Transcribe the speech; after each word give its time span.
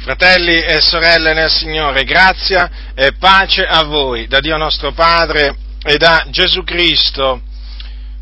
Fratelli 0.00 0.62
e 0.62 0.80
sorelle 0.80 1.34
nel 1.34 1.50
Signore, 1.50 2.04
grazia 2.04 2.70
e 2.94 3.12
pace 3.18 3.66
a 3.66 3.82
voi, 3.82 4.26
da 4.28 4.40
Dio 4.40 4.56
nostro 4.56 4.92
Padre 4.92 5.54
e 5.82 5.98
da 5.98 6.24
Gesù 6.30 6.64
Cristo, 6.64 7.42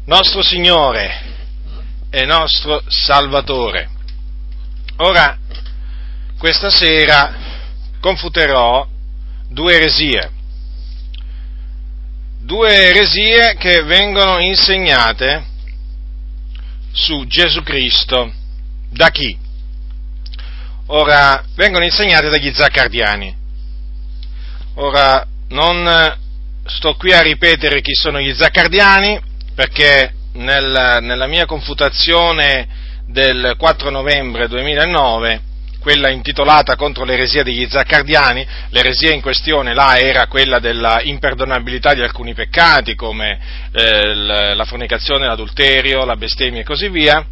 nostro 0.07 0.43
Signore 0.43 1.37
e 2.11 2.27
nostro 2.27 2.83
Salvatore. 2.89 3.91
Ora, 4.97 5.39
questa 6.37 6.69
sera 6.69 7.33
confuterò 8.01 8.85
due 9.49 9.75
eresie, 9.77 10.31
due 12.41 12.75
eresie 12.75 13.55
che 13.57 13.85
vengono 13.85 14.41
insegnate 14.41 15.47
su 16.91 17.25
Gesù 17.29 17.63
Cristo. 17.63 18.33
Da 18.91 19.11
chi? 19.11 19.47
Ora, 20.91 21.45
vengono 21.55 21.85
insegnate 21.85 22.31
dagli 22.31 22.51
zaccardiani. 22.51 23.37
Ora, 24.77 25.27
non 25.49 26.17
sto 26.65 26.95
qui 26.95 27.13
a 27.13 27.21
ripetere 27.21 27.83
chi 27.83 27.95
sono 27.95 28.19
gli 28.21 28.33
zaccardiani, 28.33 29.21
perché 29.55 30.13
nel, 30.35 30.99
nella 31.03 31.27
mia 31.27 31.45
confutazione 31.45 32.67
del 33.07 33.55
4 33.59 33.91
novembre 33.91 34.49
2009, 34.49 35.43
quella 35.79 36.09
intitolata 36.09 36.75
contro 36.75 37.05
l'eresia 37.05 37.43
degli 37.43 37.67
zaccardiani, 37.69 38.47
l'eresia 38.71 39.13
in 39.13 39.21
questione 39.21 39.75
là 39.75 39.99
era 39.99 40.27
quella 40.27 40.59
della 40.59 41.03
imperdonabilità 41.03 41.93
di 41.93 42.01
alcuni 42.01 42.33
peccati, 42.33 42.95
come 42.95 43.39
eh, 43.73 44.15
la 44.55 44.65
fornicazione, 44.65 45.27
l'adulterio, 45.27 46.07
la 46.07 46.17
bestemmia 46.17 46.63
e 46.63 46.65
così 46.65 46.89
via. 46.89 47.23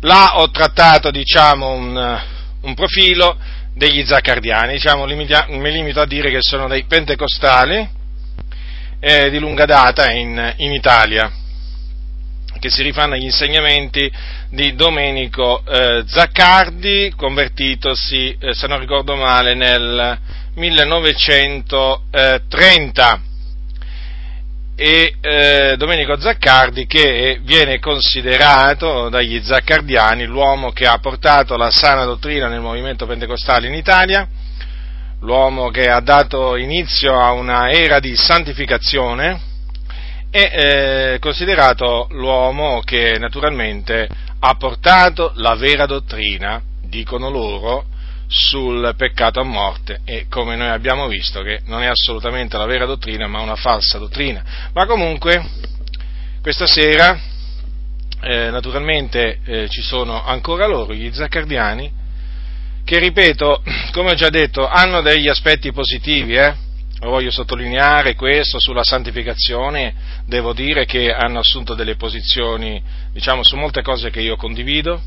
Là 0.00 0.38
ho 0.38 0.50
trattato, 0.50 1.10
diciamo, 1.10 1.70
un, 1.70 2.20
un 2.62 2.74
profilo 2.74 3.38
degli 3.74 4.04
zaccardiani, 4.04 4.72
diciamo, 4.72 5.06
mi 5.06 5.70
limito 5.70 6.00
a 6.00 6.06
dire 6.06 6.30
che 6.30 6.40
sono 6.40 6.66
dei 6.68 6.84
pentecostali 6.84 7.88
eh, 9.00 9.30
di 9.30 9.38
lunga 9.38 9.64
data 9.64 10.10
in, 10.10 10.54
in, 10.58 10.72
Italia, 10.72 11.32
che 12.60 12.68
si 12.70 12.82
rifanno 12.82 13.14
agli 13.14 13.24
insegnamenti 13.24 14.12
di 14.50 14.74
Domenico 14.74 15.64
eh, 15.66 16.04
Zaccardi, 16.06 17.14
convertitosi, 17.16 18.36
eh, 18.38 18.52
se 18.54 18.66
non 18.66 18.78
ricordo 18.78 19.16
male, 19.16 19.54
nel 19.54 20.18
1930 20.54 23.22
e 24.84 25.14
eh, 25.20 25.74
Domenico 25.76 26.18
Zaccardi 26.18 26.86
che 26.86 27.38
viene 27.44 27.78
considerato 27.78 29.08
dagli 29.10 29.40
zaccardiani 29.40 30.24
l'uomo 30.24 30.72
che 30.72 30.86
ha 30.86 30.98
portato 30.98 31.56
la 31.56 31.70
sana 31.70 32.02
dottrina 32.02 32.48
nel 32.48 32.58
movimento 32.58 33.06
pentecostale 33.06 33.68
in 33.68 33.74
Italia, 33.74 34.26
l'uomo 35.20 35.68
che 35.68 35.88
ha 35.88 36.00
dato 36.00 36.56
inizio 36.56 37.16
a 37.16 37.30
una 37.30 37.70
era 37.70 38.00
di 38.00 38.16
santificazione 38.16 39.40
e 40.32 40.50
eh, 40.52 41.18
considerato 41.20 42.08
l'uomo 42.10 42.80
che 42.80 43.18
naturalmente 43.20 44.08
ha 44.40 44.54
portato 44.56 45.30
la 45.36 45.54
vera 45.54 45.86
dottrina, 45.86 46.60
dicono 46.80 47.30
loro, 47.30 47.84
sul 48.32 48.94
peccato 48.96 49.40
a 49.40 49.44
morte 49.44 50.00
e 50.06 50.26
come 50.30 50.56
noi 50.56 50.70
abbiamo 50.70 51.06
visto 51.06 51.42
che 51.42 51.60
non 51.66 51.82
è 51.82 51.86
assolutamente 51.86 52.56
la 52.56 52.64
vera 52.64 52.86
dottrina 52.86 53.26
ma 53.26 53.40
una 53.40 53.56
falsa 53.56 53.98
dottrina. 53.98 54.42
Ma 54.72 54.86
comunque 54.86 55.44
questa 56.40 56.66
sera 56.66 57.20
eh, 58.22 58.50
naturalmente 58.50 59.40
eh, 59.44 59.68
ci 59.68 59.82
sono 59.82 60.24
ancora 60.24 60.66
loro, 60.66 60.94
gli 60.94 61.12
zaccardiani, 61.12 61.92
che 62.84 62.98
ripeto, 62.98 63.62
come 63.92 64.12
ho 64.12 64.14
già 64.14 64.30
detto, 64.30 64.66
hanno 64.66 65.02
degli 65.02 65.28
aspetti 65.28 65.70
positivi, 65.70 66.34
eh? 66.34 66.54
lo 67.00 67.10
voglio 67.10 67.30
sottolineare 67.30 68.14
questo 68.14 68.58
sulla 68.58 68.84
santificazione, 68.84 69.94
devo 70.24 70.54
dire 70.54 70.86
che 70.86 71.12
hanno 71.12 71.40
assunto 71.40 71.74
delle 71.74 71.96
posizioni, 71.96 72.82
diciamo, 73.12 73.42
su 73.42 73.56
molte 73.56 73.82
cose 73.82 74.08
che 74.10 74.20
io 74.20 74.36
condivido, 74.36 75.02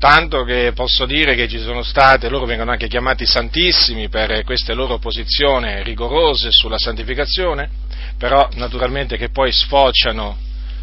tanto 0.00 0.44
che 0.44 0.72
posso 0.74 1.04
dire 1.04 1.34
che 1.34 1.46
ci 1.46 1.60
sono 1.60 1.82
state, 1.82 2.30
loro 2.30 2.46
vengono 2.46 2.70
anche 2.70 2.88
chiamati 2.88 3.26
santissimi 3.26 4.08
per 4.08 4.44
queste 4.44 4.72
loro 4.72 4.98
posizioni 4.98 5.82
rigorose 5.82 6.48
sulla 6.50 6.78
santificazione, 6.78 7.68
però 8.16 8.48
naturalmente 8.54 9.18
che 9.18 9.28
poi 9.28 9.52
sfociano, 9.52 10.38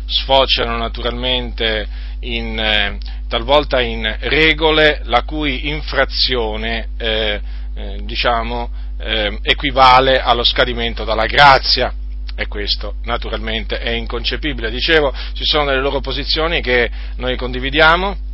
sfociano 0.05 0.78
naturalmente 0.78 1.88
in, 2.19 2.59
eh, 2.59 3.00
talvolta 3.28 3.81
in 3.81 4.17
regole 4.19 5.01
la 5.05 5.23
cui 5.23 5.67
infrazione 5.67 6.89
eh, 6.97 7.41
eh, 7.73 7.99
diciamo, 8.03 8.69
eh, 8.99 9.39
equivale 9.41 10.22
allo 10.22 10.44
scadimento 10.44 11.03
dalla 11.03 11.25
grazia 11.25 11.91
e 12.35 12.47
questo 12.47 12.97
naturalmente 13.05 13.79
è 13.79 13.89
inconcepibile. 13.89 14.69
Dicevo, 14.69 15.11
ci 15.34 15.44
sono 15.44 15.66
delle 15.66 15.81
loro 15.81 16.01
posizioni 16.01 16.61
che 16.61 16.88
noi 17.16 17.35
condividiamo, 17.35 18.25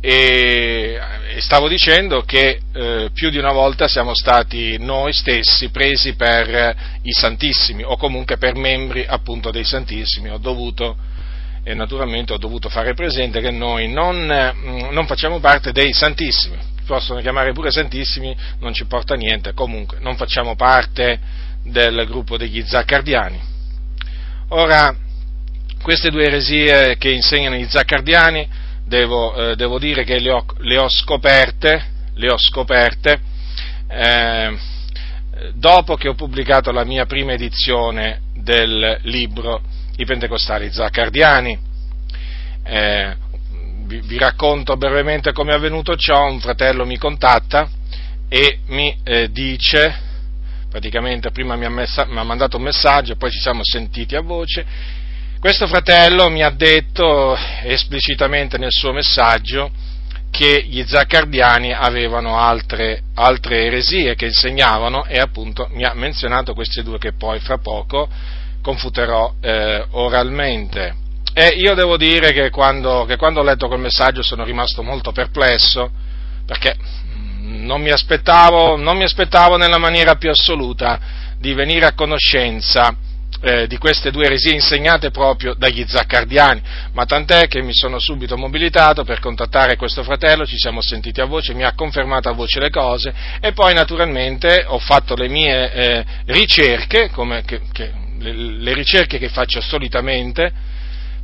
e, 0.00 1.00
stavo 1.38 1.68
dicendo 1.68 2.22
che 2.22 2.60
eh, 2.72 3.10
più 3.12 3.30
di 3.30 3.38
una 3.38 3.52
volta 3.52 3.88
siamo 3.88 4.14
stati 4.14 4.76
noi 4.78 5.12
stessi 5.12 5.70
presi 5.70 6.14
per 6.14 6.54
eh, 6.54 6.76
i 7.02 7.12
Santissimi 7.12 7.82
o 7.82 7.96
comunque 7.96 8.36
per 8.36 8.54
membri 8.54 9.04
appunto 9.06 9.50
dei 9.50 9.64
Santissimi. 9.64 10.30
Ho 10.30 10.38
dovuto, 10.38 10.96
e 11.62 11.74
naturalmente 11.74 12.32
ho 12.32 12.38
dovuto 12.38 12.68
fare 12.68 12.94
presente 12.94 13.40
che 13.40 13.50
noi 13.50 13.88
non, 13.88 14.16
mm, 14.16 14.92
non 14.92 15.06
facciamo 15.06 15.40
parte 15.40 15.72
dei 15.72 15.92
Santissimi, 15.92 16.56
possono 16.86 17.20
chiamare 17.20 17.52
pure 17.52 17.70
Santissimi, 17.70 18.36
non 18.60 18.72
ci 18.72 18.86
porta 18.86 19.14
niente, 19.14 19.52
comunque 19.52 19.98
non 20.00 20.16
facciamo 20.16 20.54
parte 20.54 21.18
del 21.64 22.06
gruppo 22.06 22.36
degli 22.36 22.62
Zaccardiani. 22.64 23.54
Ora, 24.50 24.94
queste 25.82 26.10
due 26.10 26.24
eresie 26.24 26.96
che 26.96 27.10
insegnano 27.10 27.56
gli 27.56 27.66
Zaccardiani 27.66 28.64
devo, 28.86 29.34
eh, 29.34 29.56
devo 29.56 29.78
dire 29.78 30.04
che 30.04 30.18
le 30.18 30.30
ho, 30.30 30.44
le 30.58 30.78
ho, 30.78 30.88
scoperte, 30.88 31.84
le 32.14 32.30
ho 32.30 32.38
scoperte 32.38 33.20
eh, 33.88 34.56
dopo 35.54 35.96
che 35.96 36.08
ho 36.08 36.14
pubblicato 36.14 36.70
la 36.70 36.84
mia 36.84 37.04
prima 37.06 37.32
edizione 37.32 38.20
del 38.34 38.98
libro 39.02 39.60
I 39.96 40.04
Pentecostali 40.04 40.70
Zaccardiani. 40.70 41.58
Eh, 42.64 43.16
vi, 43.86 44.00
vi, 44.00 44.18
racconto 44.18 44.76
brevemente 44.76 45.32
come 45.32 45.52
è 45.52 45.54
avvenuto 45.54 45.94
ciò, 45.96 46.26
un 46.26 46.40
fratello 46.40 46.84
mi 46.84 46.96
contatta 46.96 47.68
e 48.28 48.60
mi 48.66 48.96
eh, 49.04 49.30
dice, 49.30 49.94
praticamente 50.68 51.30
prima 51.30 51.54
mi 51.54 51.64
ha, 51.64 51.70
messa, 51.70 52.04
mi 52.06 52.18
ha 52.18 52.24
mandato 52.24 52.56
un 52.56 52.64
messaggio, 52.64 53.14
poi 53.16 53.30
ci 53.30 53.38
siamo 53.38 53.60
sentiti 53.62 54.16
a 54.16 54.20
voce, 54.20 54.66
questo 55.46 55.68
fratello 55.68 56.28
mi 56.28 56.42
ha 56.42 56.50
detto 56.50 57.38
esplicitamente 57.62 58.58
nel 58.58 58.72
suo 58.72 58.92
messaggio 58.92 59.70
che 60.28 60.64
gli 60.68 60.82
zaccardiani 60.84 61.72
avevano 61.72 62.36
altre, 62.36 63.02
altre 63.14 63.66
eresie 63.66 64.16
che 64.16 64.24
insegnavano 64.24 65.04
e 65.04 65.20
appunto 65.20 65.68
mi 65.70 65.84
ha 65.84 65.94
menzionato 65.94 66.52
queste 66.52 66.82
due 66.82 66.98
che 66.98 67.12
poi 67.12 67.38
fra 67.38 67.58
poco 67.58 68.08
confuterò 68.60 69.34
eh, 69.40 69.84
oralmente. 69.90 70.96
E 71.32 71.54
io 71.54 71.74
devo 71.74 71.96
dire 71.96 72.32
che 72.32 72.50
quando, 72.50 73.04
che 73.04 73.16
quando 73.16 73.38
ho 73.38 73.44
letto 73.44 73.68
quel 73.68 73.78
messaggio 73.78 74.24
sono 74.24 74.42
rimasto 74.42 74.82
molto 74.82 75.12
perplesso 75.12 75.88
perché 76.44 76.74
non 77.38 77.80
mi 77.80 77.90
aspettavo, 77.90 78.74
non 78.74 78.96
mi 78.96 79.04
aspettavo 79.04 79.56
nella 79.56 79.78
maniera 79.78 80.16
più 80.16 80.28
assoluta 80.28 80.98
di 81.38 81.54
venire 81.54 81.86
a 81.86 81.94
conoscenza 81.94 83.05
eh, 83.46 83.66
di 83.68 83.78
queste 83.78 84.10
due 84.10 84.24
eresie 84.24 84.52
insegnate 84.52 85.12
proprio 85.12 85.54
dagli 85.54 85.84
zaccardiani, 85.86 86.60
ma 86.92 87.04
tant'è 87.04 87.46
che 87.46 87.62
mi 87.62 87.72
sono 87.72 88.00
subito 88.00 88.36
mobilitato 88.36 89.04
per 89.04 89.20
contattare 89.20 89.76
questo 89.76 90.02
fratello, 90.02 90.44
ci 90.44 90.58
siamo 90.58 90.80
sentiti 90.80 91.20
a 91.20 91.26
voce, 91.26 91.54
mi 91.54 91.62
ha 91.62 91.72
confermato 91.72 92.28
a 92.28 92.32
voce 92.32 92.58
le 92.58 92.70
cose 92.70 93.14
e 93.40 93.52
poi 93.52 93.72
naturalmente 93.72 94.64
ho 94.66 94.80
fatto 94.80 95.14
le 95.14 95.28
mie 95.28 95.72
eh, 95.72 96.04
ricerche, 96.26 97.08
come, 97.10 97.42
che, 97.42 97.60
che, 97.70 97.92
le, 98.18 98.32
le 98.32 98.72
ricerche 98.74 99.18
che 99.18 99.28
faccio 99.28 99.60
solitamente, 99.60 100.52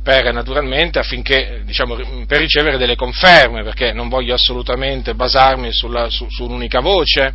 per, 0.01 0.31
naturalmente 0.31 0.99
affinché, 0.99 1.61
diciamo, 1.65 2.25
per 2.25 2.39
ricevere 2.39 2.77
delle 2.77 2.95
conferme, 2.95 3.63
perché 3.63 3.91
non 3.91 4.07
voglio 4.07 4.33
assolutamente 4.33 5.13
basarmi 5.13 5.73
sulla, 5.73 6.09
su, 6.09 6.25
su, 6.29 6.45
un'unica 6.45 6.79
voce, 6.79 7.33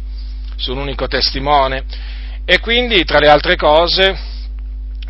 su 0.57 0.73
un 0.73 0.79
unico 0.79 1.07
testimone. 1.09 1.85
E 2.47 2.59
quindi, 2.61 3.05
tra 3.05 3.19
le 3.19 3.29
altre 3.29 3.57
cose, 3.57 4.37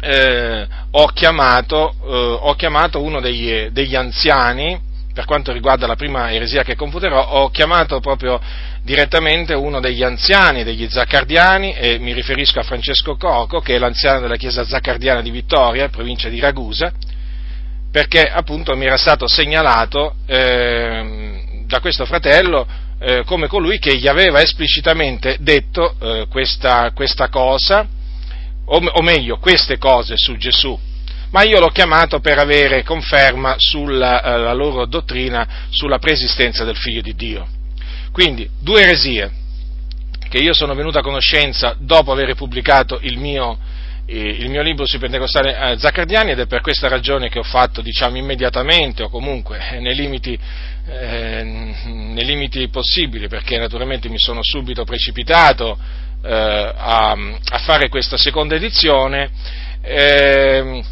eh, 0.00 0.66
ho, 0.90 1.06
chiamato, 1.08 1.94
eh, 2.02 2.38
ho, 2.40 2.54
chiamato, 2.54 3.02
uno 3.02 3.20
degli, 3.20 3.68
degli, 3.70 3.94
anziani, 3.94 4.78
per 5.12 5.24
quanto 5.24 5.52
riguarda 5.52 5.86
la 5.86 5.96
prima 5.96 6.32
eresia 6.32 6.62
che 6.62 6.76
confuterò, 6.76 7.20
ho 7.20 7.50
chiamato 7.50 8.00
proprio 8.00 8.40
direttamente 8.82 9.54
uno 9.54 9.80
degli 9.80 10.02
anziani, 10.02 10.64
degli 10.64 10.88
zaccardiani, 10.88 11.72
e 11.72 11.98
mi 11.98 12.12
riferisco 12.12 12.60
a 12.60 12.62
Francesco 12.62 13.16
Coco, 13.16 13.60
che 13.60 13.74
è 13.74 13.78
l'anziano 13.78 14.20
della 14.20 14.36
chiesa 14.36 14.64
zaccardiana 14.64 15.20
di 15.20 15.30
Vittoria, 15.30 15.88
provincia 15.88 16.28
di 16.28 16.40
Ragusa, 16.40 16.92
perché 17.90 18.22
appunto 18.22 18.76
mi 18.76 18.86
era 18.86 18.96
stato 18.96 19.26
segnalato 19.26 20.14
eh, 20.26 21.62
da 21.66 21.80
questo 21.80 22.06
fratello 22.06 22.66
eh, 23.00 23.22
come 23.24 23.46
colui 23.46 23.78
che 23.78 23.96
gli 23.96 24.08
aveva 24.08 24.40
esplicitamente 24.40 25.36
detto 25.40 25.94
eh, 26.00 26.26
questa, 26.28 26.90
questa, 26.94 27.28
cosa, 27.28 27.86
o, 28.69 29.03
meglio, 29.03 29.38
queste 29.38 29.79
cose 29.79 30.15
su 30.17 30.37
Gesù. 30.37 30.79
Ma 31.31 31.43
io 31.43 31.61
l'ho 31.61 31.69
chiamato 31.69 32.20
per 32.20 32.38
avere 32.38 32.82
conferma 32.82 33.55
sulla 33.59 34.23
eh, 34.23 34.55
loro 34.55 34.87
dottrina 34.87 35.67
sulla 35.69 35.99
preesistenza 35.99 36.65
del 36.65 36.76
Figlio 36.76 37.03
di 37.03 37.15
Dio. 37.15 37.47
Quindi, 38.12 38.49
due 38.61 38.82
eresie 38.82 39.31
che 40.29 40.38
io 40.38 40.53
sono 40.53 40.75
venuto 40.75 40.99
a 40.99 41.03
conoscenza 41.03 41.75
dopo 41.79 42.12
aver 42.12 42.35
pubblicato 42.35 42.99
il 43.03 43.19
mio, 43.19 43.59
il 44.06 44.49
mio 44.49 44.62
libro 44.62 44.87
sui 44.87 44.99
pentecostali 44.99 45.50
eh, 45.50 45.79
zaccardiani 45.79 46.31
ed 46.32 46.41
è 46.41 46.47
per 46.47 46.61
questa 46.61 46.88
ragione 46.88 47.29
che 47.29 47.38
ho 47.38 47.44
fatto, 47.44 47.81
diciamo, 47.81 48.17
immediatamente 48.17 49.03
o 49.03 49.09
comunque 49.09 49.79
nei 49.81 49.94
limiti, 49.94 50.38
eh, 50.87 51.43
nei 51.44 52.25
limiti 52.25 52.69
possibili, 52.69 53.29
perché 53.29 53.59
naturalmente 53.59 54.09
mi 54.09 54.19
sono 54.19 54.41
subito 54.43 54.85
precipitato 54.85 55.79
eh, 56.23 56.32
a, 56.32 57.11
a, 57.12 57.59
fare 57.59 57.88
questa 57.88 58.17
seconda 58.17 58.55
edizione 58.55 59.31
eh, 59.82 60.82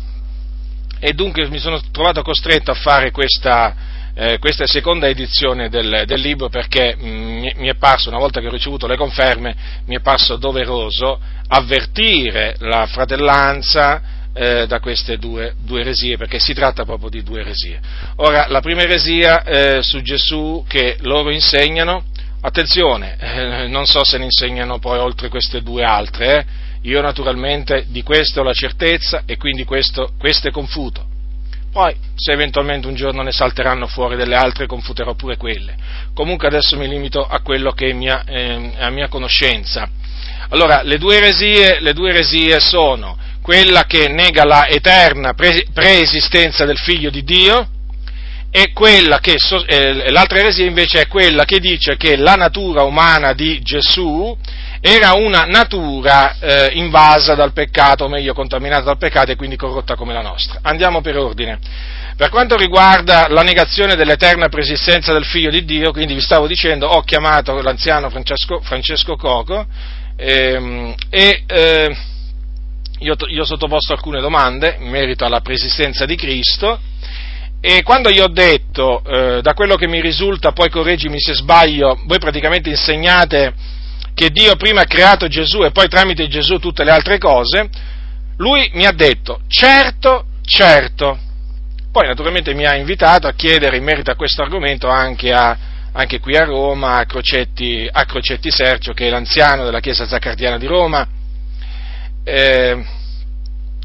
e 0.99 1.13
dunque 1.13 1.49
mi 1.49 1.59
sono 1.59 1.81
trovato 1.91 2.23
costretto 2.23 2.71
a 2.71 2.75
fare 2.75 3.11
questa, 3.11 3.75
eh, 4.15 4.39
questa 4.39 4.67
seconda 4.67 5.09
edizione 5.09 5.69
del, 5.69 6.05
del 6.07 6.21
libro 6.21 6.49
perché 6.49 6.97
mh, 6.97 7.07
mm, 7.07 7.47
mi 7.57 7.69
è 7.69 7.75
parso, 7.75 8.09
una 8.09 8.19
volta 8.19 8.41
che 8.41 8.47
ho 8.47 8.51
ricevuto 8.51 8.87
le 8.87 8.97
conferme, 8.97 9.55
mi 9.87 9.97
è 9.97 10.01
parso 10.01 10.37
doveroso 10.37 11.21
avvertire 11.49 12.57
la 12.61 12.87
fratellanza 12.87 14.15
eh, 14.33 14.67
da 14.67 14.81
queste 14.81 15.17
due, 15.17 15.55
due, 15.63 15.81
eresie, 15.81 16.17
perché 16.17 16.39
si 16.39 16.53
tratta 16.53 16.85
proprio 16.85 17.09
di 17.09 17.23
due 17.23 17.41
eresie. 17.41 17.81
Ora, 18.17 18.47
la 18.49 18.61
prima 18.61 18.83
eresia 18.83 19.43
eh, 19.43 19.83
su 19.83 20.03
Gesù 20.03 20.65
che 20.69 20.97
loro 21.01 21.31
insegnano, 21.31 22.05
attenzione, 22.47 23.17
eh, 23.19 23.67
non 23.67 23.87
so 23.87 24.05
se 24.05 24.19
ne 24.19 24.25
insegnano 24.25 24.79
poi 24.79 24.99
oltre 24.99 25.29
queste 25.29 25.63
due 25.63 25.83
altre, 25.83 26.39
eh. 26.39 26.45
io 26.83 27.01
naturalmente 27.01 27.87
di 27.89 28.03
questo 28.03 28.41
ho 28.41 28.45
la 28.45 28.53
certezza 28.53 29.23
e 29.27 29.37
quindi 29.37 29.65
questo, 29.65 30.13
è 30.19 30.51
confuto. 30.51 31.05
Poi, 31.73 31.95
se 32.15 32.33
eventualmente 32.33 32.87
un 32.87 32.95
giorno 32.95 33.23
ne 33.23 33.33
salteranno 33.33 33.87
fuori 33.87 34.17
delle 34.17 34.37
altre, 34.37 34.67
confuterò 34.67 35.15
pure 35.15 35.37
quelle. 35.37 35.75
Comunque 36.15 36.47
adesso 36.47 36.77
mi 36.79 36.89
limito 36.89 37.27
a 37.27 37.41
quello 37.41 37.73
che 37.73 37.91
è 37.91 37.93
mia, 37.93 38.25
eh, 38.25 38.73
a 38.79 38.89
mia 38.91 39.09
conoscenza. 39.09 39.87
Allora, 40.51 40.83
le 40.83 40.97
due, 40.97 41.17
eresie, 41.17 41.81
le 41.81 41.93
due 41.93 42.11
eresie 42.11 42.61
sono 42.61 43.19
quella 43.43 43.85
che 43.85 44.09
nega 44.09 44.45
la 44.45 44.69
eterna 44.69 45.35
pre- 45.35 45.67
preesistenza 45.73 46.65
del 46.65 46.79
Figlio 46.79 47.11
di 47.11 47.25
Dio, 47.25 47.69
e 48.59 48.73
che, 49.21 49.37
eh, 49.67 50.11
l'altra 50.11 50.39
eresia 50.39 50.65
invece 50.65 51.03
è 51.03 51.07
quella 51.09 51.45
che 51.45 51.61
dice 51.61 51.99
che 51.99 52.17
la 52.17 52.37
natura 52.37 52.85
umana 52.85 53.35
di 53.35 53.61
Gesù 53.61 54.35
era 54.81 55.13
una 55.13 55.45
natura 55.45 56.39
eh, 56.39 56.71
invasa 56.73 57.35
dal 57.35 57.53
peccato, 57.53 58.05
o 58.05 58.09
meglio 58.09 58.33
contaminata 58.33 58.85
dal 58.85 58.97
peccato 58.97 59.31
e 59.31 59.37
quindi 59.37 59.57
corrotta 59.57 59.95
come 59.95 60.15
la 60.15 60.23
nostra. 60.23 60.61
Andiamo 60.63 61.03
per 61.03 61.19
ordine. 61.19 61.59
Per 62.17 62.31
quanto 62.31 62.57
riguarda 62.57 63.27
la 63.29 63.43
negazione 63.43 63.95
dell'eterna 63.95 64.49
preesistenza 64.49 65.13
del 65.13 65.27
Figlio 65.27 65.51
di 65.51 65.67
Dio, 65.67 65.93
quindi 65.93 66.15
vi 66.15 66.23
stavo 66.23 66.47
dicendo, 66.47 66.87
ho 66.87 67.03
chiamato 67.03 67.61
l'anziano 67.61 68.09
Francesco, 68.09 68.61
Francesco 68.63 69.17
Coco 69.17 69.67
ehm, 70.17 70.95
e 71.11 71.43
eh, 71.47 71.97
io 73.01 73.15
ho 73.15 73.45
sottoposto 73.45 73.93
alcune 73.93 74.23
domande 74.23 74.79
in 74.81 74.89
merito 74.89 75.27
alla 75.27 75.43
preesistenza 75.43 76.07
di 76.07 76.17
Cristo 76.17 76.81
e 77.69 77.83
quando 77.83 78.13
gli 78.13 78.21
ho 78.21 78.29
detto, 78.29 79.03
eh, 79.03 79.43
da 79.43 79.53
quello 79.53 79.75
che 79.75 79.89
mi 79.89 80.01
risulta, 80.01 80.53
poi 80.53 80.71
correggimi 80.71 81.19
se 81.19 81.35
sbaglio, 81.35 82.01
voi 82.05 82.21
praticamente 82.21 82.69
insegnate 82.69 83.53
che 84.15 84.31
Dio 84.31 84.55
prima 84.55 84.83
ha 84.83 84.87
creato 84.87 85.27
Gesù 85.27 85.65
e 85.65 85.73
poi 85.73 85.89
tramite 85.89 86.29
Gesù 86.29 86.59
tutte 86.59 86.85
le 86.85 86.93
altre 86.93 87.19
cose, 87.19 87.69
lui 88.37 88.71
mi 88.75 88.87
ha 88.87 88.93
detto, 88.93 89.41
certo, 89.49 90.27
certo. 90.43 91.19
Poi 91.91 92.07
naturalmente 92.07 92.55
mi 92.55 92.65
ha 92.67 92.77
invitato 92.77 93.27
a 93.27 93.33
chiedere 93.33 93.79
in 93.79 93.83
merito 93.83 94.13
a 94.13 94.15
questo 94.15 94.43
argomento 94.43 94.87
anche, 94.87 95.33
a, 95.33 95.59
anche 95.91 96.21
qui 96.21 96.37
a 96.37 96.45
Roma, 96.45 96.99
a 96.99 97.05
Crocetti, 97.05 97.89
a 97.91 98.05
Crocetti 98.05 98.49
Sergio, 98.49 98.93
che 98.93 99.09
è 99.09 99.11
l'anziano 99.11 99.65
della 99.65 99.81
Chiesa 99.81 100.07
Zaccardiana 100.07 100.57
di 100.57 100.67
Roma. 100.67 101.05
Eh, 102.23 102.85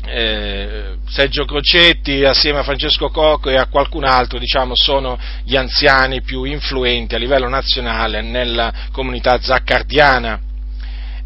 eh, 0.06 0.95
Sergio 1.07 1.45
Crocetti 1.45 2.24
assieme 2.24 2.59
a 2.59 2.63
Francesco 2.63 3.09
Cocco 3.09 3.50
e 3.50 3.56
a 3.56 3.68
qualcun 3.68 4.03
altro 4.03 4.39
diciamo, 4.39 4.75
sono 4.75 5.19
gli 5.44 5.56
anziani 5.56 6.21
più 6.21 6.44
influenti 6.44 7.15
a 7.15 7.18
livello 7.18 7.48
nazionale 7.48 8.21
nella 8.21 8.74
comunità 8.92 9.39
zaccardiana. 9.42 10.39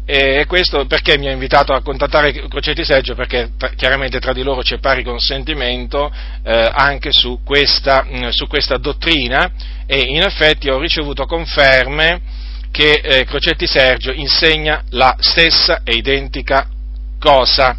E 0.08 0.44
questo 0.46 0.86
perché 0.86 1.18
mi 1.18 1.26
ha 1.26 1.32
invitato 1.32 1.72
a 1.72 1.82
contattare 1.82 2.30
Crocetti 2.46 2.84
Sergio? 2.84 3.16
Perché 3.16 3.50
tra, 3.58 3.70
chiaramente 3.70 4.20
tra 4.20 4.32
di 4.32 4.44
loro 4.44 4.60
c'è 4.60 4.78
pari 4.78 5.02
consentimento 5.02 6.12
eh, 6.44 6.70
anche 6.72 7.10
su 7.10 7.40
questa, 7.44 8.06
mh, 8.08 8.28
su 8.28 8.46
questa, 8.46 8.76
dottrina 8.76 9.50
e 9.84 9.98
in 9.98 10.22
effetti 10.22 10.68
ho 10.68 10.78
ricevuto 10.78 11.26
conferme 11.26 12.20
che 12.70 13.00
eh, 13.02 13.24
Crocetti 13.24 13.66
Sergio 13.66 14.12
insegna 14.12 14.84
la 14.90 15.16
stessa 15.18 15.80
e 15.82 15.94
identica 15.94 16.68
cosa. 17.18 17.76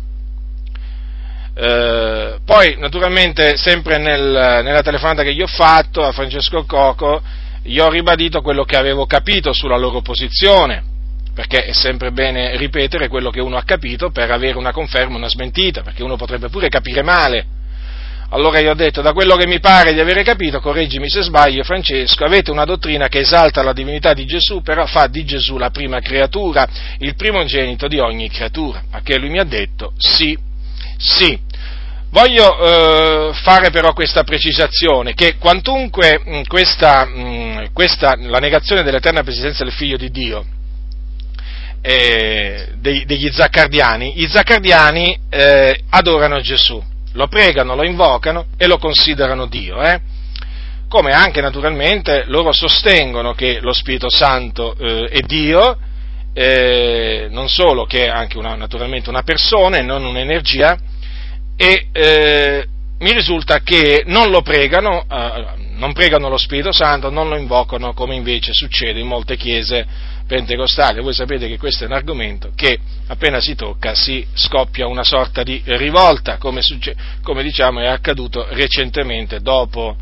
Eh, 1.59 2.37
poi, 2.45 2.75
naturalmente, 2.77 3.57
sempre 3.57 3.97
nel, 3.97 4.61
nella 4.63 4.83
telefonata 4.83 5.23
che 5.23 5.33
gli 5.33 5.41
ho 5.41 5.47
fatto 5.47 6.03
a 6.03 6.11
Francesco 6.11 6.65
Coco, 6.65 7.19
gli 7.63 7.79
ho 7.79 7.89
ribadito 7.89 8.41
quello 8.41 8.63
che 8.63 8.77
avevo 8.77 9.07
capito 9.07 9.53
sulla 9.53 9.75
loro 9.75 10.01
posizione, 10.01 10.83
perché 11.33 11.65
è 11.65 11.73
sempre 11.73 12.11
bene 12.11 12.55
ripetere 12.57 13.07
quello 13.07 13.31
che 13.31 13.41
uno 13.41 13.57
ha 13.57 13.63
capito 13.63 14.11
per 14.11 14.29
avere 14.29 14.57
una 14.57 14.71
conferma, 14.71 15.17
una 15.17 15.29
smentita, 15.29 15.81
perché 15.81 16.03
uno 16.03 16.15
potrebbe 16.15 16.49
pure 16.49 16.69
capire 16.69 17.01
male. 17.01 17.45
Allora 18.29 18.59
io 18.59 18.71
ho 18.71 18.75
detto, 18.75 19.01
da 19.01 19.13
quello 19.13 19.35
che 19.35 19.47
mi 19.47 19.59
pare 19.59 19.93
di 19.93 19.99
avere 19.99 20.21
capito, 20.21 20.59
correggimi 20.59 21.09
se 21.09 21.23
sbaglio 21.23 21.63
Francesco, 21.63 22.23
avete 22.23 22.51
una 22.51 22.65
dottrina 22.65 23.07
che 23.07 23.21
esalta 23.21 23.63
la 23.63 23.73
divinità 23.73 24.13
di 24.13 24.25
Gesù, 24.25 24.61
però 24.61 24.85
fa 24.85 25.07
di 25.07 25.25
Gesù 25.25 25.57
la 25.57 25.71
prima 25.71 26.01
creatura, 26.01 26.67
il 26.99 27.15
primogenito 27.15 27.87
di 27.87 27.97
ogni 27.97 28.29
creatura. 28.29 28.83
A 28.91 29.01
che 29.01 29.17
lui 29.17 29.29
mi 29.29 29.39
ha 29.39 29.45
detto, 29.45 29.93
sì, 29.97 30.37
sì, 30.97 31.39
Voglio 32.17 33.29
eh, 33.29 33.33
fare 33.43 33.69
però 33.69 33.93
questa 33.93 34.23
precisazione, 34.23 35.13
che 35.13 35.37
quantunque 35.37 36.19
mh, 36.25 36.41
questa, 36.47 37.05
mh, 37.05 37.73
questa, 37.73 38.15
la 38.19 38.39
negazione 38.39 38.81
dell'eterna 38.81 39.21
presidenza 39.21 39.63
del 39.63 39.71
Figlio 39.71 39.97
di 39.97 40.09
Dio, 40.09 40.43
eh, 41.79 42.69
dei, 42.77 43.05
degli 43.05 43.29
zaccardiani, 43.31 44.19
i 44.23 44.27
zaccardiani 44.27 45.15
eh, 45.29 45.79
adorano 45.91 46.39
Gesù, 46.41 46.83
lo 47.11 47.27
pregano, 47.27 47.75
lo 47.75 47.85
invocano 47.85 48.47
e 48.57 48.65
lo 48.65 48.79
considerano 48.79 49.45
Dio, 49.45 49.79
eh. 49.83 49.99
come 50.87 51.11
anche 51.11 51.39
naturalmente 51.39 52.23
loro 52.25 52.51
sostengono 52.51 53.35
che 53.35 53.59
lo 53.61 53.73
Spirito 53.73 54.09
Santo 54.09 54.75
eh, 54.75 55.03
è 55.03 55.19
Dio, 55.19 55.77
eh, 56.33 57.27
non 57.29 57.47
solo 57.47 57.85
che 57.85 58.05
è 58.05 58.09
anche 58.09 58.39
una, 58.39 58.55
naturalmente 58.55 59.07
una 59.07 59.21
persona 59.21 59.77
e 59.77 59.83
non 59.83 60.03
un'energia, 60.03 60.95
e 61.57 61.87
eh, 61.91 62.67
mi 62.99 63.11
risulta 63.11 63.59
che 63.59 64.03
non 64.05 64.29
lo 64.29 64.41
pregano, 64.41 65.05
eh, 65.09 65.45
non 65.75 65.93
pregano 65.93 66.29
lo 66.29 66.37
Spirito 66.37 66.71
Santo, 66.71 67.09
non 67.09 67.29
lo 67.29 67.35
invocano 67.35 67.93
come 67.93 68.15
invece 68.15 68.53
succede 68.53 68.99
in 68.99 69.07
molte 69.07 69.35
chiese 69.35 69.85
pentecostali. 70.27 71.01
Voi 71.01 71.13
sapete 71.13 71.47
che 71.47 71.57
questo 71.57 71.83
è 71.83 71.87
un 71.87 71.93
argomento 71.93 72.51
che 72.55 72.79
appena 73.07 73.39
si 73.39 73.55
tocca 73.55 73.95
si 73.95 74.25
scoppia 74.33 74.87
una 74.87 75.03
sorta 75.03 75.43
di 75.43 75.61
rivolta, 75.65 76.37
come, 76.37 76.61
succe- 76.61 76.95
come 77.23 77.43
diciamo 77.43 77.79
è 77.79 77.87
accaduto 77.87 78.45
recentemente 78.51 79.41
dopo 79.41 79.95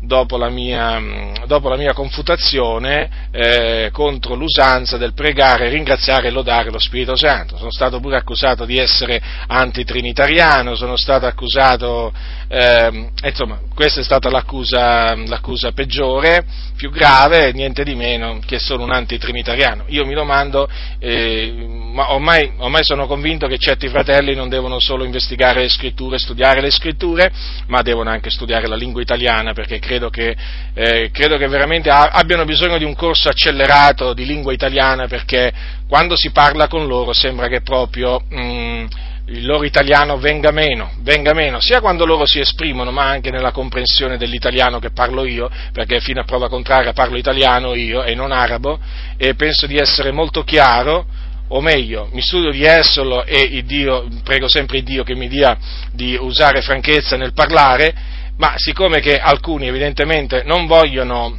dopo 0.00 0.36
la 0.36 0.48
mia, 0.48 1.00
dopo 1.46 1.68
la 1.68 1.76
mia 1.76 1.92
confutazione 1.92 3.28
eh, 3.30 3.90
contro 3.92 4.34
l'usanza 4.34 4.96
del 4.96 5.14
pregare, 5.14 5.68
ringraziare 5.68 6.28
e 6.28 6.30
lodare 6.30 6.70
lo 6.70 6.78
Spirito 6.78 7.16
Santo. 7.16 7.56
Sono 7.56 7.70
stato 7.70 8.00
pure 8.00 8.16
accusato 8.16 8.64
di 8.64 8.78
essere 8.78 9.20
antitrinitariano, 9.46 10.74
sono 10.74 10.96
stato 10.96 11.26
accusato, 11.26 12.12
eh, 12.48 13.10
insomma, 13.22 13.60
questa 13.74 14.00
è 14.00 14.04
stata 14.04 14.30
l'accusa, 14.30 15.14
l'accusa 15.14 15.72
peggiore, 15.72 16.44
più 16.76 16.90
grave, 16.90 17.52
niente 17.52 17.84
di 17.84 17.94
meno 17.94 18.38
che 18.44 18.58
sono 18.58 18.84
un 18.84 18.92
antitrinitariano. 18.92 19.84
Io 19.88 20.04
mi 20.04 20.14
domando, 20.14 20.68
eh, 20.98 21.52
ma 21.92 22.12
ormai, 22.12 22.52
ormai 22.58 22.84
sono 22.84 23.06
convinto 23.06 23.46
che 23.46 23.58
certi 23.58 23.88
fratelli 23.88 24.34
non 24.34 24.48
devono 24.48 24.78
solo 24.78 25.04
investigare 25.04 25.60
le 25.60 25.68
scritture, 25.68 26.18
studiare 26.18 26.60
le 26.60 26.70
scritture, 26.70 27.32
ma 27.66 27.82
devono 27.82 28.10
anche 28.10 28.30
studiare 28.30 28.66
la 28.66 28.76
lingua 28.76 29.00
italiana 29.00 29.52
perché 29.52 29.78
credo 29.86 30.10
che, 30.10 30.36
eh, 30.74 31.10
credo 31.12 31.38
che 31.38 31.46
veramente 31.46 31.88
abbiano 31.88 32.44
bisogno 32.44 32.76
di 32.76 32.84
un 32.84 32.94
corso 32.96 33.28
accelerato 33.28 34.12
di 34.12 34.26
lingua 34.26 34.52
italiana 34.52 35.06
perché 35.06 35.52
quando 35.88 36.16
si 36.16 36.30
parla 36.30 36.66
con 36.66 36.86
loro 36.88 37.12
sembra 37.12 37.46
che 37.46 37.60
proprio 37.60 38.20
mm, 38.34 38.86
il 39.28 39.46
loro 39.46 39.64
italiano 39.64 40.18
venga 40.18 40.50
meno, 40.50 40.92
venga 41.00 41.32
meno, 41.32 41.60
sia 41.60 41.80
quando 41.80 42.04
loro 42.04 42.26
si 42.26 42.38
esprimono, 42.38 42.90
ma 42.90 43.04
anche 43.08 43.30
nella 43.30 43.50
comprensione 43.50 44.16
dell'italiano 44.18 44.78
che 44.78 44.90
parlo 44.90 45.24
io, 45.24 45.50
perché 45.72 46.00
fino 46.00 46.20
a 46.20 46.24
prova 46.24 46.48
contraria 46.48 46.92
parlo 46.92 47.16
italiano 47.16 47.74
io 47.74 48.04
e 48.04 48.14
non 48.14 48.30
arabo, 48.30 48.78
e 49.16 49.34
penso 49.34 49.66
di 49.66 49.76
essere 49.78 50.12
molto 50.12 50.44
chiaro, 50.44 51.06
o 51.48 51.60
meglio, 51.60 52.08
mi 52.12 52.20
studio 52.20 52.50
di 52.50 52.64
esserlo 52.64 53.24
e 53.24 53.62
Dio, 53.64 54.08
prego 54.24 54.48
sempre 54.48 54.82
Dio 54.82 55.04
che 55.04 55.14
mi 55.14 55.28
dia 55.28 55.56
di 55.92 56.16
usare 56.20 56.60
franchezza 56.60 57.16
nel 57.16 57.32
parlare, 57.32 57.94
ma 58.36 58.54
siccome 58.56 59.00
che 59.00 59.18
alcuni 59.18 59.66
evidentemente 59.66 60.42
non 60.44 60.66
vogliono 60.66 61.36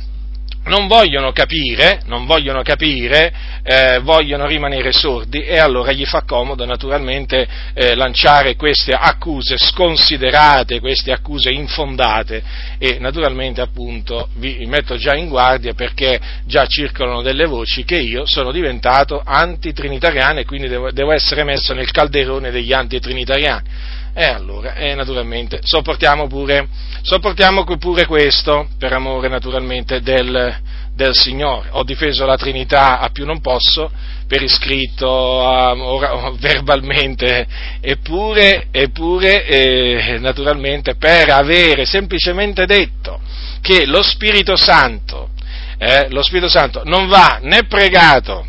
non 0.68 0.88
vogliono 0.88 1.32
capire, 1.32 2.02
non 2.06 2.26
vogliono, 2.26 2.62
capire 2.62 3.34
eh, 3.64 4.00
vogliono 4.00 4.46
rimanere 4.46 4.92
sordi 4.92 5.42
e 5.42 5.58
allora 5.58 5.92
gli 5.92 6.06
fa 6.06 6.24
comodo 6.24 6.66
naturalmente 6.66 7.48
eh, 7.74 7.96
lanciare 7.96 8.56
queste 8.56 8.92
accuse 8.92 9.56
sconsiderate, 9.58 10.80
queste 10.80 11.12
accuse 11.12 11.50
infondate 11.52 12.44
e 12.78 12.98
naturalmente 13.00 13.62
appunto 13.62 14.30
vi 14.36 14.66
metto 14.66 14.98
già 14.98 15.16
in 15.16 15.30
guardia 15.30 15.74
perché 15.74 16.20
già 16.46 16.66
circolano 16.68 17.22
delle 17.22 17.46
voci 17.46 17.84
che 17.84 17.98
io 17.98 18.26
sono 18.26 18.52
diventato 18.52 19.22
antitrinitariano 19.24 20.40
e 20.40 20.46
quindi 20.46 20.68
devo, 20.68 20.92
devo 20.92 21.12
essere 21.12 21.44
messo 21.44 21.74
nel 21.74 21.92
calderone 21.92 22.52
degli 22.52 22.74
antitrinitariani. 22.74 23.96
E 24.20 24.26
allora, 24.26 24.74
eh, 24.74 24.96
naturalmente, 24.96 25.60
sopportiamo 25.62 26.26
pure, 26.26 26.68
sopportiamo 27.04 27.64
pure 27.78 28.08
questo, 28.08 28.68
per 28.80 28.92
amore 28.92 29.28
naturalmente 29.28 30.02
del, 30.02 30.58
del 30.96 31.14
Signore. 31.14 31.68
Ho 31.74 31.84
difeso 31.84 32.26
la 32.26 32.36
Trinità 32.36 33.00
a 33.00 33.10
più 33.10 33.28
non 33.28 33.42
posso, 33.42 33.92
per 34.26 34.42
iscritto, 34.42 35.08
uh, 35.08 36.36
verbalmente, 36.42 37.46
eppure, 37.80 38.70
eppure 38.72 39.46
eh, 39.46 40.18
naturalmente, 40.18 40.96
per 40.96 41.30
avere 41.30 41.86
semplicemente 41.86 42.66
detto 42.66 43.20
che 43.62 43.86
lo 43.86 44.02
Spirito 44.02 44.56
Santo, 44.56 45.30
eh, 45.78 46.08
lo 46.10 46.24
Spirito 46.24 46.50
Santo 46.50 46.82
non 46.86 47.08
va 47.08 47.38
né 47.40 47.66
pregato, 47.68 48.44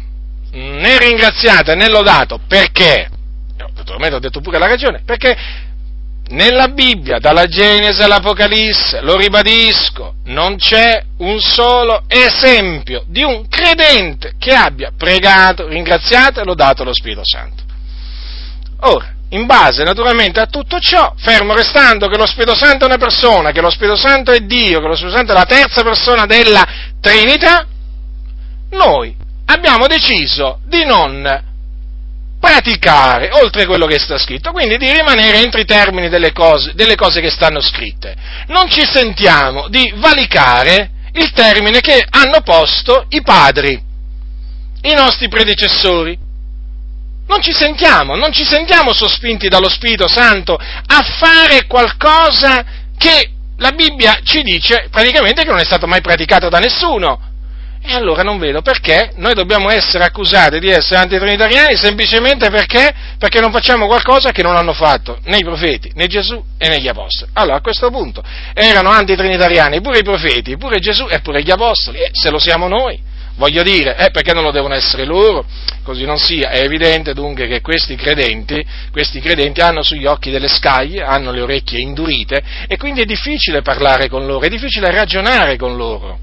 né 0.52 0.98
ringraziato 0.98 1.74
né 1.74 1.90
lodato, 1.90 2.40
perché? 2.48 3.10
Naturalmente 3.88 4.16
ho 4.16 4.20
detto 4.20 4.40
pure 4.40 4.58
la 4.58 4.66
ragione, 4.66 5.02
perché 5.04 5.36
nella 6.28 6.68
Bibbia, 6.68 7.18
dalla 7.18 7.46
Genesi 7.46 8.02
all'Apocalisse, 8.02 9.00
lo 9.00 9.16
ribadisco, 9.16 10.16
non 10.24 10.56
c'è 10.56 11.02
un 11.18 11.40
solo 11.40 12.02
esempio 12.06 13.04
di 13.06 13.22
un 13.22 13.48
credente 13.48 14.34
che 14.38 14.52
abbia 14.52 14.92
pregato, 14.96 15.66
ringraziato 15.66 16.40
e 16.40 16.44
lodato 16.44 16.84
lo 16.84 16.92
Spirito 16.92 17.22
Santo. 17.24 17.62
Ora, 18.80 19.14
in 19.30 19.46
base 19.46 19.82
naturalmente 19.84 20.38
a 20.38 20.46
tutto 20.46 20.78
ciò, 20.80 21.14
fermo 21.16 21.54
restando 21.54 22.08
che 22.08 22.18
lo 22.18 22.26
Spirito 22.26 22.54
Santo 22.54 22.84
è 22.84 22.88
una 22.88 22.98
persona, 22.98 23.50
che 23.50 23.62
lo 23.62 23.70
Spirito 23.70 23.96
Santo 23.96 24.30
è 24.30 24.40
Dio, 24.40 24.80
che 24.80 24.86
lo 24.86 24.94
Spirito 24.94 25.16
Santo 25.16 25.32
è 25.32 25.34
la 25.34 25.44
terza 25.44 25.82
persona 25.82 26.26
della 26.26 26.66
Trinità, 27.00 27.66
noi 28.70 29.16
abbiamo 29.46 29.86
deciso 29.86 30.60
di 30.66 30.84
non 30.84 31.46
praticare 32.40 33.30
oltre 33.32 33.66
quello 33.66 33.86
che 33.86 33.98
sta 33.98 34.18
scritto, 34.18 34.52
quindi 34.52 34.76
di 34.76 34.92
rimanere 34.92 35.38
entro 35.42 35.60
i 35.60 35.64
termini 35.64 36.08
delle 36.08 36.32
cose, 36.32 36.72
delle 36.74 36.94
cose 36.94 37.20
che 37.20 37.30
stanno 37.30 37.60
scritte. 37.60 38.14
Non 38.48 38.68
ci 38.70 38.84
sentiamo 38.84 39.68
di 39.68 39.92
valicare 39.96 40.90
il 41.12 41.32
termine 41.32 41.80
che 41.80 42.04
hanno 42.08 42.40
posto 42.42 43.06
i 43.10 43.22
padri, 43.22 43.80
i 44.82 44.94
nostri 44.94 45.28
predecessori. 45.28 46.26
Non 47.26 47.42
ci 47.42 47.52
sentiamo, 47.52 48.14
non 48.14 48.32
ci 48.32 48.44
sentiamo 48.44 48.94
sospinti 48.94 49.48
dallo 49.48 49.68
Spirito 49.68 50.08
Santo 50.08 50.54
a 50.54 51.02
fare 51.18 51.66
qualcosa 51.66 52.64
che 52.96 53.32
la 53.58 53.72
Bibbia 53.72 54.20
ci 54.22 54.42
dice 54.42 54.88
praticamente 54.90 55.42
che 55.42 55.50
non 55.50 55.58
è 55.58 55.64
stato 55.64 55.86
mai 55.86 56.00
praticato 56.00 56.48
da 56.48 56.58
nessuno. 56.58 57.27
E 57.80 57.94
allora 57.94 58.22
non 58.22 58.38
vedo 58.38 58.60
perché 58.60 59.12
noi 59.16 59.34
dobbiamo 59.34 59.70
essere 59.70 60.04
accusati 60.04 60.58
di 60.58 60.68
essere 60.68 61.00
antitrinitariani 61.00 61.76
semplicemente 61.76 62.50
perché? 62.50 62.92
Perché 63.18 63.40
non 63.40 63.52
facciamo 63.52 63.86
qualcosa 63.86 64.30
che 64.30 64.42
non 64.42 64.56
hanno 64.56 64.72
fatto 64.72 65.18
né 65.24 65.38
i 65.38 65.44
profeti, 65.44 65.92
né 65.94 66.06
Gesù 66.06 66.42
e 66.58 66.68
né 66.68 66.80
gli 66.80 66.88
apostoli. 66.88 67.30
Allora 67.34 67.56
a 67.56 67.60
questo 67.60 67.90
punto 67.90 68.22
erano 68.52 68.90
antitrinitariani 68.90 69.80
pure 69.80 70.00
i 70.00 70.02
profeti, 70.02 70.56
pure 70.56 70.80
Gesù 70.80 71.06
e 71.08 71.20
pure 71.20 71.42
gli 71.42 71.50
apostoli, 71.50 71.98
e 72.00 72.10
se 72.12 72.30
lo 72.30 72.38
siamo 72.38 72.68
noi. 72.68 73.00
Voglio 73.36 73.62
dire, 73.62 73.96
eh, 73.96 74.10
perché 74.10 74.32
non 74.32 74.42
lo 74.42 74.50
devono 74.50 74.74
essere 74.74 75.04
loro? 75.04 75.46
Così 75.84 76.04
non 76.04 76.18
sia. 76.18 76.50
È 76.50 76.60
evidente 76.60 77.14
dunque 77.14 77.46
che 77.46 77.60
questi 77.60 77.94
credenti, 77.94 78.66
questi 78.90 79.20
credenti 79.20 79.60
hanno 79.60 79.84
sugli 79.84 80.06
occhi 80.06 80.32
delle 80.32 80.48
scaglie, 80.48 81.04
hanno 81.04 81.30
le 81.30 81.42
orecchie 81.42 81.78
indurite 81.78 82.42
e 82.66 82.76
quindi 82.76 83.02
è 83.02 83.04
difficile 83.04 83.62
parlare 83.62 84.08
con 84.08 84.26
loro, 84.26 84.44
è 84.44 84.48
difficile 84.48 84.90
ragionare 84.90 85.56
con 85.56 85.76
loro 85.76 86.18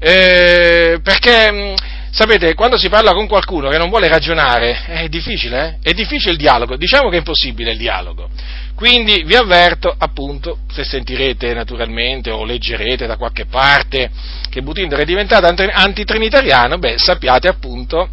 eh, 0.00 0.98
perché 1.02 1.52
mm, 1.52 1.74
sapete, 2.10 2.54
quando 2.54 2.78
si 2.78 2.88
parla 2.88 3.12
con 3.12 3.26
qualcuno 3.26 3.68
che 3.68 3.76
non 3.76 3.90
vuole 3.90 4.08
ragionare, 4.08 4.84
è 4.86 5.08
difficile, 5.08 5.78
eh? 5.82 5.90
è 5.90 5.92
difficile 5.92 6.32
il 6.32 6.38
dialogo, 6.38 6.76
diciamo 6.76 7.08
che 7.10 7.16
è 7.16 7.18
impossibile 7.18 7.72
il 7.72 7.78
dialogo. 7.78 8.28
Quindi 8.74 9.24
vi 9.24 9.36
avverto, 9.36 9.94
appunto, 9.96 10.60
se 10.72 10.84
sentirete 10.84 11.52
naturalmente 11.52 12.30
o 12.30 12.44
leggerete 12.44 13.06
da 13.06 13.18
qualche 13.18 13.44
parte 13.44 14.10
che 14.48 14.62
Butinder 14.62 15.00
è 15.00 15.04
diventato 15.04 15.46
antitrinitariano, 15.46 16.78
beh, 16.78 16.94
sappiate 16.96 17.46
appunto 17.48 18.08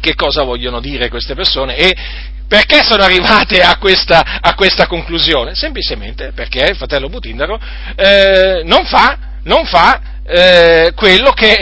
che 0.00 0.16
cosa 0.16 0.42
vogliono 0.42 0.80
dire 0.80 1.08
queste 1.08 1.34
persone 1.34 1.76
e 1.76 1.94
perché 2.46 2.82
sono 2.82 3.04
arrivate 3.04 3.62
a 3.62 3.78
questa, 3.78 4.40
a 4.40 4.54
questa 4.54 4.86
conclusione? 4.86 5.54
Semplicemente 5.54 6.32
perché 6.34 6.66
il 6.68 6.76
fratello 6.76 7.08
Butindaro 7.08 7.58
eh, 7.94 8.62
non 8.64 8.84
fa, 8.84 9.16
non 9.44 9.64
fa 9.64 10.13
eh, 10.26 10.92
quello 10.94 11.30
che 11.32 11.56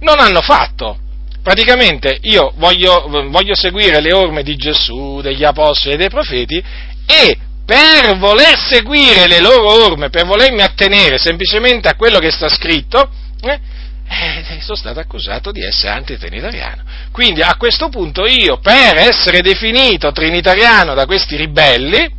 non 0.00 0.18
hanno 0.18 0.40
fatto. 0.40 0.98
Praticamente 1.42 2.18
io 2.22 2.52
voglio, 2.56 3.06
voglio 3.28 3.54
seguire 3.54 4.00
le 4.00 4.12
orme 4.12 4.42
di 4.42 4.56
Gesù, 4.56 5.20
degli 5.20 5.44
apostoli 5.44 5.94
e 5.94 5.96
dei 5.96 6.08
profeti 6.08 6.60
e 7.06 7.38
per 7.64 8.16
voler 8.16 8.58
seguire 8.58 9.26
le 9.26 9.40
loro 9.40 9.84
orme, 9.84 10.10
per 10.10 10.24
volermi 10.24 10.62
attenere 10.62 11.18
semplicemente 11.18 11.88
a 11.88 11.94
quello 11.94 12.18
che 12.18 12.30
sta 12.30 12.48
scritto, 12.48 13.08
eh, 13.42 13.60
eh, 14.08 14.60
sono 14.60 14.76
stato 14.76 15.00
accusato 15.00 15.50
di 15.50 15.64
essere 15.64 15.92
antitrinitariano. 15.92 16.82
Quindi 17.10 17.42
a 17.42 17.56
questo 17.56 17.88
punto 17.88 18.24
io, 18.26 18.58
per 18.58 18.96
essere 18.96 19.40
definito 19.40 20.12
trinitariano 20.12 20.94
da 20.94 21.06
questi 21.06 21.36
ribelli, 21.36 22.15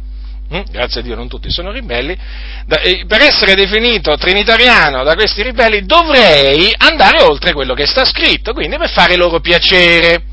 grazie 0.71 1.01
a 1.01 1.03
Dio 1.03 1.15
non 1.15 1.27
tutti 1.27 1.51
sono 1.51 1.71
ribelli, 1.71 2.13
eh, 2.13 3.05
per 3.05 3.21
essere 3.21 3.53
definito 3.53 4.15
trinitariano 4.15 5.03
da 5.03 5.13
questi 5.13 5.41
ribelli 5.43 5.85
dovrei 5.85 6.73
andare 6.77 7.21
oltre 7.21 7.53
quello 7.53 7.73
che 7.73 7.85
sta 7.85 8.05
scritto, 8.05 8.53
quindi 8.53 8.77
per 8.77 8.89
fare 8.89 9.15
loro 9.15 9.39
piacere. 9.39 10.23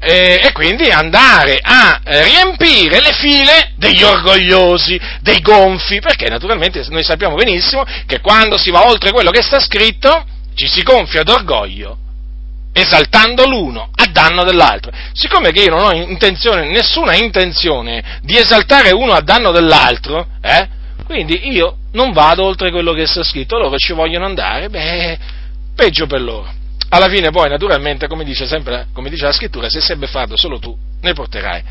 Eh, 0.00 0.40
e 0.44 0.52
quindi 0.52 0.90
andare 0.90 1.58
a 1.60 2.00
riempire 2.04 3.00
le 3.00 3.12
file 3.14 3.72
degli 3.74 4.04
orgogliosi, 4.04 5.00
dei 5.20 5.40
gonfi, 5.40 5.98
perché 5.98 6.28
naturalmente 6.28 6.84
noi 6.88 7.02
sappiamo 7.02 7.34
benissimo 7.34 7.84
che 8.06 8.20
quando 8.20 8.56
si 8.56 8.70
va 8.70 8.86
oltre 8.86 9.10
quello 9.10 9.32
che 9.32 9.42
sta 9.42 9.58
scritto 9.58 10.24
ci 10.54 10.68
si 10.68 10.84
gonfia 10.84 11.24
d'orgoglio 11.24 11.98
esaltando 12.80 13.46
l'uno 13.46 13.90
a 13.94 14.06
danno 14.06 14.44
dell'altro. 14.44 14.92
Siccome 15.12 15.50
che 15.50 15.62
io 15.62 15.74
non 15.74 15.84
ho 15.84 15.92
intenzione, 15.92 16.68
nessuna 16.68 17.14
intenzione 17.14 18.20
di 18.22 18.36
esaltare 18.36 18.92
uno 18.92 19.12
a 19.12 19.20
danno 19.20 19.50
dell'altro, 19.50 20.26
eh, 20.40 20.68
quindi 21.04 21.48
io 21.50 21.76
non 21.92 22.12
vado 22.12 22.44
oltre 22.44 22.70
quello 22.70 22.92
che 22.92 23.06
sta 23.06 23.22
scritto, 23.22 23.58
loro 23.58 23.76
ci 23.76 23.92
vogliono 23.92 24.26
andare, 24.26 24.68
beh, 24.68 25.18
peggio 25.74 26.06
per 26.06 26.20
loro. 26.20 26.52
Alla 26.90 27.08
fine 27.08 27.30
poi, 27.30 27.48
naturalmente, 27.48 28.06
come 28.06 28.24
dice 28.24 28.46
sempre, 28.46 28.86
come 28.92 29.10
dice 29.10 29.24
la 29.24 29.32
scrittura, 29.32 29.68
se 29.68 29.80
sei 29.80 29.96
beffardo 29.96 30.36
solo 30.36 30.58
tu 30.58 30.76
ne 31.00 31.12
porterai 31.12 31.62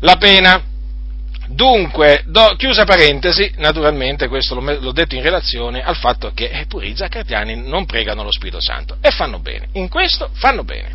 la 0.00 0.16
pena. 0.16 0.62
Dunque, 1.52 2.22
do, 2.26 2.54
chiusa 2.56 2.84
parentesi, 2.84 3.52
naturalmente 3.56 4.28
questo 4.28 4.54
l'ho, 4.54 4.92
detto 4.92 5.16
in 5.16 5.22
relazione 5.22 5.82
al 5.82 5.96
fatto 5.96 6.30
che 6.32 6.48
eh, 6.48 6.66
pure 6.66 6.86
i 6.86 6.94
zaccartiani 6.96 7.56
non 7.56 7.86
pregano 7.86 8.22
lo 8.22 8.30
Spirito 8.30 8.60
Santo 8.60 8.96
e 9.00 9.10
fanno 9.10 9.40
bene, 9.40 9.66
in 9.72 9.88
questo 9.88 10.30
fanno 10.34 10.62
bene. 10.62 10.94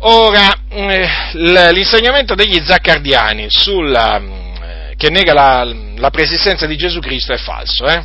Ora, 0.00 0.54
eh, 0.68 1.08
l'insegnamento 1.32 2.34
degli 2.34 2.60
zaccardiani 2.62 3.46
sulla, 3.48 4.18
eh, 4.18 4.94
che 4.98 5.08
nega 5.08 5.32
la, 5.32 5.74
la, 5.96 6.10
preesistenza 6.10 6.66
di 6.66 6.76
Gesù 6.76 7.00
Cristo 7.00 7.32
è 7.32 7.38
falso, 7.38 7.86
eh? 7.86 8.04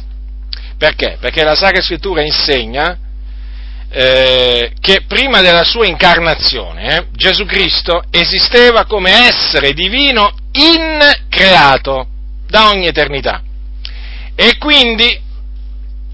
Perché? 0.77 1.17
Perché 1.19 1.43
la 1.43 1.55
Sacra 1.55 1.81
Scrittura 1.81 2.23
insegna 2.23 2.97
eh, 3.89 4.71
che 4.79 5.03
prima 5.05 5.41
della 5.41 5.65
sua 5.65 5.85
incarnazione 5.85 6.95
eh, 6.95 7.05
Gesù 7.11 7.43
Cristo 7.45 8.03
esisteva 8.09 8.85
come 8.85 9.11
essere 9.27 9.73
divino 9.73 10.31
increato 10.59 12.07
da 12.47 12.69
ogni 12.69 12.87
eternità. 12.87 13.41
E 14.35 14.57
quindi 14.57 15.19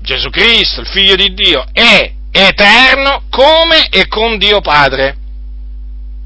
Gesù 0.02 0.30
Cristo, 0.30 0.82
il 0.82 0.88
figlio 0.88 1.16
di 1.16 1.34
Dio, 1.34 1.66
è 1.72 2.12
eterno 2.32 3.24
come 3.30 3.88
e 3.90 4.08
con 4.08 4.38
Dio 4.38 4.62
Padre. 4.62 5.16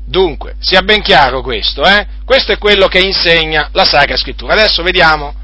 Dunque, 0.05 0.55
sia 0.59 0.81
ben 0.81 1.01
chiaro 1.01 1.41
questo, 1.41 1.83
eh? 1.83 2.07
Questo 2.25 2.51
è 2.51 2.57
quello 2.57 2.88
che 2.88 2.99
insegna 2.99 3.69
la 3.73 3.85
Sacra 3.85 4.17
Scrittura. 4.17 4.53
Adesso 4.53 4.81
vediamo, 4.81 5.35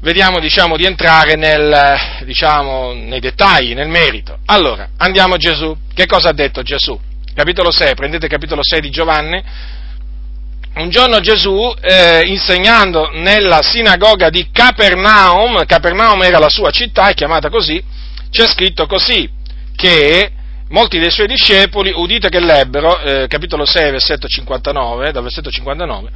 vediamo 0.00 0.38
diciamo, 0.38 0.76
di 0.76 0.84
entrare 0.84 1.34
nel, 1.36 2.24
diciamo, 2.24 2.92
nei 2.92 3.20
dettagli, 3.20 3.74
nel 3.74 3.88
merito. 3.88 4.38
Allora, 4.46 4.90
andiamo 4.98 5.34
a 5.34 5.38
Gesù. 5.38 5.74
Che 5.94 6.06
cosa 6.06 6.28
ha 6.28 6.34
detto 6.34 6.62
Gesù? 6.62 6.98
Capitolo 7.34 7.72
6, 7.72 7.94
prendete 7.94 8.28
capitolo 8.28 8.60
6 8.62 8.80
di 8.80 8.90
Giovanni. 8.90 9.42
Un 10.76 10.90
giorno 10.90 11.20
Gesù, 11.20 11.72
eh, 11.80 12.22
insegnando 12.26 13.08
nella 13.12 13.62
sinagoga 13.62 14.28
di 14.28 14.48
Capernaum, 14.50 15.64
Capernaum 15.66 16.20
era 16.22 16.40
la 16.40 16.48
sua 16.48 16.70
città, 16.70 17.08
è 17.08 17.14
chiamata 17.14 17.48
così, 17.48 17.80
c'è 18.28 18.48
scritto 18.48 18.86
così, 18.86 19.30
che 19.76 20.32
molti 20.70 20.98
dei 20.98 21.12
suoi 21.12 21.28
discepoli, 21.28 21.92
udite 21.94 22.28
che 22.28 22.40
l'ebbero, 22.40 22.98
eh, 22.98 23.26
capitolo 23.28 23.64
6, 23.64 23.92
versetto 23.92 24.26
59, 24.26 25.12
dal 25.12 25.22
versetto 25.22 25.48
59, 25.48 26.10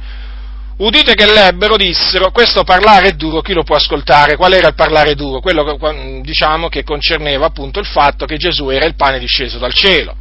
udite 0.79 1.13
che 1.13 1.25
l'ebbero, 1.25 1.77
dissero, 1.77 2.29
questo 2.31 2.65
parlare 2.65 3.07
è 3.07 3.11
duro, 3.13 3.39
chi 3.39 3.53
lo 3.53 3.63
può 3.63 3.77
ascoltare? 3.77 4.35
Qual 4.35 4.51
era 4.51 4.67
il 4.67 4.75
parlare 4.75 5.15
duro? 5.15 5.39
Quello 5.39 5.79
diciamo, 6.21 6.67
che 6.67 6.83
concerneva 6.83 7.45
appunto 7.45 7.79
il 7.79 7.87
fatto 7.87 8.25
che 8.25 8.35
Gesù 8.35 8.67
era 8.67 8.83
il 8.83 8.95
pane 8.95 9.19
disceso 9.19 9.57
dal 9.57 9.73
cielo. 9.73 10.18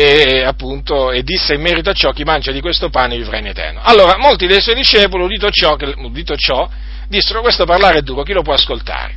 E, 0.00 0.44
appunto, 0.44 1.10
e 1.10 1.24
disse 1.24 1.54
in 1.54 1.60
merito 1.60 1.90
a 1.90 1.92
ciò 1.92 2.12
chi 2.12 2.22
mangia 2.22 2.52
di 2.52 2.60
questo 2.60 2.88
pane 2.88 3.16
vivrà 3.16 3.38
in 3.38 3.46
eterno. 3.46 3.80
Allora, 3.82 4.16
molti 4.16 4.46
dei 4.46 4.60
suoi 4.60 4.76
discepoli, 4.76 5.24
udito 5.24 5.50
ciò, 5.50 5.76
udito 5.96 6.36
ciò 6.36 6.70
dissero 7.08 7.40
questo 7.40 7.64
parlare 7.64 7.98
è 7.98 8.02
duro, 8.02 8.22
chi 8.22 8.32
lo 8.32 8.42
può 8.42 8.52
ascoltare? 8.52 9.16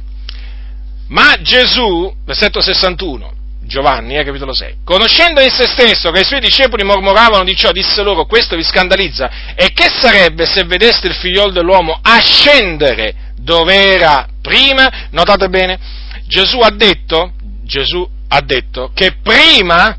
Ma 1.10 1.36
Gesù, 1.40 2.12
versetto 2.26 2.62
61, 2.62 3.32
Giovanni, 3.62 4.18
eh, 4.18 4.24
capitolo 4.24 4.56
6. 4.56 4.78
Conoscendo 4.84 5.40
in 5.42 5.52
se 5.52 5.68
stesso 5.68 6.10
che 6.10 6.22
i 6.22 6.26
suoi 6.26 6.40
discepoli 6.40 6.84
mormoravano 6.84 7.44
di 7.44 7.56
ciò, 7.56 7.72
disse 7.72 8.02
loro, 8.02 8.26
questo 8.26 8.56
vi 8.56 8.64
scandalizza, 8.64 9.54
e 9.54 9.74
che 9.74 9.88
sarebbe 9.88 10.48
se 10.48 10.64
vedeste 10.64 11.06
il 11.06 11.14
figliol 11.14 11.52
dell'uomo 11.52 12.00
ascendere 12.02 13.34
dove 13.36 13.94
era 13.94 14.28
prima? 14.42 15.10
Notate 15.12 15.48
bene, 15.48 15.78
Gesù 16.26 16.58
ha 16.58 16.72
detto, 16.72 17.34
Gesù 17.66 18.04
ha 18.30 18.42
detto 18.42 18.90
che 18.96 19.18
prima, 19.22 19.96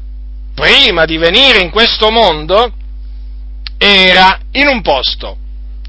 prima 0.55 1.05
di 1.05 1.17
venire 1.17 1.61
in 1.61 1.71
questo 1.71 2.11
mondo, 2.11 2.73
era 3.79 4.39
in 4.53 4.69
un 4.69 4.81
posto, 4.81 5.37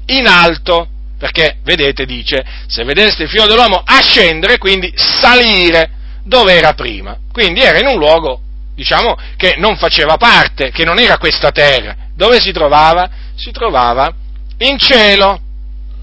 in 0.06 0.26
alto, 0.26 0.88
perché, 1.18 1.58
vedete, 1.62 2.04
dice, 2.04 2.44
se 2.66 2.84
vedeste 2.84 3.22
il 3.22 3.28
figlio 3.28 3.46
dell'uomo 3.46 3.82
ascendere, 3.84 4.58
quindi 4.58 4.92
salire, 4.96 5.90
dove 6.24 6.54
era 6.54 6.72
prima. 6.72 7.16
Quindi 7.30 7.60
era 7.60 7.78
in 7.78 7.86
un 7.86 7.98
luogo, 7.98 8.40
diciamo, 8.74 9.16
che 9.36 9.54
non 9.58 9.76
faceva 9.76 10.16
parte, 10.16 10.70
che 10.70 10.84
non 10.84 10.98
era 10.98 11.18
questa 11.18 11.50
terra. 11.50 11.96
Dove 12.14 12.40
si 12.40 12.52
trovava? 12.52 13.08
Si 13.36 13.50
trovava 13.52 14.12
in 14.58 14.78
cielo. 14.78 15.40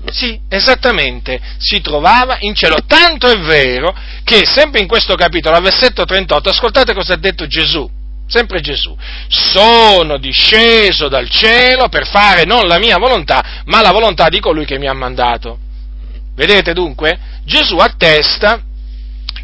Sì, 0.10 0.40
esattamente, 0.50 1.40
si 1.60 1.82
trovava 1.82 2.38
in 2.40 2.56
cielo. 2.56 2.78
Tanto 2.88 3.28
è 3.28 3.38
vero 3.40 3.94
che 4.24 4.46
sempre 4.46 4.82
in 4.82 4.88
questo 4.88 5.16
capitolo, 5.16 5.56
al 5.56 5.62
versetto 5.62 6.06
38, 6.06 6.50
ascoltate 6.50 6.94
cosa 6.94 7.14
ha 7.14 7.18
detto 7.18 7.46
Gesù. 7.46 8.00
Sempre 8.32 8.62
Gesù. 8.62 8.98
Sono 9.28 10.18
disceso 10.18 11.10
dal 11.10 11.30
cielo 11.30 11.90
per 11.90 12.08
fare 12.08 12.46
non 12.46 12.66
la 12.66 12.80
mia 12.80 12.98
volontà, 12.98 13.62
ma 13.66 13.82
la 13.82 13.92
volontà 13.92 14.30
di 14.30 14.40
colui 14.40 14.64
che 14.64 14.80
mi 14.80 14.88
ha 14.88 14.94
mandato. 14.94 15.60
Vedete 16.34 16.72
dunque? 16.72 17.20
Gesù 17.44 17.76
attesta 17.76 18.62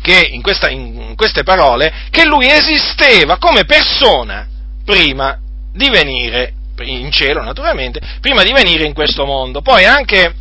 che 0.02 0.30
in, 0.32 0.42
questa, 0.42 0.70
in 0.70 1.16
queste 1.18 1.44
parole 1.44 2.06
che 2.10 2.24
lui 2.24 2.50
esisteva 2.50 3.38
come 3.38 3.66
persona 3.66 4.48
prima 4.86 5.38
di 5.74 5.90
venire 5.90 6.54
in 6.84 7.12
cielo 7.12 7.44
naturalmente, 7.44 8.00
prima 8.22 8.42
di 8.44 8.54
venire 8.54 8.86
in 8.86 8.94
questo 8.94 9.26
mondo. 9.26 9.62
Poi 9.62 9.84
anche 9.84 10.34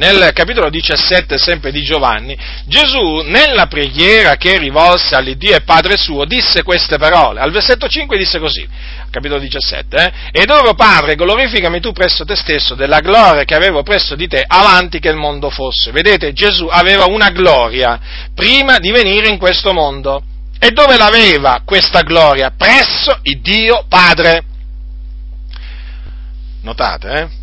nel 0.00 0.30
capitolo 0.32 0.70
17 0.70 1.36
sempre 1.36 1.70
di 1.70 1.82
Giovanni, 1.82 2.34
Gesù 2.64 3.20
nella 3.26 3.66
preghiera 3.66 4.36
che 4.36 4.56
rivolse 4.56 5.14
all'Iddio 5.14 5.54
e 5.54 5.60
Padre 5.60 5.98
suo 5.98 6.24
disse 6.24 6.62
queste 6.62 6.96
parole. 6.96 7.40
Al 7.40 7.50
versetto 7.50 7.86
5 7.86 8.16
disse 8.16 8.38
così, 8.38 8.66
capitolo 9.10 9.38
17, 9.40 9.96
eh? 9.96 10.12
Ed 10.40 10.48
ora 10.48 10.72
Padre 10.72 11.16
glorificami 11.16 11.80
tu 11.80 11.92
presso 11.92 12.24
te 12.24 12.34
stesso 12.34 12.74
della 12.74 13.00
gloria 13.00 13.44
che 13.44 13.54
avevo 13.54 13.82
presso 13.82 14.14
di 14.14 14.26
te 14.26 14.42
avanti 14.46 15.00
che 15.00 15.10
il 15.10 15.16
mondo 15.16 15.50
fosse. 15.50 15.90
Vedete, 15.90 16.32
Gesù 16.32 16.66
aveva 16.70 17.04
una 17.04 17.28
gloria 17.28 18.00
prima 18.34 18.78
di 18.78 18.90
venire 18.92 19.28
in 19.28 19.36
questo 19.36 19.74
mondo. 19.74 20.22
E 20.58 20.70
dove 20.70 20.96
l'aveva 20.96 21.60
questa 21.62 22.00
gloria? 22.00 22.52
Presso 22.56 23.18
il 23.22 23.40
Dio 23.42 23.84
Padre. 23.86 24.44
Notate, 26.62 27.08
eh? 27.10 27.39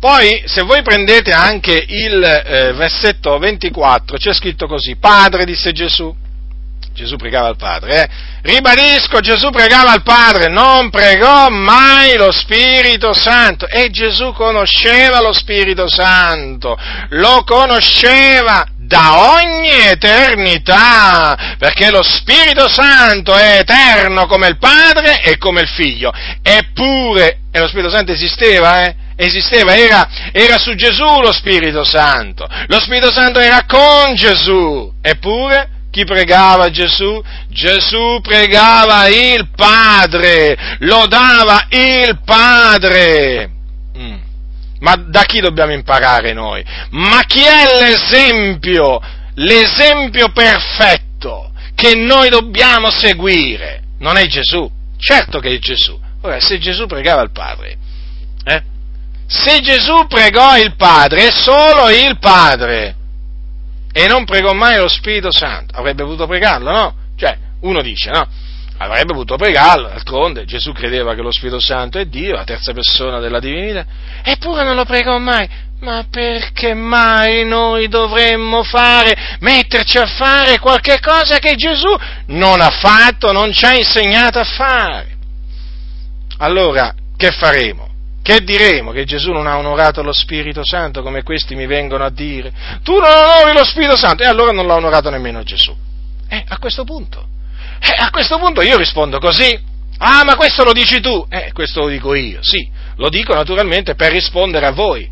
Poi, 0.00 0.44
se 0.46 0.62
voi 0.62 0.82
prendete 0.82 1.32
anche 1.32 1.72
il 1.72 2.22
eh, 2.22 2.72
versetto 2.74 3.36
24, 3.36 4.16
c'è 4.16 4.32
scritto 4.32 4.68
così, 4.68 4.96
Padre, 4.96 5.44
disse 5.44 5.72
Gesù, 5.72 6.14
Gesù 6.92 7.16
pregava 7.16 7.48
al 7.48 7.56
Padre, 7.56 8.02
eh? 8.02 8.08
ribadisco, 8.42 9.18
Gesù 9.18 9.50
pregava 9.50 9.90
al 9.90 10.02
Padre, 10.02 10.48
non 10.48 10.90
pregò 10.90 11.48
mai 11.48 12.16
lo 12.16 12.30
Spirito 12.30 13.12
Santo 13.12 13.66
e 13.66 13.90
Gesù 13.90 14.32
conosceva 14.32 15.20
lo 15.20 15.32
Spirito 15.32 15.88
Santo, 15.88 16.76
lo 17.10 17.42
conosceva 17.44 18.66
da 18.76 19.32
ogni 19.34 19.80
eternità, 19.84 21.56
perché 21.58 21.90
lo 21.90 22.02
Spirito 22.04 22.68
Santo 22.68 23.34
è 23.34 23.58
eterno 23.58 24.26
come 24.26 24.46
il 24.46 24.58
Padre 24.58 25.22
e 25.22 25.38
come 25.38 25.62
il 25.62 25.68
Figlio, 25.68 26.12
eppure, 26.40 27.40
e 27.50 27.58
lo 27.58 27.66
Spirito 27.66 27.90
Santo 27.90 28.12
esisteva, 28.12 28.84
eh? 28.84 29.06
Esisteva, 29.18 29.76
era, 29.76 30.08
era 30.32 30.58
su 30.58 30.74
Gesù 30.74 31.20
lo 31.20 31.32
Spirito 31.32 31.82
Santo, 31.82 32.46
lo 32.68 32.78
Spirito 32.78 33.10
Santo 33.10 33.40
era 33.40 33.64
con 33.66 34.14
Gesù, 34.14 34.92
eppure 35.02 35.70
chi 35.90 36.04
pregava 36.04 36.70
Gesù? 36.70 37.20
Gesù 37.48 38.20
pregava 38.22 39.08
il 39.08 39.48
Padre, 39.54 40.76
lodava 40.80 41.66
il 41.70 42.20
Padre. 42.24 43.50
Mm. 43.98 44.16
Ma 44.78 44.94
da 44.94 45.24
chi 45.24 45.40
dobbiamo 45.40 45.72
imparare 45.72 46.32
noi? 46.32 46.64
Ma 46.90 47.22
chi 47.26 47.42
è 47.42 47.80
l'esempio, 47.80 49.00
l'esempio 49.34 50.30
perfetto 50.30 51.50
che 51.74 51.96
noi 51.96 52.28
dobbiamo 52.28 52.90
seguire? 52.90 53.82
Non 53.98 54.16
è 54.16 54.26
Gesù, 54.26 54.70
certo 54.98 55.40
che 55.40 55.54
è 55.54 55.58
Gesù. 55.58 55.98
Ora, 56.22 56.38
se 56.38 56.58
Gesù 56.58 56.86
pregava 56.86 57.22
il 57.22 57.32
Padre, 57.32 57.76
eh? 58.44 58.62
Se 59.30 59.60
Gesù 59.60 60.06
pregò 60.08 60.56
il 60.56 60.74
Padre, 60.74 61.30
solo 61.30 61.90
il 61.90 62.18
Padre, 62.18 62.96
e 63.92 64.06
non 64.06 64.24
pregò 64.24 64.54
mai 64.54 64.78
lo 64.78 64.88
Spirito 64.88 65.30
Santo, 65.30 65.76
avrebbe 65.76 66.02
potuto 66.02 66.26
pregarlo, 66.26 66.70
no? 66.70 66.94
Cioè, 67.14 67.36
uno 67.60 67.82
dice, 67.82 68.10
no? 68.10 68.26
Avrebbe 68.78 69.12
potuto 69.12 69.36
pregarlo, 69.36 69.88
d'altronde 69.88 70.46
Gesù 70.46 70.72
credeva 70.72 71.14
che 71.14 71.20
lo 71.20 71.30
Spirito 71.30 71.60
Santo 71.60 71.98
è 71.98 72.06
Dio, 72.06 72.36
la 72.36 72.44
terza 72.44 72.72
persona 72.72 73.18
della 73.18 73.38
divinità, 73.38 73.84
eppure 74.22 74.64
non 74.64 74.76
lo 74.76 74.84
pregò 74.84 75.18
mai. 75.18 75.66
Ma 75.80 76.06
perché 76.10 76.74
mai 76.74 77.44
noi 77.44 77.88
dovremmo 77.88 78.62
fare, 78.64 79.36
metterci 79.40 79.98
a 79.98 80.06
fare 80.06 80.58
qualche 80.58 81.00
cosa 81.00 81.38
che 81.38 81.54
Gesù 81.54 81.94
non 82.28 82.60
ha 82.60 82.70
fatto, 82.70 83.30
non 83.30 83.52
ci 83.52 83.64
ha 83.64 83.74
insegnato 83.74 84.38
a 84.38 84.44
fare? 84.44 85.16
Allora, 86.38 86.94
che 87.16 87.30
faremo? 87.30 87.87
Che 88.28 88.44
diremo? 88.44 88.92
Che 88.92 89.06
Gesù 89.06 89.32
non 89.32 89.46
ha 89.46 89.56
onorato 89.56 90.02
lo 90.02 90.12
Spirito 90.12 90.60
Santo 90.62 91.00
come 91.00 91.22
questi 91.22 91.54
mi 91.54 91.64
vengono 91.64 92.04
a 92.04 92.10
dire? 92.10 92.52
Tu 92.82 92.92
non 92.92 93.10
onori 93.10 93.56
lo 93.56 93.64
Spirito 93.64 93.96
Santo 93.96 94.22
e 94.22 94.26
allora 94.26 94.52
non 94.52 94.66
l'ha 94.66 94.74
onorato 94.74 95.08
nemmeno 95.08 95.42
Gesù. 95.42 95.74
Eh, 96.28 96.44
a 96.46 96.58
questo 96.58 96.84
punto. 96.84 97.26
Eh, 97.80 97.94
a 97.96 98.10
questo 98.10 98.36
punto 98.36 98.60
io 98.60 98.76
rispondo 98.76 99.18
così. 99.18 99.58
Ah, 99.96 100.24
ma 100.24 100.36
questo 100.36 100.62
lo 100.62 100.74
dici 100.74 101.00
tu? 101.00 101.26
Eh, 101.30 101.52
questo 101.54 101.80
lo 101.80 101.88
dico 101.88 102.12
io, 102.12 102.40
sì. 102.42 102.68
Lo 102.96 103.08
dico 103.08 103.32
naturalmente 103.32 103.94
per 103.94 104.12
rispondere 104.12 104.66
a 104.66 104.72
voi. 104.72 105.10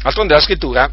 D'altronde 0.00 0.34
la 0.34 0.40
scrittura 0.40 0.88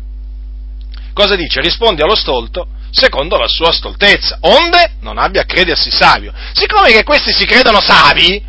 cosa 1.14 1.36
dice? 1.36 1.62
Rispondi 1.62 2.02
allo 2.02 2.16
stolto 2.16 2.70
secondo 2.90 3.38
la 3.38 3.48
sua 3.48 3.72
stoltezza, 3.72 4.40
onde 4.42 4.94
non 5.02 5.20
abbia 5.20 5.42
a 5.42 5.46
credersi 5.46 5.92
savio. 5.92 6.34
Siccome 6.52 6.92
che 6.92 7.04
questi 7.04 7.32
si 7.32 7.46
credono 7.46 7.80
savi, 7.80 8.44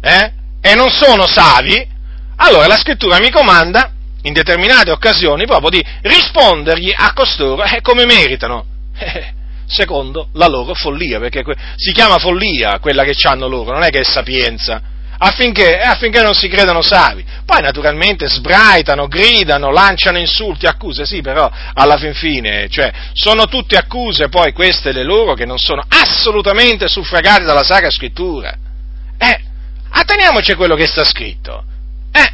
eh, 0.00 0.32
e 0.60 0.74
non 0.76 0.90
sono 0.90 1.26
savi, 1.26 1.92
allora 2.44 2.66
la 2.66 2.76
scrittura 2.76 3.18
mi 3.18 3.30
comanda, 3.30 3.90
in 4.22 4.32
determinate 4.32 4.90
occasioni, 4.90 5.46
proprio 5.46 5.70
di 5.70 5.84
rispondergli 6.02 6.92
a 6.94 7.12
costoro 7.12 7.62
eh, 7.62 7.80
come 7.80 8.04
meritano, 8.04 8.64
eh, 8.96 9.32
secondo 9.66 10.28
la 10.34 10.46
loro 10.46 10.74
follia, 10.74 11.18
perché 11.18 11.42
que- 11.42 11.56
si 11.76 11.92
chiama 11.92 12.18
follia 12.18 12.78
quella 12.78 13.04
che 13.04 13.14
hanno 13.26 13.48
loro, 13.48 13.72
non 13.72 13.82
è 13.82 13.90
che 13.90 14.00
è 14.00 14.04
sapienza, 14.04 14.80
affinché, 15.18 15.78
eh, 15.78 15.84
affinché 15.84 16.22
non 16.22 16.34
si 16.34 16.48
credano 16.48 16.82
savi. 16.82 17.24
Poi 17.44 17.60
naturalmente 17.60 18.28
sbraitano, 18.28 19.08
gridano, 19.08 19.70
lanciano 19.70 20.18
insulti, 20.18 20.66
accuse, 20.66 21.06
sì, 21.06 21.20
però 21.20 21.50
alla 21.74 21.96
fin 21.96 22.14
fine, 22.14 22.68
cioè, 22.68 22.92
sono 23.12 23.46
tutte 23.46 23.76
accuse 23.76 24.28
poi 24.28 24.52
queste 24.52 24.92
le 24.92 25.02
loro 25.02 25.34
che 25.34 25.46
non 25.46 25.58
sono 25.58 25.82
assolutamente 25.86 26.88
suffragate 26.88 27.44
dalla 27.44 27.62
Sacra 27.62 27.90
Scrittura. 27.90 28.54
Eh, 29.16 29.40
atteniamoci 29.90 30.52
a 30.52 30.56
quello 30.56 30.76
che 30.76 30.86
sta 30.86 31.04
scritto. 31.04 31.72
Eh, 32.14 32.32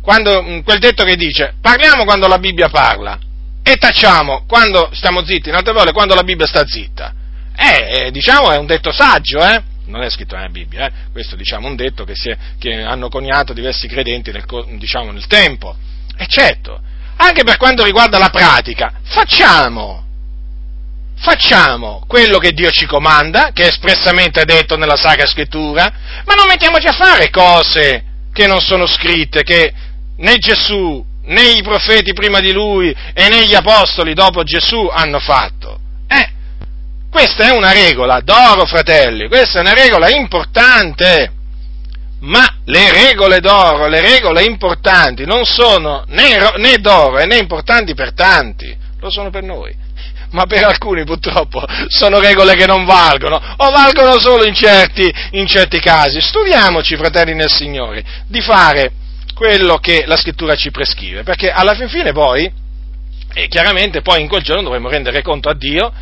quando, 0.00 0.42
mm, 0.42 0.60
quel 0.60 0.78
detto 0.78 1.04
che 1.04 1.16
dice, 1.16 1.54
parliamo 1.60 2.04
quando 2.04 2.26
la 2.26 2.38
Bibbia 2.38 2.68
parla 2.68 3.18
e 3.62 3.76
tacciamo 3.76 4.44
quando 4.46 4.90
stiamo 4.92 5.24
zitti, 5.24 5.48
in 5.48 5.54
altre 5.54 5.72
parole, 5.72 5.92
quando 5.92 6.14
la 6.14 6.22
Bibbia 6.22 6.46
sta 6.46 6.66
zitta. 6.66 7.14
Eh, 7.56 8.06
eh, 8.06 8.10
diciamo, 8.10 8.50
è 8.50 8.58
un 8.58 8.66
detto 8.66 8.90
saggio, 8.90 9.38
eh? 9.38 9.62
Non 9.86 10.02
è 10.02 10.10
scritto 10.10 10.34
nella 10.34 10.48
Bibbia, 10.48 10.86
eh? 10.86 10.92
Questo, 11.12 11.36
diciamo, 11.36 11.66
è 11.66 11.70
un 11.70 11.76
detto 11.76 12.04
che, 12.04 12.12
è, 12.12 12.36
che 12.58 12.82
hanno 12.82 13.08
coniato 13.08 13.52
diversi 13.52 13.86
credenti 13.86 14.32
nel, 14.32 14.44
diciamo, 14.78 15.12
nel 15.12 15.26
tempo. 15.26 15.76
E 16.16 16.26
certo, 16.26 16.80
anche 17.16 17.44
per 17.44 17.56
quanto 17.56 17.84
riguarda 17.84 18.18
la 18.18 18.30
pratica, 18.30 18.92
facciamo, 19.02 20.04
facciamo 21.16 22.04
quello 22.06 22.38
che 22.38 22.52
Dio 22.52 22.70
ci 22.70 22.86
comanda, 22.86 23.50
che 23.52 23.64
è 23.64 23.68
espressamente 23.68 24.44
detto 24.44 24.76
nella 24.76 24.96
Sacra 24.96 25.26
Scrittura, 25.26 25.92
ma 26.24 26.34
non 26.34 26.46
mettiamoci 26.46 26.86
a 26.86 26.92
fare 26.92 27.30
cose 27.30 28.12
che 28.34 28.46
non 28.48 28.60
sono 28.60 28.86
scritte, 28.86 29.44
che 29.44 29.72
né 30.16 30.36
Gesù, 30.38 31.02
né 31.26 31.42
i 31.52 31.62
profeti 31.62 32.12
prima 32.12 32.40
di 32.40 32.52
lui 32.52 32.90
e 32.90 33.28
né 33.28 33.46
gli 33.46 33.54
apostoli 33.54 34.12
dopo 34.12 34.42
Gesù 34.42 34.90
hanno 34.92 35.20
fatto. 35.20 35.78
Eh, 36.08 36.30
questa 37.08 37.48
è 37.48 37.56
una 37.56 37.72
regola 37.72 38.20
d'oro, 38.20 38.66
fratelli, 38.66 39.28
questa 39.28 39.58
è 39.58 39.60
una 39.60 39.72
regola 39.72 40.10
importante. 40.10 41.32
Ma 42.20 42.58
le 42.64 42.90
regole 42.90 43.38
d'oro, 43.40 43.86
le 43.86 44.00
regole 44.00 44.44
importanti 44.44 45.26
non 45.26 45.44
sono 45.44 46.04
né, 46.08 46.36
né 46.56 46.78
d'oro 46.78 47.22
né 47.24 47.36
importanti 47.36 47.94
per 47.94 48.14
tanti, 48.14 48.74
lo 48.98 49.10
sono 49.10 49.30
per 49.30 49.42
noi 49.42 49.83
ma 50.34 50.46
per 50.46 50.64
alcuni 50.64 51.04
purtroppo 51.04 51.64
sono 51.86 52.18
regole 52.18 52.54
che 52.54 52.66
non 52.66 52.84
valgono, 52.84 53.36
o 53.36 53.70
valgono 53.70 54.18
solo 54.18 54.44
in 54.44 54.54
certi, 54.54 55.10
in 55.32 55.46
certi 55.46 55.78
casi. 55.78 56.20
Studiamoci, 56.20 56.96
fratelli 56.96 57.34
nel 57.34 57.50
Signore, 57.50 58.04
di 58.26 58.40
fare 58.40 58.92
quello 59.34 59.78
che 59.78 60.04
la 60.06 60.16
scrittura 60.16 60.54
ci 60.56 60.70
prescrive, 60.70 61.22
perché 61.22 61.50
alla 61.50 61.74
fin 61.74 61.88
fine 61.88 62.12
poi, 62.12 62.52
e 63.32 63.48
chiaramente 63.48 64.02
poi 64.02 64.20
in 64.20 64.28
quel 64.28 64.42
giorno 64.42 64.62
dovremo 64.62 64.88
rendere 64.88 65.22
conto 65.22 65.48
a 65.48 65.54
Dio 65.54 65.92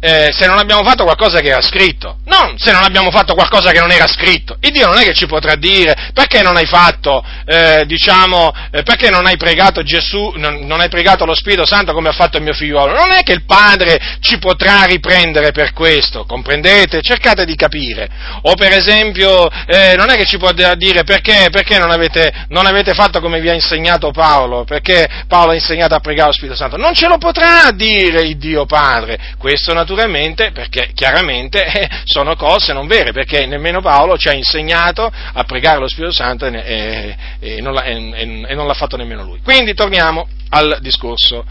eh, 0.00 0.30
se 0.32 0.46
non 0.46 0.58
abbiamo 0.58 0.84
fatto 0.84 1.04
qualcosa 1.04 1.40
che 1.40 1.48
era 1.48 1.60
scritto, 1.60 2.18
non 2.26 2.56
se 2.56 2.70
non 2.72 2.82
abbiamo 2.82 3.10
fatto 3.10 3.34
qualcosa 3.34 3.72
che 3.72 3.80
non 3.80 3.90
era 3.90 4.06
scritto. 4.06 4.56
Il 4.60 4.70
Dio 4.70 4.86
non 4.86 4.98
è 4.98 5.04
che 5.04 5.14
ci 5.14 5.26
potrà 5.26 5.56
dire 5.56 6.10
perché 6.12 6.42
non 6.42 6.56
hai 6.56 6.66
fatto, 6.66 7.24
eh, 7.44 7.84
diciamo, 7.86 8.52
eh, 8.70 8.82
perché 8.82 9.10
non 9.10 9.26
hai 9.26 9.36
pregato 9.36 9.82
Gesù, 9.82 10.32
non, 10.36 10.60
non, 10.66 10.80
hai 10.80 10.88
pregato 10.88 11.24
lo 11.24 11.34
Spirito 11.34 11.66
Santo 11.66 11.92
come 11.92 12.10
ha 12.10 12.12
fatto 12.12 12.36
il 12.36 12.44
mio 12.44 12.52
figliuolo. 12.52 12.92
Non 12.94 13.10
è 13.10 13.22
che 13.22 13.32
il 13.32 13.44
Padre 13.44 14.18
ci 14.20 14.38
potrà 14.38 14.84
riprendere 14.84 15.50
per 15.50 15.72
questo, 15.72 16.24
comprendete? 16.24 17.02
Cercate 17.02 17.44
di 17.44 17.56
capire. 17.56 18.08
O 18.42 18.54
per 18.54 18.72
esempio, 18.72 19.48
eh, 19.66 19.94
non 19.96 20.10
è 20.10 20.16
che 20.16 20.26
ci 20.26 20.38
potrà 20.38 20.74
dire 20.74 21.02
perché, 21.02 21.48
perché 21.50 21.78
non, 21.78 21.90
avete, 21.90 22.46
non 22.48 22.66
avete 22.66 22.94
fatto 22.94 23.20
come 23.20 23.40
vi 23.40 23.48
ha 23.48 23.54
insegnato 23.54 24.10
Paolo, 24.10 24.64
perché 24.64 25.08
Paolo 25.26 25.52
ha 25.52 25.54
insegnato 25.54 25.94
a 25.94 26.00
pregare 26.00 26.28
lo 26.28 26.34
Spirito 26.34 26.56
Santo. 26.56 26.76
Non 26.76 26.94
ce 26.94 27.08
lo 27.08 27.18
potrà 27.18 27.70
dire 27.72 28.22
il 28.22 28.36
Dio 28.38 28.64
Padre. 28.64 29.34
Questo 29.38 29.72
naturalmente 29.72 29.86
naturalmente, 29.88 30.50
perché 30.52 30.90
chiaramente 30.92 31.64
eh, 31.64 31.88
sono 32.04 32.36
cose 32.36 32.74
non 32.74 32.86
vere, 32.86 33.12
perché 33.12 33.46
nemmeno 33.46 33.80
Paolo 33.80 34.18
ci 34.18 34.28
ha 34.28 34.34
insegnato 34.34 35.10
a 35.10 35.44
pregare 35.44 35.78
lo 35.78 35.88
Spirito 35.88 36.12
Santo 36.12 36.44
e, 36.44 37.16
e, 37.40 37.56
e, 37.56 37.60
non, 37.62 37.74
e 37.78 38.54
non 38.54 38.66
l'ha 38.66 38.74
fatto 38.74 38.96
nemmeno 38.98 39.24
lui. 39.24 39.40
Quindi 39.42 39.72
torniamo 39.72 40.28
al 40.50 40.78
discorso 40.82 41.44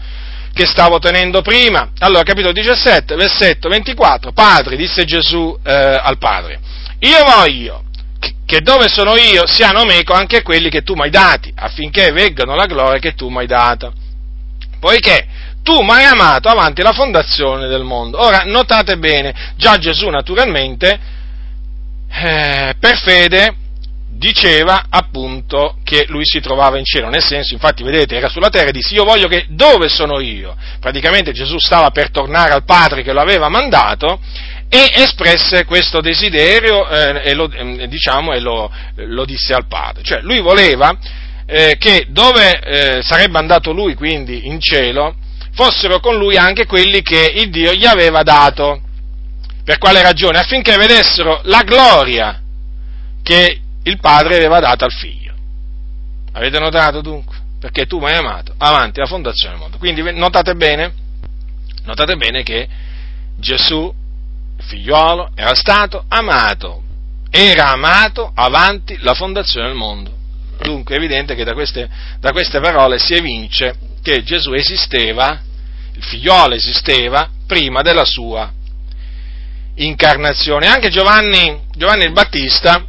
che 0.52 0.66
stavo 0.66 0.98
tenendo 1.00 1.42
prima. 1.42 1.90
Allora, 1.98 2.22
capitolo 2.22 2.52
17, 2.52 3.16
versetto 3.16 3.68
24, 3.68 4.32
Padre, 4.32 4.76
disse 4.76 5.04
Gesù 5.04 5.58
eh, 5.64 5.72
al 5.72 6.18
Padre, 6.18 6.60
io 7.00 7.24
voglio 7.24 7.82
che 8.46 8.60
dove 8.60 8.88
sono 8.88 9.14
io 9.16 9.46
siano 9.46 9.84
meco 9.84 10.12
anche 10.14 10.42
quelli 10.42 10.70
che 10.70 10.82
tu 10.82 10.94
mi 10.94 11.02
hai 11.02 11.10
dati, 11.10 11.52
affinché 11.54 12.12
veggano 12.12 12.54
la 12.54 12.66
gloria 12.66 13.00
che 13.00 13.14
tu 13.14 13.28
mi 13.28 13.38
hai 13.38 13.46
data. 13.46 13.92
Poiché 14.80 15.26
tu 15.68 15.82
mi 15.82 15.90
hai 15.90 16.04
amato 16.04 16.48
avanti 16.48 16.80
la 16.80 16.94
fondazione 16.94 17.66
del 17.66 17.82
mondo. 17.82 18.18
Ora, 18.18 18.44
notate 18.46 18.96
bene, 18.96 19.52
già 19.56 19.76
Gesù 19.76 20.08
naturalmente, 20.08 20.98
eh, 22.10 22.74
per 22.80 22.96
fede, 22.96 23.54
diceva 24.12 24.86
appunto 24.88 25.76
che 25.84 26.06
lui 26.08 26.24
si 26.24 26.40
trovava 26.40 26.78
in 26.78 26.86
cielo, 26.86 27.10
nel 27.10 27.22
senso, 27.22 27.52
infatti, 27.52 27.82
vedete, 27.82 28.16
era 28.16 28.30
sulla 28.30 28.48
terra 28.48 28.70
e 28.70 28.72
disse, 28.72 28.94
io 28.94 29.04
voglio 29.04 29.28
che 29.28 29.44
dove 29.50 29.88
sono 29.88 30.20
io? 30.20 30.56
Praticamente 30.80 31.32
Gesù 31.32 31.58
stava 31.58 31.90
per 31.90 32.10
tornare 32.10 32.54
al 32.54 32.64
Padre 32.64 33.02
che 33.02 33.12
lo 33.12 33.20
aveva 33.20 33.50
mandato 33.50 34.18
e 34.70 34.90
espresse 34.94 35.66
questo 35.66 36.00
desiderio 36.00 36.88
eh, 36.88 37.20
e, 37.24 37.34
lo, 37.34 37.50
eh, 37.52 37.88
diciamo, 37.88 38.32
e 38.32 38.40
lo, 38.40 38.72
lo, 38.94 39.26
disse 39.26 39.52
al 39.52 39.66
Padre. 39.66 40.02
Cioè, 40.02 40.22
lui 40.22 40.40
voleva 40.40 40.96
eh, 41.44 41.76
che 41.78 42.06
dove 42.08 42.58
eh, 42.58 43.02
sarebbe 43.02 43.36
andato 43.36 43.72
lui, 43.72 43.94
quindi 43.94 44.46
in 44.46 44.60
cielo, 44.60 45.14
fossero 45.58 45.98
con 45.98 46.16
lui 46.16 46.36
anche 46.36 46.66
quelli 46.66 47.02
che 47.02 47.32
il 47.34 47.50
Dio 47.50 47.72
gli 47.72 47.84
aveva 47.84 48.22
dato. 48.22 48.80
Per 49.64 49.76
quale 49.78 50.00
ragione? 50.02 50.38
Affinché 50.38 50.76
vedessero 50.76 51.40
la 51.44 51.62
gloria 51.62 52.40
che 53.24 53.60
il 53.82 53.98
Padre 53.98 54.36
aveva 54.36 54.60
dato 54.60 54.84
al 54.84 54.92
Figlio. 54.92 55.34
Avete 56.32 56.60
notato 56.60 57.00
dunque? 57.00 57.36
Perché 57.58 57.86
tu 57.86 57.98
mi 57.98 58.06
hai 58.06 58.16
amato 58.16 58.54
avanti 58.56 59.00
la 59.00 59.06
fondazione 59.06 59.54
del 59.54 59.60
mondo. 59.60 59.78
Quindi 59.78 60.00
notate 60.12 60.54
bene, 60.54 60.94
notate 61.82 62.14
bene 62.14 62.44
che 62.44 62.68
Gesù, 63.36 63.92
il 64.56 64.64
figliuolo, 64.64 65.32
era 65.34 65.56
stato 65.56 66.04
amato, 66.06 66.84
era 67.30 67.72
amato 67.72 68.30
avanti 68.32 68.96
la 69.00 69.14
fondazione 69.14 69.66
del 69.66 69.76
mondo. 69.76 70.12
Dunque 70.62 70.94
è 70.94 70.98
evidente 70.98 71.34
che 71.34 71.42
da 71.42 71.52
queste, 71.52 71.88
da 72.20 72.30
queste 72.30 72.60
parole 72.60 72.98
si 72.98 73.14
evince 73.14 73.74
che 74.02 74.22
Gesù 74.22 74.52
esisteva 74.52 75.46
il 75.98 76.04
figliolo 76.04 76.54
esisteva 76.54 77.28
prima 77.46 77.82
della 77.82 78.04
sua 78.04 78.50
incarnazione. 79.74 80.66
Anche 80.66 80.90
Giovanni, 80.90 81.62
Giovanni 81.76 82.04
il 82.04 82.12
Battista 82.12 82.84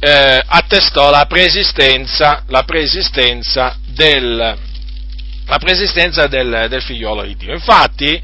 eh, 0.00 0.42
attestò 0.44 1.10
la 1.10 1.26
preesistenza, 1.26 2.42
la 2.48 2.64
preesistenza, 2.64 3.76
del, 3.86 4.58
la 5.46 5.58
preesistenza 5.58 6.26
del, 6.26 6.66
del 6.68 6.82
figliolo 6.82 7.22
di 7.22 7.36
Dio. 7.36 7.52
Infatti 7.52 8.20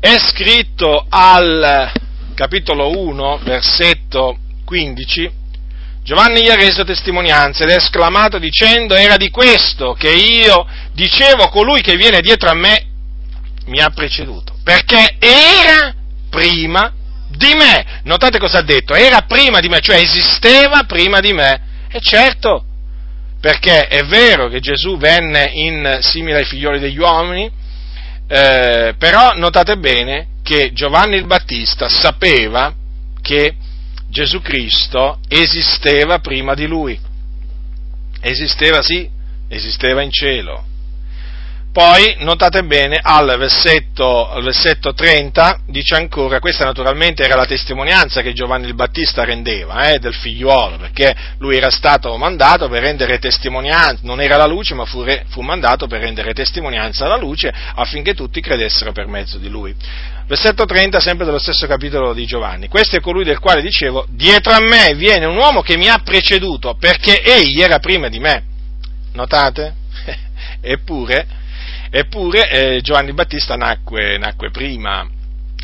è 0.00 0.18
scritto 0.18 1.04
al 1.08 1.92
capitolo 2.34 2.98
1, 2.98 3.40
versetto 3.42 4.38
15, 4.64 5.38
Giovanni 6.02 6.42
gli 6.42 6.48
ha 6.48 6.54
reso 6.54 6.82
testimonianza 6.82 7.64
ed 7.64 7.70
è 7.70 7.76
esclamato 7.76 8.38
dicendo 8.38 8.94
era 8.94 9.18
di 9.18 9.28
questo 9.28 9.92
che 9.92 10.10
io 10.10 10.66
dicevo 10.92 11.48
colui 11.48 11.82
che 11.82 11.96
viene 11.96 12.20
dietro 12.20 12.48
a 12.48 12.54
me 12.54 12.89
mi 13.70 13.80
ha 13.80 13.90
preceduto, 13.90 14.54
perché 14.64 15.16
era 15.18 15.94
prima 16.28 16.92
di 17.28 17.54
me. 17.54 18.00
Notate 18.02 18.38
cosa 18.38 18.58
ha 18.58 18.62
detto, 18.62 18.94
era 18.94 19.22
prima 19.22 19.60
di 19.60 19.68
me, 19.68 19.80
cioè 19.80 19.96
esisteva 19.96 20.82
prima 20.82 21.20
di 21.20 21.32
me. 21.32 21.68
E 21.88 22.00
certo, 22.00 22.64
perché 23.40 23.86
è 23.86 24.04
vero 24.04 24.48
che 24.48 24.60
Gesù 24.60 24.98
venne 24.98 25.50
in 25.52 25.98
simile 26.02 26.38
ai 26.38 26.44
figlioli 26.44 26.80
degli 26.80 26.98
uomini, 26.98 27.50
eh, 28.28 28.94
però 28.98 29.32
notate 29.36 29.76
bene 29.76 30.26
che 30.42 30.72
Giovanni 30.72 31.16
il 31.16 31.26
Battista 31.26 31.88
sapeva 31.88 32.74
che 33.22 33.54
Gesù 34.08 34.40
Cristo 34.40 35.20
esisteva 35.28 36.18
prima 36.18 36.54
di 36.54 36.66
lui. 36.66 36.98
Esisteva 38.20 38.82
sì, 38.82 39.08
esisteva 39.48 40.02
in 40.02 40.10
cielo, 40.10 40.64
poi, 41.72 42.16
notate 42.18 42.64
bene, 42.64 42.98
al 43.00 43.36
versetto, 43.38 44.28
al 44.28 44.42
versetto, 44.42 44.92
30 44.92 45.60
dice 45.66 45.94
ancora, 45.94 46.40
questa 46.40 46.64
naturalmente 46.64 47.22
era 47.22 47.36
la 47.36 47.46
testimonianza 47.46 48.22
che 48.22 48.32
Giovanni 48.32 48.66
il 48.66 48.74
Battista 48.74 49.22
rendeva 49.22 49.92
eh, 49.92 50.00
del 50.00 50.14
figliuolo, 50.14 50.78
perché 50.78 51.14
lui 51.38 51.56
era 51.56 51.70
stato 51.70 52.16
mandato 52.16 52.68
per 52.68 52.82
rendere 52.82 53.20
testimonianza, 53.20 54.00
non 54.02 54.20
era 54.20 54.36
la 54.36 54.46
luce, 54.46 54.74
ma 54.74 54.84
fu, 54.84 55.04
re, 55.04 55.26
fu 55.28 55.42
mandato 55.42 55.86
per 55.86 56.00
rendere 56.00 56.32
testimonianza 56.32 57.04
alla 57.04 57.16
luce 57.16 57.54
affinché 57.76 58.14
tutti 58.14 58.40
credessero 58.40 58.90
per 58.90 59.06
mezzo 59.06 59.38
di 59.38 59.48
lui. 59.48 59.72
Versetto 60.26 60.64
30, 60.64 60.98
sempre 60.98 61.24
dello 61.24 61.38
stesso 61.38 61.68
capitolo 61.68 62.12
di 62.12 62.26
Giovanni. 62.26 62.66
Questo 62.66 62.96
è 62.96 63.00
colui 63.00 63.22
del 63.22 63.38
quale 63.38 63.62
dicevo, 63.62 64.06
dietro 64.08 64.52
a 64.52 64.60
me 64.60 64.94
viene 64.94 65.24
un 65.26 65.36
uomo 65.36 65.62
che 65.62 65.76
mi 65.76 65.88
ha 65.88 66.00
preceduto, 66.02 66.74
perché 66.74 67.22
egli 67.22 67.60
era 67.60 67.78
prima 67.78 68.08
di 68.08 68.18
me. 68.18 68.42
Notate? 69.12 69.74
Eppure, 70.60 71.38
Eppure 71.90 72.48
eh, 72.48 72.80
Giovanni 72.82 73.12
Battista 73.12 73.56
nacque, 73.56 74.16
nacque 74.16 74.50
prima, 74.50 75.08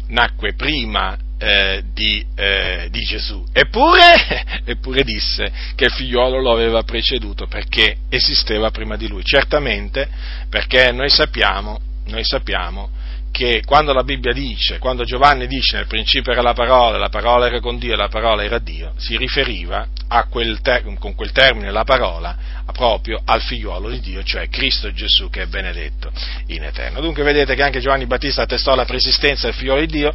nacque 0.09 0.55
prima 0.55 1.17
eh, 1.39 1.85
di, 1.93 2.25
eh, 2.35 2.89
di, 2.91 3.01
Gesù. 3.01 3.45
Eppure, 3.53 4.63
eppure 4.65 5.05
disse 5.05 5.53
che 5.75 5.85
il 5.85 5.93
figliolo 5.93 6.41
lo 6.41 6.53
aveva 6.53 6.83
preceduto 6.83 7.47
perché 7.47 7.99
esisteva 8.09 8.71
prima 8.71 8.97
di 8.97 9.07
lui. 9.07 9.23
Certamente 9.23 10.09
perché 10.49 10.91
noi 10.93 11.11
sappiamo, 11.11 11.79
noi 12.07 12.25
sappiamo 12.25 12.91
che 13.37 13.61
quando 13.67 13.93
la 13.93 14.03
Bibbia 14.03 14.33
dice, 14.33 14.79
quando 14.79 15.05
Giovanni 15.05 15.47
dice 15.47 15.77
nel 15.77 15.87
principio 15.87 16.33
era 16.33 16.41
la 16.41 16.55
parola, 16.55 16.97
la 16.97 17.11
parola 17.11 17.47
era 17.47 17.61
con 17.61 17.77
Dio 17.77 17.93
e 17.93 17.97
la 17.97 18.09
parola 18.09 18.43
era 18.43 18.59
Dio, 18.59 18.95
si 18.97 19.15
riferiva 19.19 19.87
quel 20.31 20.63
ter- 20.63 20.83
con 20.99 21.15
quel 21.15 21.33
termine 21.33 21.71
la 21.71 21.85
parola 21.85 22.35
proprio 22.73 23.21
al 23.23 23.43
figliuolo 23.43 23.91
di 23.91 24.01
Dio, 24.01 24.23
cioè 24.23 24.49
Cristo 24.49 24.91
Gesù 24.91 25.29
che 25.29 25.43
è 25.43 25.47
benedetto 25.49 26.11
in 26.47 26.65
eterno. 26.65 27.03
Dunque 27.03 27.25
vedete 27.25 27.55
che 27.55 27.63
anche 27.63 27.81
Giovanni 27.81 28.07
Battista 28.07 28.41
attestò 28.41 28.75
la 28.75 28.87
preesistenza 28.87 29.49
del 29.49 29.55
figliuolo 29.55 29.81
di 29.83 29.87
Dio, 29.87 30.15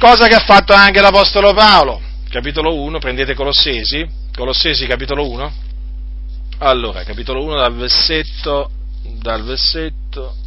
cosa 0.00 0.26
che 0.26 0.34
ha 0.34 0.40
fatto 0.44 0.72
anche 0.72 1.00
l'Apostolo 1.00 1.52
Paolo. 1.52 2.00
Capitolo 2.28 2.74
1, 2.74 2.98
prendete 2.98 3.34
Colossesi, 3.34 4.04
Colossesi 4.34 4.84
capitolo 4.86 5.30
1. 5.30 5.52
Allora, 6.58 7.04
capitolo 7.04 7.44
1 7.44 7.54
dal 7.54 7.76
versetto, 7.76 8.68
dal 9.20 9.44
versetto 9.44 10.41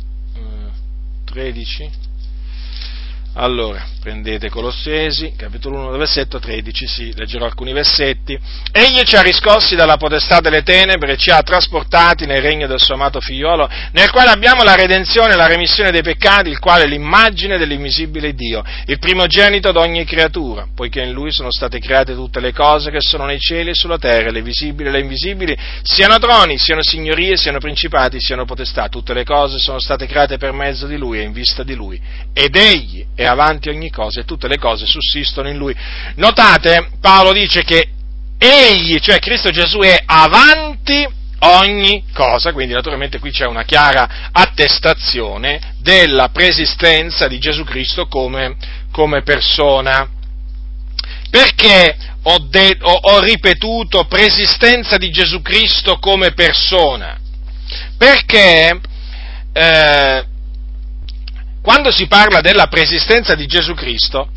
13. 1.36 1.91
Allora, 3.34 3.86
prendete 4.06 4.52
Colossesi, 4.52 5.34
capitolo 5.36 5.80
1, 5.80 5.98
versetto 5.98 6.38
13, 6.38 6.86
sì, 6.86 7.13
leggerò 7.15 7.46
alcuni 7.46 7.74
versetti. 7.74 8.38
Egli 8.72 9.02
ci 9.02 9.15
ha 9.15 9.22
riscossi 9.24 9.76
dalla 9.76 9.98
potestà 9.98 10.41
delle 10.41 10.62
tenebre 10.62 11.13
e 11.13 11.18
ci 11.18 11.32
ha 11.32 11.41
trasportati 11.41 12.28
nel 12.28 12.44
regno 12.44 12.68
del 12.68 12.80
suo 12.80 12.94
amato 12.94 13.20
figliolo, 13.20 13.68
nel 13.94 14.12
quale 14.12 14.30
abbiamo 14.30 14.62
la 14.62 14.76
redenzione 14.76 15.34
e 15.34 15.36
la 15.36 15.48
remissione 15.48 15.89
dei 15.89 16.04
peccati, 16.04 16.50
il 16.50 16.60
quale 16.60 16.84
è 16.84 16.88
l'immagine 16.88 17.58
dell'invisibile 17.58 18.36
Dio, 18.36 18.63
il 18.86 19.00
primogenito 19.00 19.72
d'ogni 19.72 20.06
creatura, 20.06 20.68
poiché 20.76 21.02
in 21.02 21.12
lui 21.12 21.32
sono 21.32 21.50
state 21.50 21.80
create 21.80 22.13
tutte 22.13 22.39
le 22.39 22.54
cose 22.54 22.91
che 22.91 23.02
sono 23.02 23.26
nei 23.26 23.39
cieli 23.39 23.72
e 23.72 23.74
sulla 23.74 23.98
terra, 23.98 24.30
le 24.30 24.44
visibili 24.44 24.89
e 24.89 24.91
le 24.91 25.00
invisibili, 25.00 25.58
siano 25.82 26.20
troni, 26.20 26.60
siano 26.60 26.84
signorie, 26.84 27.38
siano 27.38 27.58
principati, 27.58 28.22
siano 28.22 28.46
potestà, 28.46 28.88
tutte 28.88 29.15
le 29.15 29.24
cose 29.24 29.58
sono 29.58 29.80
state 29.80 30.06
create 30.06 30.38
per 30.38 30.52
mezzo 30.52 30.86
di 30.86 30.96
lui 30.96 31.18
e 31.18 31.24
in 31.24 31.32
vista 31.32 31.63
di 31.63 31.74
lui. 31.74 32.00
Ed 32.34 32.56
egli 32.56 33.04
è 33.15 33.26
avanti 33.26 33.70
ogni 33.70 33.94
cosa 33.95 34.19
e 34.19 34.25
tutte 34.25 34.49
le 34.49 34.58
cose 34.58 34.86
sussistono 34.86 35.47
in 35.47 35.55
lui. 35.55 35.73
Notate, 36.15 36.89
Paolo 36.99 37.31
dice 37.31 37.63
che 37.63 37.91
egli, 38.38 38.99
cioè 38.99 39.19
Cristo 39.19 39.49
Gesù, 39.51 39.79
è 39.79 40.03
avanti 40.05 41.08
ogni 41.39 42.03
cosa, 42.13 42.51
quindi 42.51 42.73
naturalmente 42.73 43.19
qui 43.19 43.31
c'è 43.31 43.45
una 43.45 43.63
chiara 43.63 44.29
attestazione 44.31 45.75
della 45.79 46.29
preesistenza 46.29 47.27
di 47.27 47.39
Gesù 47.39 47.63
Cristo 47.63 48.08
come, 48.08 48.58
come 48.91 49.21
persona. 49.21 50.10
Perché 51.29 51.97
ho, 52.23 52.38
de- 52.49 52.77
ho, 52.81 52.99
ho 53.01 53.19
ripetuto 53.19 54.05
preesistenza 54.05 54.97
di 54.97 55.10
Gesù 55.10 55.41
Cristo 55.41 55.99
come 55.99 56.34
persona? 56.34 57.17
Perché 57.97 58.79
eh, 59.53 60.25
quando 61.65 61.91
si 61.91 62.06
parla 62.06 62.41
della 62.41 62.67
preesistenza 62.67 63.34
di 63.34 63.47
Gesù 63.47 63.73
Cristo, 63.73 64.30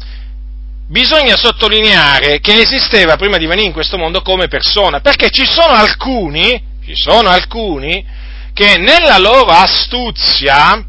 bisogna 0.88 1.36
sottolineare 1.36 2.40
che 2.40 2.58
esisteva 2.58 3.16
prima 3.16 3.36
di 3.36 3.44
venire 3.44 3.66
in 3.66 3.74
questo 3.74 3.98
mondo 3.98 4.22
come 4.22 4.48
persona, 4.48 5.00
perché 5.00 5.28
ci 5.28 5.44
sono 5.44 5.74
alcuni, 5.74 6.58
ci 6.82 6.94
sono 6.96 7.28
alcuni 7.28 8.02
che 8.54 8.78
nella 8.78 9.18
loro 9.18 9.50
astuzia 9.50 10.82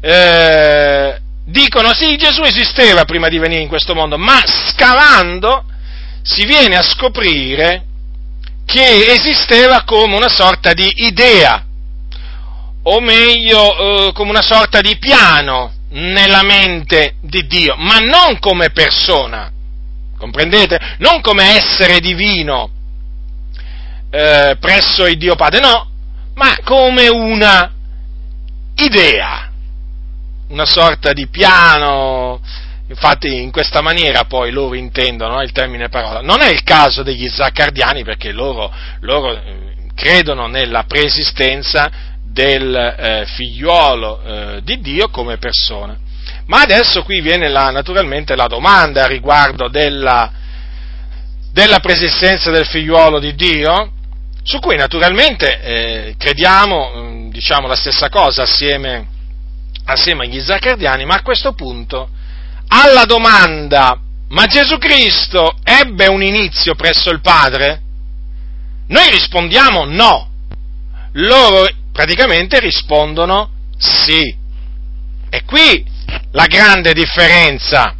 eh, 0.00 1.20
dicono 1.44 1.92
sì, 1.92 2.16
Gesù 2.16 2.40
esisteva 2.44 3.04
prima 3.04 3.28
di 3.28 3.38
venire 3.38 3.60
in 3.60 3.68
questo 3.68 3.94
mondo, 3.94 4.16
ma 4.16 4.40
scavando 4.46 5.66
si 6.22 6.46
viene 6.46 6.76
a 6.76 6.82
scoprire 6.82 7.84
che 8.64 9.12
esisteva 9.12 9.84
come 9.84 10.16
una 10.16 10.30
sorta 10.30 10.72
di 10.72 10.90
idea 11.04 11.66
o 12.84 13.00
meglio 13.00 14.08
eh, 14.08 14.12
come 14.12 14.30
una 14.30 14.42
sorta 14.42 14.80
di 14.80 14.96
piano 14.98 15.72
nella 15.90 16.42
mente 16.42 17.16
di 17.20 17.46
Dio, 17.46 17.74
ma 17.76 17.98
non 17.98 18.38
come 18.38 18.70
persona, 18.70 19.50
comprendete? 20.18 20.96
Non 20.98 21.20
come 21.20 21.56
essere 21.56 22.00
divino 22.00 22.70
eh, 24.10 24.56
presso 24.58 25.06
il 25.06 25.16
Dio 25.16 25.36
Padre, 25.36 25.60
no, 25.60 25.90
ma 26.34 26.56
come 26.64 27.08
una 27.08 27.72
idea, 28.76 29.50
una 30.48 30.66
sorta 30.66 31.12
di 31.12 31.28
piano, 31.28 32.40
infatti 32.88 33.42
in 33.42 33.50
questa 33.50 33.80
maniera 33.80 34.24
poi 34.24 34.50
loro 34.50 34.74
intendono 34.74 35.40
il 35.42 35.52
termine 35.52 35.88
parola. 35.88 36.20
Non 36.20 36.40
è 36.40 36.50
il 36.50 36.62
caso 36.62 37.02
degli 37.02 37.28
zaccardiani 37.28 38.02
perché 38.02 38.32
loro, 38.32 38.72
loro 39.00 39.34
eh, 39.34 39.72
credono 39.94 40.46
nella 40.46 40.84
preesistenza 40.84 41.90
del 42.32 42.74
eh, 42.74 43.24
figliuolo 43.26 44.22
eh, 44.22 44.60
di 44.62 44.80
Dio 44.80 45.08
come 45.08 45.38
persona. 45.38 45.96
Ma 46.46 46.62
adesso 46.62 47.02
qui 47.02 47.20
viene 47.20 47.48
la, 47.48 47.70
naturalmente 47.70 48.34
la 48.34 48.46
domanda 48.46 49.06
riguardo 49.06 49.68
della, 49.68 50.30
della 51.52 51.78
preesistenza 51.78 52.50
del 52.50 52.66
figliuolo 52.66 53.18
di 53.18 53.34
Dio, 53.34 53.92
su 54.42 54.58
cui 54.58 54.76
naturalmente 54.76 55.60
eh, 55.60 56.14
crediamo, 56.18 56.92
mm, 56.96 57.30
diciamo 57.30 57.68
la 57.68 57.76
stessa 57.76 58.08
cosa 58.08 58.42
assieme, 58.42 59.06
assieme 59.84 60.24
agli 60.24 60.40
zaccardiani, 60.40 61.04
ma 61.04 61.14
a 61.14 61.22
questo 61.22 61.52
punto 61.52 62.08
alla 62.68 63.04
domanda 63.04 63.98
ma 64.32 64.46
Gesù 64.46 64.78
Cristo 64.78 65.56
ebbe 65.62 66.06
un 66.08 66.22
inizio 66.22 66.74
presso 66.74 67.10
il 67.10 67.20
Padre? 67.20 67.82
Noi 68.88 69.10
rispondiamo 69.10 69.84
no. 69.84 70.30
Loro 71.12 71.68
praticamente 71.92 72.58
rispondono 72.58 73.50
sì. 73.78 74.36
E 75.30 75.44
qui 75.44 75.84
la 76.32 76.46
grande 76.46 76.92
differenza, 76.92 77.94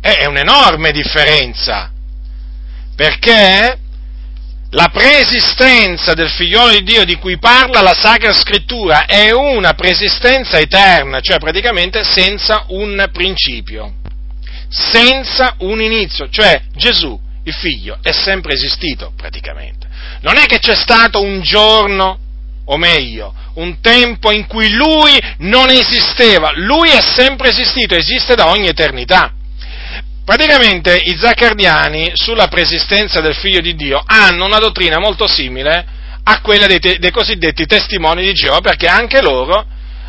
è 0.00 0.24
un'enorme 0.26 0.92
differenza, 0.92 1.92
perché 2.94 3.78
la 4.70 4.88
preesistenza 4.92 6.14
del 6.14 6.28
figliolo 6.28 6.72
di 6.72 6.82
Dio 6.82 7.04
di 7.04 7.16
cui 7.16 7.38
parla 7.38 7.80
la 7.80 7.94
Sacra 7.94 8.32
Scrittura 8.32 9.06
è 9.06 9.30
una 9.30 9.72
preesistenza 9.74 10.58
eterna, 10.58 11.20
cioè 11.20 11.38
praticamente 11.38 12.04
senza 12.04 12.64
un 12.68 13.08
principio, 13.12 13.94
senza 14.68 15.54
un 15.58 15.80
inizio, 15.80 16.28
cioè 16.28 16.62
Gesù, 16.74 17.18
il 17.44 17.54
figlio, 17.54 17.98
è 18.02 18.12
sempre 18.12 18.54
esistito 18.54 19.12
praticamente. 19.16 19.86
Non 20.20 20.36
è 20.36 20.44
che 20.44 20.58
c'è 20.58 20.74
stato 20.74 21.22
un 21.22 21.40
giorno 21.40 22.18
o 22.70 22.76
meglio, 22.76 23.34
un 23.54 23.80
tempo 23.80 24.30
in 24.30 24.46
cui 24.46 24.70
lui 24.70 25.18
non 25.38 25.70
esisteva, 25.70 26.52
lui 26.54 26.90
è 26.90 27.00
sempre 27.00 27.50
esistito, 27.50 27.94
esiste 27.94 28.34
da 28.34 28.48
ogni 28.48 28.68
eternità. 28.68 29.32
Praticamente 30.24 30.94
i 30.94 31.16
zaccardiani 31.16 32.10
sulla 32.12 32.48
preesistenza 32.48 33.20
del 33.20 33.34
figlio 33.34 33.60
di 33.60 33.74
Dio 33.74 34.02
hanno 34.04 34.44
una 34.44 34.58
dottrina 34.58 34.98
molto 34.98 35.26
simile 35.26 35.86
a 36.22 36.40
quella 36.42 36.66
dei, 36.66 36.78
te, 36.78 36.98
dei 36.98 37.10
cosiddetti 37.10 37.64
testimoni 37.64 38.22
di 38.22 38.34
Geova, 38.34 38.60
perché 38.60 38.86
anche 38.86 39.22
loro, 39.22 39.64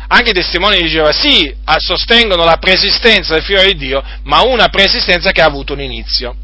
anche 0.08 0.30
i 0.30 0.34
testimoni 0.34 0.82
di 0.82 0.88
Geova, 0.90 1.12
sì, 1.12 1.54
sostengono 1.78 2.44
la 2.44 2.58
preesistenza 2.58 3.32
del 3.32 3.42
figlio 3.42 3.62
di 3.62 3.76
Dio, 3.76 4.04
ma 4.24 4.42
una 4.42 4.68
preesistenza 4.68 5.32
che 5.32 5.40
ha 5.40 5.46
avuto 5.46 5.72
un 5.72 5.80
inizio. 5.80 6.36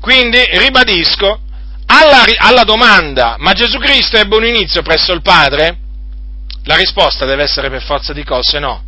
Quindi, 0.00 0.42
ribadisco, 0.52 1.40
alla, 1.90 2.24
alla 2.36 2.64
domanda, 2.64 3.36
ma 3.38 3.52
Gesù 3.52 3.78
Cristo 3.78 4.16
ebbe 4.16 4.36
un 4.36 4.44
inizio 4.44 4.82
presso 4.82 5.12
il 5.12 5.22
Padre? 5.22 5.78
La 6.64 6.76
risposta 6.76 7.24
deve 7.24 7.44
essere 7.44 7.70
per 7.70 7.82
forza 7.82 8.12
di 8.12 8.24
cose 8.24 8.58
no. 8.58 8.84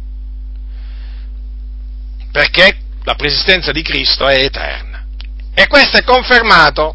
Perché 2.30 2.78
la 3.04 3.14
preesistenza 3.14 3.72
di 3.72 3.82
Cristo 3.82 4.28
è 4.28 4.38
eterna. 4.38 5.06
E 5.54 5.66
questo 5.66 5.96
è 5.96 6.04
confermato 6.04 6.94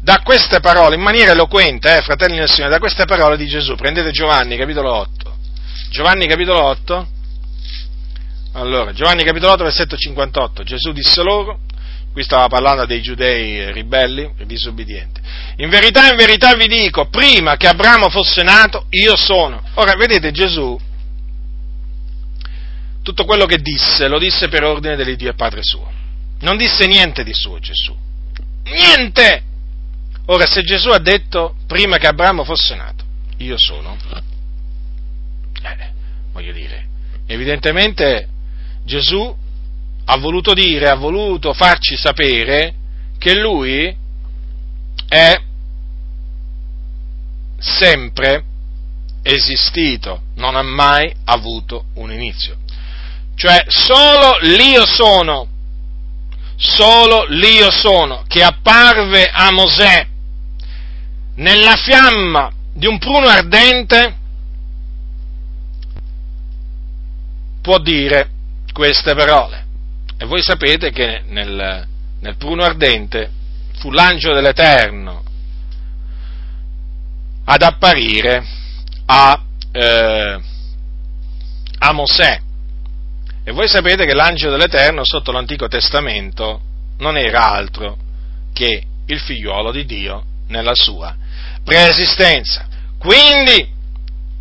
da 0.00 0.20
queste 0.22 0.60
parole, 0.60 0.94
in 0.94 1.00
maniera 1.00 1.32
eloquente, 1.32 1.96
eh, 1.96 2.02
fratelli 2.02 2.36
del 2.36 2.50
Signore, 2.50 2.72
da 2.72 2.78
queste 2.78 3.04
parole 3.04 3.36
di 3.36 3.46
Gesù. 3.46 3.74
Prendete 3.74 4.10
Giovanni, 4.10 4.56
capitolo 4.56 4.94
8. 4.94 5.36
Giovanni, 5.90 6.26
capitolo 6.26 6.62
8. 6.64 7.08
Allora, 8.54 8.92
Giovanni, 8.92 9.24
capitolo 9.24 9.52
8, 9.52 9.64
versetto 9.64 9.96
58. 9.96 10.62
Gesù 10.62 10.92
disse 10.92 11.22
loro, 11.22 11.60
Qui 12.12 12.22
stava 12.22 12.46
parlando 12.48 12.84
dei 12.84 13.00
giudei 13.00 13.72
ribelli 13.72 14.34
e 14.36 14.44
disobbedienti. 14.44 15.20
In 15.56 15.70
verità, 15.70 16.10
in 16.10 16.16
verità 16.16 16.54
vi 16.54 16.66
dico, 16.66 17.08
prima 17.08 17.56
che 17.56 17.68
Abramo 17.68 18.10
fosse 18.10 18.42
nato, 18.42 18.86
io 18.90 19.16
sono. 19.16 19.62
Ora, 19.74 19.94
vedete, 19.96 20.30
Gesù, 20.30 20.78
tutto 23.02 23.24
quello 23.24 23.46
che 23.46 23.58
disse, 23.58 24.08
lo 24.08 24.18
disse 24.18 24.48
per 24.48 24.62
ordine 24.62 24.94
dell'Iddio 24.94 25.30
e 25.30 25.34
Padre 25.34 25.62
suo. 25.62 25.90
Non 26.40 26.58
disse 26.58 26.86
niente 26.86 27.24
di 27.24 27.32
suo 27.32 27.58
Gesù. 27.58 27.96
Niente! 28.64 29.42
Ora, 30.26 30.46
se 30.46 30.62
Gesù 30.62 30.90
ha 30.90 30.98
detto, 30.98 31.56
prima 31.66 31.96
che 31.96 32.06
Abramo 32.06 32.44
fosse 32.44 32.74
nato, 32.74 33.04
io 33.38 33.56
sono, 33.58 33.96
eh, 35.62 35.90
voglio 36.32 36.52
dire, 36.52 36.86
evidentemente 37.26 38.28
Gesù 38.84 39.34
ha 40.04 40.16
voluto 40.18 40.54
dire, 40.54 40.88
ha 40.88 40.94
voluto 40.94 41.52
farci 41.52 41.96
sapere 41.96 42.74
che 43.18 43.34
lui 43.34 43.96
è 45.08 45.40
sempre 47.58 48.44
esistito, 49.22 50.22
non 50.36 50.56
ha 50.56 50.62
mai 50.62 51.14
avuto 51.24 51.86
un 51.94 52.10
inizio. 52.10 52.56
Cioè 53.34 53.64
solo 53.68 54.38
l'io 54.40 54.84
sono, 54.84 55.48
solo 56.56 57.24
l'io 57.28 57.70
sono 57.70 58.24
che 58.26 58.42
apparve 58.42 59.28
a 59.32 59.50
Mosè 59.52 60.06
nella 61.36 61.76
fiamma 61.76 62.52
di 62.74 62.86
un 62.86 62.98
pruno 62.98 63.26
ardente 63.26 64.16
può 67.62 67.78
dire 67.78 68.28
queste 68.72 69.14
parole. 69.14 69.61
E 70.22 70.24
voi 70.24 70.40
sapete 70.40 70.92
che 70.92 71.24
nel, 71.26 71.84
nel 72.20 72.36
pruno 72.36 72.62
ardente 72.62 73.28
fu 73.78 73.90
l'angelo 73.90 74.34
dell'Eterno 74.34 75.24
ad 77.44 77.60
apparire 77.60 78.44
a, 79.06 79.42
eh, 79.72 80.40
a 81.76 81.92
Mosè. 81.92 82.40
E 83.42 83.50
voi 83.50 83.66
sapete 83.66 84.06
che 84.06 84.14
l'angelo 84.14 84.52
dell'Eterno 84.52 85.04
sotto 85.04 85.32
l'Antico 85.32 85.66
Testamento 85.66 86.60
non 86.98 87.16
era 87.16 87.50
altro 87.50 87.96
che 88.52 88.80
il 89.04 89.18
figliuolo 89.18 89.72
di 89.72 89.84
Dio 89.84 90.24
nella 90.46 90.76
sua 90.76 91.16
preesistenza. 91.64 92.68
Quindi, 92.96 93.68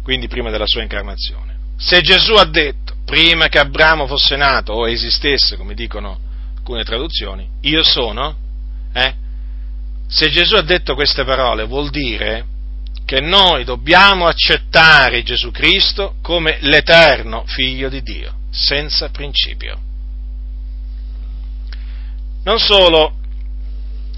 quindi 0.03 0.27
prima 0.27 0.51
della 0.51 0.67
sua 0.67 0.83
incarnazione, 0.83 1.57
se 1.75 2.01
Gesù 2.01 2.33
ha 2.33 2.45
detto, 2.45 2.80
prima 3.11 3.49
che 3.49 3.59
Abramo 3.59 4.07
fosse 4.07 4.37
nato 4.37 4.71
o 4.71 4.87
esistesse, 4.87 5.57
come 5.57 5.73
dicono 5.73 6.17
alcune 6.55 6.85
traduzioni, 6.85 7.45
io 7.63 7.83
sono, 7.83 8.37
eh? 8.93 9.13
se 10.07 10.29
Gesù 10.29 10.55
ha 10.55 10.61
detto 10.61 10.95
queste 10.95 11.25
parole 11.25 11.65
vuol 11.65 11.89
dire 11.89 12.45
che 13.03 13.19
noi 13.19 13.65
dobbiamo 13.65 14.27
accettare 14.27 15.23
Gesù 15.23 15.51
Cristo 15.51 16.15
come 16.21 16.59
l'eterno 16.61 17.43
figlio 17.47 17.89
di 17.89 18.01
Dio, 18.01 18.33
senza 18.49 19.09
principio. 19.09 19.77
Non 22.45 22.59
solo, 22.59 23.15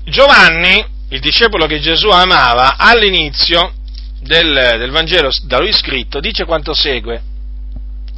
Giovanni, 0.04 0.86
il 1.10 1.20
discepolo 1.20 1.66
che 1.66 1.80
Gesù 1.80 2.10
amava, 2.10 2.78
all'inizio 2.78 3.74
del, 4.20 4.76
del 4.78 4.92
Vangelo 4.92 5.32
da 5.46 5.58
lui 5.58 5.74
scritto, 5.74 6.20
dice 6.20 6.46
quanto 6.46 6.76
segue, 6.76 7.32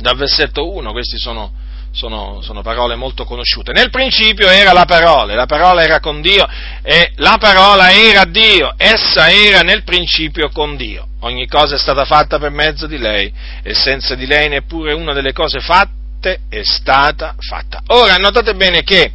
dal 0.05 0.15
versetto 0.15 0.71
1, 0.71 0.91
questi 0.91 1.17
sono 1.17 1.63
sono, 1.91 2.41
sono, 2.41 2.61
parole 2.61 2.95
molto 2.95 3.23
conosciute. 3.23 3.71
Nel 3.71 3.89
principio 3.89 4.49
era 4.49 4.73
la 4.73 4.83
parola, 4.83 5.33
la 5.33 5.45
parola 5.45 5.81
era 5.81 6.01
con 6.01 6.19
Dio 6.19 6.45
e 6.83 7.13
la 7.15 7.37
parola 7.39 7.89
era 7.93 8.25
Dio, 8.25 8.73
essa 8.75 9.31
era 9.31 9.61
nel 9.61 9.83
principio 9.83 10.49
con 10.49 10.75
Dio. 10.75 11.07
Ogni 11.21 11.47
cosa 11.47 11.75
è 11.75 11.77
stata 11.77 12.03
fatta 12.03 12.37
per 12.37 12.51
mezzo 12.51 12.85
di 12.85 12.97
lei 12.97 13.31
e 13.63 13.73
senza 13.73 14.13
di 14.13 14.25
lei 14.25 14.49
neppure 14.49 14.91
una 14.91 15.13
delle 15.13 15.31
cose 15.31 15.61
fatte 15.61 16.41
è 16.49 16.63
stata 16.63 17.33
fatta. 17.39 17.81
Ora 17.87 18.17
notate 18.17 18.55
bene 18.55 18.83
che 18.83 19.13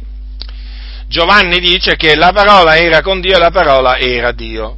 Giovanni 1.07 1.59
dice 1.59 1.95
che 1.95 2.15
la 2.15 2.31
parola 2.33 2.77
era 2.77 3.01
con 3.01 3.21
Dio 3.21 3.35
e 3.35 3.39
la 3.39 3.51
parola 3.51 3.99
era 3.99 4.31
Dio. 4.31 4.77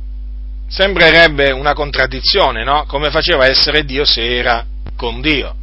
Sembrerebbe 0.67 1.51
una 1.51 1.73
contraddizione, 1.73 2.65
no? 2.65 2.83
Come 2.85 3.11
faceva 3.11 3.45
essere 3.45 3.85
Dio 3.85 4.03
se 4.03 4.39
era 4.39 4.65
con 4.97 5.21
Dio? 5.21 5.55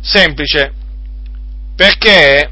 Semplice, 0.00 0.72
perché 1.76 2.50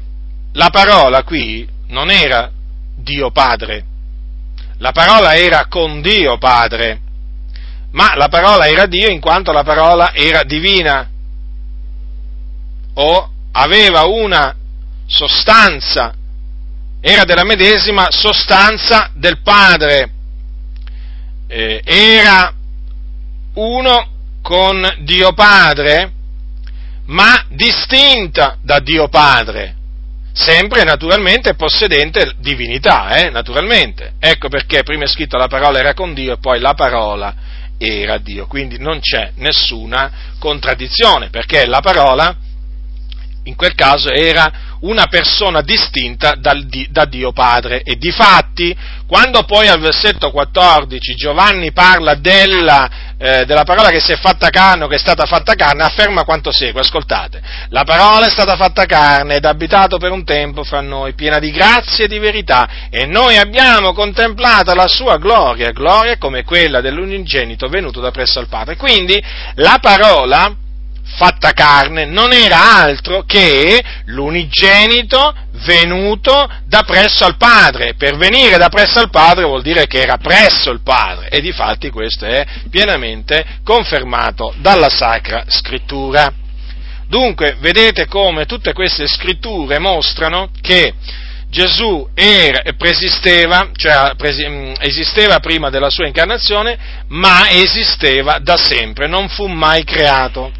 la 0.53 0.69
parola 0.69 1.23
qui 1.23 1.67
non 1.87 2.09
era 2.09 2.51
Dio 2.95 3.31
Padre, 3.31 3.85
la 4.77 4.91
parola 4.91 5.35
era 5.35 5.65
con 5.67 6.01
Dio 6.01 6.37
Padre, 6.37 7.01
ma 7.91 8.15
la 8.15 8.27
parola 8.27 8.67
era 8.67 8.85
Dio 8.85 9.09
in 9.09 9.19
quanto 9.19 9.51
la 9.51 9.63
parola 9.63 10.13
era 10.13 10.43
divina. 10.43 11.09
O 12.93 13.31
aveva 13.51 14.05
una 14.05 14.55
sostanza, 15.05 16.13
era 17.01 17.23
della 17.23 17.43
medesima 17.43 18.07
sostanza 18.09 19.09
del 19.13 19.41
Padre, 19.41 20.11
eh, 21.47 21.81
era 21.83 22.53
uno 23.55 24.07
con 24.41 24.87
Dio 24.99 25.33
Padre 25.33 26.13
ma 27.09 27.45
distinta 27.49 28.57
da 28.61 28.79
Dio 28.79 29.07
Padre, 29.07 29.75
sempre 30.31 30.83
naturalmente 30.83 31.55
possedente 31.55 32.33
divinità, 32.37 33.15
eh, 33.15 33.29
naturalmente. 33.29 34.13
Ecco 34.19 34.47
perché 34.49 34.83
prima 34.83 35.05
è 35.05 35.07
scritto 35.07 35.37
la 35.37 35.47
parola 35.47 35.79
era 35.79 35.93
con 35.93 36.13
Dio 36.13 36.33
e 36.33 36.39
poi 36.39 36.59
la 36.59 36.73
parola 36.73 37.35
era 37.77 38.17
Dio, 38.17 38.45
quindi 38.45 38.77
non 38.77 38.99
c'è 38.99 39.31
nessuna 39.35 40.11
contraddizione, 40.37 41.29
perché 41.29 41.65
la 41.65 41.79
parola 41.79 42.35
in 43.43 43.55
quel 43.55 43.73
caso 43.73 44.09
era 44.09 44.68
una 44.81 45.07
persona 45.07 45.61
distinta 45.61 46.35
dal, 46.35 46.65
da 46.89 47.05
Dio 47.05 47.31
Padre. 47.31 47.81
E 47.81 47.95
di 47.95 48.11
fatti, 48.11 48.75
quando 49.07 49.43
poi 49.43 49.67
al 49.67 49.79
versetto 49.79 50.31
14 50.31 51.15
Giovanni 51.15 51.71
parla 51.71 52.15
della, 52.15 52.89
eh, 53.17 53.45
della 53.45 53.63
parola 53.63 53.89
che 53.89 53.99
si 53.99 54.11
è 54.11 54.17
fatta 54.17 54.49
carne 54.49 54.83
o 54.83 54.87
che 54.87 54.95
è 54.95 54.99
stata 54.99 55.25
fatta 55.25 55.55
carne, 55.55 55.83
afferma 55.83 56.23
quanto 56.23 56.51
segue, 56.51 56.81
ascoltate, 56.81 57.41
la 57.69 57.83
parola 57.83 58.27
è 58.27 58.29
stata 58.29 58.55
fatta 58.55 58.85
carne 58.85 59.35
ed 59.35 59.45
abitato 59.45 59.97
per 59.97 60.11
un 60.11 60.23
tempo 60.23 60.63
fra 60.63 60.81
noi, 60.81 61.13
piena 61.13 61.39
di 61.39 61.51
grazia 61.51 62.05
e 62.05 62.07
di 62.07 62.19
verità, 62.19 62.87
e 62.89 63.05
noi 63.05 63.37
abbiamo 63.37 63.93
contemplato 63.93 64.73
la 64.73 64.87
sua 64.87 65.17
gloria, 65.17 65.71
gloria 65.71 66.17
come 66.17 66.43
quella 66.43 66.81
dell'unigenito 66.81 67.67
venuto 67.67 67.99
da 67.99 68.11
presso 68.11 68.39
al 68.39 68.47
Padre. 68.47 68.75
Quindi 68.75 69.21
la 69.55 69.79
parola 69.81 70.67
fatta 71.03 71.51
carne 71.51 72.05
non 72.05 72.31
era 72.31 72.81
altro 72.81 73.23
che 73.25 73.83
l'unigenito 74.05 75.35
venuto 75.65 76.49
da 76.65 76.83
presso 76.83 77.25
al 77.25 77.37
Padre. 77.37 77.95
Per 77.95 78.15
venire 78.17 78.57
da 78.57 78.69
presso 78.69 78.99
al 78.99 79.09
Padre 79.09 79.45
vuol 79.45 79.61
dire 79.61 79.87
che 79.87 80.01
era 80.01 80.17
presso 80.17 80.69
il 80.71 80.81
Padre 80.81 81.29
e 81.29 81.41
di 81.41 81.51
fatti 81.51 81.89
questo 81.89 82.25
è 82.25 82.45
pienamente 82.69 83.45
confermato 83.63 84.53
dalla 84.57 84.89
Sacra 84.89 85.43
Scrittura. 85.47 86.31
Dunque, 87.07 87.57
vedete 87.59 88.05
come 88.05 88.45
tutte 88.45 88.71
queste 88.73 89.07
scritture 89.07 89.79
mostrano 89.79 90.51
che 90.61 90.93
Gesù 91.49 92.07
era, 92.13 92.61
preesisteva, 92.77 93.71
cioè 93.75 94.11
mm, 94.47 94.73
esisteva 94.79 95.39
prima 95.39 95.71
della 95.71 95.89
sua 95.89 96.05
incarnazione, 96.05 96.77
ma 97.07 97.49
esisteva 97.49 98.37
da 98.39 98.55
sempre, 98.55 99.07
non 99.07 99.27
fu 99.27 99.47
mai 99.47 99.83
creato. 99.83 100.58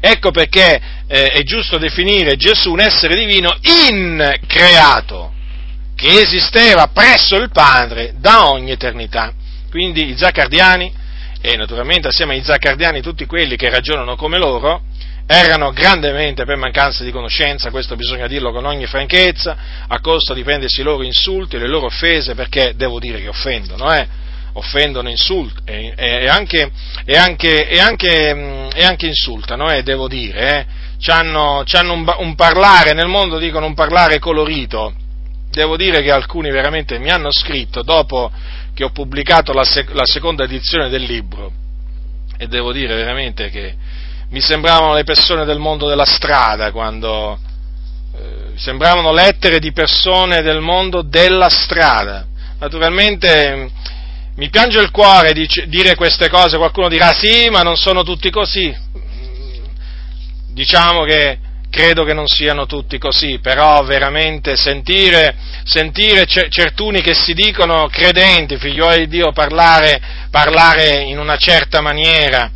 Ecco 0.00 0.30
perché 0.30 0.80
eh, 1.06 1.28
è 1.28 1.42
giusto 1.42 1.78
definire 1.78 2.36
Gesù 2.36 2.72
un 2.72 2.80
essere 2.80 3.14
divino 3.14 3.56
increato, 3.62 5.32
che 5.96 6.20
esisteva 6.20 6.88
presso 6.88 7.36
il 7.36 7.50
Padre 7.50 8.14
da 8.18 8.48
ogni 8.50 8.70
eternità. 8.70 9.32
Quindi 9.70 10.10
i 10.10 10.16
zaccardiani, 10.16 10.92
e 11.40 11.56
naturalmente 11.56 12.08
assieme 12.08 12.34
ai 12.34 12.42
zaccardiani 12.42 13.00
tutti 13.00 13.26
quelli 13.26 13.56
che 13.56 13.68
ragionano 13.68 14.16
come 14.16 14.38
loro, 14.38 14.82
erano 15.26 15.72
grandemente 15.72 16.44
per 16.44 16.56
mancanza 16.56 17.04
di 17.04 17.10
conoscenza, 17.10 17.70
questo 17.70 17.96
bisogna 17.96 18.26
dirlo 18.26 18.50
con 18.50 18.64
ogni 18.64 18.86
franchezza, 18.86 19.56
a 19.86 20.00
costo 20.00 20.32
di 20.32 20.42
prendersi 20.42 20.80
i 20.80 20.84
loro 20.84 21.02
insulti, 21.02 21.58
le 21.58 21.68
loro 21.68 21.86
offese, 21.86 22.34
perché 22.34 22.72
devo 22.76 22.98
dire 22.98 23.20
che 23.20 23.28
offendono, 23.28 23.92
eh? 23.92 24.06
Offendono, 24.54 25.08
insultano 25.08 25.66
e, 25.66 25.94
e, 25.96 26.28
anche, 26.28 26.70
e, 27.04 27.16
anche, 27.16 27.68
e, 27.68 27.78
anche, 27.78 28.34
mm, 28.34 28.68
e 28.74 28.84
anche 28.84 29.06
insultano, 29.06 29.70
eh, 29.70 29.82
devo 29.82 30.08
dire, 30.08 30.58
eh. 30.58 30.66
C'hanno, 31.00 31.62
c'hanno 31.64 31.92
un, 31.92 32.12
un, 32.18 32.34
parlare, 32.34 32.92
nel 32.92 33.06
mondo 33.06 33.38
dicono 33.38 33.66
un 33.66 33.74
parlare 33.74 34.18
colorito, 34.18 34.92
devo 35.50 35.76
dire 35.76 36.02
che 36.02 36.10
alcuni 36.10 36.50
veramente 36.50 36.98
mi 36.98 37.10
hanno 37.10 37.30
scritto 37.30 37.82
dopo 37.82 38.32
che 38.74 38.82
ho 38.84 38.90
pubblicato 38.90 39.52
la, 39.52 39.64
sec- 39.64 39.92
la 39.92 40.04
seconda 40.04 40.42
edizione 40.44 40.88
del 40.88 41.02
libro 41.02 41.52
e 42.36 42.46
devo 42.46 42.72
dire 42.72 42.94
veramente 42.94 43.48
che 43.50 43.74
mi 44.30 44.40
sembravano 44.40 44.94
le 44.94 45.04
persone 45.04 45.44
del 45.44 45.58
mondo 45.58 45.88
della 45.88 46.04
strada 46.04 46.70
quando 46.70 47.38
eh, 48.14 48.56
sembravano 48.56 49.12
lettere 49.12 49.58
di 49.58 49.72
persone 49.72 50.42
del 50.42 50.60
mondo 50.60 51.02
della 51.02 51.48
strada. 51.48 52.26
Naturalmente 52.58 53.70
mi 54.38 54.50
piange 54.50 54.78
il 54.78 54.92
cuore 54.92 55.32
dice, 55.32 55.66
dire 55.66 55.96
queste 55.96 56.28
cose, 56.28 56.58
qualcuno 56.58 56.88
dirà 56.88 57.12
sì, 57.12 57.48
ma 57.50 57.62
non 57.62 57.76
sono 57.76 58.04
tutti 58.04 58.30
così. 58.30 58.72
Diciamo 60.52 61.02
che 61.02 61.40
credo 61.68 62.04
che 62.04 62.14
non 62.14 62.28
siano 62.28 62.64
tutti 62.66 62.98
così, 62.98 63.40
però 63.40 63.82
veramente 63.82 64.54
sentire, 64.54 65.34
sentire 65.64 66.24
certuni 66.26 67.02
che 67.02 67.14
si 67.14 67.34
dicono 67.34 67.88
credenti, 67.88 68.58
figlioli 68.58 69.08
di 69.08 69.16
Dio, 69.16 69.32
parlare, 69.32 70.00
parlare 70.30 71.02
in 71.02 71.18
una 71.18 71.36
certa 71.36 71.80
maniera, 71.80 72.48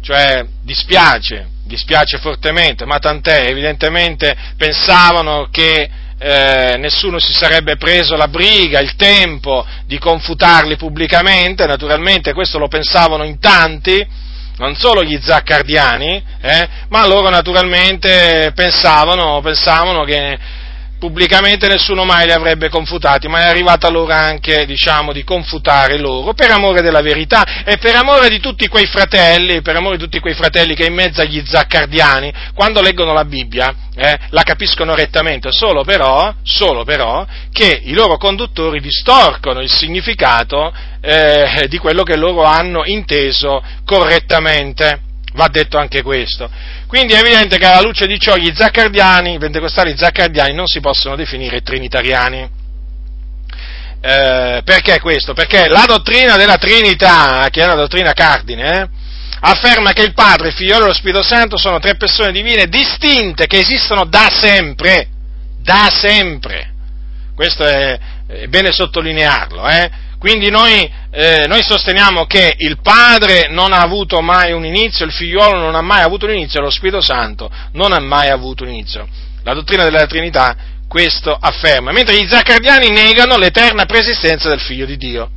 cioè 0.00 0.46
dispiace, 0.62 1.48
dispiace 1.64 2.18
fortemente, 2.18 2.84
ma 2.84 2.98
tant'è, 2.98 3.48
evidentemente 3.48 4.36
pensavano 4.56 5.48
che 5.50 5.90
eh, 6.18 6.76
nessuno 6.78 7.18
si 7.18 7.32
sarebbe 7.32 7.76
preso 7.76 8.16
la 8.16 8.28
briga, 8.28 8.80
il 8.80 8.96
tempo 8.96 9.64
di 9.86 9.98
confutarli 9.98 10.76
pubblicamente, 10.76 11.64
naturalmente 11.66 12.32
questo 12.32 12.58
lo 12.58 12.68
pensavano 12.68 13.24
in 13.24 13.38
tanti, 13.38 14.06
non 14.56 14.74
solo 14.74 15.04
gli 15.04 15.18
zaccardiani, 15.22 16.22
eh, 16.40 16.68
ma 16.88 17.06
loro 17.06 17.28
naturalmente 17.28 18.52
pensavano, 18.54 19.40
pensavano 19.40 20.02
che 20.02 20.38
pubblicamente 20.98 21.68
nessuno 21.68 22.04
mai 22.04 22.26
li 22.26 22.32
avrebbe 22.32 22.68
confutati, 22.68 23.28
ma 23.28 23.40
è 23.40 23.46
arrivata 23.46 23.88
l'ora 23.88 24.18
anche, 24.18 24.66
diciamo, 24.66 25.12
di 25.12 25.24
confutare 25.24 25.98
loro 25.98 26.34
per 26.34 26.50
amore 26.50 26.82
della 26.82 27.00
verità 27.00 27.64
e 27.64 27.78
per 27.78 27.94
amore 27.96 28.28
di 28.28 28.40
tutti 28.40 28.66
quei 28.68 28.86
fratelli, 28.86 29.62
per 29.62 29.76
amore 29.76 29.96
di 29.96 30.02
tutti 30.02 30.20
quei 30.20 30.34
fratelli 30.34 30.74
che 30.74 30.86
in 30.86 30.94
mezzo 30.94 31.20
agli 31.20 31.42
zaccardiani, 31.44 32.32
quando 32.54 32.80
leggono 32.80 33.12
la 33.12 33.24
Bibbia, 33.24 33.74
eh, 33.94 34.18
la 34.30 34.42
capiscono 34.42 34.94
rettamente, 34.94 35.50
solo 35.52 35.84
però, 35.84 36.32
solo 36.42 36.84
però, 36.84 37.26
che 37.52 37.80
i 37.84 37.92
loro 37.92 38.16
conduttori 38.16 38.80
distorcono 38.80 39.60
il 39.60 39.70
significato 39.70 40.72
eh, 41.00 41.66
di 41.68 41.78
quello 41.78 42.02
che 42.02 42.16
loro 42.16 42.42
hanno 42.42 42.84
inteso 42.84 43.62
correttamente 43.84 45.06
va 45.34 45.48
detto 45.48 45.78
anche 45.78 46.02
questo. 46.02 46.50
Quindi 46.86 47.14
è 47.14 47.18
evidente 47.18 47.58
che 47.58 47.66
alla 47.66 47.82
luce 47.82 48.06
di 48.06 48.18
ciò 48.18 48.36
gli 48.36 48.52
zaccardiani, 48.54 49.34
i 49.34 49.38
pentecostali 49.38 49.96
zaccardiani 49.96 50.54
non 50.54 50.66
si 50.66 50.80
possono 50.80 51.16
definire 51.16 51.60
trinitariani. 51.60 52.56
Eh, 54.00 54.62
perché 54.64 55.00
questo? 55.00 55.34
Perché 55.34 55.68
la 55.68 55.84
dottrina 55.84 56.36
della 56.36 56.56
Trinità, 56.56 57.48
che 57.50 57.62
è 57.62 57.64
una 57.64 57.74
dottrina 57.74 58.12
cardine, 58.12 58.80
eh, 58.80 58.88
afferma 59.40 59.92
che 59.92 60.02
il 60.02 60.14
Padre, 60.14 60.48
il 60.48 60.54
Figlio 60.54 60.76
e 60.76 60.80
lo 60.80 60.92
Spirito 60.92 61.22
Santo 61.22 61.56
sono 61.56 61.80
tre 61.80 61.96
persone 61.96 62.30
divine 62.30 62.66
distinte 62.66 63.46
che 63.46 63.58
esistono 63.58 64.04
da 64.04 64.28
sempre, 64.30 65.08
da 65.60 65.88
sempre. 65.90 66.74
Questo 67.34 67.64
è, 67.64 67.98
è 68.28 68.46
bene 68.46 68.70
sottolinearlo, 68.70 69.68
eh? 69.68 69.90
Quindi 70.18 70.50
noi, 70.50 70.90
eh, 71.10 71.44
noi, 71.46 71.62
sosteniamo 71.62 72.26
che 72.26 72.54
il 72.58 72.80
Padre 72.82 73.46
non 73.50 73.72
ha 73.72 73.80
avuto 73.80 74.20
mai 74.20 74.52
un 74.52 74.64
inizio, 74.64 75.04
il 75.04 75.12
Figliolo 75.12 75.58
non 75.58 75.76
ha 75.76 75.80
mai 75.80 76.02
avuto 76.02 76.26
un 76.26 76.32
inizio, 76.32 76.60
lo 76.60 76.70
Spirito 76.70 77.00
Santo 77.00 77.48
non 77.72 77.92
ha 77.92 78.00
mai 78.00 78.28
avuto 78.28 78.64
un 78.64 78.70
inizio. 78.70 79.06
La 79.44 79.54
dottrina 79.54 79.84
della 79.84 80.06
Trinità 80.06 80.56
questo 80.88 81.36
afferma, 81.38 81.92
mentre 81.92 82.16
gli 82.16 82.26
zaccardiani 82.26 82.88
negano 82.90 83.36
l'eterna 83.36 83.84
preesistenza 83.84 84.48
del 84.48 84.60
Figlio 84.60 84.86
di 84.86 84.96
Dio. 84.96 85.30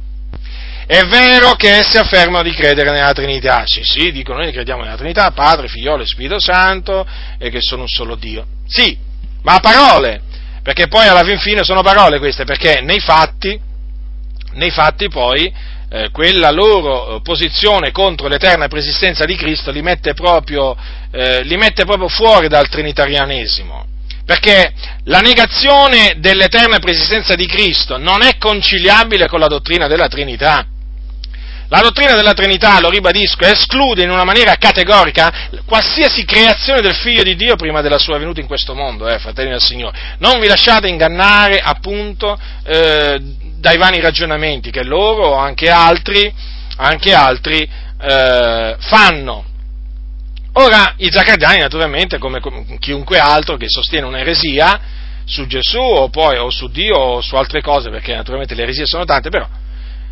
È 0.88 1.04
vero 1.04 1.54
che 1.54 1.78
essi 1.78 1.98
affermano 1.98 2.44
di 2.44 2.54
credere 2.54 2.90
nella 2.90 3.14
Trinità, 3.14 3.64
sì, 3.66 3.82
sì, 3.84 4.12
dicono 4.12 4.40
noi 4.40 4.52
crediamo 4.52 4.82
nella 4.82 4.98
Trinità, 4.98 5.30
Padre, 5.32 5.68
Figliolo 5.68 6.02
e 6.02 6.08
Spirito 6.08 6.40
Santo, 6.40 7.06
e 7.38 7.50
che 7.50 7.60
sono 7.62 7.84
un 7.84 7.88
solo 7.88 8.16
Dio. 8.16 8.46
Sì, 8.68 8.98
ma 9.44 9.54
a 9.54 9.60
parole, 9.60 10.22
perché 10.64 10.88
poi 10.88 11.08
alla 11.08 11.24
fin 11.24 11.38
fine 11.38 11.64
sono 11.64 11.82
parole 11.82 12.18
queste, 12.18 12.46
perché 12.46 12.82
nei 12.82 13.00
fatti 13.00 13.70
nei 14.54 14.72
fatti 14.72 15.08
poi 15.10 15.52
eh, 15.94 16.10
quella 16.12 16.52
loro 16.52 17.18
eh, 17.18 17.22
posizione 17.22 17.92
contro 17.92 18.28
l'eterna 18.28 18.70
preesistenza 18.70 19.26
di 19.26 19.36
Cristo 19.36 19.72
li 19.72 19.82
mette 19.82 20.14
proprio, 20.14 20.76
eh, 21.12 21.44
li 21.44 21.58
mette 21.58 21.84
proprio 21.84 22.08
fuori 22.08 22.48
dal 22.48 22.70
trinitarianesimo. 22.70 23.88
Perché 24.26 24.72
la 25.06 25.20
negazione 25.20 26.14
dell'eterna 26.18 26.80
preesistenza 26.80 27.36
di 27.36 27.46
Cristo 27.46 27.98
non 27.98 28.22
è 28.22 28.38
conciliabile 28.38 29.28
con 29.28 29.42
la 29.42 29.48
dottrina 29.48 29.88
della 29.88 30.08
Trinità. 30.08 30.66
La 31.68 31.80
dottrina 31.80 32.16
della 32.16 32.34
Trinità, 32.34 32.80
lo 32.80 32.90
ribadisco, 32.90 33.46
esclude 33.46 34.04
in 34.04 34.10
una 34.10 34.26
maniera 34.26 34.56
categorica 34.56 35.50
qualsiasi 35.66 36.26
creazione 36.26 36.82
del 36.82 36.96
Figlio 36.96 37.24
di 37.24 37.36
Dio 37.36 37.56
prima 37.56 37.82
della 37.82 37.98
sua 37.98 38.18
venuta 38.18 38.42
in 38.42 38.48
questo 38.48 38.76
mondo, 38.76 39.08
eh, 39.08 39.20
fratelli 39.20 39.52
del 39.52 39.62
Signore. 39.62 39.98
Non 40.20 40.40
vi 40.40 40.48
lasciate 40.48 40.90
ingannare, 40.90 41.60
appunto, 41.64 42.38
eh, 42.64 43.22
dai 43.62 43.78
vani 43.78 44.02
ragionamenti 44.02 44.72
che 44.72 44.84
loro 44.84 45.28
o 45.28 45.36
anche 45.36 45.70
altri, 45.70 46.34
anche 46.78 47.14
altri 47.14 47.62
eh, 47.62 48.76
fanno. 48.80 49.46
Ora, 50.54 50.96
i 50.98 51.10
zaccardiani, 51.10 51.60
naturalmente, 51.60 52.18
come 52.18 52.42
chiunque 52.80 53.20
altro 53.20 53.56
che 53.56 53.70
sostiene 53.70 54.08
un'eresia 54.08 54.80
su 55.24 55.46
Gesù 55.46 55.80
o 55.80 56.10
poi 56.10 56.38
o 56.38 56.50
su 56.50 56.68
Dio 56.70 56.98
o 56.98 57.22
su 57.22 57.36
altre 57.36 57.62
cose, 57.62 57.90
perché 57.90 58.16
naturalmente 58.16 58.56
le 58.56 58.64
eresie 58.64 58.86
sono 58.86 59.06
tante, 59.06 59.30
però 59.30 59.48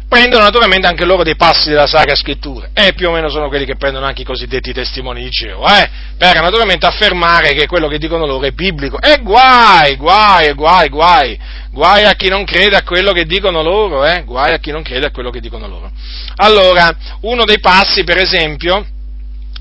prendono 0.10 0.44
naturalmente 0.44 0.88
anche 0.88 1.06
loro 1.06 1.22
dei 1.24 1.36
passi 1.36 1.70
della 1.70 1.86
Sacra 1.86 2.16
Scrittura, 2.16 2.70
e 2.74 2.94
più 2.94 3.08
o 3.08 3.12
meno 3.12 3.30
sono 3.30 3.48
quelli 3.48 3.64
che 3.64 3.76
prendono 3.76 4.08
anche 4.08 4.24
i 4.24 4.26
cosiddetti 4.26 4.74
testimoni 4.74 5.24
di 5.24 5.30
Geova, 5.30 5.84
eh, 5.84 5.90
per 6.18 6.42
naturalmente 6.42 6.88
affermare 6.88 7.54
che 7.54 7.68
quello 7.68 7.88
che 7.88 8.00
dicono 8.00 8.26
loro 8.26 8.46
è 8.46 8.52
biblico, 8.52 9.00
e 9.00 9.20
guai, 9.22 9.96
guai, 9.98 10.52
guai, 10.54 10.90
guai, 10.90 11.40
guai 11.72 12.06
a 12.06 12.14
chi 12.14 12.28
non 12.28 12.44
crede 12.44 12.76
a 12.76 12.84
quello 12.84 13.12
che 13.12 13.26
dicono 13.26 13.62
loro, 13.62 14.04
eh, 14.04 14.24
guai 14.24 14.54
a 14.54 14.58
chi 14.58 14.72
non 14.72 14.82
crede 14.82 15.06
a 15.06 15.12
quello 15.12 15.30
che 15.30 15.40
dicono 15.40 15.68
loro. 15.68 15.92
Allora, 16.38 16.90
uno 17.22 17.46
dei 17.46 17.60
passi, 17.60 18.04
per 18.04 18.18
esempio, 18.18 18.84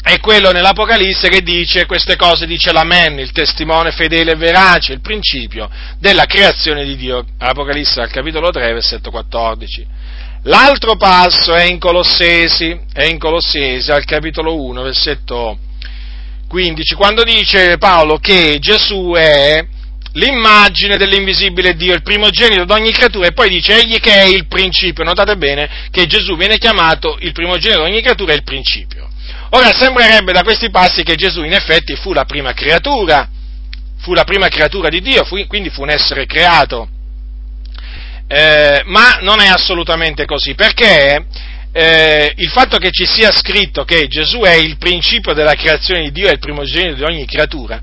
è 0.03 0.19
quello 0.21 0.53
nell'Apocalisse 0.53 1.29
che 1.29 1.43
dice 1.43 1.85
queste 1.85 2.17
cose, 2.17 2.47
dice 2.47 2.73
l'Amen, 2.73 3.19
il 3.19 3.33
testimone 3.33 3.91
fedele 3.91 4.33
e 4.33 4.37
verace, 4.37 4.95
il 4.95 5.03
principio 5.03 5.69
della 5.99 6.25
creazione 6.25 6.85
di 6.85 6.97
Dio. 6.97 7.27
Apocalisse 7.37 8.01
al 8.01 8.11
capitolo 8.11 8.49
3, 8.49 8.73
versetto 8.73 9.11
14. 9.11 9.87
L'altro 10.43 10.97
passo 10.97 11.53
è 11.53 11.65
in 11.65 11.81
Colossesi, 11.81 12.79
è 12.93 13.05
in 13.05 13.19
Colossesi 13.19 13.91
al 13.91 14.05
capitolo 14.05 14.63
1, 14.63 14.83
versetto 14.83 15.59
15, 16.49 16.95
quando 16.95 17.25
dice 17.25 17.77
Paolo 17.77 18.19
che 18.19 18.59
Gesù 18.61 19.15
è 19.17 19.67
l'immagine 20.13 20.97
dell'invisibile 20.97 21.75
Dio, 21.75 21.93
il 21.93 22.03
primogenito 22.03 22.65
di 22.65 22.73
ogni 22.73 22.93
creatura, 22.93 23.27
e 23.27 23.33
poi 23.33 23.49
dice 23.49 23.81
egli 23.81 23.99
che 23.99 24.13
è 24.13 24.25
il 24.25 24.47
principio. 24.47 25.03
Notate 25.03 25.37
bene 25.37 25.69
che 25.91 26.07
Gesù 26.07 26.37
viene 26.37 26.57
chiamato 26.57 27.19
il 27.21 27.33
primogenito 27.33 27.83
di 27.83 27.91
ogni 27.91 28.01
creatura 28.01 28.33
e 28.33 28.37
il 28.37 28.45
principio. 28.45 29.09
Ora 29.51 29.73
sembrerebbe 29.73 30.33
da 30.33 30.45
questi 30.45 30.71
passi 30.71 31.03
che 31.03 31.17
Gesù 31.17 31.43
in 31.43 31.53
effetti 31.53 31.97
fu 31.97 32.13
la 32.13 32.25
prima 32.25 32.53
creatura, 32.53 33.29
fu 33.99 34.15
la 34.15 34.25
prima 34.25 34.47
creatura 34.49 34.89
di 34.89 35.01
Dio, 35.01 35.25
fu, 35.25 35.37
quindi 35.49 35.69
fu 35.69 35.83
un 35.83 35.91
essere 35.91 36.27
creato 36.27 36.91
eh, 38.29 38.83
ma 38.85 39.19
non 39.23 39.41
è 39.41 39.49
assolutamente 39.49 40.27
così, 40.27 40.55
perché 40.55 41.27
eh, 41.73 42.33
il 42.37 42.51
fatto 42.51 42.79
che 42.79 42.91
ci 42.91 43.07
sia 43.07 43.31
scritto 43.33 43.85
che 43.85 44.07
Gesù 44.07 44.41
è 44.41 44.55
il 44.55 44.77
principio 44.77 45.33
della 45.33 45.55
creazione 45.55 46.03
di 46.03 46.13
Dio 46.13 46.29
e 46.29 46.33
il 46.33 46.39
primogenito 46.39 46.95
di 46.95 47.03
ogni 47.03 47.27
creatura, 47.27 47.81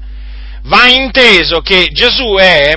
va 0.64 0.88
inteso 0.88 1.62
che 1.62 1.90
Gesù 1.92 2.36
è 2.36 2.74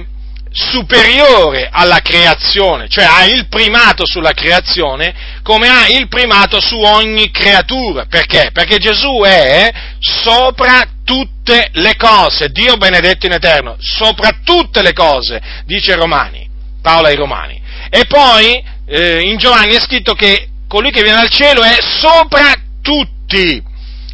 superiore 0.51 1.69
alla 1.71 2.01
creazione, 2.01 2.89
cioè 2.89 3.05
ha 3.05 3.25
il 3.27 3.49
primato 3.49 4.05
sulla 4.07 4.33
creazione 4.33 5.15
come 5.43 5.69
ha 5.69 5.89
il 5.89 6.09
primato 6.09 6.61
su 6.61 6.77
ogni 6.77 7.31
creatura. 7.31 8.07
Perché? 8.07 8.51
Perché 8.53 8.79
Gesù 8.79 9.21
è 9.25 9.71
sopra 9.99 10.89
tutte 11.05 11.69
le 11.73 11.97
cose, 11.97 12.49
Dio 12.49 12.77
benedetto 12.77 13.27
in 13.27 13.33
eterno, 13.33 13.77
sopra 13.79 14.41
tutte 14.43 14.83
le 14.83 14.93
cose, 14.93 15.41
dice 15.65 15.95
Romani. 15.95 16.48
Paolo 16.81 17.09
ai 17.09 17.17
Romani. 17.17 17.61
E 17.91 18.05
poi 18.07 18.63
eh, 18.87 19.21
in 19.23 19.37
Giovanni 19.39 19.75
è 19.75 19.81
scritto 19.81 20.15
che 20.15 20.49
colui 20.67 20.91
che 20.91 21.03
viene 21.03 21.19
dal 21.19 21.31
cielo 21.31 21.63
è 21.63 21.77
sopra 21.81 22.53
tutti, 22.83 23.63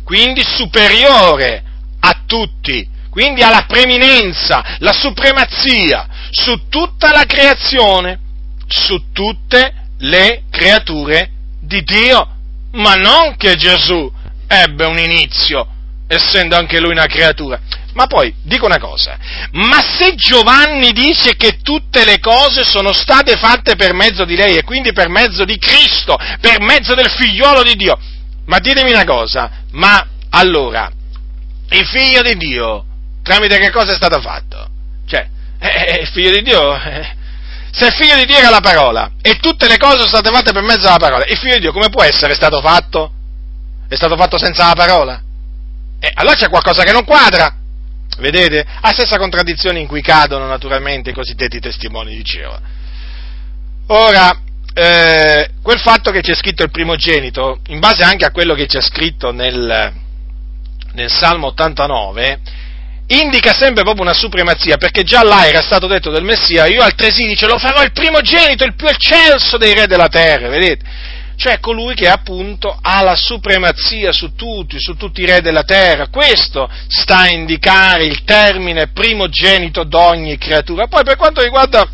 quindi 0.04 0.42
superiore 0.44 1.62
a 2.00 2.22
tutti, 2.26 2.88
quindi 3.10 3.42
ha 3.42 3.50
la 3.50 3.64
preminenza, 3.66 4.76
la 4.78 4.92
supremazia 4.92 6.08
su 6.30 6.68
tutta 6.68 7.12
la 7.12 7.24
creazione, 7.26 8.18
su 8.66 9.12
tutte 9.12 9.88
le 9.98 10.42
creature 10.50 11.30
di 11.60 11.82
Dio, 11.82 12.28
ma 12.72 12.94
non 12.96 13.36
che 13.36 13.54
Gesù 13.54 14.10
ebbe 14.46 14.84
un 14.84 14.98
inizio, 14.98 15.66
essendo 16.06 16.56
anche 16.56 16.80
lui 16.80 16.90
una 16.90 17.06
creatura. 17.06 17.60
Ma 17.94 18.06
poi 18.06 18.34
dico 18.42 18.66
una 18.66 18.78
cosa, 18.78 19.16
ma 19.52 19.80
se 19.80 20.14
Giovanni 20.16 20.92
dice 20.92 21.36
che 21.36 21.58
tutte 21.62 22.04
le 22.04 22.18
cose 22.18 22.64
sono 22.64 22.92
state 22.92 23.36
fatte 23.36 23.76
per 23.76 23.94
mezzo 23.94 24.24
di 24.24 24.34
lei 24.34 24.56
e 24.56 24.64
quindi 24.64 24.92
per 24.92 25.08
mezzo 25.08 25.44
di 25.44 25.56
Cristo, 25.58 26.16
per 26.40 26.60
mezzo 26.60 26.94
del 26.94 27.08
figliolo 27.08 27.62
di 27.62 27.76
Dio, 27.76 27.96
ma 28.46 28.58
ditemi 28.58 28.90
una 28.90 29.04
cosa, 29.04 29.62
ma 29.72 30.06
allora, 30.30 30.90
il 31.70 31.86
figlio 31.86 32.22
di 32.22 32.36
Dio, 32.36 32.84
tramite 33.22 33.58
che 33.58 33.70
cosa 33.70 33.92
è 33.92 33.96
stato 33.96 34.20
fatto? 34.20 34.68
Cioè, 35.06 35.28
eh, 35.60 36.00
il 36.00 36.08
figlio 36.08 36.32
di 36.32 36.42
Dio, 36.42 36.74
eh, 36.74 37.14
se 37.70 37.86
il 37.86 37.92
figlio 37.92 38.16
di 38.16 38.26
Dio 38.26 38.36
era 38.36 38.50
la 38.50 38.60
parola 38.60 39.12
e 39.22 39.38
tutte 39.38 39.68
le 39.68 39.78
cose 39.78 39.98
sono 39.98 40.08
state 40.08 40.30
fatte 40.30 40.52
per 40.52 40.62
mezzo 40.62 40.82
della 40.82 40.96
parola, 40.96 41.24
il 41.26 41.38
figlio 41.38 41.54
di 41.54 41.60
Dio 41.60 41.72
come 41.72 41.90
può 41.90 42.02
essere 42.02 42.34
stato 42.34 42.60
fatto? 42.60 43.12
È 43.86 43.94
stato 43.94 44.16
fatto 44.16 44.36
senza 44.36 44.66
la 44.66 44.74
parola? 44.74 45.22
Eh, 46.00 46.10
allora 46.14 46.34
c'è 46.34 46.48
qualcosa 46.48 46.82
che 46.82 46.92
non 46.92 47.04
quadra. 47.04 47.62
Vedete? 48.18 48.64
La 48.80 48.92
stessa 48.92 49.18
contraddizione 49.18 49.80
in 49.80 49.86
cui 49.86 50.00
cadono 50.00 50.46
naturalmente 50.46 51.10
i 51.10 51.14
cosiddetti 51.14 51.58
testimoni 51.58 52.14
di 52.14 52.22
Geova. 52.22 52.60
Ora, 53.88 54.40
eh, 54.72 55.50
quel 55.62 55.78
fatto 55.78 56.10
che 56.10 56.20
c'è 56.20 56.34
scritto 56.34 56.62
il 56.62 56.70
primogenito, 56.70 57.60
in 57.68 57.78
base 57.80 58.02
anche 58.02 58.24
a 58.24 58.30
quello 58.30 58.54
che 58.54 58.66
c'è 58.66 58.80
scritto 58.80 59.30
nel, 59.32 59.92
nel 60.92 61.10
Salmo 61.10 61.48
89, 61.48 62.40
indica 63.06 63.52
sempre 63.52 63.82
proprio 63.82 64.02
una 64.02 64.14
supremazia, 64.14 64.76
perché 64.76 65.02
già 65.02 65.22
là 65.22 65.46
era 65.46 65.60
stato 65.60 65.86
detto 65.86 66.10
del 66.10 66.24
Messia, 66.24 66.66
io 66.66 66.82
altresì 66.82 67.26
dice 67.26 67.46
lo 67.46 67.58
farò 67.58 67.82
il 67.82 67.92
primogenito, 67.92 68.64
il 68.64 68.74
più 68.74 68.86
eccelso 68.86 69.58
dei 69.58 69.74
re 69.74 69.86
della 69.86 70.08
terra, 70.08 70.48
vedete? 70.48 70.84
Cioè 71.36 71.58
colui 71.60 71.94
che 71.94 72.08
appunto 72.08 72.76
ha 72.80 73.02
la 73.02 73.16
supremazia 73.16 74.12
su 74.12 74.34
tutti, 74.34 74.78
su 74.78 74.96
tutti 74.96 75.22
i 75.22 75.26
re 75.26 75.40
della 75.40 75.64
terra. 75.64 76.08
Questo 76.08 76.68
sta 76.88 77.18
a 77.18 77.32
indicare 77.32 78.04
il 78.04 78.24
termine 78.24 78.88
primogenito 78.88 79.84
d'ogni 79.84 80.38
creatura. 80.38 80.86
Poi 80.86 81.04
per 81.04 81.16
quanto 81.16 81.42
riguarda 81.42 81.88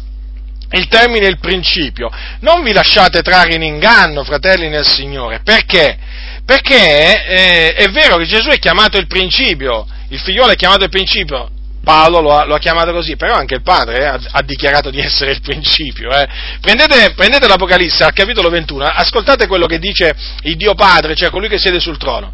il 0.72 0.86
termine 0.86 1.26
il 1.26 1.38
principio, 1.38 2.11
non 2.41 2.62
vi 2.62 2.72
lasciate 2.72 3.22
trarre 3.22 3.57
in 3.57 3.62
inganno, 3.62 4.22
fratelli 4.22 4.68
nel 4.68 4.86
Signore, 4.86 5.41
perché? 5.43 5.99
Perché 6.45 7.26
eh, 7.26 7.72
è 7.74 7.88
vero 7.91 8.16
che 8.16 8.24
Gesù 8.24 8.51
è 8.51 8.59
chiamato 8.59 8.97
il 8.97 9.07
principio, 9.07 9.86
il 10.09 10.20
figliolo 10.20 10.53
è 10.53 10.57
chiamato 10.57 10.84
il 10.84 10.91
principio, 10.91 11.51
Paolo 11.91 12.20
lo 12.20 12.38
ha, 12.38 12.45
lo 12.45 12.55
ha, 12.55 12.59
chiamato 12.59 12.93
così, 12.93 13.16
però 13.16 13.34
anche 13.34 13.57
il 13.57 13.62
padre 13.62 13.99
eh, 13.99 14.05
ha, 14.05 14.20
ha, 14.30 14.43
dichiarato 14.43 14.91
di 14.91 15.01
essere 15.01 15.32
il 15.32 15.41
principio. 15.41 16.09
Eh. 16.12 16.28
Prendete, 16.61 17.14
prendete, 17.16 17.49
l'Apocalisse 17.49 18.05
al 18.05 18.12
capitolo 18.12 18.49
21, 18.49 18.84
ascoltate 18.84 19.49
quello 19.49 19.66
che 19.66 19.80
dice 19.80 20.14
il 20.43 20.55
Dio 20.55 20.74
Padre, 20.74 21.16
cioè 21.16 21.30
colui 21.30 21.49
che 21.49 21.59
siede 21.59 21.80
sul 21.80 21.99
trono. 21.99 22.32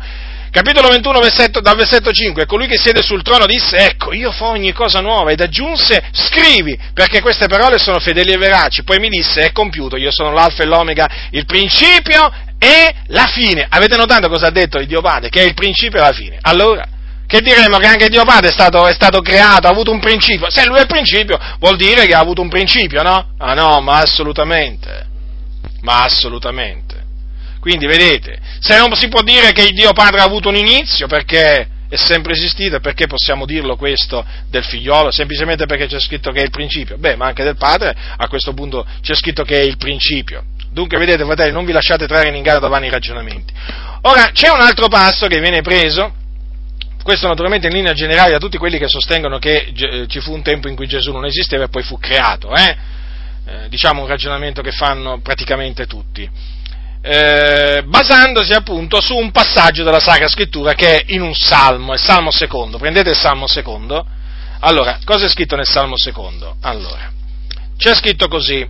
Capitolo 0.51 0.89
21, 0.89 1.21
versetto, 1.21 1.61
dal 1.61 1.75
versetto 1.75 2.13
5, 2.13 2.45
colui 2.45 2.67
che 2.67 2.77
siede 2.77 3.01
sul 3.01 3.23
trono 3.23 3.47
disse, 3.47 3.79
ecco, 3.79 4.13
io 4.13 4.31
fa 4.31 4.49
ogni 4.49 4.73
cosa 4.73 5.01
nuova, 5.01 5.31
ed 5.31 5.41
aggiunse, 5.41 6.05
scrivi, 6.13 6.79
perché 6.93 7.23
queste 7.23 7.47
parole 7.47 7.79
sono 7.79 7.99
fedeli 7.99 8.33
e 8.33 8.37
veraci. 8.37 8.83
Poi 8.83 8.99
mi 8.99 9.09
disse, 9.09 9.41
è 9.41 9.53
compiuto, 9.53 9.97
io 9.97 10.11
sono 10.11 10.33
l'alfa 10.33 10.65
e 10.65 10.67
l'omega, 10.67 11.09
il 11.31 11.47
principio 11.47 12.31
e 12.59 12.95
la 13.07 13.27
fine. 13.27 13.67
Avete 13.71 13.97
notato 13.97 14.29
cosa 14.29 14.49
ha 14.49 14.51
detto 14.51 14.79
il 14.79 14.87
Dio 14.87 15.01
Padre? 15.01 15.31
Che 15.31 15.41
è 15.41 15.45
il 15.45 15.55
principio 15.55 15.99
e 15.99 16.03
la 16.03 16.13
fine. 16.13 16.39
Allora, 16.43 16.87
che 17.27 17.41
diremmo 17.41 17.79
che 17.79 17.87
anche 17.87 18.09
Dio 18.09 18.25
Padre 18.25 18.49
è 18.49 18.53
stato, 18.53 18.87
è 18.87 18.93
stato, 18.93 19.21
creato, 19.21 19.67
ha 19.67 19.71
avuto 19.71 19.91
un 19.91 20.01
principio. 20.01 20.51
Se 20.51 20.65
lui 20.67 20.79
è 20.79 20.83
il 20.83 20.87
principio, 20.87 21.39
vuol 21.59 21.77
dire 21.77 22.07
che 22.07 22.15
ha 22.15 22.21
avuto 22.21 22.41
un 22.41 22.49
principio, 22.49 23.03
no? 23.03 23.35
Ah 23.39 23.55
no, 23.55 23.81
ma 23.81 23.99
assolutamente. 23.99 25.07
Ma 25.81 26.05
assolutamente. 26.05 27.05
Quindi 27.61 27.87
vedete, 27.87 28.39
se 28.61 28.79
non 28.79 28.95
si 28.95 29.09
può 29.09 29.23
dire 29.23 29.53
che 29.53 29.63
il 29.63 29.75
Dio 29.75 29.93
Padre 29.93 30.21
ha 30.21 30.25
avuto 30.25 30.49
un 30.49 30.57
inizio, 30.57 31.09
perché 31.09 31.69
è 31.89 31.97
sempre 31.97 32.33
esistito, 32.33 32.79
perché 32.79 33.07
possiamo 33.07 33.45
dirlo 33.45 33.77
questo 33.77 34.25
del 34.49 34.65
figliolo? 34.65 35.11
Semplicemente 35.11 35.67
perché 35.67 35.87
c'è 35.87 35.99
scritto 35.99 36.31
che 36.31 36.41
è 36.41 36.45
il 36.45 36.51
principio. 36.51 36.97
Beh, 36.97 37.17
ma 37.17 37.27
anche 37.27 37.43
del 37.43 37.57
Padre 37.57 37.95
a 38.17 38.29
questo 38.29 38.53
punto 38.55 38.87
c'è 39.03 39.15
scritto 39.15 39.43
che 39.43 39.59
è 39.59 39.65
il 39.65 39.77
principio. 39.77 40.45
Dunque, 40.71 40.99
vedete, 40.99 41.25
fratelli, 41.25 41.53
non 41.53 41.65
vi 41.65 41.73
lasciate 41.73 42.07
trarre 42.07 42.29
in 42.29 42.37
inganno 42.37 42.61
da 42.61 42.69
vani 42.69 42.89
ragionamenti. 42.89 43.53
Ora, 44.03 44.31
c'è 44.33 44.51
un 44.51 44.61
altro 44.61 44.89
passo 44.89 45.27
che 45.27 45.41
viene 45.41 45.63
preso 45.63 46.13
questo 47.07 47.29
naturalmente 47.29 47.69
in 47.69 47.73
linea 47.73 47.93
generale 47.93 48.35
a 48.35 48.39
tutti 48.39 48.59
quelli 48.59 48.79
che 48.79 48.89
sostengono 48.89 49.39
che 49.39 49.73
eh, 49.73 50.07
ci 50.09 50.19
fu 50.19 50.33
un 50.33 50.43
tempo 50.43 50.67
in 50.67 50.75
cui 50.75 50.89
Gesù 50.89 51.13
non 51.13 51.25
esisteva 51.25 51.63
e 51.63 51.69
poi 51.69 51.85
fu 51.85 52.01
creato, 52.01 52.53
eh? 52.53 52.77
Eh, 53.47 53.69
diciamo 53.69 54.03
un 54.03 54.09
ragionamento 54.09 54.61
che 54.61 54.73
fanno 54.73 55.21
praticamente 55.21 55.87
tutti, 55.87 56.29
eh, 57.01 57.85
basandosi 57.87 58.53
appunto 58.55 59.01
su 59.01 59.15
un 59.15 59.31
passaggio 59.31 59.85
della 59.85 60.01
Sacra 60.01 60.27
Scrittura 60.27 60.73
che 60.73 60.97
è 60.97 61.05
in 61.13 61.23
un 61.23 61.33
salmo, 61.33 61.93
il 61.93 62.01
salmo 62.01 62.33
secondo, 62.33 62.77
prendete 62.77 63.11
il 63.11 63.17
salmo 63.17 63.47
secondo, 63.47 64.05
allora, 64.59 64.99
cosa 65.05 65.27
è 65.27 65.29
scritto 65.29 65.55
nel 65.55 65.69
salmo 65.69 65.97
secondo? 65.97 66.57
Allora, 66.63 67.13
c'è 67.79 67.95
scritto 67.95 68.27
così, 68.27 68.69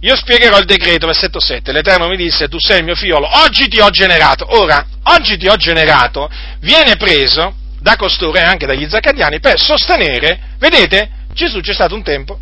io 0.00 0.14
spiegherò 0.14 0.58
il 0.58 0.66
decreto, 0.66 1.06
versetto 1.06 1.40
7. 1.40 1.72
L'Eterno 1.72 2.06
mi 2.08 2.18
disse, 2.18 2.48
tu 2.48 2.58
sei 2.60 2.80
il 2.80 2.84
mio 2.84 2.96
figliolo, 2.96 3.26
oggi 3.44 3.66
ti 3.68 3.80
ho 3.80 3.88
generato. 3.88 4.44
Ora, 4.60 4.84
oggi 5.04 5.38
ti 5.38 5.48
ho 5.48 5.56
generato, 5.56 6.28
viene 6.60 6.96
preso 6.96 7.60
da 7.82 7.96
costoro 7.96 8.38
e 8.38 8.42
anche 8.42 8.66
dagli 8.66 8.88
zaccadiani 8.88 9.40
per 9.40 9.60
sostenere, 9.60 10.54
vedete, 10.58 11.10
Gesù 11.34 11.60
c'è 11.60 11.74
stato 11.74 11.94
un 11.94 12.02
tempo 12.02 12.38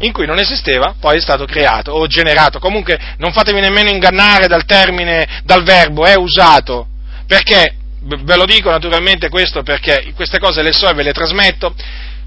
in 0.00 0.12
cui 0.12 0.26
non 0.26 0.38
esisteva, 0.38 0.96
poi 0.98 1.18
è 1.18 1.20
stato 1.20 1.44
creato 1.44 1.92
o 1.92 2.06
generato. 2.08 2.58
Comunque 2.58 2.98
non 3.18 3.32
fatevi 3.32 3.60
nemmeno 3.60 3.88
ingannare 3.88 4.48
dal 4.48 4.64
termine, 4.64 5.42
dal 5.44 5.62
verbo, 5.62 6.04
è 6.04 6.16
usato, 6.16 6.88
perché, 7.26 7.76
ve 8.00 8.36
lo 8.36 8.44
dico 8.44 8.68
naturalmente 8.68 9.28
questo 9.28 9.62
perché 9.62 10.12
queste 10.16 10.40
cose 10.40 10.60
le 10.60 10.72
so 10.72 10.88
e 10.88 10.94
ve 10.94 11.04
le 11.04 11.12
trasmetto, 11.12 11.74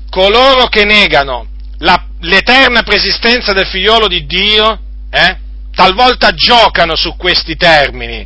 coloro 0.10 0.68
che 0.68 0.86
negano 0.86 1.48
la, 1.80 2.02
l'eterna 2.22 2.84
preesistenza 2.84 3.52
del 3.52 3.68
figliolo 3.68 4.08
di 4.08 4.26
Dio, 4.26 4.80
eh, 5.10 5.38
talvolta 5.76 6.32
giocano 6.32 6.96
su 6.96 7.18
questi 7.18 7.58
termini, 7.58 8.26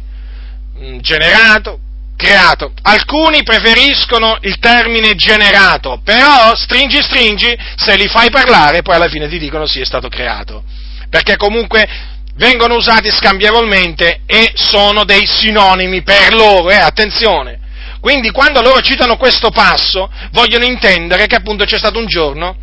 mm, 0.78 1.00
generato, 1.00 1.80
creato. 2.20 2.74
Alcuni 2.82 3.44
preferiscono 3.44 4.38
il 4.42 4.60
termine 4.60 5.16
generato, 5.16 6.02
però 6.04 6.54
stringi 6.54 7.02
stringi, 7.02 7.58
se 7.78 7.96
li 7.96 8.10
fai 8.10 8.30
parlare, 8.30 8.82
poi 8.82 8.96
alla 8.96 9.08
fine 9.08 9.30
ti 9.30 9.40
dicono 9.40 9.66
sì, 9.66 9.80
è 9.80 9.86
stato 9.86 10.10
creato. 10.10 10.64
Perché 11.10 11.38
comunque 11.38 11.88
vengono 12.36 12.76
usati 12.76 13.10
scambievolmente 13.10 14.22
e 14.26 14.52
sono 14.56 15.06
dei 15.06 15.26
sinonimi 15.26 16.04
per 16.04 16.34
loro, 16.34 16.70
eh, 16.70 16.76
attenzione. 16.76 17.58
Quindi 18.02 18.32
quando 18.32 18.62
loro 18.62 18.82
citano 18.82 19.16
questo 19.16 19.50
passo, 19.50 20.12
vogliono 20.32 20.66
intendere 20.66 21.26
che 21.26 21.36
appunto 21.36 21.64
c'è 21.64 21.78
stato 21.78 22.00
un 22.00 22.06
giorno 22.06 22.58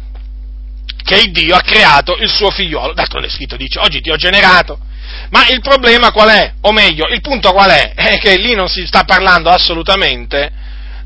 che 1.02 1.30
Dio 1.30 1.54
ha 1.54 1.60
creato 1.60 2.16
il 2.16 2.30
suo 2.30 2.50
figliolo. 2.50 2.92
D'altronde 2.92 3.28
è 3.28 3.30
scritto, 3.30 3.56
dice, 3.56 3.78
oggi 3.78 4.02
ti 4.02 4.10
ho 4.10 4.16
generato. 4.16 4.78
Ma 5.30 5.48
il 5.48 5.60
problema 5.60 6.12
qual 6.12 6.28
è? 6.28 6.54
O 6.62 6.72
meglio, 6.72 7.06
il 7.08 7.20
punto 7.20 7.52
qual 7.52 7.70
è? 7.70 7.92
È 7.94 8.18
che 8.18 8.36
lì 8.36 8.54
non 8.54 8.68
si 8.68 8.86
sta 8.86 9.04
parlando 9.04 9.50
assolutamente 9.50 10.50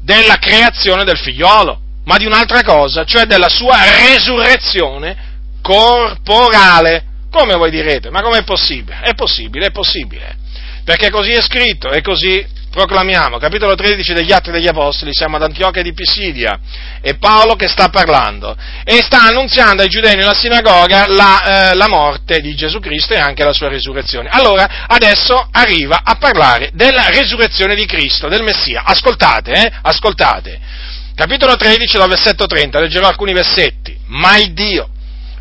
della 0.02 0.36
creazione 0.36 1.04
del 1.04 1.18
figliolo, 1.18 1.80
ma 2.04 2.16
di 2.16 2.26
un'altra 2.26 2.62
cosa, 2.62 3.04
cioè 3.04 3.24
della 3.24 3.48
sua 3.48 3.78
resurrezione 4.08 5.16
corporale. 5.62 7.04
Come 7.30 7.54
voi 7.54 7.70
direte? 7.70 8.10
Ma 8.10 8.22
com'è 8.22 8.42
possibile? 8.42 9.00
È 9.02 9.14
possibile, 9.14 9.66
è 9.66 9.70
possibile. 9.70 10.36
Perché 10.84 11.10
così 11.10 11.30
è 11.30 11.40
scritto 11.40 11.90
e 11.92 12.00
così 12.00 12.44
proclamiamo, 12.70 13.38
capitolo 13.38 13.74
13 13.74 14.14
degli 14.14 14.32
Atti 14.32 14.50
degli 14.50 14.68
Apostoli, 14.68 15.10
siamo 15.12 15.36
ad 15.36 15.42
Antiochia 15.42 15.82
di 15.82 15.92
Pisidia, 15.92 16.58
è 17.00 17.16
Paolo 17.16 17.56
che 17.56 17.68
sta 17.68 17.88
parlando 17.88 18.56
e 18.84 19.02
sta 19.02 19.22
annunziando 19.22 19.82
ai 19.82 19.88
giudei 19.88 20.14
nella 20.14 20.34
sinagoga 20.34 21.06
la, 21.08 21.70
eh, 21.70 21.74
la, 21.74 21.88
morte 21.88 22.40
di 22.40 22.54
Gesù 22.54 22.78
Cristo 22.78 23.14
e 23.14 23.18
anche 23.18 23.44
la 23.44 23.52
sua 23.52 23.68
risurrezione. 23.68 24.28
Allora, 24.30 24.86
adesso 24.86 25.48
arriva 25.50 26.02
a 26.04 26.14
parlare 26.14 26.70
della 26.72 27.08
risurrezione 27.08 27.74
di 27.74 27.86
Cristo, 27.86 28.28
del 28.28 28.42
Messia. 28.42 28.82
Ascoltate, 28.84 29.52
eh, 29.52 29.72
ascoltate. 29.82 30.60
Capitolo 31.14 31.56
13 31.56 31.98
dal 31.98 32.08
versetto 32.08 32.46
30, 32.46 32.80
leggerò 32.80 33.08
alcuni 33.08 33.32
versetti. 33.32 33.98
Ma 34.06 34.38
il 34.38 34.52
Dio, 34.52 34.90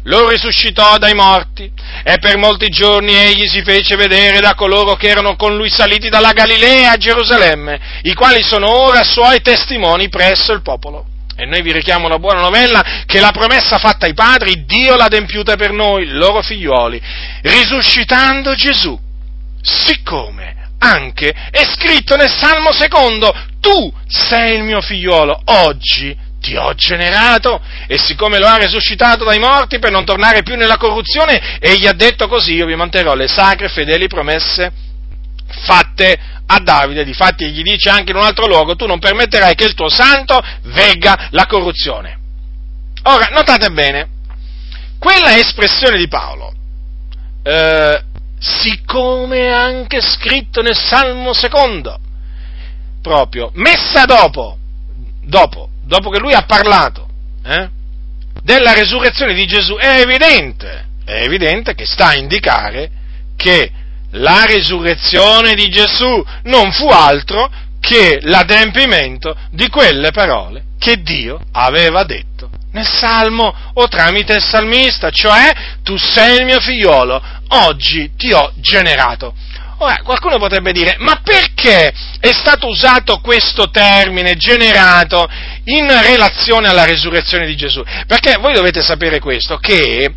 lo 0.10 0.28
risuscitò 0.28 0.98
dai 0.98 1.14
morti 1.14 1.72
e 2.04 2.18
per 2.18 2.36
molti 2.38 2.68
giorni 2.70 3.14
egli 3.14 3.48
si 3.48 3.62
fece 3.62 3.96
vedere 3.96 4.40
da 4.40 4.56
coloro 4.56 4.96
che 4.96 5.08
erano 5.08 5.36
con 5.36 5.56
lui 5.56 5.70
saliti 5.70 6.10
dalla 6.10 6.34
Galilea 6.34 6.92
a 6.92 6.98
Gerusalemme, 6.98 7.80
i 8.04 8.16
quali 8.16 8.42
sono 8.42 8.68
ora 8.70 9.04
suoi 9.04 9.40
testimoni 9.42 10.10
presso 10.10 10.52
il 10.52 10.64
popolo. 10.64 11.06
E 11.36 11.46
noi 11.46 11.62
vi 11.62 11.72
richiamo 11.72 12.08
una 12.08 12.18
buona 12.18 12.42
novella 12.42 13.04
che 13.06 13.20
la 13.20 13.32
promessa 13.32 13.78
fatta 13.78 14.08
ai 14.08 14.14
padri, 14.14 14.66
Dio 14.66 14.96
l'ha 14.96 15.06
adempiuta 15.06 15.56
per 15.56 15.72
noi, 15.72 16.08
loro 16.08 16.42
figlioli, 16.42 17.00
risuscitando 17.44 18.56
Gesù. 18.56 19.00
Siccome 19.62 20.56
anche 20.80 21.34
è 21.52 21.66
scritto 21.66 22.16
nel 22.16 22.32
Salmo 22.32 22.72
secondo, 22.74 23.34
tu 23.60 23.94
sei 24.08 24.56
il 24.56 24.64
mio 24.64 24.82
figliolo, 24.82 25.40
oggi 25.46 26.18
ti 26.50 26.56
ho 26.56 26.74
generato 26.74 27.62
e 27.86 28.00
siccome 28.00 28.40
lo 28.40 28.48
ha 28.48 28.56
risuscitato 28.56 29.24
dai 29.24 29.38
morti 29.38 29.78
per 29.78 29.92
non 29.92 30.04
tornare 30.04 30.42
più 30.42 30.56
nella 30.56 30.78
corruzione, 30.78 31.60
egli 31.60 31.86
ha 31.86 31.94
detto 31.94 32.28
così, 32.28 32.56
io 32.56 32.66
vi 32.66 32.76
manterrò 32.76 33.14
le 33.14 33.28
sacre 33.28 33.68
e 33.68 33.70
fedeli 33.70 34.08
promesse 34.08 34.72
fatte 35.48 36.18
a 36.48 36.60
Davide, 36.60 37.04
difatti 37.04 37.52
gli 37.52 37.62
dice 37.62 37.90
anche 37.90 38.12
in 38.12 38.18
un 38.18 38.24
altro 38.24 38.48
luogo, 38.48 38.76
tu 38.76 38.88
non 38.88 38.98
permetterai 38.98 39.54
che 39.54 39.66
il 39.66 39.76
tuo 39.76 39.90
santo 39.90 40.42
vegga 40.64 41.28
la 41.32 41.46
corruzione. 41.46 42.18
Ora, 43.04 43.28
notate 43.32 43.70
bene, 43.70 44.08
quella 44.98 45.38
espressione 45.38 45.98
di 45.98 46.08
Paolo, 46.08 46.52
eh, 47.44 48.04
siccome 48.40 49.38
è 49.38 49.52
anche 49.52 50.02
scritto 50.02 50.64
nel 50.64 50.76
Salmo 50.76 51.34
secondo, 51.34 52.00
proprio, 53.04 53.52
messa 53.54 54.06
dopo, 54.06 54.58
dopo 55.22 55.70
dopo 55.90 56.12
che 56.12 56.20
lui 56.20 56.34
ha 56.34 56.44
parlato 56.44 57.08
eh, 57.44 57.68
della 58.44 58.74
resurrezione 58.74 59.34
di 59.34 59.48
Gesù, 59.48 59.76
è 59.76 60.00
evidente, 60.00 60.86
è 61.04 61.24
evidente 61.24 61.74
che 61.74 61.86
sta 61.86 62.10
a 62.10 62.16
indicare 62.16 62.92
che 63.36 63.72
la 64.12 64.46
resurrezione 64.46 65.56
di 65.56 65.68
Gesù 65.70 66.24
non 66.44 66.72
fu 66.72 66.88
altro 66.88 67.52
che 67.80 68.20
l'adempimento 68.22 69.36
di 69.52 69.68
quelle 69.70 70.12
parole 70.12 70.64
che 70.78 71.02
Dio 71.02 71.40
aveva 71.52 72.04
detto 72.04 72.50
nel 72.72 72.86
Salmo 72.86 73.54
o 73.74 73.88
tramite 73.88 74.36
il 74.36 74.44
salmista, 74.44 75.10
cioè 75.10 75.52
tu 75.82 75.98
sei 75.98 76.38
il 76.38 76.46
mio 76.46 76.60
figliolo, 76.60 77.22
oggi 77.50 78.12
ti 78.16 78.32
ho 78.32 78.52
generato. 78.58 79.34
Ora, 79.82 80.02
qualcuno 80.04 80.38
potrebbe 80.38 80.74
dire, 80.74 80.98
ma 81.00 81.22
perché 81.24 81.94
è 82.20 82.34
stato 82.34 82.68
usato 82.68 83.20
questo 83.20 83.70
termine 83.70 84.36
generato 84.36 85.26
in 85.66 85.88
relazione 86.02 86.68
alla 86.68 86.84
resurrezione 86.84 87.46
di 87.46 87.56
Gesù? 87.56 87.82
Perché 88.06 88.36
voi 88.40 88.54
dovete 88.54 88.82
sapere 88.82 89.20
questo, 89.20 89.58
che 89.58 90.14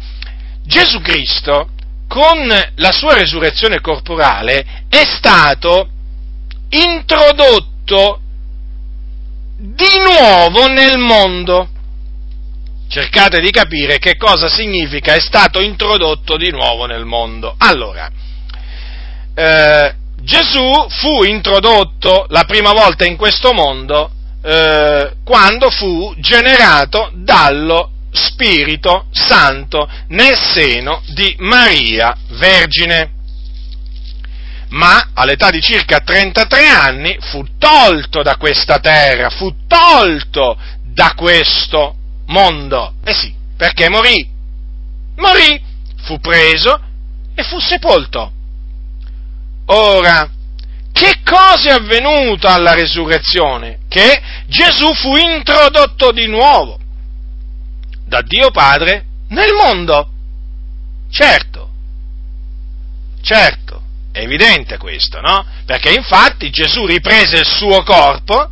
Gesù 0.65 1.01
Cristo, 1.01 1.69
con 2.09 2.47
la 2.75 2.91
sua 2.91 3.15
resurrezione 3.15 3.81
corporale 3.81 4.85
è 4.89 5.05
stato 5.07 5.89
introdotto 6.71 8.21
di 9.59 9.99
nuovo 10.01 10.67
nel 10.67 10.99
mondo. 10.99 11.69
Cercate 12.89 13.41
di 13.41 13.51
capire 13.51 13.99
che 13.99 14.17
cosa 14.17 14.49
significa 14.49 15.15
è 15.15 15.21
stato 15.21 15.61
introdotto 15.61 16.37
di 16.37 16.51
nuovo 16.51 16.85
nel 16.87 17.05
mondo. 17.05 17.55
Allora, 17.57 18.11
eh, 19.35 19.95
Gesù 20.20 20.87
fu 20.89 21.24
introdotto 21.24 22.26
la 22.28 22.45
prima 22.45 22.72
volta 22.72 23.05
in 23.05 23.16
questo 23.16 23.53
mondo 23.53 24.11
eh, 24.43 25.16
quando 25.24 25.70
fu 25.70 26.14
generato 26.18 27.11
dallo 27.14 27.91
Spirito 28.12 29.07
Santo 29.11 29.89
nel 30.09 30.37
seno 30.37 31.03
di 31.09 31.35
Maria 31.39 32.16
Vergine. 32.30 33.20
Ma 34.68 35.11
all'età 35.14 35.51
di 35.51 35.61
circa 35.61 36.01
33 36.01 36.66
anni 36.66 37.16
fu 37.20 37.45
tolto 37.59 38.22
da 38.22 38.37
questa 38.37 38.78
terra, 38.78 39.28
fu 39.28 39.55
tolto 39.66 40.57
da 40.83 41.12
questo 41.14 41.95
mondo. 42.26 42.95
Eh 43.05 43.12
sì, 43.12 43.35
perché 43.57 43.89
morì. 43.89 44.28
Morì, 45.16 45.61
fu 46.05 46.18
preso 46.18 46.80
e 47.35 47.43
fu 47.43 47.59
sepolto. 47.59 48.33
Ora, 49.75 50.31
che 50.93 51.20
cosa 51.25 51.70
è 51.70 51.73
avvenuto 51.73 52.47
alla 52.47 52.75
resurrezione? 52.75 53.79
Che 53.89 54.20
Gesù 54.47 54.93
fu 54.93 55.16
introdotto 55.16 56.12
di 56.12 56.27
nuovo 56.27 56.79
da 58.07 58.20
Dio 58.20 58.51
Padre 58.51 59.05
nel 59.29 59.55
mondo. 59.55 60.09
Certo, 61.11 61.70
certo, 63.23 63.83
è 64.12 64.20
evidente 64.20 64.77
questo, 64.77 65.20
no? 65.20 65.47
Perché 65.64 65.93
infatti 65.93 66.51
Gesù 66.51 66.85
riprese 66.85 67.39
il 67.39 67.47
suo 67.47 67.83
corpo, 67.83 68.51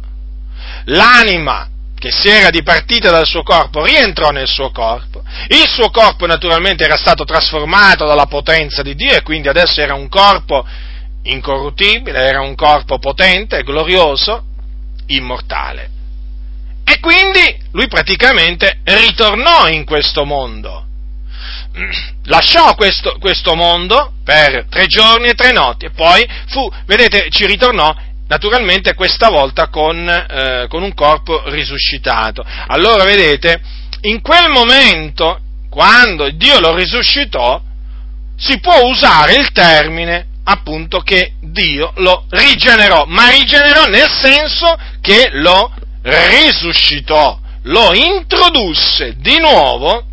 l'anima 0.85 1.69
che 1.99 2.11
si 2.11 2.29
era 2.29 2.49
dipartita 2.49 3.11
dal 3.11 3.27
suo 3.27 3.43
corpo 3.43 3.85
rientrò 3.85 4.31
nel 4.31 4.49
suo 4.49 4.71
corpo, 4.71 5.23
il 5.49 5.69
suo 5.69 5.91
corpo 5.91 6.25
naturalmente 6.25 6.85
era 6.85 6.97
stato 6.97 7.25
trasformato 7.25 8.07
dalla 8.07 8.25
potenza 8.25 8.81
di 8.81 8.95
Dio 8.95 9.13
e 9.13 9.23
quindi 9.23 9.49
adesso 9.49 9.83
era 9.83 9.93
un 9.93 10.09
corpo 10.09 10.67
incorruttibile, 11.23 12.19
era 12.19 12.41
un 12.41 12.55
corpo 12.55 12.99
potente, 12.99 13.63
glorioso, 13.63 14.45
immortale. 15.07 15.91
E 16.85 16.99
quindi 16.99 17.57
lui 17.73 17.87
praticamente 17.89 18.81
ritornò 18.85 19.69
in 19.69 19.85
questo 19.85 20.25
mondo. 20.25 20.87
Lasciò 22.25 22.75
questo, 22.75 23.17
questo 23.21 23.55
mondo 23.55 24.15
per 24.25 24.67
tre 24.69 24.87
giorni 24.87 25.29
e 25.29 25.35
tre 25.35 25.53
notti 25.53 25.87
e 25.87 25.91
poi 25.91 26.27
fu, 26.49 26.69
vedete, 26.87 27.29
ci 27.31 27.47
ritornò 27.47 27.95
naturalmente 28.27 28.95
questa 28.95 29.29
volta 29.29 29.69
con, 29.69 30.09
eh, 30.09 30.67
con 30.69 30.83
un 30.83 30.95
corpo 30.95 31.49
risuscitato. 31.49 32.45
Allora, 32.67 33.05
vedete, 33.05 33.61
in 34.03 34.21
quel 34.21 34.51
momento, 34.51 35.41
quando 35.69 36.29
Dio 36.31 36.59
lo 36.61 36.75
risuscitò, 36.75 37.61
si 38.37 38.59
può 38.59 38.85
usare 38.85 39.35
il 39.35 39.53
termine 39.53 40.27
appunto 40.51 41.01
che 41.01 41.35
Dio 41.41 41.93
lo 41.97 42.27
rigenerò, 42.29 43.05
ma 43.07 43.31
rigenerò 43.31 43.85
nel 43.87 44.09
senso 44.09 44.77
che 45.01 45.31
lo 45.33 45.73
risuscitò, 46.03 47.39
lo 47.63 47.95
introdusse 47.95 49.15
di 49.17 49.39
nuovo 49.39 50.07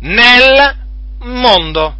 nel 0.00 0.76
mondo. 1.18 1.96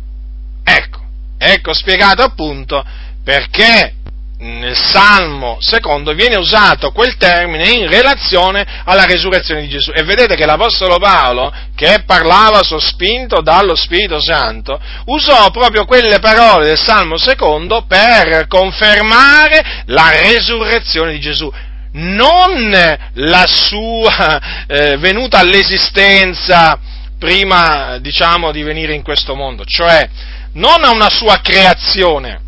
Ecco, 0.63 1.01
ecco 1.39 1.75
spiegato 1.75 2.23
appunto 2.23 2.85
perché 3.25 3.95
nel 4.41 4.77
Salmo 4.77 5.59
secondo 5.61 6.15
viene 6.15 6.37
usato 6.37 6.93
quel 6.93 7.17
termine 7.17 7.69
in 7.69 7.89
relazione 7.89 8.67
alla 8.85 9.05
resurrezione 9.05 9.63
di 9.63 9.69
Gesù. 9.69 9.93
E 9.95 10.03
vedete 10.03 10.35
che 10.35 10.47
l'Apostolo 10.47 10.99
Paolo, 10.99 11.53
che 11.75 12.03
parlava 12.07 12.63
sospinto 12.63 13.43
dallo 13.43 13.75
Spirito 13.75 14.21
Santo, 14.21 14.81
usò 15.07 15.51
proprio 15.51 15.85
quelle 15.85 16.19
parole 16.21 16.67
del 16.67 16.79
Salmo 16.79 17.19
secondo 17.19 17.85
per 17.87 18.47
confermare 18.47 19.83
la 19.87 20.11
resurrezione 20.11 21.13
di 21.13 21.21
Gesù 21.21 21.53
non 21.93 22.71
la 23.15 23.47
sua 23.49 24.65
eh, 24.69 24.97
venuta 24.99 25.39
all'esistenza 25.39 26.79
prima, 27.19 27.99
diciamo, 27.99 28.53
di 28.53 28.63
venire 28.63 28.95
in 28.95 29.03
questo 29.03 29.35
mondo, 29.35 29.65
cioè 29.65 30.09
non 30.53 30.85
a 30.85 30.91
una 30.91 31.11
sua 31.11 31.41
creazione, 31.43 32.41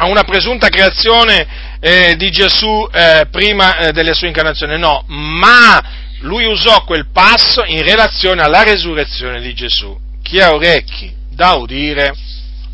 a 0.00 0.06
una 0.06 0.24
presunta 0.24 0.70
creazione 0.70 1.46
eh, 1.78 2.14
di 2.16 2.30
Gesù 2.30 2.88
eh, 2.90 3.26
prima 3.30 3.76
eh, 3.76 3.92
delle 3.92 4.14
sue 4.14 4.28
incarnazioni, 4.28 4.78
no, 4.78 5.04
ma 5.08 5.82
lui 6.20 6.46
usò 6.46 6.84
quel 6.84 7.10
passo 7.12 7.64
in 7.66 7.82
relazione 7.82 8.40
alla 8.42 8.62
resurrezione 8.62 9.42
di 9.42 9.52
Gesù. 9.52 9.94
Chi 10.22 10.40
ha 10.40 10.54
orecchi 10.54 11.12
da 11.30 11.52
udire, 11.52 12.14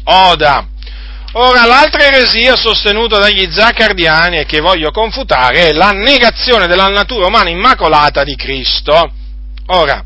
oda. 0.04 0.68
Ora, 1.32 1.66
l'altra 1.66 2.04
eresia 2.04 2.54
sostenuta 2.54 3.18
dagli 3.18 3.50
zaccardiani 3.50 4.38
e 4.38 4.46
che 4.46 4.60
voglio 4.60 4.92
confutare 4.92 5.68
è 5.68 5.72
la 5.72 5.90
negazione 5.90 6.68
della 6.68 6.86
natura 6.86 7.26
umana 7.26 7.50
immacolata 7.50 8.22
di 8.22 8.36
Cristo. 8.36 9.12
Ora, 9.66 10.04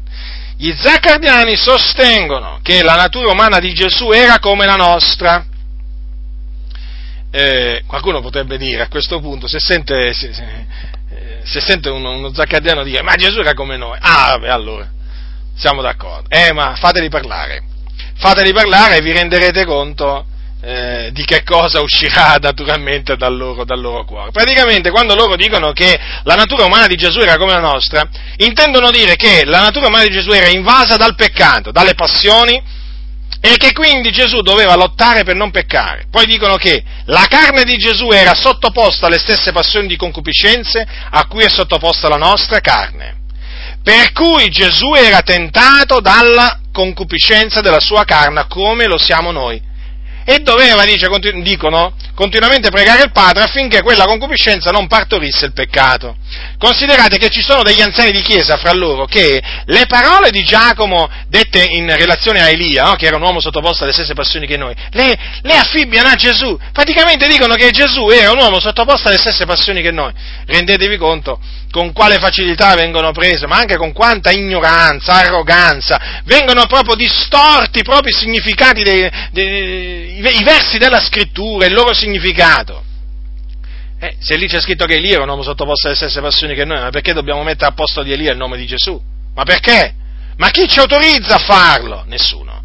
gli 0.56 0.72
zaccardiani 0.74 1.54
sostengono 1.54 2.60
che 2.62 2.82
la 2.82 2.96
natura 2.96 3.30
umana 3.30 3.58
di 3.58 3.74
Gesù 3.74 4.10
era 4.10 4.38
come 4.38 4.64
la 4.64 4.76
nostra. 4.76 5.44
Eh, 7.32 7.82
qualcuno 7.86 8.20
potrebbe 8.20 8.58
dire 8.58 8.82
a 8.82 8.88
questo 8.88 9.20
punto, 9.20 9.46
se 9.46 9.60
sente, 9.60 10.12
se, 10.12 10.32
se 11.44 11.60
sente 11.60 11.88
uno, 11.88 12.12
uno, 12.12 12.34
zaccardiano 12.34 12.82
dire 12.82 13.02
ma 13.02 13.14
Gesù 13.14 13.38
era 13.38 13.54
come 13.54 13.76
noi, 13.76 13.96
ah 14.00 14.36
beh 14.38 14.50
allora, 14.50 14.90
siamo 15.56 15.80
d'accordo, 15.80 16.28
eh 16.28 16.52
ma 16.52 16.74
fateli 16.74 17.08
parlare, 17.08 17.62
fateli 18.16 18.52
parlare 18.52 18.96
e 18.96 19.02
vi 19.02 19.12
renderete 19.12 19.64
conto 19.64 20.26
eh, 20.62 21.10
di 21.12 21.24
che 21.24 21.42
cosa 21.42 21.80
uscirà 21.80 22.36
naturalmente 22.42 23.16
dal 23.16 23.36
loro, 23.36 23.64
dal 23.64 23.80
loro, 23.80 24.04
cuore. 24.04 24.30
Praticamente 24.30 24.90
quando 24.90 25.14
loro 25.14 25.36
dicono 25.36 25.72
che 25.72 25.98
la 26.24 26.34
natura 26.34 26.64
umana 26.64 26.86
di 26.86 26.96
Gesù 26.96 27.20
era 27.20 27.36
come 27.36 27.52
la 27.52 27.60
nostra, 27.60 28.08
intendono 28.36 28.90
dire 28.90 29.16
che 29.16 29.44
la 29.44 29.60
natura 29.60 29.86
umana 29.86 30.04
di 30.04 30.10
Gesù 30.10 30.30
era 30.30 30.48
invasa 30.48 30.96
dal 30.96 31.14
peccato, 31.14 31.70
dalle 31.70 31.94
passioni, 31.94 32.60
e 33.40 33.56
che 33.56 33.72
quindi 33.72 34.10
Gesù 34.10 34.42
doveva 34.42 34.74
lottare 34.74 35.24
per 35.24 35.34
non 35.34 35.50
peccare. 35.50 36.06
Poi 36.10 36.26
dicono 36.26 36.56
che 36.56 36.82
la 37.06 37.26
carne 37.28 37.64
di 37.64 37.78
Gesù 37.78 38.10
era 38.10 38.34
sottoposta 38.34 39.06
alle 39.06 39.18
stesse 39.18 39.50
passioni 39.52 39.86
di 39.86 39.96
concupiscenze 39.96 40.86
a 41.10 41.26
cui 41.26 41.42
è 41.42 41.48
sottoposta 41.48 42.08
la 42.08 42.16
nostra 42.16 42.60
carne. 42.60 43.18
Per 43.82 44.12
cui 44.12 44.50
Gesù 44.50 44.92
era 44.94 45.22
tentato 45.22 46.00
dalla 46.00 46.60
concupiscenza 46.70 47.62
della 47.62 47.80
sua 47.80 48.04
carne 48.04 48.44
come 48.46 48.86
lo 48.86 48.98
siamo 48.98 49.30
noi 49.30 49.68
e 50.30 50.38
doveva, 50.38 50.84
dice, 50.84 51.08
continu- 51.08 51.42
dicono, 51.42 51.92
continuamente 52.14 52.70
pregare 52.70 53.02
il 53.02 53.10
Padre 53.10 53.42
affinché 53.42 53.82
quella 53.82 54.04
concupiscenza 54.04 54.70
non 54.70 54.86
partorisse 54.86 55.46
il 55.46 55.52
peccato. 55.52 56.16
Considerate 56.56 57.18
che 57.18 57.30
ci 57.30 57.42
sono 57.42 57.64
degli 57.64 57.80
anziani 57.80 58.12
di 58.12 58.22
chiesa 58.22 58.56
fra 58.56 58.72
loro 58.72 59.06
che 59.06 59.42
le 59.64 59.86
parole 59.86 60.30
di 60.30 60.44
Giacomo 60.44 61.10
dette 61.26 61.64
in 61.64 61.92
relazione 61.96 62.40
a 62.40 62.48
Elia, 62.48 62.84
no, 62.84 62.94
che 62.94 63.06
era 63.06 63.16
un 63.16 63.22
uomo 63.22 63.40
sottoposto 63.40 63.82
alle 63.82 63.92
stesse 63.92 64.14
passioni 64.14 64.46
che 64.46 64.56
noi, 64.56 64.72
le, 64.92 65.18
le 65.42 65.56
affibbiano 65.56 66.08
a 66.08 66.14
Gesù. 66.14 66.56
Praticamente 66.72 67.26
dicono 67.26 67.56
che 67.56 67.70
Gesù 67.72 68.08
era 68.10 68.30
un 68.30 68.38
uomo 68.38 68.60
sottoposto 68.60 69.08
alle 69.08 69.18
stesse 69.18 69.46
passioni 69.46 69.82
che 69.82 69.90
noi. 69.90 70.12
Rendetevi 70.46 70.96
conto 70.96 71.40
con 71.70 71.92
quale 71.92 72.18
facilità 72.18 72.74
vengono 72.74 73.12
prese, 73.12 73.46
ma 73.46 73.56
anche 73.56 73.76
con 73.76 73.92
quanta 73.92 74.30
ignoranza, 74.30 75.12
arroganza, 75.12 76.22
vengono 76.24 76.66
proprio 76.66 76.96
distorti 76.96 77.80
i 77.80 78.12
significati 78.12 78.82
dei, 78.82 79.08
dei 79.30 80.18
i 80.18 80.42
versi 80.42 80.78
della 80.78 81.00
scrittura, 81.00 81.66
il 81.66 81.72
loro 81.72 81.94
significato. 81.94 82.84
Eh, 84.00 84.16
se 84.18 84.36
lì 84.36 84.48
c'è 84.48 84.60
scritto 84.60 84.86
che 84.86 84.94
Elia 84.94 85.14
era 85.14 85.22
un 85.22 85.28
uomo 85.28 85.42
sottoposto 85.42 85.86
alle 85.86 85.96
stesse 85.96 86.20
passioni 86.20 86.54
che 86.54 86.64
noi, 86.64 86.80
ma 86.80 86.90
perché 86.90 87.12
dobbiamo 87.12 87.42
mettere 87.42 87.70
a 87.70 87.74
posto 87.74 88.02
di 88.02 88.12
Elia 88.12 88.32
il 88.32 88.38
nome 88.38 88.56
di 88.56 88.66
Gesù? 88.66 89.00
Ma 89.34 89.44
perché? 89.44 89.94
Ma 90.38 90.48
chi 90.50 90.66
ci 90.66 90.78
autorizza 90.78 91.34
a 91.34 91.38
farlo? 91.38 92.04
Nessuno. 92.06 92.59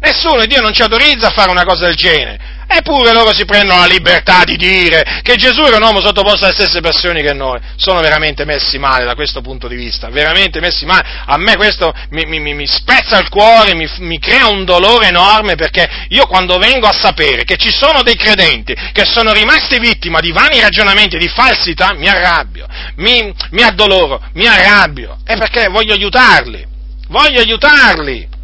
Nessuno, 0.00 0.46
Dio 0.46 0.60
non 0.60 0.72
ci 0.72 0.82
autorizza 0.82 1.28
a 1.28 1.30
fare 1.30 1.50
una 1.50 1.64
cosa 1.64 1.86
del 1.86 1.96
genere. 1.96 2.56
Eppure 2.70 3.14
loro 3.14 3.32
si 3.32 3.46
prendono 3.46 3.80
la 3.80 3.86
libertà 3.86 4.44
di 4.44 4.54
dire 4.56 5.20
che 5.22 5.36
Gesù 5.36 5.62
era 5.62 5.76
un 5.76 5.82
uomo 5.82 6.02
sottoposto 6.02 6.44
alle 6.44 6.52
stesse 6.52 6.80
passioni 6.80 7.22
che 7.22 7.32
noi. 7.32 7.58
Sono 7.76 8.00
veramente 8.00 8.44
messi 8.44 8.78
male 8.78 9.06
da 9.06 9.14
questo 9.14 9.40
punto 9.40 9.68
di 9.68 9.74
vista, 9.74 10.10
veramente 10.10 10.60
messi 10.60 10.84
male. 10.84 11.22
A 11.24 11.38
me 11.38 11.56
questo 11.56 11.94
mi, 12.10 12.26
mi, 12.26 12.52
mi 12.52 12.66
spezza 12.66 13.18
il 13.18 13.30
cuore, 13.30 13.74
mi, 13.74 13.88
mi, 14.00 14.18
crea 14.18 14.48
un 14.48 14.66
dolore 14.66 15.08
enorme 15.08 15.54
perché 15.54 15.88
io 16.10 16.26
quando 16.26 16.58
vengo 16.58 16.86
a 16.86 16.92
sapere 16.92 17.44
che 17.44 17.56
ci 17.56 17.72
sono 17.72 18.02
dei 18.02 18.16
credenti 18.16 18.74
che 18.92 19.06
sono 19.06 19.32
rimasti 19.32 19.78
vittima 19.78 20.20
di 20.20 20.30
vani 20.30 20.60
ragionamenti, 20.60 21.16
di 21.16 21.28
falsità, 21.28 21.94
mi 21.94 22.06
arrabbio, 22.06 22.66
mi, 22.96 23.32
mi 23.52 23.62
addoloro, 23.62 24.22
mi 24.34 24.46
arrabbio. 24.46 25.20
È 25.24 25.38
perché 25.38 25.68
voglio 25.68 25.94
aiutarli, 25.94 26.66
voglio 27.08 27.40
aiutarli. 27.40 28.36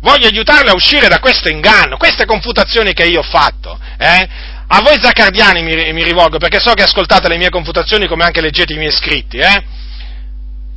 Voglio 0.00 0.26
aiutarli 0.26 0.68
a 0.68 0.74
uscire 0.74 1.08
da 1.08 1.18
questo 1.18 1.48
inganno, 1.48 1.96
queste 1.96 2.24
confutazioni 2.24 2.92
che 2.92 3.04
io 3.04 3.20
ho 3.20 3.24
fatto. 3.24 3.78
Eh? 3.98 4.28
A 4.72 4.80
voi 4.82 4.98
zaccardiani 5.00 5.62
mi, 5.62 5.92
mi, 5.92 6.04
rivolgo, 6.04 6.38
perché 6.38 6.60
so 6.60 6.72
che 6.74 6.82
ascoltate 6.82 7.28
le 7.28 7.36
mie 7.36 7.50
confutazioni 7.50 8.06
come 8.06 8.24
anche 8.24 8.40
leggete 8.40 8.72
i 8.72 8.78
miei 8.78 8.92
scritti. 8.92 9.38
Eh? 9.38 9.64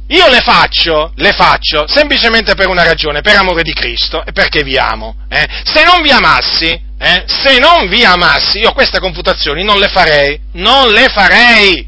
Io 0.08 0.28
le 0.28 0.42
faccio, 0.42 1.14
le 1.16 1.32
faccio 1.32 1.88
semplicemente 1.88 2.56
per 2.56 2.68
una 2.68 2.84
ragione, 2.84 3.22
per 3.22 3.38
amore 3.38 3.64
di 3.64 3.74
Cristo 3.74 4.26
e 4.26 4.32
perché 4.32 4.64
vi 4.64 4.78
amo. 4.78 5.16
Eh? 5.30 5.48
Se 5.64 5.84
non 5.84 6.02
vi 6.02 6.12
amassi, 6.12 6.70
eh, 6.98 7.24
se 7.26 7.60
non 7.60 7.88
vi 7.88 8.04
amassi, 8.04 8.60
io 8.60 8.74
queste 8.74 9.00
confutazioni 9.00 9.64
non 9.64 9.80
le 9.80 9.88
farei, 9.88 10.40
non 10.54 10.92
le 10.92 11.08
farei. 11.10 11.88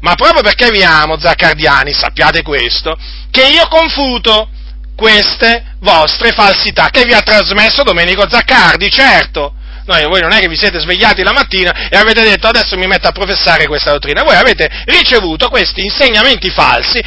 Ma 0.00 0.14
proprio 0.14 0.42
perché 0.42 0.70
vi 0.70 0.82
amo, 0.82 1.18
zaccardiani, 1.18 1.92
sappiate 1.92 2.42
questo, 2.42 2.98
che 3.30 3.46
io 3.46 3.66
confuto 3.68 4.48
queste 4.96 5.76
vostre 5.80 6.32
falsità 6.32 6.88
che 6.90 7.04
vi 7.04 7.12
ha 7.12 7.20
trasmesso 7.20 7.82
Domenico 7.82 8.28
Zaccardi, 8.28 8.90
certo. 8.90 9.54
Noi, 9.84 10.02
voi 10.06 10.20
non 10.20 10.32
è 10.32 10.40
che 10.40 10.48
vi 10.48 10.56
siete 10.56 10.80
svegliati 10.80 11.22
la 11.22 11.32
mattina 11.32 11.88
e 11.88 11.96
avete 11.96 12.22
detto 12.22 12.48
adesso 12.48 12.76
mi 12.76 12.88
metto 12.88 13.06
a 13.06 13.12
professare 13.12 13.68
questa 13.68 13.92
dottrina, 13.92 14.24
voi 14.24 14.34
avete 14.34 14.68
ricevuto 14.86 15.48
questi 15.48 15.84
insegnamenti 15.84 16.50
falsi, 16.50 17.00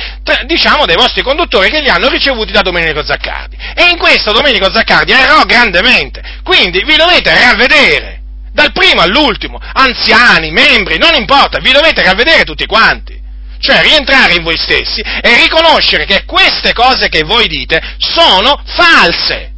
diciamo, 0.45 0.85
dei 0.85 0.95
vostri 0.95 1.21
conduttori 1.21 1.69
che 1.69 1.81
li 1.81 1.89
hanno 1.89 2.07
ricevuti 2.07 2.53
da 2.53 2.61
Domenico 2.61 3.03
Zaccardi. 3.03 3.57
E 3.75 3.89
in 3.89 3.97
questo 3.97 4.31
Domenico 4.31 4.71
Zaccardi 4.71 5.11
errò 5.11 5.43
grandemente, 5.43 6.21
quindi 6.41 6.81
vi 6.85 6.95
dovete 6.95 7.37
ravvedere, 7.37 8.21
dal 8.53 8.71
primo 8.71 9.01
all'ultimo, 9.01 9.59
anziani, 9.73 10.51
membri, 10.51 10.97
non 10.97 11.15
importa, 11.15 11.59
vi 11.59 11.73
dovete 11.73 12.01
ravvedere 12.01 12.45
tutti 12.45 12.65
quanti 12.65 13.18
cioè 13.60 13.82
rientrare 13.82 14.36
in 14.36 14.43
voi 14.43 14.57
stessi 14.57 15.01
e 15.01 15.36
riconoscere 15.41 16.05
che 16.05 16.24
queste 16.26 16.74
cose 16.74 17.10
che 17.10 17.24
voi 17.24 17.47
dite 17.47 17.95
sono 17.97 18.62
false, 18.66 19.51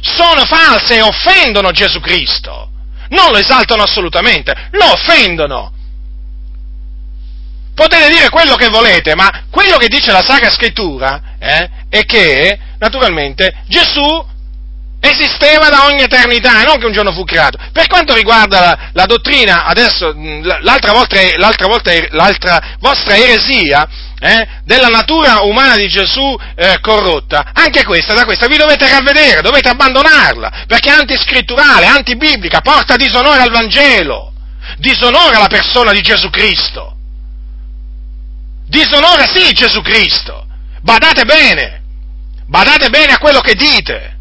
sono 0.00 0.44
false 0.44 0.96
e 0.96 1.02
offendono 1.02 1.70
Gesù 1.72 2.00
Cristo, 2.00 2.70
non 3.10 3.30
lo 3.30 3.38
esaltano 3.38 3.82
assolutamente, 3.82 4.68
lo 4.72 4.92
offendono. 4.92 5.72
Potete 7.74 8.08
dire 8.10 8.28
quello 8.28 8.56
che 8.56 8.68
volete, 8.68 9.14
ma 9.14 9.44
quello 9.50 9.76
che 9.76 9.88
dice 9.88 10.12
la 10.12 10.22
Sacra 10.22 10.50
Scrittura 10.50 11.36
eh, 11.38 11.70
è 11.88 12.04
che, 12.04 12.58
naturalmente, 12.78 13.62
Gesù 13.66 14.28
esisteva 15.00 15.70
da 15.70 15.86
ogni 15.86 16.02
eternità, 16.02 16.62
non 16.62 16.78
che 16.78 16.86
un 16.86 16.92
giorno 16.92 17.12
fu 17.12 17.24
creato. 17.24 17.58
Per 17.72 17.86
quanto 17.86 18.14
riguarda 18.14 18.60
la, 18.60 18.78
la 18.92 19.06
dottrina, 19.06 19.64
adesso, 19.64 20.14
l'altra, 20.60 20.92
volta, 20.92 21.16
l'altra, 21.36 21.66
volta, 21.66 21.90
l'altra 22.10 22.76
vostra 22.78 23.16
eresia, 23.16 23.88
eh, 24.20 24.46
della 24.64 24.88
natura 24.88 25.40
umana 25.40 25.76
di 25.76 25.88
Gesù 25.88 26.38
eh, 26.54 26.78
corrotta, 26.80 27.52
anche 27.54 27.84
questa, 27.84 28.12
da 28.12 28.26
questa 28.26 28.46
vi 28.46 28.58
dovete 28.58 28.86
ravvedere, 28.86 29.40
dovete 29.40 29.70
abbandonarla, 29.70 30.64
perché 30.66 30.90
è 30.90 30.98
antiscritturale, 30.98 31.86
antibiblica, 31.86 32.60
porta 32.60 32.96
disonore 32.96 33.40
al 33.40 33.50
Vangelo, 33.50 34.32
disonora 34.76 35.38
la 35.38 35.48
persona 35.48 35.92
di 35.92 36.02
Gesù 36.02 36.28
Cristo. 36.28 36.96
Disonora 38.66 39.26
sì 39.26 39.52
Gesù 39.52 39.80
Cristo. 39.80 40.46
Badate 40.82 41.24
bene, 41.24 41.82
badate 42.46 42.90
bene 42.90 43.12
a 43.14 43.18
quello 43.18 43.40
che 43.40 43.54
dite. 43.54 44.18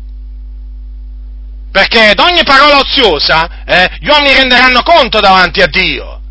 Perché 1.72 2.10
ad 2.10 2.20
ogni 2.20 2.44
parola 2.44 2.80
oziosa 2.80 3.64
eh, 3.66 3.90
gli 4.00 4.10
uomini 4.10 4.34
renderanno 4.34 4.82
conto 4.82 5.20
davanti 5.20 5.62
a 5.62 5.68
Dio. 5.68 6.22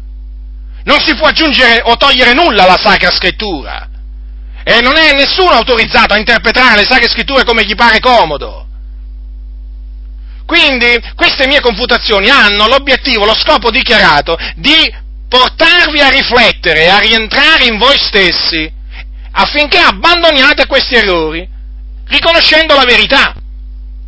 Non 0.85 1.01
si 1.01 1.15
può 1.15 1.29
aggiungere 1.29 1.81
o 1.85 1.97
togliere 1.97 2.33
nulla 2.33 2.65
alla 2.65 2.79
Sacra 2.79 3.11
Scrittura. 3.11 3.89
E 4.65 4.81
non 4.81 4.97
è 4.97 5.15
nessuno 5.15 5.51
autorizzato 5.51 6.15
a 6.15 6.19
interpretare 6.19 6.77
le 6.77 6.85
Sacre 6.85 7.09
Scritture 7.09 7.45
come 7.45 7.65
gli 7.65 7.75
pare 7.75 8.01
comodo. 8.01 8.67
Quindi 10.45 10.99
queste 11.15 11.47
mie 11.47 11.61
confutazioni 11.61 12.31
hanno 12.31 12.67
l'obiettivo, 12.67 13.27
lo 13.27 13.35
scopo 13.35 13.71
dichiarato 13.71 14.37
di 14.57 15.07
portarvi 15.29 16.01
a 16.01 16.09
riflettere 16.09 16.89
a 16.89 16.99
rientrare 16.99 17.65
in 17.65 17.77
voi 17.77 17.99
stessi 17.99 18.73
affinché 19.31 19.79
abbandoniate 19.79 20.67
questi 20.67 20.95
errori, 20.95 21.47
riconoscendo 22.07 22.75
la 22.75 22.85
verità 22.85 23.35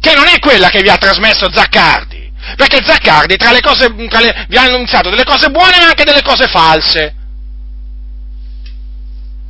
che 0.00 0.14
non 0.14 0.26
è 0.26 0.38
quella 0.38 0.68
che 0.68 0.80
vi 0.82 0.88
ha 0.88 0.96
trasmesso 0.96 1.50
Zaccardi. 1.52 2.32
Perché 2.56 2.80
Zaccardi 2.82 3.36
tra 3.36 3.52
le 3.52 3.60
cose, 3.60 3.94
tra 4.08 4.20
le, 4.20 4.46
vi 4.48 4.56
ha 4.56 4.62
annunziato 4.62 5.10
delle 5.10 5.24
cose 5.24 5.50
buone 5.50 5.78
ma 5.78 5.88
anche 5.88 6.04
delle 6.04 6.22
cose 6.22 6.48
false. 6.48 7.14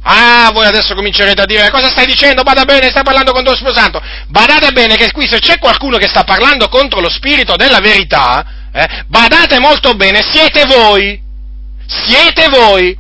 Ah, 0.03 0.51
voi 0.53 0.67
adesso 0.67 0.95
comincerete 0.95 1.43
a 1.43 1.47
dire 1.47 1.71
cosa 1.71 1.91
stai 1.91 2.07
dicendo? 2.07 2.43
Bada 2.43 2.65
bene, 2.65 2.89
stai 2.89 3.03
parlando 3.03 3.33
contro 3.33 3.53
lo 3.53 3.57
Spirito 3.57 3.79
Santo. 3.79 4.03
Badate 4.29 4.73
bene 4.73 4.97
che 4.97 5.13
qui 5.13 5.29
se 5.29 5.39
c'è 5.39 5.59
qualcuno 5.59 5.99
che 5.99 6.09
sta 6.09 6.25
parlando 6.25 6.69
contro 6.69 7.01
lo 7.01 7.11
Spirito 7.11 7.55
della 7.57 7.81
verità, 7.81 8.45
eh, 8.73 9.05
badate 9.07 9.59
molto 9.59 9.95
bene, 9.95 10.23
siete 10.23 10.65
voi. 10.65 11.21
Siete 11.87 12.49
voi 12.49 12.97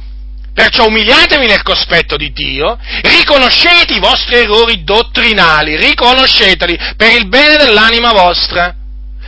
Perciò 0.60 0.88
umiliatevi 0.88 1.46
nel 1.46 1.62
cospetto 1.62 2.18
di 2.18 2.32
Dio, 2.32 2.78
riconoscete 3.00 3.94
i 3.94 3.98
vostri 3.98 4.34
errori 4.34 4.84
dottrinali, 4.84 5.74
riconosceteli 5.74 6.78
per 6.98 7.14
il 7.14 7.28
bene 7.28 7.56
dell'anima 7.56 8.12
vostra, 8.12 8.74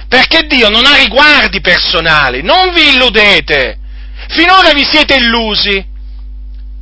perché 0.07 0.43
Dio 0.43 0.69
non 0.69 0.85
ha 0.85 0.95
riguardi 0.95 1.63
personali, 1.63 2.43
non 2.43 2.75
vi 2.75 2.91
illudete, 2.91 3.79
finora 4.29 4.75
vi 4.75 4.85
siete 4.85 5.15
illusi, 5.15 5.83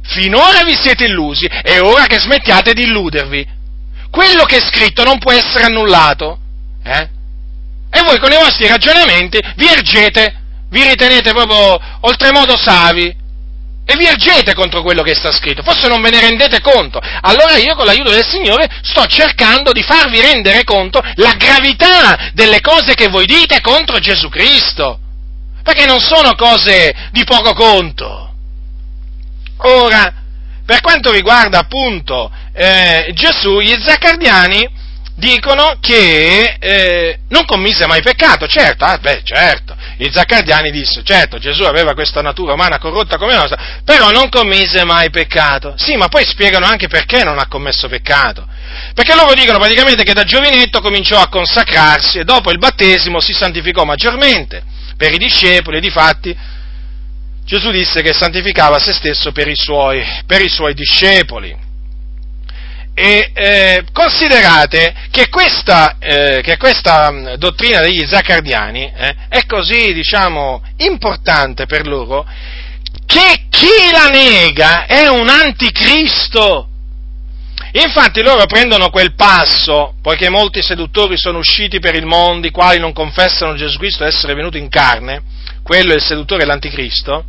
finora 0.03 0.65
vi 0.65 0.75
siete 0.75 1.05
illusi, 1.05 1.47
è 1.47 1.81
ora 1.81 2.07
che 2.07 2.19
smettiate 2.19 2.73
di 2.73 2.83
illudervi. 2.83 3.47
Quello 4.11 4.43
che 4.47 4.57
è 4.57 4.61
scritto 4.61 5.05
non 5.05 5.21
può 5.21 5.31
essere 5.31 5.67
annullato, 5.67 6.41
eh? 6.83 7.09
E 7.89 8.03
voi 8.03 8.19
con 8.19 8.33
i 8.33 8.43
vostri 8.43 8.67
ragionamenti 8.67 9.39
vi 9.55 9.69
ergete, 9.69 10.41
vi 10.71 10.83
ritenete 10.83 11.31
proprio 11.31 11.79
oltremodo 12.01 12.57
savi, 12.57 13.20
e 13.93 13.97
vi 13.97 14.07
ergete 14.07 14.55
contro 14.55 14.83
quello 14.83 15.03
che 15.03 15.15
sta 15.15 15.33
scritto, 15.33 15.63
forse 15.63 15.89
non 15.89 16.01
ve 16.01 16.11
ne 16.11 16.21
rendete 16.21 16.61
conto. 16.61 17.01
Allora 17.01 17.57
io 17.57 17.75
con 17.75 17.87
l'aiuto 17.87 18.11
del 18.11 18.27
Signore 18.27 18.69
sto 18.83 19.05
cercando 19.07 19.73
di 19.73 19.83
farvi 19.83 20.21
rendere 20.21 20.63
conto 20.65 21.03
la 21.17 21.35
gravità 21.35 22.31
delle 22.33 22.61
cose 22.61 22.95
che 22.95 23.09
voi 23.09 23.27
dite 23.27 23.61
contro 23.61 23.99
Gesù 23.99 24.29
Cristo, 24.29 24.99
perché 25.63 25.87
non 25.87 26.01
sono 26.01 26.35
cose 26.35 26.95
di 27.11 27.25
poco 27.25 27.53
conto. 27.53 28.33
Ora, 29.59 30.15
per 30.65 30.81
quanto 30.81 31.11
riguarda 31.11 31.59
appunto 31.59 32.31
eh, 32.53 33.11
Gesù, 33.13 33.59
gli 33.59 33.75
zaccardiani 33.81 34.79
dicono 35.21 35.77
che 35.81 36.57
eh, 36.59 37.19
non 37.29 37.45
commise 37.45 37.87
mai 37.87 38.03
peccato, 38.03 38.49
certo, 38.49 38.85
ah, 38.85 38.99
beh, 38.99 39.21
certo, 39.23 39.77
i 39.99 40.11
zaccardiani 40.11 40.73
dissero, 40.73 41.05
certo, 41.05 41.39
Gesù 41.39 41.63
aveva 41.63 41.95
questa 41.95 42.23
natura 42.23 42.55
umana 42.55 42.79
corrotta 42.79 43.19
come 43.19 43.35
la 43.35 43.41
nostra, 43.41 43.81
però 43.85 44.11
non 44.11 44.29
commise 44.29 44.83
mai 44.85 45.11
peccato. 45.11 45.75
Sì, 45.77 45.97
ma 45.97 46.09
poi 46.09 46.25
spiegano 46.25 46.67
anche 46.67 46.89
perché 46.89 47.23
non 47.23 47.39
ha 47.39 47.47
commesso 47.47 47.87
peccato. 47.89 48.45
Perché 48.95 49.15
loro 49.15 49.35
dicono 49.35 49.59
praticamente 49.59 50.03
che 50.03 50.13
da 50.13 50.25
giovinetto 50.25 50.81
cominciò 50.81 51.21
a 51.21 51.29
consacrarsi 51.29 52.19
e 52.19 52.25
dopo 52.25 52.51
il 52.51 52.59
battesimo 52.59 53.21
si 53.21 53.33
santificò 53.33 53.85
maggiormente 53.85 54.63
per 54.97 55.13
i 55.13 55.19
discepoli 55.19 55.77
e 55.77 55.81
difatti 55.81 56.37
Gesù 57.45 57.71
disse 57.71 58.03
che 58.03 58.13
santificava 58.13 58.79
se 58.79 58.93
stesso 58.93 59.33
per 59.33 59.49
i 59.49 59.57
suoi, 59.57 60.03
per 60.27 60.41
i 60.41 60.49
suoi 60.49 60.73
discepoli. 60.75 61.69
E 63.03 63.31
eh, 63.33 63.85
considerate 63.95 64.95
che 65.11 65.31
questa, 65.31 65.97
eh, 65.99 66.43
che 66.43 66.59
questa, 66.59 67.11
mm, 67.11 67.29
dottrina 67.39 67.81
degli 67.81 68.07
zaccardiani 68.07 68.93
eh, 68.95 69.17
è 69.31 69.47
così, 69.47 69.95
diciamo, 69.95 70.63
importante 70.77 71.65
per 71.65 71.87
loro 71.87 72.27
che 73.07 73.47
chi 73.49 73.91
la 73.91 74.09
nega 74.09 74.85
è 74.85 75.09
un 75.09 75.31
anticristo. 75.31 76.69
Infatti 77.73 78.21
loro 78.21 78.45
prendono 78.45 78.91
quel 78.91 79.15
passo, 79.15 79.95
poiché 80.03 80.29
molti 80.29 80.61
seduttori 80.61 81.17
sono 81.17 81.39
usciti 81.39 81.79
per 81.79 81.95
il 81.95 82.05
mondo, 82.05 82.49
i 82.49 82.51
quali 82.51 82.79
non 82.79 82.93
confessano 82.93 83.55
Gesù 83.55 83.79
Cristo 83.79 84.05
essere 84.05 84.35
venuto 84.35 84.59
in 84.59 84.69
carne, 84.69 85.23
quello 85.63 85.93
è 85.93 85.95
il 85.95 86.03
seduttore 86.03 86.43
e 86.43 86.47
l'anticristo, 86.47 87.25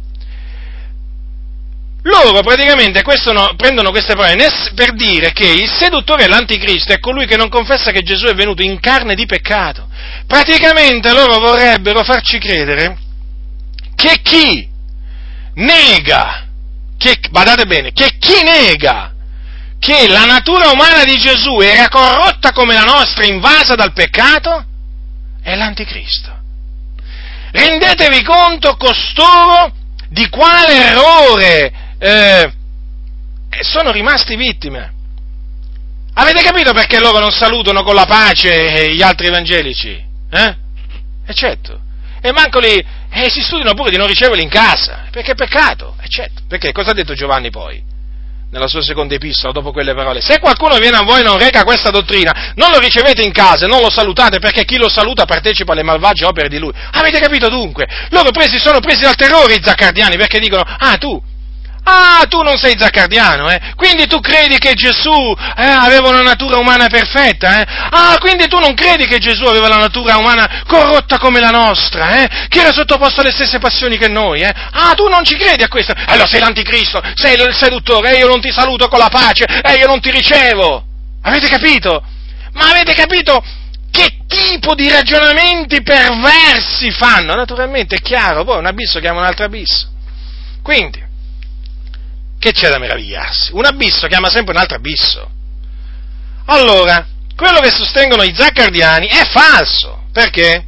loro 2.04 2.41
praticamente 2.41 3.04
no, 3.32 3.54
prendono 3.56 3.91
queste 3.91 4.16
parole 4.16 4.49
per 4.74 4.93
dire 4.93 5.32
che 5.34 5.45
il 5.45 5.70
seduttore 5.70 6.28
l'anticristo 6.28 6.93
è 6.93 6.99
colui 6.99 7.28
che 7.28 7.38
non 7.38 7.49
confessa 7.49 7.91
che 7.91 8.02
Gesù 8.02 8.26
è 8.26 8.34
venuto 8.34 8.64
in 8.64 8.80
carne 8.80 9.14
di 9.14 9.26
peccato. 9.26 9.88
Praticamente 10.26 11.14
loro 11.14 11.39
vorrebbero 11.39 12.04
farci 12.04 12.39
credere 12.39 12.97
che 13.95 14.20
chi 14.24 14.68
nega, 15.56 16.47
che, 16.97 17.20
badate 17.30 17.66
bene, 17.66 17.91
che 17.91 18.16
chi 18.18 18.41
nega 18.43 19.14
che 19.82 20.08
la 20.08 20.26
natura 20.26 20.70
umana 20.70 21.04
di 21.04 21.18
Gesù 21.18 21.60
era 21.60 21.89
corrotta 21.89 22.52
come 22.52 22.76
la 22.76 22.84
nostra, 22.84 23.26
invasa 23.26 23.74
dal 23.74 23.93
peccato, 23.93 24.64
è 25.41 25.56
l'anticristo. 25.56 26.30
Rendetevi 27.52 28.22
conto 28.22 28.78
costoro 28.78 29.74
di 30.08 30.30
quale 30.30 30.86
errore 30.86 31.80
eh, 32.04 32.52
sono 33.62 33.91
rimasti 33.91 34.36
vittime. 34.36 34.93
Avete 36.16 36.41
capito 36.41 36.74
perché 36.74 36.99
loro 36.99 37.20
non 37.20 37.32
salutano 37.32 37.84
con 37.84 37.93
la 37.93 38.06
pace 38.06 38.91
gli 38.91 39.02
altri 39.04 39.28
evangelici? 39.28 40.04
Eh? 40.32 40.56
E 41.26 41.34
certo. 41.34 41.80
E 42.22 42.32
manco 42.32 42.60
lì, 42.60 42.74
e 42.74 43.30
si 43.30 43.41
studiano 43.41 43.74
pure 43.74 43.91
di 43.91 43.97
non 43.97 44.08
riceverli 44.08 44.41
in 44.43 44.49
casa, 44.49 45.06
perché 45.12 45.32
è 45.32 45.36
peccato, 45.36 45.95
e 46.02 46.08
certo. 46.08 46.41
Perché 46.47 46.72
cosa 46.72 46.91
ha 46.91 46.93
detto 46.93 47.14
Giovanni 47.14 47.49
poi? 47.49 47.82
Nella 48.52 48.68
sua 48.68 48.82
seconda 48.82 49.16
epistola, 49.16 49.54
dopo 49.54 49.72
quelle 49.72 49.93
parole. 49.93 50.22
Se 50.22 50.39
qualcuno 50.39 50.78
viene 50.78 50.97
a 50.97 51.04
voi 51.04 51.22
e 51.22 51.24
non 51.24 51.38
reca 51.38 51.64
questa 51.64 51.89
dottrina, 51.89 52.54
non 52.56 52.72
lo 52.72 52.80
ricevete 52.80 53.24
in 53.24 53.32
casa, 53.32 53.66
non 53.66 53.80
lo 53.80 53.89
salutate, 53.89 54.39
perché 54.39 54.66
chi 54.66 54.78
lo 54.78 54.89
saluta 54.89 55.26
partecipa 55.26 55.72
alle 55.72 55.84
malvagie 55.84 56.26
opere 56.26 56.49
di 56.49 56.58
lui. 56.58 56.74
Avete 56.91 57.20
capito 57.20 57.47
dunque? 57.47 57.88
Loro 58.10 58.32
presi, 58.32 58.60
sono 58.60 58.80
presi 58.80 59.04
dal 59.04 59.16
terrore 59.16 59.54
i 59.54 59.64
zaccardiani, 59.64 60.18
perché 60.18 60.39
dicono, 60.39 60.64
ah 60.64 60.97
tu, 60.97 61.22
Ah, 61.84 62.25
tu 62.29 62.41
non 62.43 62.57
sei 62.57 62.75
zaccardiano, 62.77 63.49
eh? 63.49 63.73
Quindi 63.75 64.05
tu 64.05 64.19
credi 64.19 64.59
che 64.59 64.73
Gesù 64.73 65.36
eh, 65.57 65.65
aveva 65.65 66.09
una 66.09 66.21
natura 66.21 66.57
umana 66.57 66.88
perfetta, 66.88 67.59
eh? 67.59 67.65
Ah, 67.67 68.17
quindi 68.19 68.47
tu 68.47 68.59
non 68.59 68.75
credi 68.75 69.07
che 69.07 69.17
Gesù 69.17 69.45
aveva 69.45 69.67
la 69.67 69.77
natura 69.77 70.17
umana 70.17 70.63
corrotta 70.67 71.17
come 71.17 71.39
la 71.39 71.49
nostra, 71.49 72.21
eh? 72.21 72.47
Che 72.47 72.59
era 72.59 72.71
sottoposto 72.71 73.21
alle 73.21 73.32
stesse 73.32 73.57
passioni 73.57 73.97
che 73.97 74.07
noi, 74.07 74.41
eh? 74.41 74.53
Ah, 74.73 74.93
tu 74.93 75.07
non 75.07 75.25
ci 75.25 75.36
credi 75.36 75.63
a 75.63 75.67
questo? 75.67 75.93
Allora 76.05 76.27
sei 76.27 76.39
l'anticristo, 76.39 77.01
sei 77.15 77.34
il 77.34 77.55
seduttore, 77.55 78.15
e 78.15 78.19
io 78.19 78.27
non 78.27 78.41
ti 78.41 78.51
saluto 78.51 78.88
con 78.88 78.99
la 78.99 79.09
pace, 79.09 79.45
e 79.45 79.73
io 79.73 79.88
non 79.88 79.99
ti 79.99 80.11
ricevo. 80.11 80.86
Avete 81.23 81.47
capito? 81.47 82.03
Ma 82.53 82.69
avete 82.69 82.93
capito 82.93 83.43
che 83.91 84.19
tipo 84.27 84.75
di 84.75 84.88
ragionamenti 84.88 85.82
perversi 85.82 86.91
fanno? 86.91 87.34
Naturalmente 87.34 87.95
è 87.95 88.01
chiaro, 88.01 88.43
poi 88.43 88.59
un 88.59 88.67
abisso 88.67 88.99
chiama 88.99 89.19
un 89.19 89.25
altro 89.25 89.45
abisso. 89.45 89.89
Quindi, 90.61 91.09
che 92.41 92.53
c'è 92.53 92.69
da 92.69 92.79
meravigliarsi? 92.79 93.51
Un 93.53 93.65
abisso 93.65 94.07
chiama 94.07 94.29
sempre 94.29 94.53
un 94.53 94.59
altro 94.59 94.75
abisso. 94.75 95.29
Allora, 96.45 97.05
quello 97.35 97.59
che 97.59 97.69
sostengono 97.69 98.23
i 98.23 98.33
zaccardiani 98.35 99.05
è 99.05 99.25
falso. 99.25 100.05
Perché? 100.11 100.65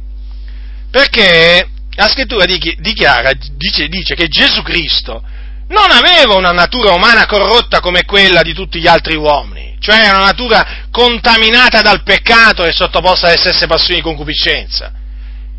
Perché 0.88 1.68
la 1.96 2.08
scrittura 2.08 2.44
dichiara, 2.44 3.32
dice, 3.56 3.88
dice 3.88 4.14
che 4.14 4.28
Gesù 4.28 4.62
Cristo 4.62 5.20
non 5.68 5.90
aveva 5.90 6.36
una 6.36 6.52
natura 6.52 6.92
umana 6.92 7.26
corrotta 7.26 7.80
come 7.80 8.04
quella 8.04 8.42
di 8.42 8.54
tutti 8.54 8.78
gli 8.78 8.86
altri 8.86 9.16
uomini, 9.16 9.76
cioè 9.80 10.08
una 10.10 10.26
natura 10.26 10.86
contaminata 10.92 11.82
dal 11.82 12.04
peccato 12.04 12.64
e 12.64 12.72
sottoposta 12.72 13.26
alle 13.26 13.36
stesse 13.36 13.66
passioni 13.66 13.96
di 13.96 14.02
concupiscenza. 14.02 14.92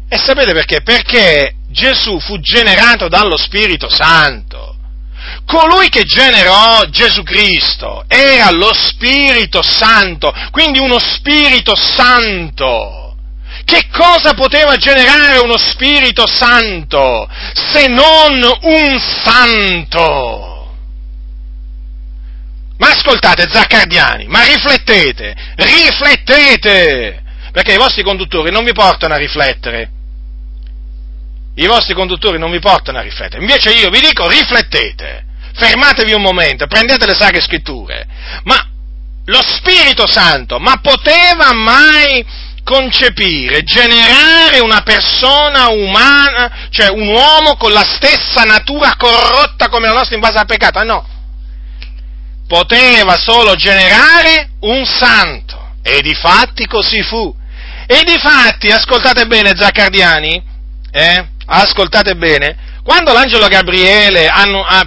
E 0.07 0.17
sapete 0.17 0.53
perché? 0.53 0.81
Perché 0.81 1.55
Gesù 1.67 2.21
fu 2.21 2.39
generato 2.39 3.09
dallo 3.09 3.35
Spirito 3.35 3.89
Santo 3.89 4.74
colui 5.45 5.89
che 5.89 6.03
generò 6.03 6.83
Gesù 6.89 7.23
Cristo 7.23 8.03
era 8.07 8.51
lo 8.51 8.73
Spirito 8.73 9.61
Santo, 9.61 10.33
quindi 10.51 10.79
uno 10.79 10.99
Spirito 10.99 11.75
Santo. 11.75 13.15
Che 13.63 13.87
cosa 13.91 14.33
poteva 14.33 14.75
generare 14.77 15.39
uno 15.39 15.57
Spirito 15.57 16.27
Santo 16.27 17.27
se 17.53 17.87
non 17.87 18.43
un 18.61 18.99
santo? 18.99 20.51
Ma 22.77 22.89
ascoltate, 22.89 23.47
zaccardiani, 23.49 24.27
ma 24.27 24.43
riflettete, 24.43 25.35
riflettete, 25.55 27.23
perché 27.51 27.73
i 27.73 27.77
vostri 27.77 28.03
conduttori 28.03 28.51
non 28.51 28.65
vi 28.65 28.73
portano 28.73 29.13
a 29.13 29.17
riflettere. 29.17 29.94
I 31.55 31.67
vostri 31.67 31.93
conduttori 31.93 32.37
non 32.37 32.51
vi 32.51 32.59
portano 32.59 32.97
a 32.97 33.01
riflettere. 33.01 33.41
Invece 33.41 33.71
io 33.71 33.89
vi 33.89 34.01
dico 34.01 34.27
riflettete 34.27 35.25
fermatevi 35.55 36.11
un 36.11 36.21
momento, 36.21 36.67
prendete 36.67 37.05
le 37.05 37.15
sacre 37.15 37.41
scritture, 37.41 38.05
ma 38.43 38.67
lo 39.25 39.41
Spirito 39.41 40.05
Santo, 40.05 40.59
ma 40.59 40.79
poteva 40.81 41.53
mai 41.53 42.23
concepire, 42.63 43.63
generare 43.63 44.59
una 44.59 44.81
persona 44.81 45.69
umana, 45.69 46.67
cioè 46.69 46.89
un 46.89 47.07
uomo 47.07 47.55
con 47.55 47.71
la 47.71 47.85
stessa 47.85 48.43
natura 48.43 48.95
corrotta 48.97 49.69
come 49.69 49.87
la 49.87 49.93
nostra 49.93 50.15
in 50.15 50.21
base 50.21 50.37
al 50.37 50.45
peccato? 50.45 50.83
No. 50.83 51.07
Poteva 52.47 53.15
solo 53.17 53.55
generare 53.55 54.49
un 54.61 54.85
santo. 54.85 55.63
E 55.81 56.01
di 56.01 56.15
fatti 56.15 56.65
così 56.65 57.01
fu. 57.03 57.33
E 57.87 58.01
di 58.03 58.17
fatti, 58.17 58.71
ascoltate 58.71 59.27
bene, 59.27 59.55
Zaccardiani, 59.55 60.43
eh, 60.91 61.27
ascoltate 61.45 62.15
bene, 62.15 62.55
quando 62.83 63.13
l'angelo 63.13 63.47
Gabriele 63.47 64.29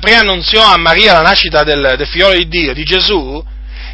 preannunziò 0.00 0.64
a 0.64 0.76
Maria 0.76 1.14
la 1.14 1.22
nascita 1.22 1.62
del, 1.64 1.94
del 1.96 2.06
figlio 2.06 2.32
di 2.32 2.48
Dio, 2.48 2.72
di 2.72 2.82
Gesù, 2.84 3.44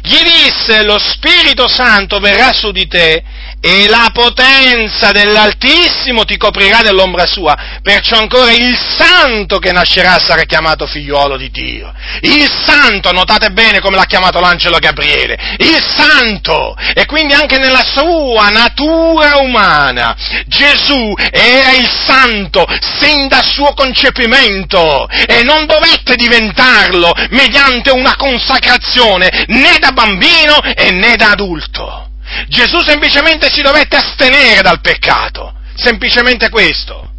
gli 0.01 0.21
disse 0.21 0.83
lo 0.83 0.99
Spirito 0.99 1.67
Santo 1.67 2.19
verrà 2.19 2.51
su 2.53 2.71
di 2.71 2.87
te 2.87 3.23
e 3.61 3.87
la 3.87 4.09
potenza 4.13 5.11
dell'Altissimo 5.11 6.23
ti 6.23 6.37
coprirà 6.37 6.81
dell'ombra 6.81 7.25
sua, 7.25 7.55
perciò 7.81 8.19
ancora 8.19 8.51
il 8.51 8.77
santo 8.97 9.57
che 9.57 9.71
nascerà 9.71 10.19
sarà 10.19 10.43
chiamato 10.43 10.85
figliuolo 10.85 11.35
di 11.37 11.49
Dio. 11.49 11.91
Il 12.21 12.49
santo, 12.65 13.11
notate 13.11 13.49
bene 13.49 13.79
come 13.79 13.95
l'ha 13.95 14.05
chiamato 14.05 14.39
l'angelo 14.39 14.77
Gabriele, 14.77 15.55
il 15.57 15.81
santo, 15.81 16.75
e 16.93 17.05
quindi 17.05 17.33
anche 17.33 17.57
nella 17.57 17.83
sua 17.83 18.49
natura 18.49 19.37
umana, 19.37 20.15
Gesù 20.45 21.13
era 21.31 21.71
il 21.71 21.89
santo 22.05 22.65
sin 22.99 23.27
dal 23.27 23.43
suo 23.43 23.73
concepimento 23.73 25.07
e 25.07 25.43
non 25.43 25.65
dovette 25.65 26.15
diventarlo 26.15 27.11
mediante 27.29 27.91
una 27.91 28.15
consacrazione 28.15 29.45
né 29.47 29.77
da 29.79 29.91
bambino 29.91 30.61
e 30.61 30.91
né 30.91 31.15
da 31.15 31.31
adulto. 31.31 32.09
Gesù 32.47 32.81
semplicemente 32.81 33.51
si 33.51 33.61
dovette 33.61 33.97
astenere 33.97 34.61
dal 34.61 34.81
peccato, 34.81 35.53
semplicemente 35.75 36.49
questo. 36.49 37.11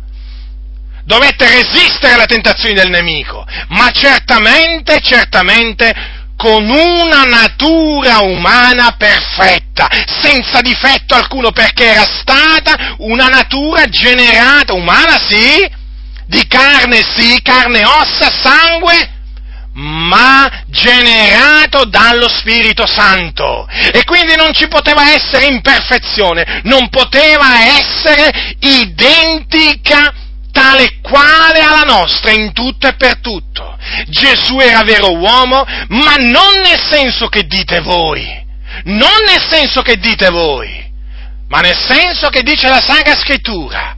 Dovette 1.04 1.48
resistere 1.48 2.14
alle 2.14 2.26
tentazioni 2.26 2.74
del 2.74 2.90
nemico, 2.90 3.46
ma 3.68 3.90
certamente, 3.92 4.98
certamente 5.00 5.94
con 6.36 6.68
una 6.68 7.22
natura 7.22 8.18
umana 8.18 8.94
perfetta, 8.98 9.88
senza 10.20 10.60
difetto 10.60 11.14
alcuno, 11.14 11.50
perché 11.52 11.92
era 11.92 12.04
stata 12.04 12.96
una 12.98 13.26
natura 13.26 13.86
generata, 13.86 14.74
umana 14.74 15.16
sì, 15.28 15.66
di 16.26 16.46
carne 16.46 17.02
sì, 17.16 17.40
carne, 17.40 17.84
ossa, 17.84 18.30
sangue, 18.42 19.15
ma 19.76 20.64
generato 20.68 21.84
dallo 21.84 22.28
Spirito 22.28 22.86
Santo. 22.86 23.66
E 23.92 24.04
quindi 24.04 24.34
non 24.36 24.52
ci 24.52 24.68
poteva 24.68 25.12
essere 25.12 25.46
imperfezione, 25.46 26.60
non 26.64 26.88
poteva 26.88 27.62
essere 27.78 28.56
identica 28.60 30.14
tale 30.50 31.00
quale 31.02 31.60
alla 31.60 31.82
nostra 31.82 32.30
in 32.30 32.52
tutto 32.54 32.86
e 32.86 32.94
per 32.94 33.20
tutto. 33.20 33.76
Gesù 34.06 34.58
era 34.58 34.82
vero 34.82 35.14
uomo, 35.14 35.64
ma 35.88 36.14
non 36.16 36.60
nel 36.62 36.80
senso 36.90 37.28
che 37.28 37.46
dite 37.46 37.80
voi, 37.80 38.24
non 38.84 39.22
nel 39.26 39.46
senso 39.50 39.82
che 39.82 39.98
dite 39.98 40.30
voi, 40.30 40.84
ma 41.48 41.60
nel 41.60 41.76
senso 41.76 42.30
che 42.30 42.42
dice 42.42 42.68
la 42.68 42.80
Sacra 42.80 43.14
Scrittura, 43.16 43.96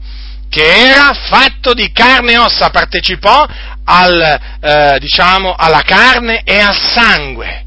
che 0.51 0.65
era 0.65 1.13
fatto 1.13 1.75
di 1.75 1.93
carne 1.93 2.33
e 2.33 2.39
ossa, 2.39 2.71
partecipò 2.71 3.47
al, 3.91 4.41
eh, 4.61 4.99
diciamo, 5.01 5.55
alla 5.55 5.83
carne 5.83 6.43
e 6.45 6.59
al 6.59 6.77
sangue, 6.77 7.65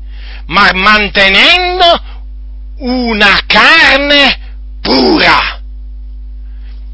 ma 0.47 0.69
mantenendo 0.73 1.85
una 2.77 3.39
carne 3.47 4.39
pura. 4.81 5.59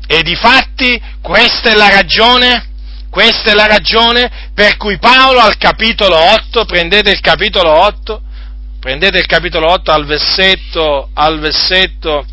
E 0.08 0.24
difatti 0.24 1.02
questa 1.22 1.72
è 1.72 1.76
la 1.76 1.90
ragione, 1.90 2.66
questa 3.10 3.52
è 3.52 3.54
la 3.54 3.68
ragione 3.68 4.32
per 4.54 4.78
cui 4.78 4.98
Paolo 4.98 5.40
al 5.40 5.58
capitolo 5.58 6.16
8, 6.16 6.64
prendete 6.64 7.12
il 7.12 7.20
capitolo 7.20 7.70
8, 7.70 8.22
prendete 8.80 9.18
il 9.18 9.26
capitolo 9.26 9.70
8 9.72 9.92
al 9.92 10.06
versetto, 10.06 11.10
al 11.14 11.40
versetto, 11.40 12.26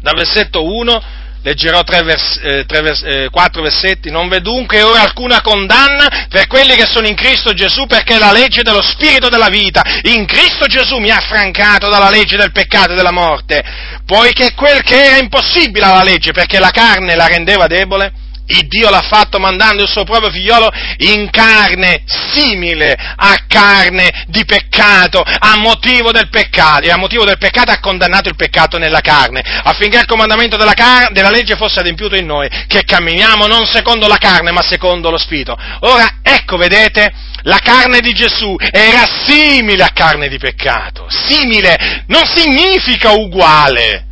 dal 0.00 0.16
versetto 0.16 0.64
1, 0.64 1.02
leggerò 1.42 1.82
tre 1.82 2.02
vers- 2.02 2.40
eh, 2.42 2.64
tre 2.66 2.80
vers- 2.82 3.02
eh, 3.04 3.28
quattro 3.30 3.62
versetti, 3.62 4.10
non 4.10 4.28
v'è 4.28 4.40
dunque 4.40 4.82
ora 4.82 5.02
alcuna 5.02 5.40
condanna 5.40 6.26
per 6.28 6.46
quelli 6.46 6.74
che 6.74 6.86
sono 6.86 7.06
in 7.06 7.14
Cristo 7.14 7.52
Gesù 7.52 7.86
perché 7.86 8.18
la 8.18 8.32
legge 8.32 8.62
dello 8.62 8.82
Spirito 8.82 9.28
della 9.28 9.48
vita. 9.48 9.82
In 10.04 10.26
Cristo 10.26 10.66
Gesù 10.66 10.98
mi 10.98 11.10
ha 11.10 11.16
affrancato 11.16 11.88
dalla 11.88 12.10
legge 12.10 12.36
del 12.36 12.52
peccato 12.52 12.92
e 12.92 12.96
della 12.96 13.12
morte, 13.12 13.62
poiché 14.04 14.54
quel 14.54 14.82
che 14.82 15.04
era 15.04 15.16
impossibile 15.18 15.86
alla 15.86 16.02
legge 16.02 16.32
perché 16.32 16.58
la 16.58 16.70
carne 16.70 17.14
la 17.14 17.26
rendeva 17.26 17.66
debole, 17.66 18.12
Il 18.50 18.66
Dio 18.66 18.88
l'ha 18.88 19.02
fatto 19.02 19.38
mandando 19.38 19.82
il 19.82 19.88
suo 19.88 20.04
proprio 20.04 20.30
figliolo 20.30 20.70
in 20.98 21.28
carne 21.30 22.02
simile 22.06 22.96
a 23.16 23.44
carne 23.46 24.24
di 24.28 24.44
peccato, 24.44 25.20
a 25.20 25.56
motivo 25.56 26.12
del 26.12 26.30
peccato, 26.30 26.86
e 26.86 26.90
a 26.90 26.96
motivo 26.96 27.24
del 27.24 27.36
peccato 27.38 27.72
ha 27.72 27.80
condannato 27.80 28.28
il 28.28 28.36
peccato 28.36 28.78
nella 28.78 29.00
carne, 29.00 29.42
affinché 29.64 29.98
il 29.98 30.06
comandamento 30.06 30.56
della, 30.56 30.72
car- 30.72 31.12
della 31.12 31.30
legge 31.30 31.56
fosse 31.56 31.80
adempiuto 31.80 32.16
in 32.16 32.24
noi, 32.24 32.48
che 32.66 32.84
camminiamo 32.84 33.46
non 33.46 33.66
secondo 33.66 34.06
la 34.06 34.16
carne 34.18 34.50
ma 34.50 34.62
secondo 34.62 35.10
lo 35.10 35.18
Spirito. 35.18 35.56
Ora, 35.80 36.20
ecco, 36.22 36.56
vedete, 36.56 37.12
la 37.42 37.58
carne 37.58 38.00
di 38.00 38.12
Gesù 38.12 38.56
era 38.70 39.06
simile 39.26 39.82
a 39.84 39.90
carne 39.92 40.28
di 40.28 40.38
peccato, 40.38 41.06
simile, 41.08 42.04
non 42.06 42.24
significa 42.24 43.12
uguale 43.12 44.07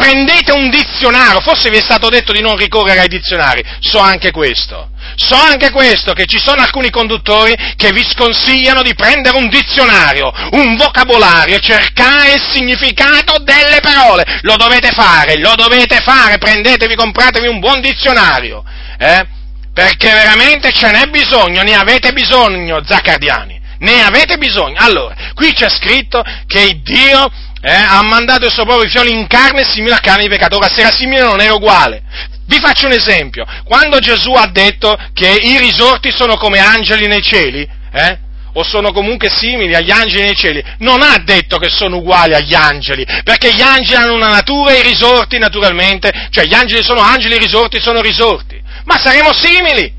prendete 0.00 0.50
un 0.52 0.70
dizionario, 0.70 1.40
forse 1.40 1.68
vi 1.68 1.76
è 1.76 1.82
stato 1.82 2.08
detto 2.08 2.32
di 2.32 2.40
non 2.40 2.56
ricorrere 2.56 3.00
ai 3.00 3.08
dizionari, 3.08 3.62
so 3.80 3.98
anche 3.98 4.30
questo. 4.30 4.88
So 5.16 5.34
anche 5.34 5.70
questo, 5.70 6.14
che 6.14 6.24
ci 6.24 6.38
sono 6.38 6.62
alcuni 6.62 6.88
conduttori 6.88 7.54
che 7.76 7.90
vi 7.90 8.02
sconsigliano 8.02 8.80
di 8.80 8.94
prendere 8.94 9.36
un 9.36 9.48
dizionario, 9.48 10.32
un 10.52 10.76
vocabolario, 10.76 11.58
cercare 11.58 12.34
il 12.34 12.42
significato 12.50 13.38
delle 13.42 13.80
parole. 13.82 14.24
Lo 14.42 14.56
dovete 14.56 14.90
fare, 14.92 15.38
lo 15.38 15.54
dovete 15.56 16.00
fare, 16.00 16.38
prendetevi, 16.38 16.94
compratevi 16.94 17.46
un 17.48 17.58
buon 17.58 17.80
dizionario, 17.80 18.64
eh? 18.98 19.26
Perché 19.74 20.12
veramente 20.12 20.72
ce 20.72 20.90
n'è 20.90 21.06
bisogno, 21.06 21.62
ne 21.62 21.74
avete 21.74 22.12
bisogno, 22.12 22.80
zaccardiani, 22.84 23.60
ne 23.80 24.02
avete 24.02 24.38
bisogno. 24.38 24.76
Allora, 24.78 25.14
qui 25.34 25.52
c'è 25.52 25.68
scritto 25.68 26.22
che 26.46 26.80
Dio 26.82 27.30
eh, 27.62 27.72
ha 27.72 28.02
mandato 28.02 28.46
il 28.46 28.52
suo 28.52 28.64
proprio 28.64 28.88
figlio 28.88 29.04
in 29.04 29.26
carne 29.26 29.64
simile 29.64 29.94
a 29.94 30.00
carne 30.00 30.22
di 30.22 30.28
peccato. 30.28 30.56
Ora, 30.56 30.68
se 30.68 30.80
era 30.80 30.90
simile 30.90 31.22
non 31.22 31.40
era 31.40 31.54
uguale. 31.54 32.02
Vi 32.46 32.58
faccio 32.58 32.86
un 32.86 32.92
esempio. 32.92 33.44
Quando 33.64 33.98
Gesù 33.98 34.32
ha 34.32 34.46
detto 34.46 34.96
che 35.12 35.28
i 35.28 35.58
risorti 35.58 36.10
sono 36.10 36.36
come 36.36 36.58
angeli 36.58 37.06
nei 37.06 37.22
cieli, 37.22 37.68
eh, 37.92 38.18
o 38.54 38.64
sono 38.64 38.92
comunque 38.92 39.30
simili 39.30 39.74
agli 39.74 39.90
angeli 39.90 40.22
nei 40.22 40.34
cieli, 40.34 40.64
non 40.78 41.02
ha 41.02 41.18
detto 41.24 41.58
che 41.58 41.68
sono 41.68 41.98
uguali 41.98 42.34
agli 42.34 42.54
angeli, 42.54 43.04
perché 43.22 43.52
gli 43.54 43.60
angeli 43.60 44.02
hanno 44.02 44.14
una 44.14 44.28
natura 44.28 44.72
e 44.72 44.80
i 44.80 44.82
risorti 44.82 45.38
naturalmente, 45.38 46.28
cioè 46.30 46.46
gli 46.46 46.54
angeli 46.54 46.82
sono 46.82 47.00
angeli, 47.00 47.36
i 47.36 47.38
risorti 47.38 47.80
sono 47.80 48.00
risorti, 48.00 48.60
ma 48.84 48.98
saremo 48.98 49.32
simili, 49.32 49.92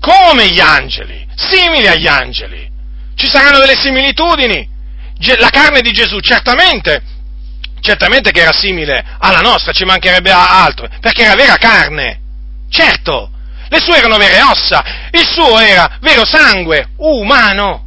come 0.00 0.48
gli 0.48 0.60
angeli, 0.60 1.26
simili 1.36 1.86
agli 1.86 2.08
angeli, 2.08 2.68
ci 3.14 3.28
saranno 3.28 3.58
delle 3.58 3.76
similitudini, 3.76 4.68
la 5.38 5.50
carne 5.50 5.80
di 5.80 5.92
Gesù 5.92 6.18
certamente, 6.20 7.02
certamente 7.80 8.30
che 8.30 8.40
era 8.40 8.52
simile 8.52 9.04
alla 9.18 9.40
nostra, 9.40 9.72
ci 9.72 9.84
mancherebbe 9.84 10.30
altro, 10.30 10.88
perché 11.00 11.22
era 11.22 11.34
vera 11.34 11.56
carne, 11.56 12.20
certo, 12.70 13.30
le 13.68 13.80
sue 13.80 13.98
erano 13.98 14.16
vere 14.16 14.40
ossa, 14.42 14.82
il 15.10 15.26
suo 15.26 15.58
era 15.58 15.98
vero 16.00 16.24
sangue 16.24 16.90
umano. 16.96 17.86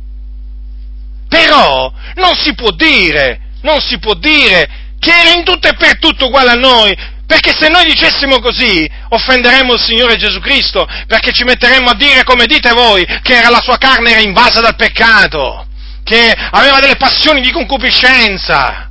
Però 1.27 1.91
non 2.15 2.35
si 2.35 2.53
può 2.53 2.71
dire, 2.71 3.39
non 3.61 3.81
si 3.81 3.97
può 3.97 4.13
dire 4.13 4.69
che 4.99 5.11
era 5.11 5.31
in 5.31 5.43
tutto 5.43 5.67
e 5.67 5.73
per 5.73 5.97
tutto 5.97 6.27
uguale 6.27 6.51
a 6.51 6.55
noi, 6.55 6.95
perché 7.25 7.51
se 7.57 7.67
noi 7.69 7.85
dicessimo 7.85 8.39
così, 8.39 8.87
offenderemmo 9.09 9.73
il 9.73 9.79
Signore 9.79 10.17
Gesù 10.17 10.39
Cristo, 10.39 10.87
perché 11.07 11.31
ci 11.31 11.43
metteremmo 11.43 11.89
a 11.89 11.95
dire, 11.95 12.23
come 12.23 12.45
dite 12.45 12.71
voi, 12.73 13.03
che 13.23 13.35
era 13.35 13.49
la 13.49 13.61
sua 13.61 13.77
carne 13.77 14.11
era 14.11 14.21
invasa 14.21 14.61
dal 14.61 14.75
peccato 14.75 15.67
che 16.03 16.33
aveva 16.51 16.79
delle 16.79 16.97
passioni 16.97 17.41
di 17.41 17.51
concupiscenza. 17.51 18.89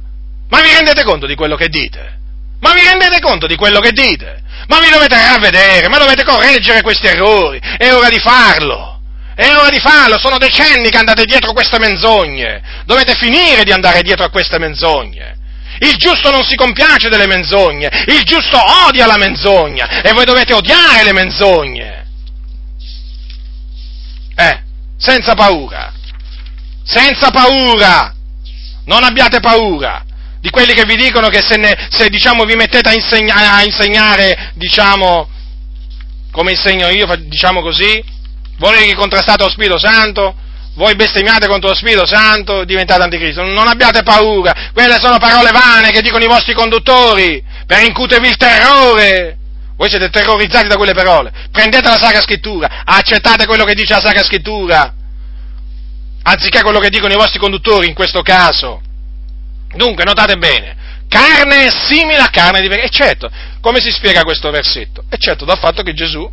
Ma 0.49 0.61
vi 0.61 0.73
rendete 0.73 1.05
conto 1.05 1.27
di 1.27 1.35
quello 1.35 1.57
che 1.57 1.69
dite? 1.69 2.19
Ma 2.61 2.73
vi 2.73 2.83
rendete 2.83 3.21
conto 3.21 3.47
di 3.47 3.57
quello 3.57 3.81
che 3.81 3.93
dite? 3.93 4.41
Ma 4.69 4.81
vi 4.81 4.91
dovete 4.91 5.17
ravvedere, 5.17 5.89
ma 5.89 5.99
dovete 5.99 6.25
correggere 6.25 6.83
questi 6.83 7.07
errori. 7.07 7.61
È 7.77 7.93
ora 7.93 8.09
di 8.09 8.19
farlo. 8.19 9.01
È 9.35 9.51
ora 9.57 9.71
di 9.71 9.81
farlo, 9.81 10.19
sono 10.19 10.39
decenni 10.39 10.91
che 10.91 10.99
andate 10.99 11.25
dietro 11.25 11.53
queste 11.53 11.79
menzogne. 11.79 12.63
Dovete 12.85 13.15
finire 13.15 13.65
di 13.65 13.73
andare 13.73 14.03
dietro 14.03 14.25
a 14.25 14.31
queste 14.31 14.59
menzogne. 14.59 15.39
Il 15.81 15.97
giusto 15.97 16.31
non 16.31 16.45
si 16.45 16.55
compiace 16.55 17.09
delle 17.09 17.27
menzogne, 17.27 18.05
il 18.07 18.23
giusto 18.23 18.59
odia 18.87 19.07
la 19.07 19.17
menzogna 19.17 20.03
e 20.03 20.13
voi 20.13 20.25
dovete 20.25 20.53
odiare 20.53 21.03
le 21.03 21.13
menzogne. 21.13 22.07
Eh, 24.37 24.63
senza 24.97 25.35
paura 25.35 25.92
senza 26.85 27.31
paura, 27.31 28.15
non 28.85 29.05
abbiate 29.05 29.41
paura 29.41 30.05
di 30.43 30.51
quelli 30.51 30.73
che 30.75 30.85
vi 30.85 30.97
dicono 30.97 31.29
che 31.29 31.41
se, 31.41 31.57
ne, 31.57 31.87
se 31.89 32.09
diciamo, 32.09 32.45
vi 32.45 32.57
mettete 32.57 32.89
a, 32.89 32.93
insegna, 32.93 33.55
a, 33.55 33.63
insegnare, 33.63 34.51
diciamo, 34.55 35.29
come 36.33 36.51
insegno 36.51 36.89
io, 36.89 37.07
diciamo 37.17 37.61
così, 37.61 38.03
voi 38.59 38.89
che 38.89 38.95
contrastate 38.97 39.45
lo 39.45 39.51
Spirito 39.51 39.79
Santo, 39.79 40.35
voi 40.75 40.97
bestemmiate 40.97 41.47
contro 41.47 41.69
lo 41.69 41.77
Spirito 41.77 42.05
Santo, 42.07 42.65
diventate 42.65 43.03
anticristo. 43.03 43.45
Non 43.45 43.69
abbiate 43.69 44.03
paura, 44.03 44.71
quelle 44.73 44.99
sono 44.99 45.19
parole 45.19 45.53
vane 45.53 45.93
che 45.93 46.03
dicono 46.03 46.25
i 46.25 46.29
vostri 46.29 46.55
conduttori 46.55 47.41
per 47.65 47.85
incutervi 47.85 48.27
il 48.27 48.37
terrore. 48.37 49.37
Voi 49.77 49.89
siete 49.91 50.11
terrorizzati 50.11 50.67
da 50.67 50.77
quelle 50.77 50.93
parole. 50.93 51.31
Prendete 51.53 51.89
la 51.89 51.99
Sacra 51.99 52.21
Scrittura, 52.21 52.83
accettate 52.85 53.47
quello 53.47 53.65
che 53.65 53.75
dice 53.75 53.95
la 53.95 54.01
Sacra 54.01 54.25
Scrittura 54.25 54.93
anziché 56.23 56.63
quello 56.63 56.79
che 56.79 56.91
dicono 56.91 57.13
i 57.13 57.17
vostri 57.17 57.39
conduttori 57.39 57.89
in 57.89 57.95
questo 57.95 58.23
caso. 58.23 58.81
Dunque, 59.75 60.05
notate 60.05 60.37
bene, 60.37 60.77
carne 61.09 61.67
è 61.67 61.71
simile 61.71 62.19
a 62.19 62.29
carne 62.29 62.61
di 62.61 62.69
peccato. 62.69 62.87
E 62.87 62.91
certo, 62.91 63.31
come 63.61 63.81
si 63.81 63.91
spiega 63.91 64.23
questo 64.23 64.51
versetto? 64.51 65.05
E 65.09 65.17
certo, 65.19 65.45
dal 65.45 65.59
fatto 65.59 65.83
che 65.83 65.95
Gesù 65.95 66.31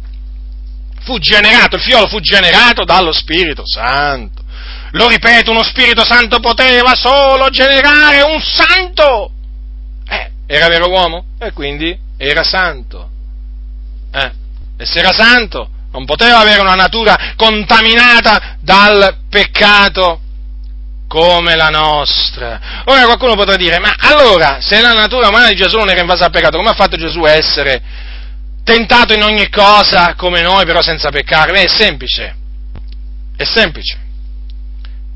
fu 1.01 1.17
generato, 1.17 1.75
il 1.75 1.81
figliolo 1.81 2.07
fu 2.07 2.19
generato 2.19 2.83
dallo 2.83 3.11
Spirito 3.11 3.63
Santo. 3.65 4.43
Lo 4.91 5.07
ripeto, 5.07 5.51
uno 5.51 5.63
Spirito 5.63 6.03
Santo 6.03 6.39
poteva 6.39 6.95
solo 6.95 7.49
generare 7.49 8.21
un 8.21 8.41
santo. 8.41 9.31
Eh, 10.07 10.31
era 10.47 10.67
vero 10.67 10.89
uomo 10.89 11.25
e 11.39 11.51
quindi 11.51 11.97
era 12.17 12.43
santo. 12.43 13.09
Eh, 14.11 14.31
e 14.77 14.85
se 14.85 14.99
era 14.99 15.11
santo, 15.11 15.69
non 15.91 16.05
poteva 16.05 16.39
avere 16.39 16.61
una 16.61 16.75
natura 16.75 17.33
contaminata 17.35 18.57
dal 18.61 19.17
peccato 19.29 20.21
come 21.07 21.55
la 21.55 21.69
nostra. 21.69 22.83
Ora 22.85 23.05
qualcuno 23.05 23.35
potrà 23.35 23.55
dire, 23.55 23.79
ma 23.79 23.95
allora, 23.97 24.59
se 24.61 24.79
la 24.79 24.93
natura 24.93 25.29
umana 25.29 25.47
di 25.47 25.55
Gesù 25.55 25.77
non 25.77 25.89
era 25.89 26.01
invasa 26.01 26.25
al 26.25 26.31
peccato, 26.31 26.57
come 26.57 26.69
ha 26.69 26.75
fatto 26.75 26.95
Gesù 26.95 27.23
a 27.23 27.31
essere 27.31 27.81
tentato 28.63 29.15
in 29.15 29.23
ogni 29.23 29.49
cosa 29.49 30.13
come 30.15 30.41
noi, 30.41 30.65
però 30.65 30.81
senza 30.81 31.09
peccare? 31.09 31.51
Beh, 31.51 31.63
è 31.63 31.67
semplice, 31.67 32.35
è 33.35 33.43
semplice. 33.43 34.07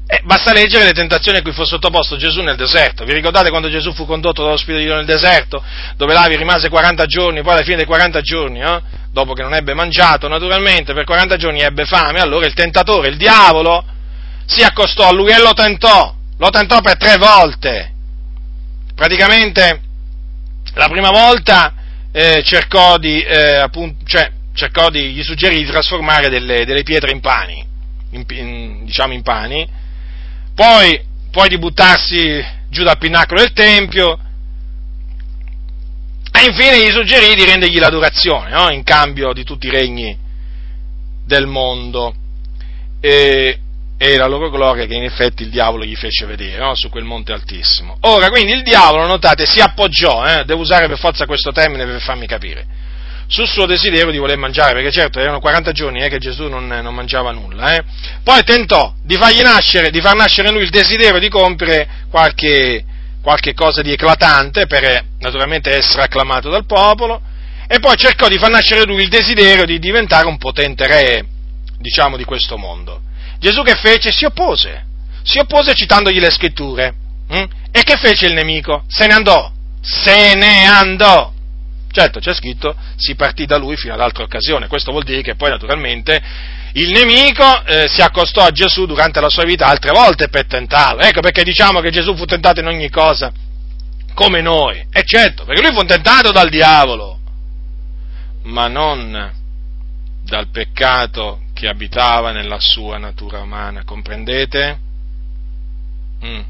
Eh, 0.07 0.21
basta 0.25 0.51
leggere 0.51 0.85
le 0.85 0.91
tentazioni 0.91 1.37
a 1.37 1.41
cui 1.41 1.53
fu 1.53 1.63
sottoposto 1.63 2.17
Gesù 2.17 2.41
nel 2.41 2.55
deserto. 2.55 3.05
Vi 3.05 3.13
ricordate 3.13 3.49
quando 3.49 3.69
Gesù 3.69 3.93
fu 3.93 4.05
condotto 4.05 4.43
dallo 4.43 4.57
Spirito 4.57 4.79
di 4.79 4.85
Dio 4.85 4.95
nel 4.95 5.05
deserto, 5.05 5.63
dove 5.95 6.13
là 6.13 6.27
vi 6.27 6.35
rimase 6.35 6.69
40 6.69 7.05
giorni, 7.05 7.41
poi 7.43 7.53
alla 7.53 7.63
fine 7.63 7.77
dei 7.77 7.85
40 7.85 8.21
giorni, 8.21 8.61
eh, 8.61 8.81
dopo 9.13 9.33
che 9.33 9.43
non 9.43 9.53
ebbe 9.53 9.75
mangiato, 9.75 10.27
naturalmente, 10.27 10.93
per 10.93 11.05
40 11.05 11.37
giorni 11.37 11.61
ebbe 11.61 11.85
fame, 11.85 12.19
allora 12.19 12.47
il 12.47 12.55
tentatore, 12.55 13.09
il 13.09 13.17
diavolo, 13.17 13.85
si 14.45 14.63
accostò 14.63 15.07
a 15.07 15.13
lui 15.13 15.31
e 15.31 15.39
lo 15.39 15.53
tentò, 15.53 16.15
lo 16.35 16.49
tentò 16.49 16.81
per 16.81 16.97
tre 16.97 17.17
volte. 17.17 17.93
Praticamente, 18.95 19.81
la 20.73 20.89
prima 20.89 21.11
volta 21.11 21.75
eh, 22.11 22.41
cercò 22.43 22.97
di, 22.97 23.21
eh, 23.21 23.57
appunto, 23.57 24.03
cioè, 24.05 24.31
cercò 24.55 24.89
di, 24.89 25.13
gli 25.13 25.23
suggerì 25.23 25.57
di 25.57 25.69
trasformare 25.69 26.29
delle, 26.29 26.65
delle 26.65 26.83
pietre 26.83 27.11
in 27.11 27.19
pani, 27.19 27.63
in, 28.11 28.23
in, 28.29 28.85
diciamo 28.85 29.13
in 29.13 29.21
pani, 29.21 29.67
poi, 30.55 30.99
poi 31.29 31.49
di 31.49 31.59
buttarsi 31.59 32.43
giù 32.67 32.83
dal 32.83 32.97
pinnacolo 32.97 33.41
del 33.41 33.53
Tempio, 33.53 34.17
infine 36.45 36.79
gli 36.79 36.91
suggerì 36.91 37.35
di 37.35 37.45
rendergli 37.45 37.79
l'adorazione, 37.79 38.51
no? 38.51 38.69
in 38.69 38.83
cambio 38.83 39.33
di 39.33 39.43
tutti 39.43 39.67
i 39.67 39.71
regni 39.71 40.17
del 41.25 41.47
mondo. 41.47 42.13
E, 42.99 43.59
e 43.97 44.17
la 44.17 44.27
loro 44.27 44.49
gloria 44.49 44.85
che 44.85 44.95
in 44.95 45.03
effetti 45.03 45.43
il 45.43 45.49
diavolo 45.49 45.85
gli 45.85 45.95
fece 45.95 46.25
vedere 46.25 46.57
no? 46.57 46.75
su 46.75 46.89
quel 46.89 47.05
monte 47.05 47.31
altissimo. 47.31 47.97
Ora, 48.01 48.29
quindi 48.29 48.51
il 48.51 48.63
diavolo, 48.63 49.05
notate, 49.05 49.45
si 49.45 49.61
appoggiò, 49.61 50.25
eh? 50.25 50.43
devo 50.45 50.61
usare 50.61 50.87
per 50.87 50.97
forza 50.97 51.25
questo 51.25 51.51
termine 51.51 51.85
per 51.85 52.01
farmi 52.01 52.27
capire, 52.27 52.65
sul 53.27 53.47
suo 53.47 53.65
desiderio 53.65 54.11
di 54.11 54.17
voler 54.17 54.37
mangiare, 54.37 54.73
perché 54.73 54.91
certo 54.91 55.19
erano 55.19 55.39
40 55.39 55.71
giorni 55.71 56.03
eh, 56.03 56.09
che 56.09 56.17
Gesù 56.17 56.47
non, 56.47 56.67
non 56.67 56.93
mangiava 56.93 57.31
nulla. 57.31 57.75
Eh. 57.75 57.83
Poi 58.23 58.43
tentò 58.43 58.93
di 59.01 59.15
fargli 59.15 59.41
nascere, 59.41 59.89
di 59.89 60.01
far 60.01 60.15
nascere 60.15 60.49
in 60.49 60.55
lui 60.55 60.63
il 60.63 60.69
desiderio 60.69 61.19
di 61.19 61.29
compiere 61.29 61.87
qualche, 62.09 62.83
qualche 63.23 63.53
cosa 63.53 63.81
di 63.81 63.93
eclatante 63.93 64.67
per 64.67 65.05
naturalmente 65.19 65.71
essere 65.71 66.03
acclamato 66.03 66.49
dal 66.49 66.65
popolo, 66.65 67.21
e 67.67 67.79
poi 67.79 67.95
cercò 67.95 68.27
di 68.27 68.37
far 68.37 68.51
nascere 68.51 68.83
lui 68.83 69.03
il 69.03 69.09
desiderio 69.09 69.65
di 69.65 69.79
diventare 69.79 70.27
un 70.27 70.37
potente 70.37 70.85
re, 70.85 71.25
diciamo, 71.79 72.17
di 72.17 72.25
questo 72.25 72.57
mondo. 72.57 73.01
Gesù 73.39 73.63
che 73.63 73.75
fece? 73.75 74.11
Si 74.11 74.25
oppose, 74.25 74.85
si 75.23 75.39
oppose 75.39 75.73
citandogli 75.73 76.19
le 76.19 76.31
scritture. 76.31 76.93
Hm? 77.29 77.43
E 77.71 77.83
che 77.83 77.95
fece 77.95 78.27
il 78.27 78.33
nemico? 78.33 78.83
Se 78.87 79.07
ne 79.07 79.13
andò, 79.13 79.51
se 79.81 80.33
ne 80.35 80.65
andò 80.67 81.33
Certo, 81.93 82.19
c'è 82.19 82.33
scritto 82.33 82.75
si 82.95 83.13
partì 83.13 83.45
da 83.45 83.57
lui 83.57 83.77
fino 83.77 83.93
ad 83.93 83.99
altra 83.99 84.23
occasione, 84.23 84.65
questo 84.65 84.89
vuol 84.89 85.03
dire 85.03 85.21
che 85.21 85.35
poi 85.35 85.51
naturalmente 85.51 86.19
il 86.73 86.89
nemico 86.89 87.63
eh, 87.65 87.87
si 87.87 88.01
accostò 88.01 88.43
a 88.43 88.51
Gesù 88.51 88.85
durante 88.85 89.21
la 89.21 89.29
sua 89.29 89.43
vita 89.43 89.65
altre 89.65 89.91
volte 89.91 90.29
per 90.29 90.45
tentarlo. 90.45 91.01
Ecco 91.01 91.19
perché 91.19 91.43
diciamo 91.43 91.81
che 91.81 91.91
Gesù 91.91 92.15
fu 92.15 92.25
tentato 92.25 92.61
in 92.61 92.67
ogni 92.67 92.89
cosa, 92.89 93.31
come 94.13 94.41
noi. 94.41 94.83
E 94.91 95.03
certo, 95.03 95.45
perché 95.45 95.61
lui 95.61 95.75
fu 95.75 95.85
tentato 95.85 96.31
dal 96.31 96.49
diavolo, 96.49 97.19
ma 98.43 98.67
non 98.67 99.31
dal 100.23 100.47
peccato 100.49 101.41
che 101.53 101.67
abitava 101.67 102.31
nella 102.31 102.59
sua 102.59 102.97
natura 102.97 103.41
umana, 103.41 103.83
comprendete? 103.83 104.79
Mm. 106.25 106.41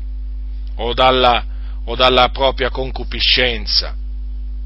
O, 0.76 0.94
dalla, 0.94 1.44
o 1.84 1.96
dalla 1.96 2.30
propria 2.30 2.70
concupiscenza. 2.70 3.94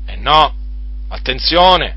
E 0.05 0.13
eh 0.13 0.15
no, 0.17 0.53
attenzione. 1.07 1.96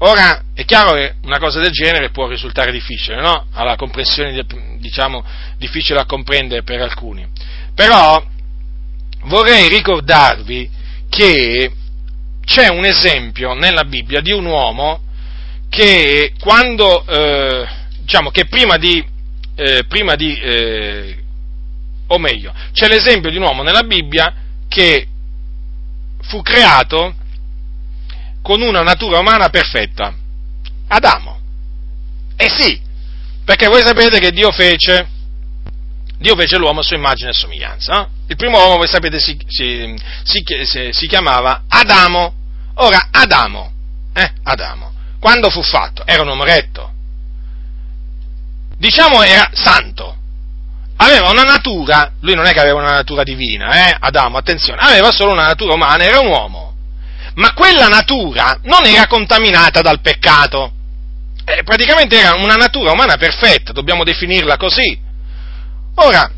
Ora, 0.00 0.44
è 0.54 0.64
chiaro 0.64 0.92
che 0.92 1.14
una 1.22 1.38
cosa 1.38 1.58
del 1.60 1.72
genere 1.72 2.10
può 2.10 2.28
risultare 2.28 2.70
difficile, 2.70 3.20
no? 3.20 3.46
Alla 3.52 3.74
comprensione, 3.74 4.44
diciamo, 4.78 5.24
difficile 5.56 5.98
a 5.98 6.06
comprendere 6.06 6.62
per 6.62 6.80
alcuni. 6.80 7.26
Però 7.74 8.24
vorrei 9.24 9.68
ricordarvi 9.68 10.70
che 11.08 11.72
c'è 12.44 12.68
un 12.68 12.84
esempio 12.84 13.54
nella 13.54 13.84
Bibbia 13.84 14.20
di 14.20 14.32
un 14.32 14.46
uomo 14.46 15.00
che 15.68 16.32
quando, 16.38 17.04
eh, 17.04 17.66
diciamo 17.98 18.30
che 18.30 18.46
prima 18.46 18.78
di, 18.78 19.04
eh, 19.56 19.84
prima 19.86 20.14
di 20.14 20.38
eh, 20.38 21.18
o 22.06 22.18
meglio, 22.18 22.54
c'è 22.72 22.88
l'esempio 22.88 23.30
di 23.30 23.36
un 23.36 23.42
uomo 23.42 23.62
nella 23.62 23.82
Bibbia 23.82 24.32
che 24.68 25.06
fu 26.22 26.40
creato 26.42 27.14
con 28.48 28.62
una 28.62 28.80
natura 28.80 29.18
umana 29.18 29.50
perfetta, 29.50 30.10
Adamo. 30.88 31.38
Eh 32.34 32.48
sì, 32.48 32.80
perché 33.44 33.66
voi 33.66 33.82
sapete 33.82 34.18
che 34.20 34.30
Dio 34.30 34.50
fece, 34.52 35.06
Dio 36.16 36.34
fece 36.34 36.56
l'uomo 36.56 36.80
a 36.80 36.82
sua 36.82 36.96
immagine 36.96 37.28
e 37.28 37.34
somiglianza. 37.34 38.08
Il 38.26 38.36
primo 38.36 38.56
uomo, 38.56 38.78
voi 38.78 38.88
sapete, 38.88 39.18
si, 39.18 39.38
si, 39.48 39.94
si, 40.24 40.88
si 40.92 41.06
chiamava 41.06 41.64
Adamo. 41.68 42.32
Ora, 42.76 43.08
Adamo, 43.10 43.70
eh, 44.14 44.32
Adamo, 44.44 44.92
quando 45.20 45.50
fu 45.50 45.60
fatto? 45.60 46.06
Era 46.06 46.22
un 46.22 46.28
uomo 46.28 46.44
retto. 46.44 46.90
Diciamo 48.78 49.22
era 49.24 49.50
santo. 49.52 50.16
Aveva 50.96 51.28
una 51.28 51.42
natura, 51.42 52.12
lui 52.20 52.34
non 52.34 52.46
è 52.46 52.54
che 52.54 52.60
aveva 52.60 52.80
una 52.80 52.92
natura 52.92 53.24
divina, 53.24 53.90
eh, 53.90 53.96
Adamo, 54.00 54.38
attenzione, 54.38 54.80
aveva 54.80 55.10
solo 55.10 55.32
una 55.32 55.48
natura 55.48 55.74
umana, 55.74 56.02
era 56.02 56.20
un 56.20 56.28
uomo. 56.28 56.67
Ma 57.38 57.52
quella 57.52 57.86
natura 57.86 58.58
non 58.64 58.84
era 58.84 59.06
contaminata 59.06 59.80
dal 59.80 60.00
peccato. 60.00 60.72
Eh, 61.44 61.62
praticamente 61.62 62.18
era 62.18 62.34
una 62.34 62.54
natura 62.54 62.90
umana 62.90 63.16
perfetta, 63.16 63.72
dobbiamo 63.72 64.02
definirla 64.02 64.56
così. 64.56 64.98
Ora, 65.94 66.30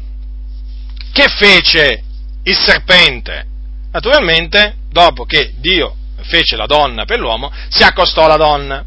che 1.13 1.29
fece 1.29 2.03
il 2.45 2.57
serpente? 2.57 3.47
Naturalmente, 3.93 4.77
dopo 4.91 5.25
che 5.25 5.55
Dio 5.57 5.97
fece 6.23 6.57
la 6.57 6.67
donna 6.67 7.07
per 7.07 7.19
l'uomo, 7.19 7.51
si 7.71 7.83
accostò 7.83 8.27
alla 8.27 8.37
donna 8.37 8.85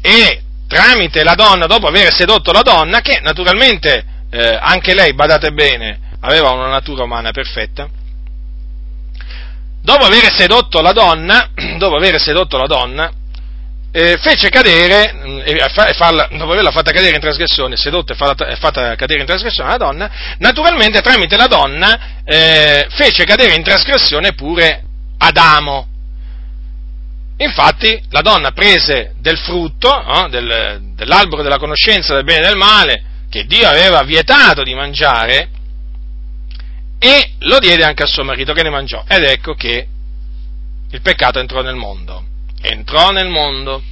e 0.00 0.42
tramite 0.68 1.24
la 1.24 1.34
donna, 1.34 1.66
dopo 1.66 1.88
aver 1.88 2.14
sedotto 2.14 2.52
la 2.52 2.62
donna, 2.62 3.00
che 3.00 3.18
naturalmente 3.20 4.04
eh, 4.30 4.56
anche 4.60 4.94
lei, 4.94 5.14
badate 5.14 5.50
bene, 5.50 5.98
aveva 6.20 6.50
una 6.50 6.68
natura 6.68 7.02
umana 7.02 7.32
perfetta, 7.32 7.88
dopo 9.84 10.06
aver 10.06 10.32
sedotto 10.32 10.80
la 10.80 10.92
donna, 10.92 11.50
sedotto 12.16 12.56
la 12.56 12.66
donna, 12.66 13.12
eh, 13.92 14.16
fece 14.18 14.48
cadere, 14.48 15.12
mm, 15.14 15.40
e 15.44 15.94
farla, 15.94 16.26
dopo 16.32 16.52
averla 16.52 16.70
fatta 16.70 16.90
cadere 16.90 17.14
in 17.14 17.20
trasgressione, 17.20 17.76
sedotta 17.76 18.14
e 18.14 18.16
fatta, 18.16 18.56
fatta, 18.56 18.94
cadere 18.96 19.20
in 19.20 19.26
trasgressione 19.26 19.68
la 19.68 19.76
donna, 19.76 20.10
naturalmente 20.38 21.02
tramite 21.02 21.36
la 21.36 21.46
donna 21.46 22.22
eh, 22.24 22.86
fece 22.90 23.24
cadere 23.24 23.54
in 23.54 23.62
trasgressione 23.62 24.32
pure 24.32 24.82
Adamo. 25.18 25.86
Infatti 27.36 28.02
la 28.10 28.22
donna 28.22 28.52
prese 28.52 29.12
del 29.20 29.36
frutto, 29.36 30.02
no, 30.02 30.28
del, 30.30 30.92
dell'albero 30.94 31.42
della 31.42 31.58
conoscenza 31.58 32.14
del 32.14 32.24
bene 32.24 32.46
e 32.46 32.48
del 32.48 32.56
male, 32.56 33.02
che 33.28 33.44
Dio 33.44 33.68
aveva 33.68 34.02
vietato 34.02 34.62
di 34.62 34.74
mangiare, 34.74 35.50
e 37.04 37.32
lo 37.40 37.58
diede 37.58 37.84
anche 37.84 38.02
a 38.02 38.06
suo 38.06 38.24
marito 38.24 38.54
che 38.54 38.62
ne 38.62 38.70
mangiò. 38.70 39.04
Ed 39.06 39.24
ecco 39.24 39.52
che 39.52 39.86
il 40.90 41.00
peccato 41.02 41.38
entrò 41.38 41.60
nel 41.60 41.74
mondo. 41.74 42.24
Entrò 42.62 43.10
nel 43.10 43.28
mondo. 43.28 43.82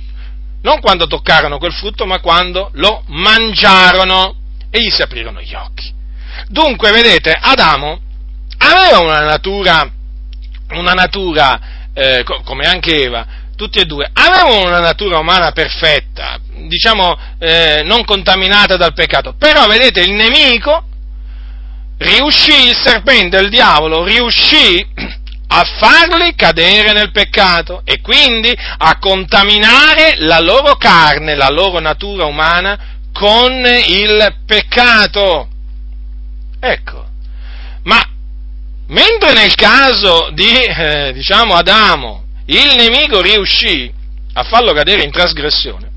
Non 0.63 0.81
quando 0.81 1.07
toccarono 1.07 1.59
quel 1.59 1.75
frutto, 1.75 2.07
ma 2.07 2.21
quando 2.21 2.71
lo 2.75 3.03
mangiarono 3.09 4.37
e 4.71 4.81
gli 4.81 4.89
si 4.89 5.03
aprirono 5.03 5.43
gli 5.43 5.53
occhi. 5.53 5.93
Dunque, 6.49 6.91
vedete, 6.91 7.37
Adamo 7.39 8.01
aveva 8.57 9.01
una 9.01 9.21
natura, 9.21 9.93
una 10.71 10.93
natura 10.95 11.61
eh, 11.93 12.25
come 12.45 12.65
anche 12.65 13.03
Eva, 13.03 13.27
tutti 13.57 13.79
e 13.79 13.85
due, 13.85 14.09
avevano 14.11 14.69
una 14.69 14.81
natura 14.81 15.19
umana 15.19 15.53
perfetta, 15.53 16.39
diciamo 16.67 17.15
eh, 17.39 17.83
non 17.85 18.05
contaminata 18.05 18.77
dal 18.77 18.95
peccato, 18.95 19.35
però 19.37 19.67
vedete 19.67 20.01
il 20.01 20.13
nemico 20.13 20.87
riuscì, 22.03 22.69
il 22.69 22.77
serpente, 22.77 23.39
il 23.39 23.49
diavolo, 23.49 24.05
riuscì 24.05 24.87
a 25.55 25.65
farli 25.79 26.35
cadere 26.35 26.93
nel 26.93 27.11
peccato 27.11 27.83
e 27.85 28.01
quindi 28.01 28.55
a 28.79 28.99
contaminare 28.99 30.15
la 30.19 30.41
loro 30.41 30.77
carne, 30.77 31.35
la 31.35 31.51
loro 31.51 31.79
natura 31.79 32.25
umana 32.25 32.79
con 33.13 33.53
il 33.87 34.37
peccato. 34.47 35.49
Ecco, 36.59 37.07
ma 37.85 38.03
mentre 38.89 39.33
nel 39.33 39.55
caso 39.55 40.31
di, 40.33 40.49
eh, 40.49 41.13
diciamo, 41.13 41.55
Adamo, 41.55 42.25
il 42.47 42.75
nemico 42.77 43.21
riuscì 43.21 43.93
a 44.35 44.43
farlo 44.45 44.73
cadere 44.73 45.03
in 45.03 45.11
trasgressione. 45.11 45.91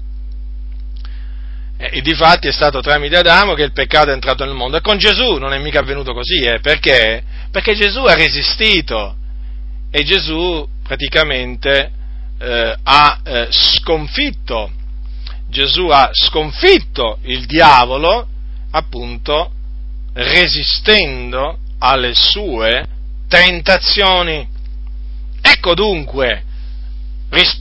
E 1.77 2.01
di 2.01 2.13
fatti 2.13 2.47
è 2.47 2.51
stato 2.51 2.79
tramite 2.79 3.17
Adamo 3.17 3.53
che 3.53 3.63
il 3.63 3.73
peccato 3.73 4.09
è 4.09 4.13
entrato 4.13 4.45
nel 4.45 4.53
mondo. 4.53 4.77
E 4.77 4.81
con 4.81 4.97
Gesù 4.97 5.35
non 5.35 5.53
è 5.53 5.57
mica 5.59 5.79
avvenuto 5.79 6.13
così, 6.13 6.39
eh? 6.39 6.59
perché? 6.59 7.23
Perché 7.51 7.75
Gesù 7.75 7.99
ha 7.99 8.15
resistito 8.15 9.15
e 9.91 10.03
Gesù 10.03 10.67
praticamente 10.83 11.91
eh, 12.39 12.75
ha 12.81 13.19
eh, 13.23 13.47
sconfitto, 13.49 14.71
Gesù 15.49 15.87
ha 15.87 16.09
sconfitto 16.11 17.19
il 17.23 17.45
diavolo 17.45 18.27
appunto 18.71 19.51
resistendo 20.13 21.59
alle 21.79 22.13
sue 22.13 22.85
tentazioni. 23.27 24.47
Ecco 25.41 25.73
dunque 25.73 26.43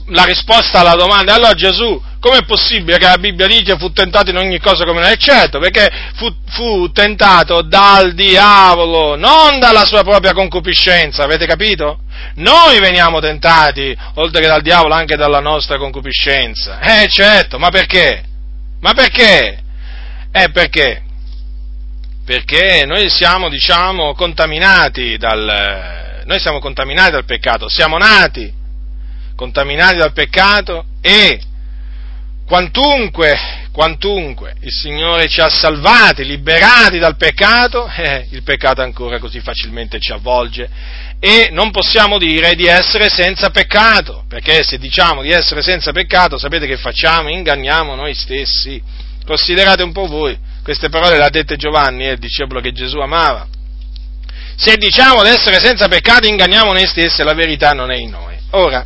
la 0.07 0.23
risposta 0.23 0.79
alla 0.79 0.95
domanda. 0.95 1.33
Allora 1.33 1.53
Gesù, 1.53 2.01
com'è 2.25 2.43
possibile 2.43 2.97
che 2.97 3.05
la 3.05 3.19
Bibbia 3.19 3.45
dice 3.45 3.77
fu 3.77 3.91
tentato 3.91 4.31
in 4.31 4.37
ogni 4.37 4.59
cosa 4.59 4.83
come 4.83 4.99
noi? 4.99 5.11
È 5.11 5.17
certo, 5.17 5.59
perché 5.59 5.87
fu, 6.15 6.27
fu, 6.47 6.91
tentato 6.91 7.61
dal 7.61 8.15
diavolo, 8.15 9.15
non 9.15 9.59
dalla 9.59 9.85
sua 9.85 10.01
propria 10.01 10.33
concupiscenza, 10.33 11.23
avete 11.23 11.45
capito? 11.45 11.99
Noi 12.37 12.79
veniamo 12.79 13.19
tentati, 13.19 13.95
oltre 14.15 14.41
che 14.41 14.47
dal 14.47 14.63
diavolo, 14.63 14.95
anche 14.95 15.15
dalla 15.15 15.39
nostra 15.39 15.77
concupiscenza. 15.77 16.79
Eh 16.79 17.07
certo, 17.09 17.59
ma 17.59 17.69
perché? 17.69 18.23
Ma 18.81 18.93
perché? 18.93 19.59
Eh 20.31 20.49
perché? 20.49 21.03
Perché 22.25 22.85
noi 22.87 23.07
siamo, 23.07 23.49
diciamo, 23.49 24.15
contaminati 24.15 25.15
dal 25.17 26.23
noi 26.25 26.39
siamo 26.39 26.57
contaminati 26.57 27.11
dal 27.11 27.25
peccato, 27.25 27.69
siamo 27.69 27.99
nati 27.99 28.51
contaminati 29.35 29.97
dal 29.97 30.13
peccato 30.13 30.85
e 31.01 31.39
quantunque, 32.45 33.67
quantunque 33.71 34.55
il 34.61 34.71
Signore 34.71 35.27
ci 35.27 35.41
ha 35.41 35.49
salvati, 35.49 36.23
liberati 36.23 36.99
dal 36.99 37.17
peccato, 37.17 37.89
eh, 37.97 38.27
il 38.31 38.43
peccato 38.43 38.81
ancora 38.81 39.19
così 39.19 39.39
facilmente 39.39 39.99
ci 39.99 40.11
avvolge 40.11 40.69
e 41.19 41.49
non 41.51 41.71
possiamo 41.71 42.17
dire 42.17 42.53
di 42.53 42.65
essere 42.65 43.09
senza 43.09 43.49
peccato, 43.49 44.25
perché 44.27 44.63
se 44.63 44.77
diciamo 44.77 45.21
di 45.21 45.31
essere 45.31 45.61
senza 45.61 45.91
peccato, 45.91 46.37
sapete 46.37 46.67
che 46.67 46.77
facciamo? 46.77 47.29
Inganniamo 47.29 47.95
noi 47.95 48.13
stessi. 48.13 48.81
Considerate 49.25 49.81
un 49.81 49.91
po' 49.91 50.05
voi, 50.05 50.37
queste 50.61 50.89
parole 50.89 51.17
le 51.17 51.23
ha 51.23 51.29
dette 51.29 51.55
Giovanni, 51.55 52.05
il 52.05 52.19
discepolo 52.19 52.61
che 52.61 52.73
Gesù 52.73 52.99
amava. 52.99 53.47
Se 54.55 54.77
diciamo 54.77 55.23
di 55.23 55.29
essere 55.29 55.59
senza 55.59 55.87
peccato 55.87 56.27
inganniamo 56.27 56.71
noi 56.71 56.85
stessi 56.85 57.21
e 57.21 57.23
la 57.23 57.33
verità 57.33 57.71
non 57.71 57.91
è 57.91 57.95
in 57.95 58.11
noi. 58.11 58.35
Ora, 58.51 58.85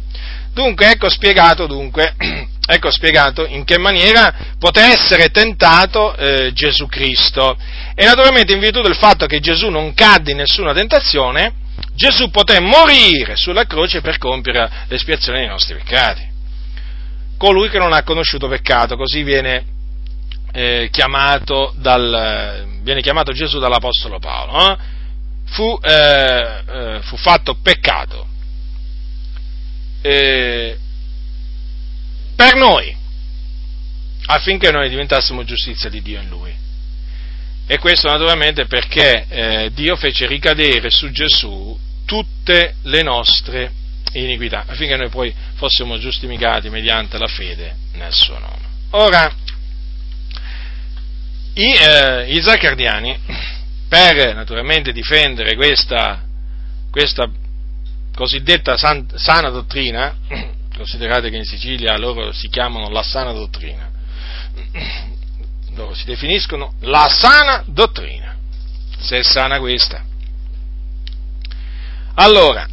dunque, 0.53 0.91
ecco 0.91 1.09
spiegato, 1.09 1.67
dunque, 1.67 2.15
ecco 2.71 2.91
spiegato 2.91 3.47
in 3.47 3.63
che 3.63 3.79
maniera 3.79 4.31
poté 4.59 4.81
essere 4.81 5.29
tentato 5.29 6.15
eh, 6.15 6.51
Gesù 6.53 6.85
Cristo. 6.85 7.57
E 7.95 8.05
naturalmente 8.05 8.53
in 8.53 8.59
virtù 8.59 8.81
del 8.81 8.95
fatto 8.95 9.25
che 9.25 9.39
Gesù 9.39 9.69
non 9.69 9.93
cadde 9.95 10.31
in 10.31 10.37
nessuna 10.37 10.71
tentazione, 10.71 11.53
Gesù 11.95 12.29
poté 12.29 12.59
morire 12.59 13.35
sulla 13.35 13.65
croce 13.65 14.01
per 14.01 14.19
compiere 14.19 14.69
l'espiazione 14.87 15.39
dei 15.39 15.47
nostri 15.47 15.75
peccati. 15.75 16.27
Colui 17.37 17.69
che 17.69 17.79
non 17.79 17.93
ha 17.93 18.03
conosciuto 18.03 18.47
peccato, 18.47 18.95
così 18.95 19.23
viene, 19.23 19.65
eh, 20.51 20.89
chiamato, 20.91 21.73
dal, 21.75 22.67
viene 22.83 23.01
chiamato 23.01 23.31
Gesù 23.31 23.57
dall'Apostolo 23.59 24.19
Paolo, 24.19 24.71
eh? 24.71 24.77
fu, 25.45 25.79
eh, 25.81 26.61
eh 26.71 26.99
fu, 27.01 27.17
fatto 27.17 27.55
peccato 27.55 28.27
eh, 30.01 30.77
per 32.39 32.55
noi, 32.55 32.95
affinché 34.27 34.71
noi 34.71 34.87
diventassimo 34.87 35.43
giustizia 35.43 35.89
di 35.89 36.01
Dio 36.01 36.21
in 36.21 36.29
Lui. 36.29 36.55
E 37.67 37.77
questo 37.79 38.07
naturalmente 38.07 38.65
perché 38.65 39.25
eh, 39.27 39.71
Dio 39.73 39.97
fece 39.97 40.25
ricadere 40.25 40.89
su 40.89 41.11
Gesù 41.11 41.77
tutte 42.05 42.75
le 42.83 43.03
nostre 43.03 43.73
iniquità, 44.13 44.63
affinché 44.65 44.95
noi 44.95 45.09
poi 45.09 45.35
fossimo 45.55 45.97
giustificati 45.97 46.69
mediante 46.69 47.17
la 47.17 47.27
fede 47.27 47.75
nel 47.95 48.13
suo 48.13 48.39
nome. 48.39 48.67
Ora, 48.91 49.29
i, 51.55 51.73
eh, 51.73 52.33
i 52.33 52.41
zaccardiani, 52.41 53.19
per 53.89 54.33
naturalmente 54.33 54.93
difendere 54.93 55.55
questa, 55.55 56.23
questa 56.89 57.29
cosiddetta 58.15 58.77
san, 58.77 59.05
sana 59.15 59.49
dottrina, 59.49 60.15
considerate 60.79 61.29
che 61.29 61.35
in 61.35 61.43
Sicilia 61.43 61.97
loro 61.97 62.31
si 62.31 62.47
chiamano 62.47 62.87
la 62.89 63.03
sana 63.03 63.33
dottrina, 63.33 63.89
loro 65.75 65.93
si 65.93 66.05
definiscono 66.05 66.73
la 66.81 67.09
sana 67.09 67.63
dottrina, 67.67 68.37
se 68.97 69.19
è 69.19 69.23
sana 69.23 69.59
questa. 69.59 70.01
Allora, 72.15 72.65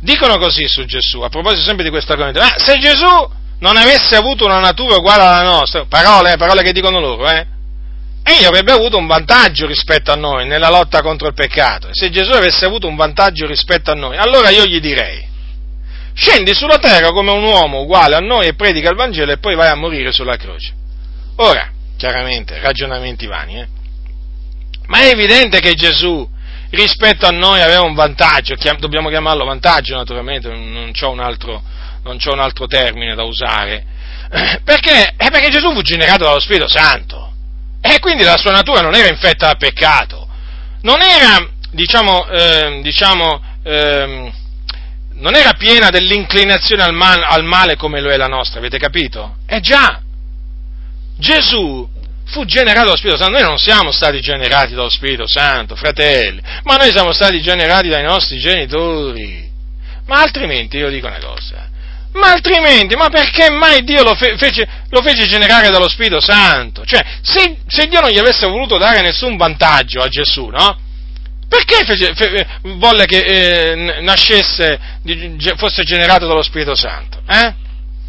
dicono 0.00 0.38
così 0.38 0.68
su 0.68 0.84
Gesù, 0.84 1.20
a 1.22 1.28
proposito 1.28 1.62
sempre 1.62 1.82
di 1.82 1.90
questo 1.90 2.12
argomento, 2.12 2.38
ma 2.38 2.54
se 2.56 2.78
Gesù 2.78 3.28
non 3.58 3.76
avesse 3.76 4.14
avuto 4.14 4.44
una 4.44 4.60
natura 4.60 4.94
uguale 4.94 5.24
alla 5.24 5.42
nostra, 5.42 5.86
parole, 5.86 6.36
parole 6.36 6.62
che 6.62 6.72
dicono 6.72 7.00
loro, 7.00 7.28
eh, 7.28 7.46
egli 8.22 8.44
avrebbe 8.44 8.70
avuto 8.70 8.96
un 8.96 9.08
vantaggio 9.08 9.66
rispetto 9.66 10.12
a 10.12 10.16
noi 10.16 10.46
nella 10.46 10.70
lotta 10.70 11.02
contro 11.02 11.26
il 11.26 11.34
peccato. 11.34 11.88
Se 11.90 12.10
Gesù 12.10 12.30
avesse 12.30 12.64
avuto 12.64 12.86
un 12.86 12.94
vantaggio 12.94 13.46
rispetto 13.46 13.90
a 13.90 13.94
noi, 13.94 14.16
allora 14.16 14.50
io 14.50 14.64
gli 14.66 14.78
direi, 14.78 15.29
scendi 16.20 16.54
sulla 16.54 16.76
terra 16.76 17.12
come 17.12 17.32
un 17.32 17.42
uomo 17.42 17.80
uguale 17.80 18.14
a 18.14 18.20
noi 18.20 18.46
e 18.46 18.54
predica 18.54 18.90
il 18.90 18.96
Vangelo 18.96 19.32
e 19.32 19.38
poi 19.38 19.56
vai 19.56 19.68
a 19.68 19.74
morire 19.74 20.12
sulla 20.12 20.36
croce. 20.36 20.74
Ora, 21.36 21.70
chiaramente, 21.96 22.60
ragionamenti 22.60 23.26
vani, 23.26 23.58
eh? 23.58 23.68
ma 24.86 25.00
è 25.00 25.08
evidente 25.08 25.60
che 25.60 25.72
Gesù 25.72 26.28
rispetto 26.70 27.26
a 27.26 27.30
noi 27.30 27.62
aveva 27.62 27.80
un 27.80 27.94
vantaggio, 27.94 28.54
dobbiamo 28.78 29.08
chiamarlo 29.08 29.46
vantaggio 29.46 29.96
naturalmente, 29.96 30.48
non 30.48 30.90
c'ho 30.92 31.10
un 31.10 31.20
altro, 31.20 31.62
un 32.04 32.38
altro 32.38 32.66
termine 32.66 33.14
da 33.14 33.22
usare, 33.22 33.84
perché, 34.62 35.14
è 35.16 35.30
perché 35.30 35.48
Gesù 35.48 35.72
fu 35.72 35.80
generato 35.80 36.24
dallo 36.24 36.40
Spirito 36.40 36.68
Santo 36.68 37.32
e 37.80 37.98
quindi 37.98 38.24
la 38.24 38.36
sua 38.36 38.52
natura 38.52 38.82
non 38.82 38.94
era 38.94 39.08
infetta 39.08 39.46
da 39.46 39.54
peccato, 39.54 40.28
non 40.82 41.00
era, 41.00 41.48
diciamo, 41.70 42.28
eh, 42.28 42.80
diciamo 42.82 43.42
eh, 43.64 44.32
non 45.20 45.34
era 45.34 45.52
piena 45.52 45.90
dell'inclinazione 45.90 46.82
al, 46.82 46.94
mal, 46.94 47.22
al 47.22 47.44
male 47.44 47.76
come 47.76 48.00
lo 48.00 48.10
è 48.10 48.16
la 48.16 48.26
nostra, 48.26 48.58
avete 48.58 48.78
capito? 48.78 49.36
Eh 49.46 49.60
già, 49.60 50.00
Gesù 51.18 51.88
fu 52.26 52.44
generato 52.44 52.86
dallo 52.86 52.96
Spirito 52.96 53.18
Santo, 53.18 53.38
noi 53.38 53.46
non 53.46 53.58
siamo 53.58 53.92
stati 53.92 54.20
generati 54.20 54.74
dallo 54.74 54.90
Spirito 54.90 55.26
Santo, 55.26 55.76
fratelli, 55.76 56.40
ma 56.64 56.76
noi 56.76 56.90
siamo 56.90 57.12
stati 57.12 57.40
generati 57.40 57.88
dai 57.88 58.02
nostri 58.02 58.38
genitori. 58.38 59.48
Ma 60.06 60.22
altrimenti, 60.22 60.76
io 60.76 60.90
dico 60.90 61.06
una 61.06 61.20
cosa, 61.20 61.68
ma 62.12 62.32
altrimenti, 62.32 62.96
ma 62.96 63.08
perché 63.08 63.50
mai 63.50 63.84
Dio 63.84 64.02
lo, 64.02 64.14
fe, 64.14 64.36
fece, 64.36 64.66
lo 64.88 65.00
fece, 65.00 65.26
generare 65.26 65.70
dallo 65.70 65.88
Spirito 65.88 66.20
Santo? 66.20 66.84
Cioè, 66.84 67.04
se, 67.22 67.58
se, 67.66 67.86
Dio 67.86 68.00
non 68.00 68.10
gli 68.10 68.18
avesse 68.18 68.46
voluto 68.46 68.78
dare 68.78 69.00
nessun 69.00 69.36
vantaggio 69.36 70.00
a 70.00 70.08
Gesù, 70.08 70.46
no? 70.46 70.88
Perché 71.50 71.84
fece, 71.84 72.14
fe, 72.14 72.46
volle 72.78 73.06
che 73.06 73.18
eh, 73.18 74.00
nascesse, 74.02 74.78
fosse 75.56 75.82
generato 75.82 76.28
dallo 76.28 76.44
Spirito 76.44 76.76
Santo? 76.76 77.20
Eh? 77.26 77.54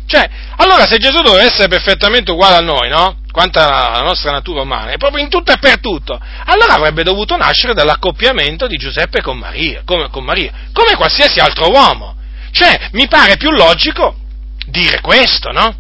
Cioè, 0.06 0.30
allora 0.58 0.86
se 0.86 0.98
Gesù 0.98 1.24
doveva 1.24 1.42
essere 1.42 1.68
perfettamente 1.68 2.30
uguale 2.30 2.58
a 2.58 2.62
noi, 2.62 2.88
no? 2.90 3.18
Quanto 3.32 3.58
alla 3.58 4.04
nostra 4.04 4.30
natura 4.30 4.62
umana, 4.62 4.92
e 4.92 4.98
proprio 4.98 5.24
in 5.24 5.30
tutto 5.30 5.52
e 5.52 5.58
per 5.58 5.80
tutto, 5.80 6.20
allora 6.46 6.76
avrebbe 6.76 7.02
dovuto 7.02 7.36
nascere 7.36 7.74
dall'accoppiamento 7.74 8.68
di 8.68 8.78
Giuseppe 8.78 9.24
con 9.24 9.40
Maria, 9.40 9.82
come, 9.86 10.10
con 10.12 10.24
Maria, 10.24 10.52
come 10.72 10.96
qualsiasi 10.96 11.40
altro 11.40 11.72
uomo. 11.72 12.16
Cioè, 12.52 12.90
mi 12.92 13.08
pare 13.08 13.38
più 13.38 13.50
logico 13.50 14.18
dire 14.68 15.02
questo, 15.02 15.52
no? 15.52 15.76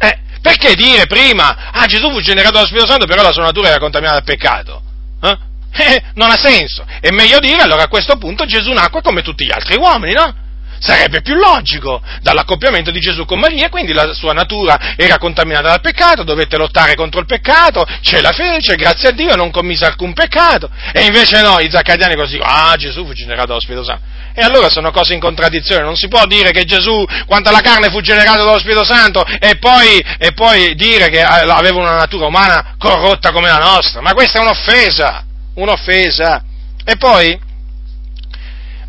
Eh, 0.00 0.18
perché 0.42 0.74
dire 0.74 1.06
prima, 1.06 1.70
ah 1.70 1.86
Gesù 1.86 2.10
fu 2.10 2.20
generato 2.20 2.54
dallo 2.54 2.66
Spirito 2.66 2.88
Santo, 2.88 3.06
però 3.06 3.22
la 3.22 3.32
sua 3.32 3.44
natura 3.44 3.68
era 3.68 3.78
contaminata 3.78 4.16
dal 4.16 4.24
peccato? 4.24 4.82
Eh? 5.22 5.48
Eh, 5.72 6.02
non 6.14 6.30
ha 6.30 6.36
senso. 6.36 6.84
È 7.00 7.10
meglio 7.10 7.38
dire 7.38 7.62
allora 7.62 7.82
a 7.82 7.88
questo 7.88 8.16
punto 8.16 8.44
Gesù 8.44 8.72
nacque 8.72 9.02
come 9.02 9.22
tutti 9.22 9.44
gli 9.44 9.52
altri 9.52 9.76
uomini, 9.76 10.12
no? 10.12 10.48
Sarebbe 10.80 11.20
più 11.20 11.34
logico 11.34 12.00
dall'accoppiamento 12.22 12.90
di 12.90 13.00
Gesù 13.00 13.26
con 13.26 13.38
Maria, 13.38 13.68
quindi 13.68 13.92
la 13.92 14.14
sua 14.14 14.32
natura 14.32 14.94
era 14.96 15.18
contaminata 15.18 15.68
dal 15.68 15.82
peccato, 15.82 16.22
dovette 16.22 16.56
lottare 16.56 16.94
contro 16.94 17.20
il 17.20 17.26
peccato, 17.26 17.86
ce 18.00 18.22
la 18.22 18.32
fece, 18.32 18.76
grazie 18.76 19.10
a 19.10 19.12
Dio, 19.12 19.36
non 19.36 19.50
commise 19.50 19.84
alcun 19.84 20.14
peccato, 20.14 20.70
e 20.94 21.04
invece 21.04 21.42
no, 21.42 21.58
i 21.60 21.70
zaccariani 21.70 22.14
così, 22.14 22.40
ah 22.42 22.74
Gesù 22.76 23.04
fu 23.04 23.12
generato 23.12 23.48
dallo 23.48 23.60
Spirito 23.60 23.84
Santo. 23.84 24.04
E 24.32 24.40
allora 24.40 24.70
sono 24.70 24.90
cose 24.90 25.12
in 25.12 25.20
contraddizione, 25.20 25.82
non 25.82 25.96
si 25.96 26.08
può 26.08 26.24
dire 26.24 26.50
che 26.50 26.64
Gesù, 26.64 27.04
quanto 27.26 27.50
alla 27.50 27.60
carne, 27.60 27.90
fu 27.90 28.00
generato 28.00 28.42
dallo 28.42 28.58
Spirito 28.58 28.84
Santo 28.84 29.22
e 29.38 29.58
poi, 29.58 30.02
e 30.18 30.32
poi 30.32 30.74
dire 30.76 31.10
che 31.10 31.22
aveva 31.22 31.78
una 31.78 31.96
natura 31.96 32.24
umana 32.24 32.76
corrotta 32.78 33.32
come 33.32 33.48
la 33.48 33.58
nostra, 33.58 34.00
ma 34.00 34.14
questa 34.14 34.38
è 34.38 34.42
un'offesa, 34.42 35.24
un'offesa. 35.60 36.44
E 36.84 36.96
poi, 36.96 37.38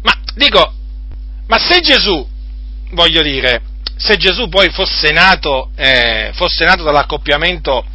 ma 0.02 0.14
dico, 0.36 0.74
ma 1.48 1.58
se 1.58 1.82
Gesù, 1.82 2.28
voglio 2.92 3.22
dire, 3.22 3.62
se 3.98 4.18
Gesù 4.18 4.50
poi 4.50 4.70
fosse 4.72 5.12
nato, 5.12 5.72
eh, 5.76 6.32
fosse 6.34 6.66
nato 6.66 6.84
dall'accoppiamento 6.84 7.86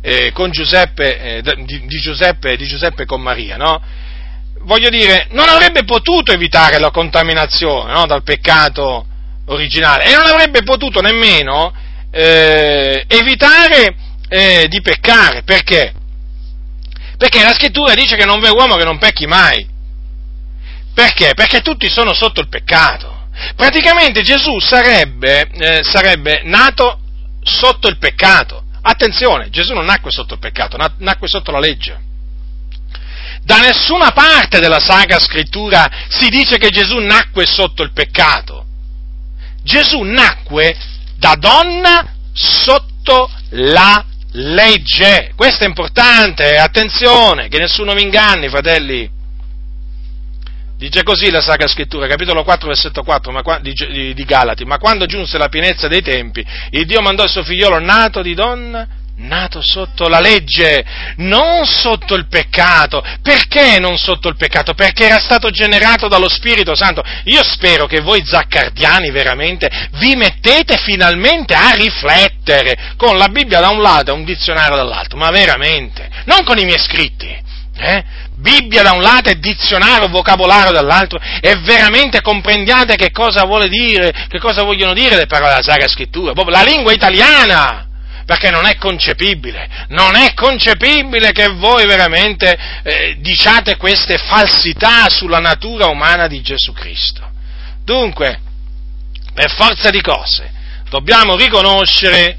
eh, 0.00 0.32
Giuseppe, 0.50 1.18
eh, 1.20 1.42
di, 1.64 1.86
di, 1.86 2.00
Giuseppe, 2.00 2.56
di, 2.56 2.66
Giuseppe, 2.66 3.04
con 3.04 3.20
Maria, 3.20 3.56
no? 3.56 3.80
Voglio 4.62 4.88
dire, 4.88 5.26
non 5.30 5.48
avrebbe 5.48 5.84
potuto 5.84 6.32
evitare 6.32 6.78
la 6.78 6.90
contaminazione 6.90 7.92
no? 7.92 8.06
dal 8.06 8.22
peccato 8.22 9.06
originale 9.46 10.04
e 10.04 10.14
non 10.14 10.26
avrebbe 10.26 10.62
potuto 10.62 11.00
nemmeno 11.00 11.72
eh, 12.10 13.04
evitare 13.06 13.94
eh, 14.28 14.66
di 14.68 14.80
peccare. 14.80 15.42
Perché? 15.42 15.94
Perché 17.20 17.42
la 17.42 17.52
scrittura 17.52 17.92
dice 17.92 18.16
che 18.16 18.24
non 18.24 18.40
v'è 18.40 18.48
uomo 18.48 18.76
che 18.76 18.84
non 18.84 18.96
pecchi 18.96 19.26
mai. 19.26 19.68
Perché? 20.94 21.34
Perché 21.34 21.60
tutti 21.60 21.86
sono 21.90 22.14
sotto 22.14 22.40
il 22.40 22.48
peccato. 22.48 23.28
Praticamente 23.56 24.22
Gesù 24.22 24.58
sarebbe, 24.58 25.46
eh, 25.50 25.82
sarebbe 25.82 26.40
nato 26.44 26.98
sotto 27.42 27.88
il 27.88 27.98
peccato. 27.98 28.64
Attenzione, 28.80 29.50
Gesù 29.50 29.74
non 29.74 29.84
nacque 29.84 30.10
sotto 30.10 30.32
il 30.32 30.40
peccato, 30.40 30.78
nacque 30.96 31.28
sotto 31.28 31.50
la 31.50 31.58
legge. 31.58 32.00
Da 33.42 33.58
nessuna 33.58 34.12
parte 34.12 34.58
della 34.58 34.80
Sacra 34.80 35.20
Scrittura 35.20 35.90
si 36.08 36.30
dice 36.30 36.56
che 36.56 36.70
Gesù 36.70 36.96
nacque 37.00 37.44
sotto 37.44 37.82
il 37.82 37.92
peccato. 37.92 38.64
Gesù 39.62 40.00
nacque 40.00 40.74
da 41.16 41.34
donna 41.38 42.14
sotto 42.32 43.30
la 43.50 44.06
legge. 44.32 45.32
Questo 45.34 45.64
è 45.64 45.66
importante, 45.66 46.56
attenzione, 46.56 47.48
che 47.48 47.58
nessuno 47.58 47.94
vi 47.94 48.02
inganni, 48.02 48.48
fratelli. 48.48 49.18
Dice 50.76 51.02
così 51.02 51.30
la 51.30 51.42
Sacra 51.42 51.66
Scrittura, 51.66 52.06
capitolo 52.06 52.42
4, 52.42 52.68
versetto 52.68 53.02
4 53.02 53.32
ma, 53.32 53.58
di, 53.60 53.72
di, 53.72 54.14
di, 54.14 54.24
Galati, 54.24 54.64
ma 54.64 54.78
quando 54.78 55.04
giunse 55.04 55.36
la 55.36 55.48
pienezza 55.48 55.88
dei 55.88 56.00
tempi, 56.00 56.42
il 56.70 56.86
Dio 56.86 57.02
mandò 57.02 57.24
il 57.24 57.28
suo 57.28 57.42
figliolo 57.42 57.78
nato 57.80 58.22
di 58.22 58.32
donna, 58.32 58.88
nato 59.20 59.60
sotto 59.62 60.08
la 60.08 60.20
legge, 60.20 60.84
non 61.16 61.64
sotto 61.66 62.14
il 62.14 62.26
peccato. 62.28 63.02
Perché 63.22 63.78
non 63.78 63.98
sotto 63.98 64.28
il 64.28 64.36
peccato? 64.36 64.74
Perché 64.74 65.06
era 65.06 65.18
stato 65.18 65.50
generato 65.50 66.08
dallo 66.08 66.28
Spirito 66.28 66.74
Santo. 66.74 67.02
Io 67.24 67.42
spero 67.42 67.86
che 67.86 68.00
voi 68.00 68.22
zaccardiani 68.24 69.10
veramente 69.10 69.88
vi 69.98 70.16
mettete 70.16 70.78
finalmente 70.78 71.54
a 71.54 71.72
riflettere 71.72 72.94
con 72.96 73.16
la 73.16 73.28
Bibbia 73.28 73.60
da 73.60 73.68
un 73.68 73.82
lato 73.82 74.10
e 74.10 74.14
un 74.14 74.24
dizionario 74.24 74.76
dall'altro, 74.76 75.18
ma 75.18 75.30
veramente, 75.30 76.08
non 76.24 76.44
con 76.44 76.58
i 76.58 76.64
miei 76.64 76.78
scritti. 76.78 77.48
Eh? 77.82 78.04
Bibbia 78.36 78.82
da 78.82 78.92
un 78.92 79.00
lato 79.00 79.30
e 79.30 79.38
dizionario, 79.38 80.08
vocabolario 80.08 80.72
dall'altro, 80.72 81.18
e 81.40 81.56
veramente 81.56 82.20
comprendiate 82.20 82.96
che 82.96 83.10
cosa 83.10 83.44
vuole 83.44 83.68
dire, 83.68 84.26
che 84.28 84.38
cosa 84.38 84.62
vogliono 84.62 84.92
dire 84.92 85.16
le 85.16 85.26
parole 85.26 85.50
della 85.50 85.62
Sacra 85.62 85.88
Scrittura, 85.88 86.32
proprio 86.32 86.56
la 86.56 86.62
lingua 86.62 86.92
italiana, 86.92 87.89
perché 88.30 88.50
non 88.50 88.64
è 88.64 88.76
concepibile, 88.76 89.86
non 89.88 90.14
è 90.14 90.34
concepibile 90.34 91.32
che 91.32 91.48
voi 91.48 91.84
veramente 91.84 92.56
eh, 92.84 93.16
diciate 93.18 93.76
queste 93.76 94.18
falsità 94.18 95.08
sulla 95.08 95.40
natura 95.40 95.86
umana 95.86 96.28
di 96.28 96.40
Gesù 96.40 96.72
Cristo. 96.72 97.28
Dunque, 97.82 98.38
per 99.34 99.50
forza 99.50 99.90
di 99.90 100.00
cose, 100.00 100.48
dobbiamo 100.90 101.34
riconoscere 101.34 102.38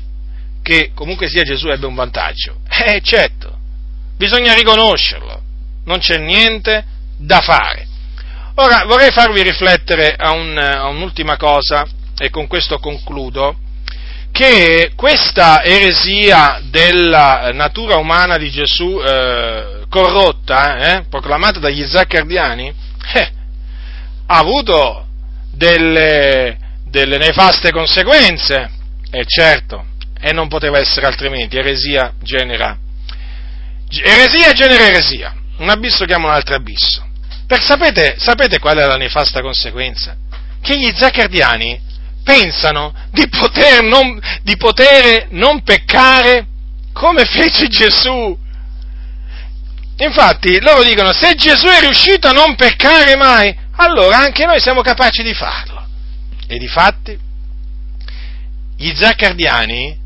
che 0.63 0.91
comunque 0.95 1.27
sia 1.27 1.43
Gesù 1.43 1.67
ebbe 1.67 1.87
un 1.87 1.95
vantaggio. 1.95 2.61
Eh, 2.69 3.01
certo, 3.03 3.57
bisogna 4.15 4.53
riconoscerlo, 4.53 5.41
non 5.83 5.99
c'è 5.99 6.19
niente 6.19 6.85
da 7.17 7.41
fare. 7.41 7.85
Ora 8.55 8.85
vorrei 8.85 9.11
farvi 9.11 9.41
riflettere 9.41 10.15
a, 10.17 10.31
un, 10.31 10.57
a 10.57 10.87
un'ultima 10.87 11.35
cosa 11.35 11.85
e 12.17 12.29
con 12.29 12.47
questo 12.47 12.79
concludo, 12.79 13.57
che 14.31 14.91
questa 14.95 15.63
eresia 15.63 16.61
della 16.69 17.51
natura 17.53 17.97
umana 17.97 18.37
di 18.37 18.49
Gesù 18.49 18.99
eh, 18.99 19.83
corrotta, 19.89 20.77
eh, 20.77 21.05
proclamata 21.09 21.59
dagli 21.59 21.85
zaccardiani, 21.85 22.73
eh, 23.13 23.31
ha 24.25 24.37
avuto 24.37 25.05
delle, 25.51 26.57
delle 26.85 27.17
nefaste 27.17 27.71
conseguenze, 27.71 28.69
e 29.11 29.25
certo, 29.25 29.85
e 30.19 30.31
non 30.31 30.47
poteva 30.47 30.79
essere 30.79 31.07
altrimenti, 31.07 31.57
eresia 31.57 32.13
genera, 32.21 32.77
eresia 34.03 34.53
genera 34.53 34.87
eresia, 34.87 35.35
un 35.57 35.69
abisso 35.69 36.05
chiama 36.05 36.27
un 36.27 36.33
altro 36.33 36.55
abisso. 36.55 37.05
Per 37.45 37.61
sapete, 37.61 38.15
sapete 38.17 38.59
qual 38.59 38.77
è 38.77 38.85
la 38.85 38.95
nefasta 38.95 39.41
conseguenza? 39.41 40.15
Che 40.61 40.79
gli 40.79 40.89
zaccardiani 40.95 41.81
pensano 42.23 42.93
di 43.11 43.27
poter 43.27 43.83
non, 43.83 44.19
di 44.43 44.55
poter 44.57 45.27
non 45.31 45.63
peccare 45.63 46.47
come 46.93 47.25
fece 47.25 47.67
Gesù. 47.67 48.37
Infatti 49.97 50.59
loro 50.61 50.83
dicono 50.83 51.13
se 51.13 51.35
Gesù 51.35 51.67
è 51.67 51.79
riuscito 51.81 52.27
a 52.27 52.31
non 52.31 52.55
peccare 52.55 53.15
mai, 53.15 53.55
allora 53.75 54.17
anche 54.17 54.45
noi 54.45 54.59
siamo 54.59 54.81
capaci 54.81 55.23
di 55.23 55.33
farlo. 55.33 55.85
E 56.47 56.57
di 56.57 56.67
fatti 56.67 57.17
gli 58.77 58.93
zaccardiani 58.95 59.99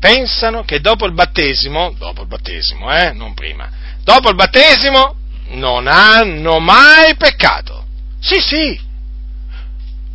pensano 0.00 0.64
che 0.64 0.80
dopo 0.80 1.06
il 1.06 1.12
battesimo, 1.12 1.94
dopo 1.96 2.22
il 2.22 2.28
battesimo, 2.28 2.92
eh, 2.92 3.12
non 3.12 3.34
prima, 3.34 3.68
dopo 4.02 4.28
il 4.28 4.34
battesimo 4.34 5.14
non 5.50 5.86
hanno 5.86 6.58
mai 6.58 7.14
peccato. 7.16 7.86
Sì, 8.20 8.40
sì, 8.40 8.78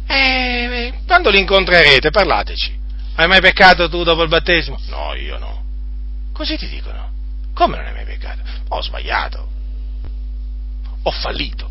e 0.07 0.93
quando 1.05 1.29
li 1.29 1.39
incontrerete, 1.39 2.09
parlateci. 2.09 2.81
Hai 3.15 3.27
mai 3.27 3.41
peccato 3.41 3.89
tu 3.89 4.03
dopo 4.03 4.23
il 4.23 4.29
battesimo? 4.29 4.79
No, 4.87 5.13
io 5.13 5.37
no. 5.37 5.63
Così 6.33 6.57
ti 6.57 6.67
dicono. 6.67 7.11
Come 7.53 7.77
non 7.77 7.85
hai 7.85 7.93
mai 7.93 8.05
peccato? 8.05 8.41
Ho 8.69 8.81
sbagliato. 8.81 9.47
Ho 11.03 11.11
fallito. 11.11 11.69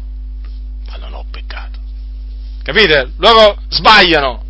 Ma 0.86 0.96
non 0.96 1.14
ho 1.14 1.24
peccato. 1.30 1.80
Capite? 2.62 3.12
Loro 3.16 3.60
sbagliano. 3.68 4.44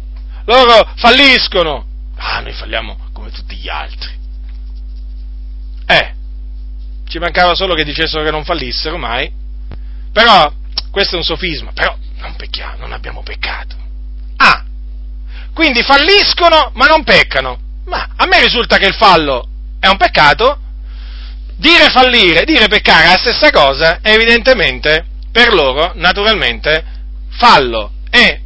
Loro 0.44 0.92
falliscono. 0.96 1.86
Ah, 2.16 2.40
noi 2.40 2.52
falliamo 2.52 3.08
come 3.12 3.30
tutti 3.30 3.56
gli 3.56 3.68
altri. 3.68 4.10
Eh, 5.86 6.14
ci 7.06 7.18
mancava 7.18 7.54
solo 7.54 7.74
che 7.74 7.84
dicessero 7.84 8.22
che 8.22 8.30
non 8.30 8.44
fallissero 8.44 8.98
mai. 8.98 9.32
Però, 10.12 10.52
questo 10.90 11.14
è 11.14 11.18
un 11.18 11.24
sofisma. 11.24 11.72
Però 11.72 11.96
non 12.22 12.36
pecchiamo, 12.36 12.78
non 12.78 12.92
abbiamo 12.92 13.22
peccato. 13.22 13.76
Ah, 14.36 14.64
quindi 15.52 15.82
falliscono 15.82 16.70
ma 16.74 16.86
non 16.86 17.04
peccano. 17.04 17.58
Ma 17.86 18.08
a 18.16 18.26
me 18.26 18.40
risulta 18.40 18.78
che 18.78 18.86
il 18.86 18.94
fallo 18.94 19.46
è 19.78 19.88
un 19.88 19.96
peccato. 19.96 20.58
Dire 21.56 21.90
fallire, 21.90 22.44
dire 22.44 22.66
peccare 22.66 23.04
è 23.04 23.08
la 23.08 23.18
stessa 23.18 23.50
cosa, 23.50 23.98
evidentemente 24.02 25.04
per 25.30 25.52
loro, 25.52 25.92
naturalmente, 25.94 26.84
fallo 27.30 27.92
e 28.10 28.40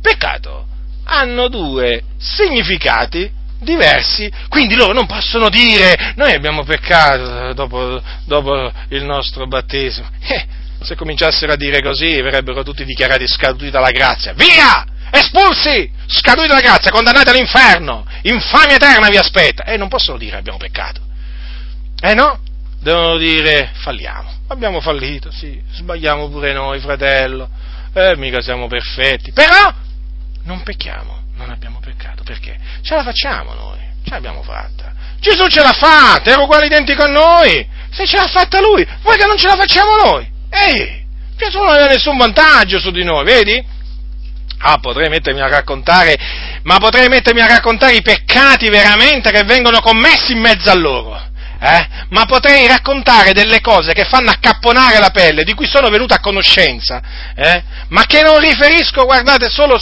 peccato 0.00 0.66
hanno 1.04 1.48
due 1.48 2.02
significati 2.18 3.30
diversi, 3.60 4.30
quindi 4.48 4.74
loro 4.74 4.92
non 4.92 5.06
possono 5.06 5.48
dire 5.48 6.12
noi 6.16 6.32
abbiamo 6.32 6.62
peccato 6.64 7.52
dopo, 7.54 8.00
dopo 8.24 8.70
il 8.90 9.04
nostro 9.04 9.46
battesimo. 9.46 10.08
Eh, 10.20 10.46
se 10.80 10.94
cominciassero 10.94 11.52
a 11.52 11.56
dire 11.56 11.82
così, 11.82 12.20
verrebbero 12.20 12.62
tutti 12.62 12.84
dichiarati 12.84 13.26
scaduti 13.26 13.70
dalla 13.70 13.90
grazia. 13.90 14.32
Via! 14.34 14.84
Espulsi! 15.10 15.90
Scaduti 16.06 16.48
dalla 16.48 16.60
grazia, 16.60 16.90
condannati 16.90 17.30
all'inferno! 17.30 18.06
Infamia 18.22 18.76
eterna 18.76 19.08
vi 19.08 19.16
aspetta! 19.16 19.64
E 19.64 19.76
non 19.76 19.88
possono 19.88 20.18
dire 20.18 20.36
abbiamo 20.36 20.58
peccato. 20.58 21.00
Eh 22.00 22.14
no? 22.14 22.40
Devono 22.80 23.16
dire 23.16 23.70
falliamo. 23.74 24.36
Abbiamo 24.48 24.80
fallito, 24.80 25.30
sì, 25.30 25.60
sbagliamo 25.72 26.28
pure 26.28 26.52
noi, 26.52 26.78
fratello. 26.78 27.50
Eh, 27.92 28.16
mica 28.16 28.40
siamo 28.40 28.68
perfetti. 28.68 29.32
Però 29.32 29.72
non 30.44 30.62
pecchiamo, 30.62 31.22
non 31.34 31.50
abbiamo 31.50 31.80
peccato. 31.80 32.22
Perché? 32.22 32.56
Ce 32.82 32.94
la 32.94 33.02
facciamo 33.02 33.52
noi, 33.54 33.78
ce 34.04 34.10
l'abbiamo 34.10 34.42
fatta. 34.42 34.94
Gesù 35.18 35.46
ce 35.48 35.60
l'ha 35.60 35.72
fatta, 35.72 36.30
era 36.30 36.40
uguale 36.40 36.66
identico 36.66 37.02
a 37.02 37.08
noi. 37.08 37.68
Se 37.90 38.06
ce 38.06 38.16
l'ha 38.16 38.28
fatta 38.28 38.60
lui, 38.60 38.86
vuoi 39.02 39.16
che 39.16 39.26
non 39.26 39.36
ce 39.36 39.48
la 39.48 39.56
facciamo 39.56 39.96
noi? 40.04 40.36
Ehi, 40.50 41.06
Gesù 41.36 41.58
non 41.58 41.68
aveva 41.68 41.86
nessun 41.86 42.16
vantaggio 42.16 42.78
su 42.78 42.90
di 42.90 43.04
noi, 43.04 43.24
vedi? 43.24 43.64
Ah, 44.60 44.78
potrei 44.78 45.08
mettermi 45.08 45.40
a 45.40 45.48
raccontare, 45.48 46.16
ma 46.64 46.78
potrei 46.78 47.08
mettermi 47.08 47.40
a 47.40 47.46
raccontare 47.46 47.94
i 47.94 48.02
peccati 48.02 48.68
veramente 48.68 49.30
che 49.30 49.44
vengono 49.44 49.80
commessi 49.80 50.32
in 50.32 50.40
mezzo 50.40 50.68
a 50.70 50.74
loro. 50.74 51.26
Eh? 51.60 51.86
Ma 52.10 52.24
potrei 52.24 52.66
raccontare 52.68 53.32
delle 53.32 53.60
cose 53.60 53.92
che 53.92 54.04
fanno 54.04 54.30
accapponare 54.30 54.98
la 54.98 55.10
pelle, 55.10 55.42
di 55.42 55.54
cui 55.54 55.66
sono 55.66 55.88
venuto 55.88 56.14
a 56.14 56.20
conoscenza, 56.20 57.00
eh? 57.34 57.62
ma 57.88 58.04
che 58.04 58.22
non 58.22 58.38
riferisco, 58.38 59.04
guardate, 59.04 59.48
solo, 59.48 59.80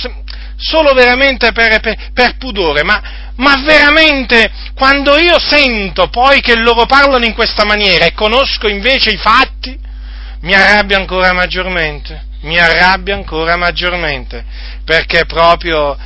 solo 0.56 0.92
veramente 0.94 1.52
per, 1.52 1.80
per, 1.80 2.10
per 2.14 2.36
pudore, 2.38 2.82
ma, 2.82 3.02
ma 3.36 3.62
veramente 3.62 4.50
quando 4.74 5.18
io 5.18 5.38
sento 5.38 6.08
poi 6.08 6.40
che 6.40 6.56
loro 6.56 6.86
parlano 6.86 7.26
in 7.26 7.34
questa 7.34 7.64
maniera 7.64 8.06
e 8.06 8.14
conosco 8.14 8.68
invece 8.68 9.10
i 9.10 9.18
fatti, 9.18 9.78
mi 10.46 10.54
arrabbia 10.54 10.96
ancora 10.96 11.32
maggiormente, 11.32 12.24
mi 12.42 12.56
arrabbia 12.56 13.16
ancora 13.16 13.56
maggiormente, 13.56 14.44
perché 14.84 15.26
proprio 15.26 15.96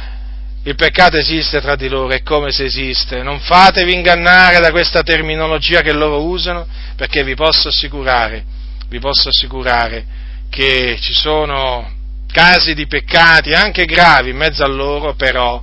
il 0.62 0.74
peccato 0.74 1.18
esiste 1.18 1.60
tra 1.60 1.76
di 1.76 1.88
loro, 1.88 2.08
è 2.14 2.22
come 2.22 2.50
se 2.50 2.64
esiste. 2.64 3.22
Non 3.22 3.38
fatevi 3.40 3.92
ingannare 3.92 4.58
da 4.58 4.70
questa 4.70 5.02
terminologia 5.02 5.82
che 5.82 5.92
loro 5.92 6.24
usano, 6.24 6.66
perché 6.96 7.22
vi 7.22 7.34
posso 7.34 7.68
assicurare, 7.68 8.42
vi 8.88 8.98
posso 8.98 9.28
assicurare 9.28 10.06
che 10.48 10.96
ci 11.00 11.12
sono 11.12 11.92
casi 12.32 12.72
di 12.72 12.86
peccati 12.86 13.52
anche 13.52 13.84
gravi 13.84 14.30
in 14.30 14.36
mezzo 14.36 14.64
a 14.64 14.68
loro, 14.68 15.14
però 15.16 15.62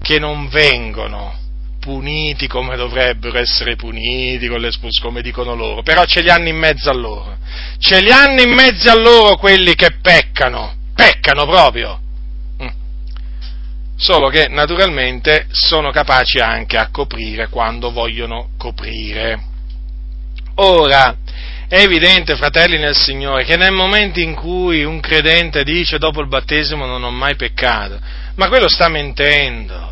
che 0.00 0.18
non 0.18 0.48
vengono 0.48 1.40
puniti 1.82 2.46
come 2.46 2.76
dovrebbero 2.76 3.36
essere 3.38 3.74
puniti, 3.74 4.48
come 5.00 5.20
dicono 5.20 5.56
loro, 5.56 5.82
però 5.82 6.04
ce 6.04 6.20
li 6.20 6.30
hanno 6.30 6.46
in 6.46 6.56
mezzo 6.56 6.88
a 6.88 6.94
loro. 6.94 7.36
Ce 7.78 8.00
li 8.00 8.12
hanno 8.12 8.40
in 8.40 8.52
mezzo 8.52 8.88
a 8.88 8.94
loro 8.94 9.36
quelli 9.36 9.74
che 9.74 9.96
peccano, 10.00 10.74
peccano 10.94 11.44
proprio. 11.44 12.00
Mm. 12.62 12.68
Solo 13.96 14.28
che 14.28 14.46
naturalmente 14.48 15.48
sono 15.50 15.90
capaci 15.90 16.38
anche 16.38 16.76
a 16.76 16.88
coprire 16.92 17.48
quando 17.48 17.90
vogliono 17.90 18.50
coprire. 18.56 19.42
Ora, 20.56 21.16
è 21.66 21.80
evidente, 21.80 22.36
fratelli 22.36 22.78
nel 22.78 22.94
Signore, 22.94 23.42
che 23.44 23.56
nel 23.56 23.72
momento 23.72 24.20
in 24.20 24.36
cui 24.36 24.84
un 24.84 25.00
credente 25.00 25.64
dice 25.64 25.98
dopo 25.98 26.20
il 26.20 26.28
battesimo 26.28 26.86
non 26.86 27.02
ho 27.02 27.10
mai 27.10 27.34
peccato, 27.34 27.98
ma 28.36 28.46
quello 28.46 28.68
sta 28.68 28.88
mentendo 28.88 29.91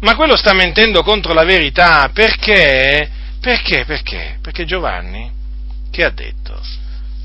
ma 0.00 0.14
quello 0.14 0.36
sta 0.36 0.52
mentendo 0.52 1.02
contro 1.02 1.32
la 1.32 1.44
verità, 1.44 2.10
perché? 2.12 3.08
Perché? 3.40 3.84
Perché? 3.84 4.38
Perché 4.40 4.64
Giovanni, 4.64 5.30
che 5.90 6.04
ha 6.04 6.10
detto? 6.10 6.60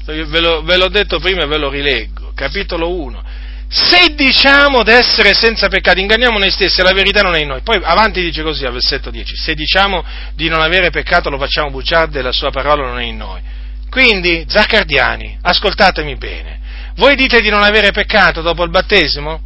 Ve, 0.06 0.39
lo, 0.39 0.61
ve 0.61 0.77
l'ho 0.77 0.89
detto 0.89 1.19
prima 1.19 1.43
e 1.43 1.47
ve 1.47 1.57
lo 1.57 1.69
rileggo, 1.69 2.31
capitolo 2.35 2.93
1. 2.93 3.23
Se 3.68 4.14
diciamo 4.14 4.84
d'essere 4.84 5.34
senza 5.34 5.68
peccato, 5.68 5.99
inganniamo 5.99 6.38
noi 6.38 6.52
stessi, 6.52 6.81
la 6.81 6.93
verità 6.93 7.22
non 7.22 7.34
è 7.34 7.39
in 7.39 7.47
noi. 7.47 7.61
Poi 7.61 7.81
avanti 7.84 8.22
dice 8.22 8.43
così 8.43 8.65
al 8.65 8.73
versetto 8.73 9.10
10, 9.10 9.35
se 9.35 9.56
diciamo 9.56 10.03
di 10.35 10.47
non 10.47 10.61
avere 10.61 10.91
peccato 10.91 11.30
lo 11.30 11.38
facciamo 11.38 11.72
bugiardo 11.72 12.19
e 12.19 12.22
la 12.22 12.31
sua 12.31 12.52
parola 12.52 12.88
non 12.88 12.99
è 12.99 13.03
in 13.03 13.18
noi. 13.18 13.41
Quindi, 13.89 14.45
zaccardiani, 14.47 15.39
ascoltatemi 15.41 16.15
bene, 16.15 16.60
voi 16.95 17.15
dite 17.15 17.41
di 17.41 17.49
non 17.49 17.64
avere 17.64 17.91
peccato 17.91 18.41
dopo 18.41 18.64
il 18.64 18.69
battesimo? 18.69 19.41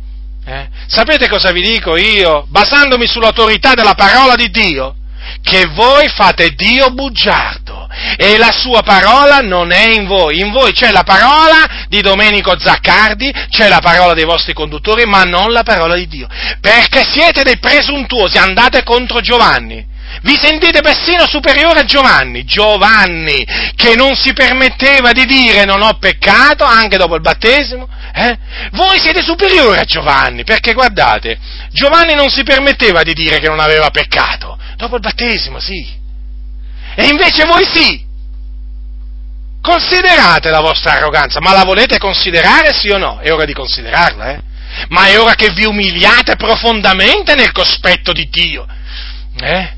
Eh? 0.50 0.68
Sapete 0.88 1.30
cosa 1.30 1.52
vi 1.52 1.62
dico 1.62 1.96
io, 1.96 2.48
basandomi 2.50 3.06
sull'autorità 3.06 3.76
della 3.76 3.94
parola 3.94 4.34
di 4.34 4.50
Dio? 4.50 4.96
Che 5.44 5.68
voi 5.68 6.10
fate 6.10 6.56
Dio 6.56 6.90
bugiardo 6.90 7.88
e 8.18 8.36
la 8.40 8.52
sua 8.52 8.82
parola 8.82 9.42
non 9.42 9.72
è 9.72 9.92
in 9.92 10.08
voi. 10.08 10.40
In 10.40 10.52
voi 10.52 10.72
c'è 10.72 10.90
la 10.90 11.04
parola 11.04 11.86
di 11.88 12.02
Domenico 12.02 12.58
Zaccardi, 12.60 13.32
c'è 13.52 13.68
la 13.68 13.80
parola 13.80 14.16
dei 14.16 14.26
vostri 14.26 14.54
conduttori, 14.54 15.06
ma 15.06 15.22
non 15.22 15.52
la 15.52 15.62
parola 15.62 15.94
di 15.94 16.08
Dio. 16.08 16.28
Perché 16.60 17.04
siete 17.08 17.44
dei 17.44 17.60
presuntuosi, 17.60 18.40
andate 18.40 18.82
contro 18.82 19.22
Giovanni. 19.22 19.86
Vi 20.22 20.36
sentite 20.36 20.82
persino 20.82 21.28
superiore 21.28 21.82
a 21.82 21.86
Giovanni, 21.86 22.44
Giovanni 22.44 23.46
che 23.76 23.96
non 23.96 24.16
si 24.16 24.34
permetteva 24.34 25.12
di 25.12 25.26
dire 25.26 25.66
non 25.66 25.82
ho 25.82 25.98
peccato 25.98 26.64
anche 26.66 26.98
dopo 26.98 27.16
il 27.16 27.22
battesimo. 27.22 27.88
Eh? 28.14 28.38
Voi 28.72 29.00
siete 29.00 29.22
superiori 29.22 29.78
a 29.78 29.86
Giovanni, 29.86 30.44
perché 30.44 30.74
guardate, 30.74 31.38
Giovanni 31.72 32.16
non 32.16 32.30
si 32.30 32.44
permetteva 32.44 33.04
di 33.04 33.14
dire 33.14 33.40
che 33.40 33.48
non 33.48 33.60
aveva 33.60 33.90
peccato 33.92 34.58
dopo 34.76 34.96
il 34.96 35.02
battesimo, 35.02 35.60
sì. 35.60 35.88
E 36.96 37.06
invece 37.06 37.46
voi 37.46 37.66
sì. 37.72 38.08
Considerate 39.62 40.50
la 40.50 40.62
vostra 40.62 40.94
arroganza, 40.94 41.40
ma 41.40 41.54
la 41.54 41.64
volete 41.64 41.98
considerare 41.98 42.74
sì 42.74 42.90
o 42.90 42.98
no? 42.98 43.20
È 43.20 43.32
ora 43.32 43.46
di 43.46 43.54
considerarla, 43.54 44.32
eh? 44.32 44.42
Ma 44.90 45.08
è 45.08 45.20
ora 45.20 45.36
che 45.36 45.52
vi 45.52 45.66
umiliate 45.66 46.36
profondamente 46.36 47.36
nel 47.36 47.52
cospetto 47.52 48.12
di 48.12 48.28
Dio. 48.30 48.66
Eh? 49.42 49.78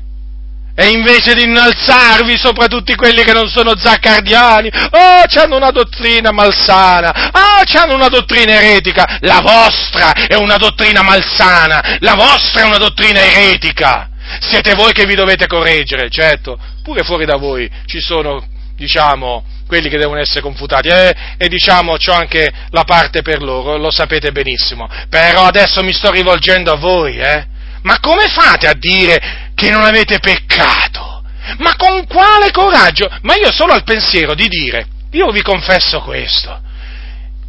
E 0.74 0.88
invece 0.88 1.34
di 1.34 1.44
innalzarvi 1.44 2.38
sopra 2.38 2.66
tutti 2.66 2.94
quelli 2.94 3.22
che 3.24 3.32
non 3.32 3.48
sono 3.48 3.76
zaccardiani, 3.76 4.70
oh, 4.72 5.40
hanno 5.40 5.56
una 5.56 5.70
dottrina 5.70 6.32
malsana, 6.32 7.30
oh, 7.30 7.78
hanno 7.78 7.94
una 7.94 8.08
dottrina 8.08 8.54
eretica, 8.54 9.18
la 9.20 9.40
vostra 9.40 10.12
è 10.12 10.34
una 10.34 10.56
dottrina 10.56 11.02
malsana, 11.02 11.98
la 12.00 12.14
vostra 12.14 12.62
è 12.62 12.64
una 12.64 12.78
dottrina 12.78 13.20
eretica. 13.20 14.08
Siete 14.40 14.74
voi 14.74 14.92
che 14.92 15.04
vi 15.04 15.14
dovete 15.14 15.46
correggere, 15.46 16.08
certo, 16.08 16.58
pure 16.82 17.02
fuori 17.02 17.26
da 17.26 17.36
voi 17.36 17.70
ci 17.84 18.00
sono, 18.00 18.42
diciamo, 18.74 19.44
quelli 19.66 19.88
che 19.88 19.98
devono 19.98 20.20
essere 20.20 20.40
confutati 20.40 20.88
eh, 20.88 21.14
e 21.36 21.48
diciamo 21.48 21.96
c'ho 21.96 22.12
anche 22.12 22.50
la 22.70 22.84
parte 22.84 23.22
per 23.22 23.42
loro, 23.42 23.76
lo 23.76 23.90
sapete 23.90 24.32
benissimo. 24.32 24.88
Però 25.08 25.44
adesso 25.44 25.82
mi 25.82 25.92
sto 25.92 26.10
rivolgendo 26.10 26.72
a 26.72 26.76
voi, 26.76 27.18
eh? 27.18 27.46
Ma 27.82 27.98
come 27.98 28.28
fate 28.28 28.68
a 28.68 28.74
dire 28.74 29.41
che 29.62 29.70
non 29.70 29.84
avete 29.84 30.18
peccato? 30.18 31.22
Ma 31.58 31.76
con 31.76 32.04
quale 32.08 32.50
coraggio? 32.50 33.08
Ma 33.22 33.36
io 33.36 33.52
solo 33.52 33.72
al 33.72 33.84
pensiero 33.84 34.34
di 34.34 34.48
dire, 34.48 34.86
io 35.12 35.30
vi 35.30 35.40
confesso 35.40 36.00
questo. 36.00 36.60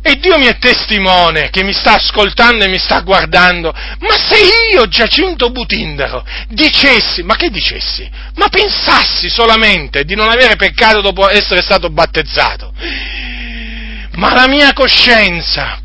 E 0.05 0.17
Dio 0.17 0.37
mi 0.37 0.45
è 0.45 0.57
testimone 0.59 1.49
che 1.49 1.63
mi 1.63 1.73
sta 1.73 1.93
ascoltando 1.93 2.65
e 2.65 2.67
mi 2.67 2.77
sta 2.77 2.99
guardando. 2.99 3.71
Ma 3.71 4.15
se 4.29 4.73
io, 4.73 4.85
Giacinto 4.87 5.49
Butindaro, 5.49 6.23
dicessi, 6.49 7.23
ma 7.23 7.35
che 7.35 7.49
dicessi? 7.49 8.07
Ma 8.35 8.47
pensassi 8.49 9.29
solamente 9.29 10.03
di 10.03 10.13
non 10.13 10.29
avere 10.29 10.55
peccato 10.55 11.01
dopo 11.01 11.27
essere 11.29 11.61
stato 11.61 11.89
battezzato. 11.89 12.73
Ma 14.15 14.33
la 14.35 14.47
mia 14.47 14.73
coscienza 14.73 15.79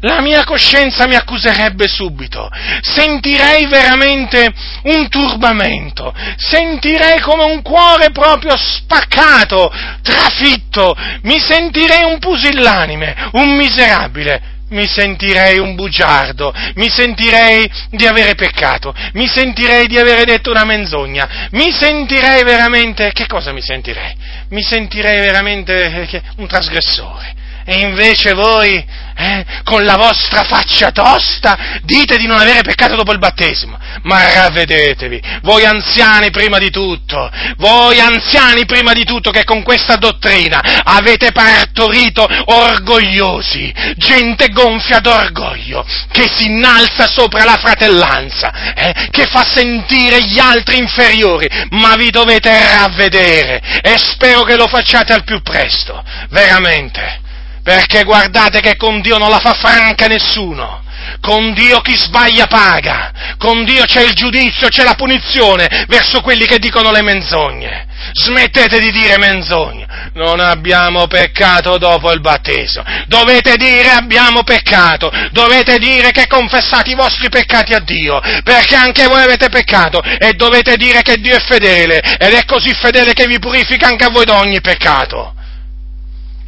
la 0.00 0.20
mia 0.20 0.44
coscienza 0.44 1.06
mi 1.06 1.14
accuserebbe 1.14 1.88
subito, 1.88 2.48
sentirei 2.80 3.66
veramente 3.66 4.52
un 4.84 5.08
turbamento, 5.08 6.14
sentirei 6.36 7.20
come 7.20 7.44
un 7.44 7.62
cuore 7.62 8.10
proprio 8.10 8.56
spaccato, 8.56 9.72
trafitto, 10.02 10.96
mi 11.22 11.38
sentirei 11.38 12.04
un 12.04 12.18
pusillanime, 12.18 13.30
un 13.32 13.56
miserabile, 13.56 14.58
mi 14.70 14.86
sentirei 14.86 15.58
un 15.58 15.74
bugiardo, 15.74 16.54
mi 16.74 16.88
sentirei 16.88 17.70
di 17.90 18.06
avere 18.06 18.34
peccato, 18.34 18.94
mi 19.14 19.26
sentirei 19.26 19.86
di 19.86 19.98
avere 19.98 20.24
detto 20.24 20.50
una 20.50 20.64
menzogna, 20.64 21.48
mi 21.52 21.72
sentirei 21.72 22.42
veramente, 22.44 23.12
che 23.12 23.26
cosa 23.26 23.52
mi 23.52 23.62
sentirei? 23.62 24.14
Mi 24.50 24.62
sentirei 24.62 25.20
veramente 25.20 26.08
eh, 26.08 26.22
un 26.36 26.46
trasgressore. 26.46 27.38
E 27.64 27.80
invece 27.80 28.32
voi, 28.32 28.84
eh, 29.16 29.44
con 29.64 29.84
la 29.84 29.96
vostra 29.96 30.44
faccia 30.44 30.90
tosta, 30.90 31.80
dite 31.82 32.16
di 32.16 32.26
non 32.26 32.38
avere 32.38 32.62
peccato 32.62 32.96
dopo 32.96 33.12
il 33.12 33.18
battesimo. 33.18 33.78
Ma 34.02 34.32
ravvedetevi, 34.32 35.20
voi 35.42 35.64
anziani 35.64 36.30
prima 36.30 36.58
di 36.58 36.70
tutto, 36.70 37.30
voi 37.56 37.98
anziani 38.00 38.64
prima 38.64 38.92
di 38.92 39.04
tutto 39.04 39.30
che 39.30 39.44
con 39.44 39.62
questa 39.62 39.96
dottrina 39.96 40.82
avete 40.84 41.32
partorito 41.32 42.26
orgogliosi, 42.46 43.72
gente 43.96 44.48
gonfia 44.48 45.00
d'orgoglio, 45.00 45.84
che 46.10 46.28
si 46.34 46.46
innalza 46.46 47.06
sopra 47.06 47.44
la 47.44 47.58
fratellanza, 47.58 48.74
eh, 48.74 49.08
che 49.10 49.26
fa 49.26 49.44
sentire 49.44 50.22
gli 50.24 50.38
altri 50.38 50.78
inferiori, 50.78 51.48
ma 51.70 51.94
vi 51.96 52.10
dovete 52.10 52.50
ravvedere 52.76 53.60
e 53.82 53.96
spero 53.98 54.44
che 54.44 54.56
lo 54.56 54.66
facciate 54.66 55.12
al 55.12 55.24
più 55.24 55.42
presto, 55.42 56.02
veramente 56.30 57.19
perché 57.62 58.04
guardate 58.04 58.60
che 58.60 58.76
con 58.76 59.00
Dio 59.00 59.18
non 59.18 59.30
la 59.30 59.38
fa 59.38 59.54
franca 59.54 60.06
nessuno. 60.06 60.82
Con 61.20 61.52
Dio 61.54 61.80
chi 61.80 61.96
sbaglia 61.96 62.46
paga. 62.46 63.12
Con 63.38 63.64
Dio 63.64 63.84
c'è 63.84 64.02
il 64.02 64.12
giudizio, 64.12 64.68
c'è 64.68 64.84
la 64.84 64.94
punizione 64.94 65.84
verso 65.88 66.20
quelli 66.20 66.46
che 66.46 66.58
dicono 66.58 66.90
le 66.90 67.02
menzogne. 67.02 67.86
Smettete 68.12 68.78
di 68.78 68.90
dire 68.90 69.18
menzogne. 69.18 69.86
Non 70.14 70.40
abbiamo 70.40 71.06
peccato 71.06 71.78
dopo 71.78 72.10
il 72.12 72.20
battesimo. 72.20 72.84
Dovete 73.06 73.56
dire 73.56 73.90
abbiamo 73.90 74.42
peccato. 74.42 75.10
Dovete 75.32 75.78
dire 75.78 76.10
che 76.10 76.26
confessate 76.26 76.90
i 76.90 76.94
vostri 76.94 77.28
peccati 77.28 77.74
a 77.74 77.80
Dio. 77.80 78.20
Perché 78.42 78.74
anche 78.74 79.06
voi 79.06 79.22
avete 79.22 79.48
peccato. 79.48 80.02
E 80.02 80.32
dovete 80.34 80.76
dire 80.76 81.02
che 81.02 81.16
Dio 81.16 81.36
è 81.36 81.40
fedele. 81.40 82.00
Ed 82.00 82.32
è 82.32 82.44
così 82.44 82.72
fedele 82.74 83.12
che 83.12 83.26
vi 83.26 83.38
purifica 83.38 83.88
anche 83.88 84.04
a 84.04 84.10
voi 84.10 84.24
da 84.24 84.38
ogni 84.38 84.60
peccato 84.60 85.34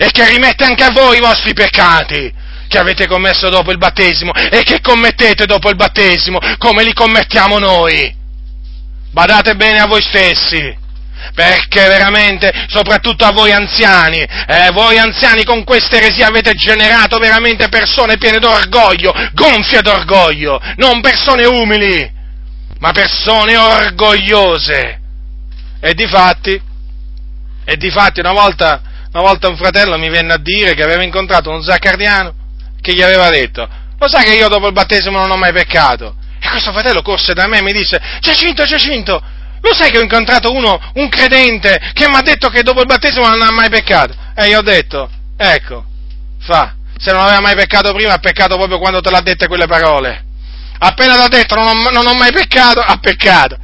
e 0.02 0.10
che 0.10 0.28
rimette 0.28 0.64
anche 0.64 0.82
a 0.82 0.90
voi 0.90 1.18
i 1.18 1.20
vostri 1.20 1.52
peccati 1.52 2.32
che 2.66 2.78
avete 2.78 3.06
commesso 3.06 3.48
dopo 3.50 3.70
il 3.70 3.78
battesimo 3.78 4.32
e 4.32 4.64
che 4.64 4.80
commettete 4.80 5.46
dopo 5.46 5.70
il 5.70 5.76
battesimo 5.76 6.40
come 6.58 6.82
li 6.82 6.92
commettiamo 6.92 7.60
noi. 7.60 8.12
Badate 9.12 9.54
bene 9.54 9.78
a 9.78 9.86
voi 9.86 10.02
stessi, 10.02 10.76
perché 11.34 11.86
veramente, 11.86 12.66
soprattutto 12.66 13.24
a 13.24 13.30
voi 13.30 13.52
anziani, 13.52 14.18
eh, 14.18 14.70
voi 14.72 14.98
anziani 14.98 15.44
con 15.44 15.62
queste 15.62 15.98
eresie 15.98 16.24
avete 16.24 16.54
generato 16.54 17.18
veramente 17.18 17.68
persone 17.68 18.16
piene 18.16 18.40
d'orgoglio, 18.40 19.12
gonfie 19.34 19.82
d'orgoglio, 19.82 20.60
non 20.78 21.00
persone 21.00 21.44
umili, 21.44 22.10
ma 22.80 22.90
persone 22.90 23.56
orgogliose. 23.56 25.00
E 25.78 25.94
di 25.94 26.08
fatti, 26.08 26.60
e 27.64 27.76
di 27.76 27.90
fatti 27.90 28.18
una 28.18 28.32
volta 28.32 28.90
una 29.12 29.22
volta 29.22 29.48
un 29.48 29.56
fratello 29.56 29.98
mi 29.98 30.08
venne 30.08 30.32
a 30.32 30.38
dire 30.38 30.74
che 30.74 30.82
aveva 30.82 31.02
incontrato 31.02 31.50
un 31.50 31.62
zaccardiano 31.62 32.34
che 32.80 32.94
gli 32.94 33.02
aveva 33.02 33.28
detto, 33.28 33.68
lo 33.98 34.08
sai 34.08 34.24
che 34.24 34.34
io 34.34 34.48
dopo 34.48 34.66
il 34.66 34.72
battesimo 34.72 35.18
non 35.18 35.30
ho 35.30 35.36
mai 35.36 35.52
peccato? 35.52 36.16
E 36.40 36.48
questo 36.48 36.72
fratello 36.72 37.02
corse 37.02 37.34
da 37.34 37.46
me 37.46 37.58
e 37.58 37.62
mi 37.62 37.72
disse, 37.72 38.00
Giacinto, 38.20 38.64
Giacinto, 38.64 39.22
lo 39.60 39.74
sai 39.74 39.90
che 39.90 39.98
ho 39.98 40.02
incontrato 40.02 40.50
uno, 40.52 40.80
un 40.94 41.08
credente, 41.08 41.92
che 41.92 42.08
mi 42.08 42.16
ha 42.16 42.22
detto 42.22 42.48
che 42.48 42.62
dopo 42.62 42.80
il 42.80 42.86
battesimo 42.86 43.28
non 43.28 43.42
ha 43.42 43.52
mai 43.52 43.68
peccato? 43.68 44.14
E 44.34 44.48
io 44.48 44.58
ho 44.58 44.62
detto, 44.62 45.08
ecco, 45.36 45.84
fa, 46.40 46.74
se 46.96 47.12
non 47.12 47.20
aveva 47.20 47.40
mai 47.40 47.54
peccato 47.54 47.92
prima, 47.92 48.14
ha 48.14 48.18
peccato 48.18 48.56
proprio 48.56 48.78
quando 48.78 49.00
te 49.00 49.10
l'ha 49.10 49.20
dette 49.20 49.46
quelle 49.46 49.66
parole. 49.66 50.24
Appena 50.78 51.14
ti 51.14 51.20
ha 51.20 51.28
detto 51.28 51.54
non 51.54 51.66
ho, 51.66 51.90
non 51.90 52.06
ho 52.06 52.14
mai 52.14 52.32
peccato, 52.32 52.80
ha 52.80 52.96
peccato 52.96 53.56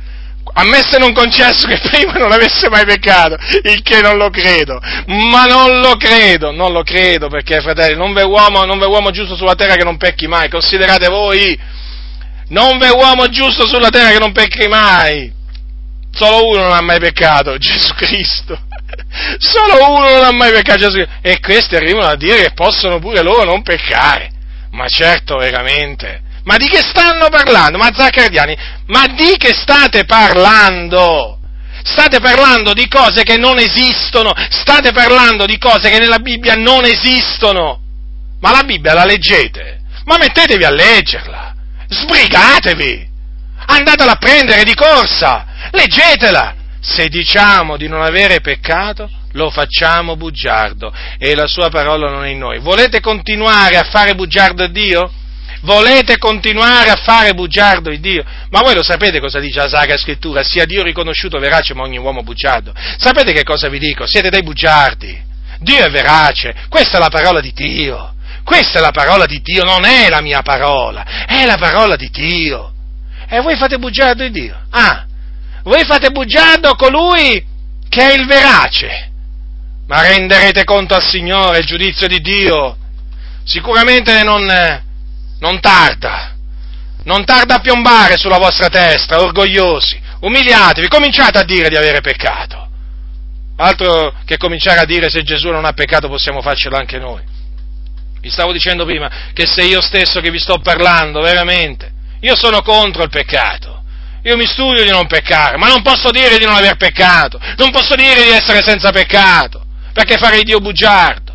ammesse 0.53 0.99
non 0.99 1.12
concesso 1.12 1.66
che 1.66 1.79
prima 1.79 2.12
non 2.12 2.33
avesse 2.33 2.69
mai 2.69 2.85
peccato, 2.85 3.37
il 3.62 3.83
che 3.83 4.01
non 4.01 4.16
lo 4.16 4.31
credo, 4.31 4.81
ma 5.07 5.45
non 5.45 5.81
lo 5.81 5.97
credo, 5.97 6.51
non 6.51 6.73
lo 6.73 6.83
credo 6.83 7.29
perché 7.29 7.61
fratelli, 7.61 7.97
non 7.97 8.12
v'è 8.12 8.25
uomo, 8.25 8.65
non 8.65 8.79
v'è 8.79 8.87
uomo 8.87 9.11
giusto 9.11 9.37
sulla 9.37 9.55
terra 9.55 9.77
che 9.77 9.85
non 9.85 9.97
pecchi 9.97 10.27
mai, 10.27 10.49
considerate 10.49 11.09
voi, 11.09 11.59
non 12.49 12.79
v'è 12.79 12.91
uomo 12.91 13.29
giusto 13.29 13.66
sulla 13.66 13.91
terra 13.91 14.11
che 14.11 14.19
non 14.19 14.33
pecchi 14.33 14.66
mai, 14.69 15.33
solo 16.12 16.49
uno 16.49 16.62
non 16.62 16.73
ha 16.73 16.83
mai 16.83 16.99
peccato, 16.99 17.57
Gesù 17.59 17.95
Cristo. 17.95 18.59
Solo 19.39 19.91
uno 19.93 20.11
non 20.11 20.25
ha 20.25 20.33
mai 20.33 20.53
peccato 20.53 20.79
Gesù 20.79 20.95
Cristo. 20.95 21.12
E 21.20 21.41
questi 21.41 21.77
arrivano 21.77 22.09
a 22.09 22.16
dire 22.16 22.43
che 22.43 22.53
possono 22.53 22.99
pure 22.99 23.23
loro 23.23 23.45
non 23.45 23.62
peccare. 23.62 24.31
Ma 24.70 24.87
certo, 24.87 25.37
veramente 25.37 26.27
ma 26.49 26.57
di 26.57 26.66
che 26.66 26.81
stanno 26.81 27.29
parlando? 27.29 27.77
Ma 27.77 27.91
Zaccardiani, 27.95 28.57
ma 28.87 29.07
di 29.09 29.37
che 29.37 29.53
state 29.53 30.07
parlando? 30.07 31.39
State 31.83 32.20
parlando 32.20 32.73
di 32.73 32.89
cose 32.89 33.23
che 33.23 33.37
non 33.37 33.59
esistono, 33.59 34.33
state 34.49 34.93
parlando 34.93 35.45
di 35.45 35.59
cose 35.59 35.91
che 35.91 35.99
nella 35.99 36.20
Bibbia 36.20 36.55
non 36.55 36.87
esistono. 36.87 37.81
Ma 38.41 38.51
la 38.51 38.62
Bibbia 38.62 38.95
la 38.95 39.05
leggete? 39.05 39.81
Ma 40.07 40.16
mettetevi 40.16 40.65
a 40.65 40.70
leggerla, 40.70 41.55
sbrigatevi, 41.87 43.07
andatela 43.66 44.12
a 44.12 44.16
prendere 44.16 44.65
di 44.65 44.75
corsa, 44.75 45.45
leggetela. 45.70 46.55
Se 46.81 47.09
diciamo 47.09 47.77
di 47.77 47.89
non 47.89 48.01
avere 48.01 48.41
peccato, 48.41 49.11
lo 49.33 49.51
facciamo 49.51 50.16
bugiardo 50.16 50.91
e 51.19 51.35
la 51.35 51.47
sua 51.47 51.69
parola 51.69 52.09
non 52.09 52.25
è 52.25 52.29
in 52.29 52.39
noi. 52.39 52.59
Volete 52.59 53.01
continuare 53.01 53.77
a 53.77 53.85
fare 53.85 54.15
bugiardo 54.15 54.65
a 54.65 54.69
Dio? 54.69 55.12
Volete 55.62 56.18
continuare 56.18 56.90
a 56.90 56.97
fare 56.97 57.35
bugiardo 57.35 57.90
il 57.90 58.01
Dio? 58.01 58.24
Ma 58.51 58.60
voi 58.60 58.74
lo 58.74 58.82
sapete 58.82 59.20
cosa 59.20 59.40
dice 59.40 59.60
la 59.60 59.68
Sacra 59.68 59.97
Scrittura? 59.97 60.43
Sia 60.43 60.64
Dio 60.64 60.82
riconosciuto 60.82 61.39
verace 61.39 61.74
ma 61.74 61.82
ogni 61.82 61.98
uomo 61.98 62.22
bugiardo. 62.22 62.72
Sapete 62.97 63.32
che 63.32 63.43
cosa 63.43 63.68
vi 63.68 63.78
dico? 63.78 64.06
Siete 64.06 64.30
dei 64.30 64.43
bugiardi. 64.43 65.26
Dio 65.59 65.85
è 65.85 65.90
verace. 65.90 66.55
Questa 66.68 66.98
è 66.98 67.01
la 67.01 67.09
parola 67.09 67.40
di 67.40 67.52
Dio. 67.52 68.14
Questa 68.44 68.78
è 68.78 68.80
la 68.80 68.93
parola 68.93 69.26
di 69.26 69.43
Dio, 69.43 69.62
non 69.62 69.85
è 69.85 70.09
la 70.09 70.22
mia 70.22 70.40
parola, 70.40 71.26
è 71.26 71.44
la 71.44 71.59
parola 71.59 71.97
di 71.97 72.09
Dio. 72.10 72.72
E 73.28 73.40
voi 73.40 73.56
fate 73.56 73.76
bugiardo 73.76 74.22
di 74.22 74.30
Dio. 74.30 74.59
Ah, 74.70 75.05
voi 75.64 75.85
fate 75.85 76.10
bugiardo 76.10 76.74
colui 76.74 77.44
che 77.90 78.10
è 78.10 78.14
il 78.14 78.26
verace. 78.26 79.10
Ma 79.86 80.01
renderete 80.01 80.64
conto 80.64 80.94
al 80.94 81.02
Signore 81.02 81.59
il 81.59 81.66
giudizio 81.66 82.06
di 82.06 82.20
Dio. 82.22 82.76
Sicuramente 83.44 84.22
non, 84.22 84.47
non 85.40 85.60
tarda. 85.60 86.35
Non 87.05 87.24
tarda 87.24 87.56
a 87.56 87.60
piombare 87.60 88.16
sulla 88.16 88.39
vostra 88.39 88.69
testa, 88.69 89.20
orgogliosi. 89.20 90.01
Umiliatevi, 90.20 90.89
cominciate 90.89 91.39
a 91.39 91.44
dire 91.44 91.69
di 91.69 91.77
avere 91.77 92.01
peccato. 92.01 92.69
Altro 93.56 94.15
che 94.24 94.36
cominciare 94.36 94.81
a 94.81 94.85
dire 94.85 95.09
se 95.09 95.23
Gesù 95.23 95.48
non 95.48 95.65
ha 95.65 95.73
peccato 95.73 96.09
possiamo 96.09 96.43
farcelo 96.43 96.77
anche 96.77 96.98
noi. 96.98 97.23
Vi 98.20 98.31
stavo 98.31 98.52
dicendo 98.52 98.85
prima 98.85 99.10
che 99.32 99.47
se 99.47 99.62
io 99.62 99.81
stesso 99.81 100.20
che 100.20 100.31
vi 100.31 100.39
sto 100.39 100.59
parlando, 100.59 101.20
veramente, 101.20 101.93
io 102.20 102.36
sono 102.36 102.62
contro 102.62 103.02
il 103.02 103.10
peccato. 103.10 103.82
Io 104.24 104.36
mi 104.36 104.47
studio 104.47 104.82
di 104.82 104.90
non 104.90 105.06
peccare, 105.06 105.56
ma 105.56 105.69
non 105.69 105.82
posso 105.82 106.10
dire 106.10 106.36
di 106.39 106.44
non 106.44 106.56
aver 106.56 106.77
peccato, 106.77 107.40
non 107.56 107.70
posso 107.70 107.94
dire 107.94 108.24
di 108.24 108.31
essere 108.31 108.62
senza 108.62 108.90
peccato, 108.90 109.65
perché 109.93 110.19
farei 110.19 110.43
Dio 110.43 110.59
bugiardo. 110.59 111.27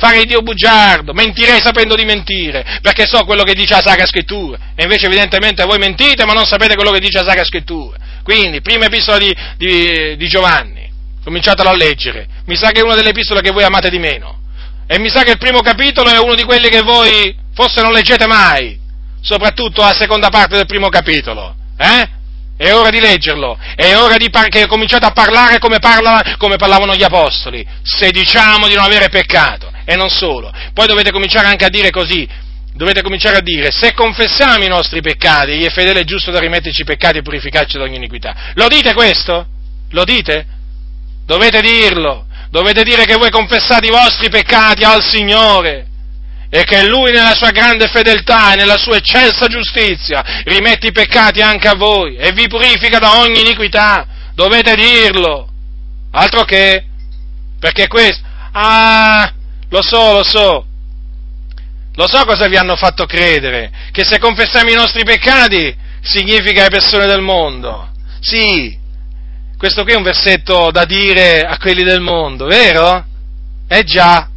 Farei 0.00 0.24
Dio 0.24 0.40
bugiardo, 0.40 1.12
mentirei 1.12 1.60
sapendo 1.60 1.94
di 1.94 2.06
mentire, 2.06 2.78
perché 2.80 3.06
so 3.06 3.22
quello 3.26 3.42
che 3.42 3.52
dice 3.52 3.74
la 3.74 3.82
Sacra 3.82 4.06
Scrittura. 4.06 4.58
E 4.74 4.84
invece 4.84 5.06
evidentemente 5.06 5.62
voi 5.64 5.76
mentite, 5.76 6.24
ma 6.24 6.32
non 6.32 6.46
sapete 6.46 6.74
quello 6.74 6.90
che 6.90 7.00
dice 7.00 7.18
la 7.18 7.28
Sacra 7.28 7.44
Scrittura. 7.44 7.98
Quindi, 8.22 8.62
prima 8.62 8.86
epistola 8.86 9.18
di, 9.18 9.36
di, 9.58 10.16
di 10.16 10.26
Giovanni, 10.26 10.90
cominciatelo 11.22 11.68
a 11.68 11.76
leggere. 11.76 12.26
Mi 12.46 12.56
sa 12.56 12.70
che 12.70 12.80
è 12.80 12.82
una 12.82 12.94
delle 12.94 13.10
epistole 13.10 13.42
che 13.42 13.50
voi 13.50 13.64
amate 13.64 13.90
di 13.90 13.98
meno. 13.98 14.38
E 14.86 14.98
mi 14.98 15.10
sa 15.10 15.22
che 15.22 15.32
il 15.32 15.38
primo 15.38 15.60
capitolo 15.60 16.08
è 16.10 16.18
uno 16.18 16.34
di 16.34 16.44
quelli 16.44 16.70
che 16.70 16.80
voi 16.80 17.36
forse 17.52 17.82
non 17.82 17.92
leggete 17.92 18.26
mai, 18.26 18.78
soprattutto 19.20 19.82
la 19.82 19.92
seconda 19.92 20.30
parte 20.30 20.56
del 20.56 20.64
primo 20.66 20.88
capitolo. 20.88 21.54
Eh? 21.76 22.08
È 22.56 22.72
ora 22.72 22.90
di 22.90 23.00
leggerlo, 23.00 23.58
è 23.74 23.96
ora 23.96 24.16
di 24.16 24.28
par- 24.30 24.48
che 24.48 24.66
cominciate 24.66 25.06
a 25.06 25.12
parlare 25.12 25.58
come, 25.58 25.78
parla, 25.78 26.36
come 26.36 26.56
parlavano 26.56 26.94
gli 26.94 27.02
apostoli, 27.02 27.66
se 27.82 28.10
diciamo 28.10 28.66
di 28.66 28.74
non 28.74 28.84
avere 28.84 29.08
peccato, 29.08 29.70
e 29.90 29.96
non 29.96 30.08
solo. 30.08 30.52
Poi 30.72 30.86
dovete 30.86 31.10
cominciare 31.10 31.48
anche 31.48 31.64
a 31.64 31.68
dire 31.68 31.90
così, 31.90 32.26
dovete 32.74 33.02
cominciare 33.02 33.38
a 33.38 33.40
dire, 33.40 33.72
se 33.72 33.92
confessiamo 33.92 34.62
i 34.62 34.68
nostri 34.68 35.00
peccati, 35.00 35.50
egli 35.50 35.64
è 35.64 35.70
fedele 35.70 36.00
e 36.00 36.04
giusto 36.04 36.30
da 36.30 36.38
rimetterci 36.38 36.82
i 36.82 36.84
peccati 36.84 37.18
e 37.18 37.22
purificarci 37.22 37.76
da 37.76 37.82
ogni 37.82 37.96
iniquità. 37.96 38.52
Lo 38.54 38.68
dite 38.68 38.94
questo? 38.94 39.46
Lo 39.90 40.04
dite? 40.04 40.46
Dovete 41.26 41.60
dirlo, 41.60 42.26
dovete 42.50 42.84
dire 42.84 43.04
che 43.04 43.16
voi 43.16 43.30
confessate 43.30 43.88
i 43.88 43.90
vostri 43.90 44.28
peccati 44.28 44.84
al 44.84 45.02
Signore 45.02 45.86
e 46.48 46.62
che 46.62 46.84
Lui 46.86 47.10
nella 47.10 47.34
sua 47.34 47.50
grande 47.50 47.88
fedeltà 47.88 48.52
e 48.52 48.56
nella 48.56 48.76
sua 48.76 48.96
eccelsa 48.96 49.48
giustizia 49.48 50.42
rimette 50.44 50.86
i 50.86 50.92
peccati 50.92 51.40
anche 51.40 51.66
a 51.66 51.74
voi 51.74 52.14
e 52.14 52.30
vi 52.30 52.46
purifica 52.46 53.00
da 53.00 53.18
ogni 53.18 53.40
iniquità. 53.40 54.06
Dovete 54.34 54.76
dirlo. 54.76 55.48
Altro 56.12 56.44
che, 56.44 56.84
perché 57.58 57.88
questo, 57.88 58.22
ah, 58.52 59.32
lo 59.70 59.82
so, 59.82 60.12
lo 60.12 60.24
so, 60.24 60.66
lo 61.94 62.08
so 62.08 62.24
cosa 62.24 62.46
vi 62.48 62.56
hanno 62.56 62.76
fatto 62.76 63.06
credere, 63.06 63.70
che 63.92 64.04
se 64.04 64.18
confessiamo 64.18 64.70
i 64.70 64.74
nostri 64.74 65.04
peccati 65.04 65.74
significa 66.02 66.62
le 66.62 66.70
persone 66.70 67.06
del 67.06 67.20
mondo. 67.20 67.90
Sì, 68.20 68.76
questo 69.56 69.82
qui 69.82 69.92
è 69.92 69.96
un 69.96 70.02
versetto 70.02 70.70
da 70.70 70.84
dire 70.84 71.42
a 71.42 71.56
quelli 71.58 71.82
del 71.82 72.00
mondo, 72.00 72.46
vero? 72.46 73.04
Eh 73.68 73.84
già. 73.84 74.28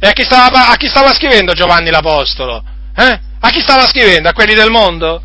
E 0.00 0.06
a 0.06 0.12
chi 0.12 0.22
stava, 0.22 0.68
a 0.70 0.76
chi 0.76 0.88
stava 0.88 1.14
scrivendo 1.14 1.52
Giovanni 1.52 1.90
l'Apostolo? 1.90 2.64
Eh? 2.96 3.20
A 3.40 3.50
chi 3.50 3.60
stava 3.60 3.86
scrivendo? 3.86 4.28
A 4.28 4.32
quelli 4.32 4.54
del 4.54 4.70
mondo? 4.70 5.22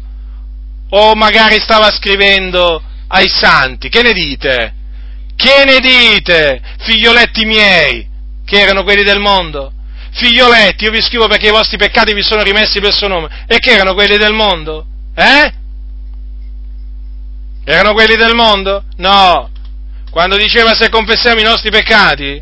O 0.91 1.15
magari 1.15 1.59
stava 1.59 1.89
scrivendo 1.91 2.81
ai 3.07 3.27
santi? 3.27 3.89
Che 3.89 4.01
ne 4.01 4.13
dite? 4.13 4.73
Che 5.35 5.63
ne 5.65 5.79
dite, 5.79 6.61
figlioletti 6.79 7.45
miei, 7.45 8.07
che 8.49 8.59
erano 8.59 8.83
quelli 8.83 9.03
del 9.03 9.19
mondo? 9.19 9.71
Figlioletti, 10.11 10.85
io 10.85 10.91
vi 10.91 11.01
scrivo 11.01 11.27
perché 11.27 11.49
i 11.49 11.51
vostri 11.51 11.77
peccati 11.77 12.13
vi 12.13 12.23
sono 12.23 12.41
rimessi 12.41 12.79
per 12.79 12.91
suo 12.91 13.07
nome. 13.07 13.45
E 13.47 13.59
che 13.59 13.69
erano 13.69 13.93
quelli 13.93 14.17
del 14.17 14.33
mondo? 14.33 14.85
Eh? 15.15 15.53
Erano 17.63 17.93
quelli 17.93 18.15
del 18.15 18.33
mondo? 18.33 18.83
No. 18.97 19.51
Quando 20.09 20.35
diceva 20.35 20.73
se 20.73 20.89
confessiamo 20.89 21.39
i 21.39 21.43
nostri 21.43 21.69
peccati, 21.69 22.41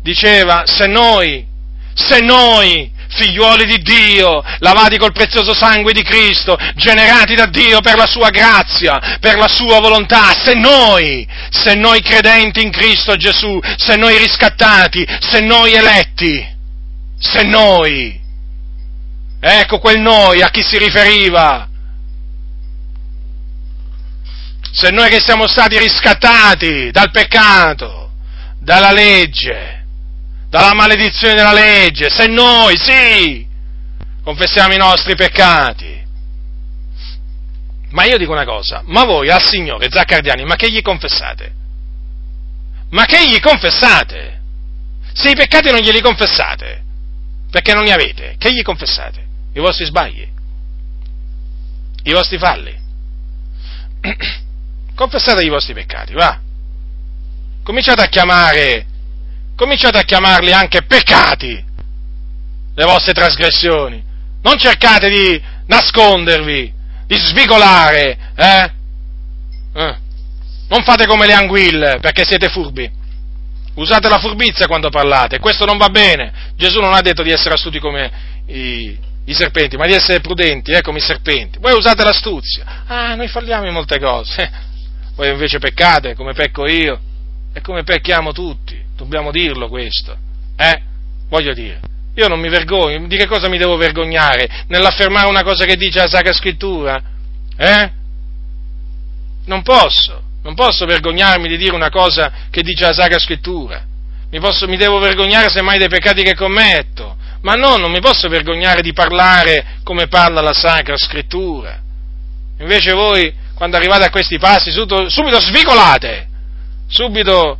diceva 0.00 0.62
se 0.64 0.86
noi, 0.86 1.44
se 1.92 2.20
noi, 2.20 2.91
figliuoli 3.14 3.64
di 3.64 3.78
Dio, 3.82 4.42
lavati 4.58 4.96
col 4.98 5.12
prezioso 5.12 5.54
sangue 5.54 5.92
di 5.92 6.02
Cristo, 6.02 6.56
generati 6.74 7.34
da 7.34 7.46
Dio 7.46 7.80
per 7.80 7.96
la 7.96 8.06
sua 8.06 8.30
grazia, 8.30 9.18
per 9.20 9.36
la 9.36 9.48
sua 9.48 9.80
volontà, 9.80 10.32
se 10.44 10.54
noi, 10.54 11.26
se 11.50 11.74
noi 11.74 12.00
credenti 12.00 12.62
in 12.62 12.70
Cristo 12.70 13.16
Gesù, 13.16 13.58
se 13.76 13.96
noi 13.96 14.16
riscattati, 14.18 15.06
se 15.20 15.40
noi 15.40 15.72
eletti, 15.74 16.46
se 17.18 17.42
noi, 17.42 18.20
ecco 19.40 19.78
quel 19.78 20.00
noi 20.00 20.42
a 20.42 20.50
chi 20.50 20.62
si 20.62 20.78
riferiva, 20.78 21.68
se 24.72 24.90
noi 24.90 25.10
che 25.10 25.20
siamo 25.20 25.46
stati 25.46 25.78
riscattati 25.78 26.90
dal 26.90 27.10
peccato, 27.10 28.10
dalla 28.58 28.90
legge, 28.90 29.81
dalla 30.52 30.74
maledizione 30.74 31.32
della 31.32 31.54
legge, 31.54 32.10
se 32.10 32.26
noi, 32.26 32.76
sì, 32.76 33.48
confessiamo 34.22 34.74
i 34.74 34.76
nostri 34.76 35.14
peccati. 35.14 36.04
Ma 37.88 38.04
io 38.04 38.18
dico 38.18 38.32
una 38.32 38.44
cosa, 38.44 38.82
ma 38.84 39.04
voi 39.04 39.30
al 39.30 39.40
Signore 39.40 39.88
Zaccardiani, 39.90 40.44
ma 40.44 40.56
che 40.56 40.70
gli 40.70 40.82
confessate? 40.82 41.54
Ma 42.90 43.06
che 43.06 43.26
gli 43.30 43.40
confessate? 43.40 44.42
Se 45.14 45.30
i 45.30 45.34
peccati 45.34 45.70
non 45.70 45.80
glieli 45.80 46.02
confessate, 46.02 46.82
perché 47.50 47.72
non 47.72 47.84
li 47.84 47.90
avete, 47.90 48.34
che 48.36 48.52
gli 48.52 48.60
confessate? 48.60 49.26
I 49.54 49.58
vostri 49.58 49.86
sbagli, 49.86 50.28
i 52.02 52.12
vostri 52.12 52.36
falli. 52.36 52.78
confessate 54.94 55.44
i 55.44 55.48
vostri 55.48 55.72
peccati, 55.72 56.12
va. 56.12 56.38
Cominciate 57.62 58.02
a 58.02 58.08
chiamare, 58.08 58.91
cominciate 59.62 59.98
a 59.98 60.02
chiamarli 60.02 60.52
anche 60.52 60.82
peccati, 60.82 61.64
le 62.74 62.84
vostre 62.84 63.12
trasgressioni. 63.12 64.02
Non 64.42 64.58
cercate 64.58 65.08
di 65.08 65.40
nascondervi, 65.66 66.72
di 67.06 67.16
svigolare, 67.16 68.18
eh? 68.34 68.72
eh. 69.72 69.96
Non 70.68 70.82
fate 70.82 71.06
come 71.06 71.26
le 71.26 71.34
anguille, 71.34 71.98
perché 72.00 72.24
siete 72.24 72.48
furbi. 72.48 72.90
Usate 73.74 74.08
la 74.08 74.18
furbizia 74.18 74.66
quando 74.66 74.90
parlate, 74.90 75.38
questo 75.38 75.64
non 75.64 75.78
va 75.78 75.90
bene. 75.90 76.32
Gesù 76.56 76.80
non 76.80 76.92
ha 76.92 77.00
detto 77.00 77.22
di 77.22 77.30
essere 77.30 77.54
astuti 77.54 77.78
come 77.78 78.10
i, 78.46 78.98
i 79.26 79.32
serpenti, 79.32 79.76
ma 79.76 79.86
di 79.86 79.94
essere 79.94 80.20
prudenti, 80.20 80.72
eh, 80.72 80.80
come 80.80 80.98
i 80.98 81.02
serpenti. 81.02 81.58
Voi 81.60 81.74
usate 81.74 82.02
l'astuzia. 82.02 82.82
Ah, 82.88 83.14
noi 83.14 83.28
falliamo 83.28 83.66
in 83.66 83.72
molte 83.72 84.00
cose 84.00 84.70
voi 85.14 85.28
invece 85.30 85.58
peccate 85.58 86.14
come 86.14 86.32
pecco 86.32 86.66
io 86.66 86.98
e 87.52 87.60
come 87.60 87.84
pecchiamo 87.84 88.32
tutti, 88.32 88.81
dobbiamo 89.02 89.32
dirlo 89.32 89.68
questo, 89.68 90.16
eh? 90.56 90.80
Voglio 91.28 91.52
dire, 91.52 91.80
io 92.14 92.28
non 92.28 92.38
mi 92.38 92.48
vergogno, 92.48 93.06
di 93.08 93.16
che 93.16 93.26
cosa 93.26 93.48
mi 93.48 93.58
devo 93.58 93.76
vergognare? 93.76 94.64
Nell'affermare 94.68 95.26
una 95.26 95.42
cosa 95.42 95.64
che 95.64 95.76
dice 95.76 95.98
la 95.98 96.08
Sacra 96.08 96.32
Scrittura? 96.32 97.02
Eh? 97.56 97.90
Non 99.46 99.62
posso, 99.62 100.22
non 100.44 100.54
posso 100.54 100.84
vergognarmi 100.84 101.48
di 101.48 101.56
dire 101.56 101.74
una 101.74 101.90
cosa 101.90 102.32
che 102.48 102.62
dice 102.62 102.84
la 102.84 102.92
Sacra 102.92 103.18
Scrittura. 103.18 103.82
Mi, 104.30 104.38
posso, 104.38 104.68
mi 104.68 104.76
devo 104.76 104.98
vergognare 105.00 105.50
semmai 105.50 105.78
dei 105.78 105.88
peccati 105.88 106.22
che 106.22 106.34
commetto, 106.34 107.16
ma 107.40 107.54
no, 107.54 107.76
non 107.76 107.90
mi 107.90 108.00
posso 108.00 108.28
vergognare 108.28 108.82
di 108.82 108.92
parlare 108.92 109.78
come 109.82 110.06
parla 110.06 110.40
la 110.40 110.52
Sacra 110.52 110.96
Scrittura. 110.96 111.80
Invece 112.60 112.92
voi 112.92 113.34
quando 113.54 113.76
arrivate 113.76 114.04
a 114.04 114.10
questi 114.10 114.38
passi, 114.38 114.70
subito, 114.70 115.08
subito 115.08 115.40
svicolate, 115.40 116.28
subito 116.86 117.58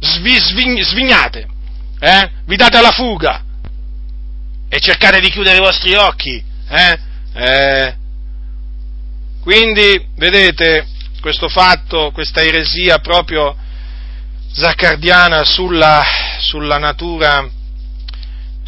svi, 0.00 0.38
svig, 0.38 0.80
svignate, 0.82 1.46
eh? 1.98 2.30
vi 2.44 2.56
date 2.56 2.80
la 2.80 2.90
fuga 2.90 3.42
e 4.68 4.80
cercate 4.80 5.20
di 5.20 5.30
chiudere 5.30 5.56
i 5.56 5.60
vostri 5.60 5.94
occhi. 5.94 6.42
Eh? 6.68 6.98
Eh, 7.34 7.96
quindi, 9.40 10.08
vedete, 10.16 10.86
questo 11.20 11.48
fatto, 11.48 12.10
questa 12.12 12.42
eresia 12.42 12.98
proprio 12.98 13.56
zaccardiana 14.52 15.44
sulla, 15.44 16.02
sulla 16.38 16.78
natura 16.78 17.48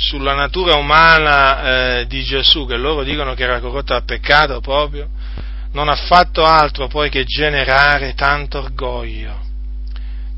sulla 0.01 0.33
natura 0.33 0.77
umana 0.77 1.99
eh, 1.99 2.07
di 2.07 2.25
Gesù, 2.25 2.67
che 2.67 2.77
loro 2.77 3.03
dicono 3.03 3.35
che 3.35 3.43
era 3.43 3.61
corrotta 3.61 3.95
dal 3.95 4.05
peccato 4.05 4.61
proprio, 4.61 5.11
non 5.73 5.91
ha 5.91 5.95
fatto 5.95 6.43
altro 6.43 6.89
poi 6.89 7.11
che 7.11 7.25
generare 7.25 8.15
tanto 8.15 8.61
orgoglio, 8.61 9.40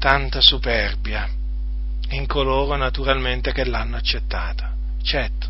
tanta 0.02 0.40
superbia 0.40 1.30
in 2.08 2.26
coloro 2.26 2.74
naturalmente 2.74 3.52
che 3.52 3.64
l'hanno 3.64 3.94
accettata. 3.94 4.74
Certo, 5.00 5.46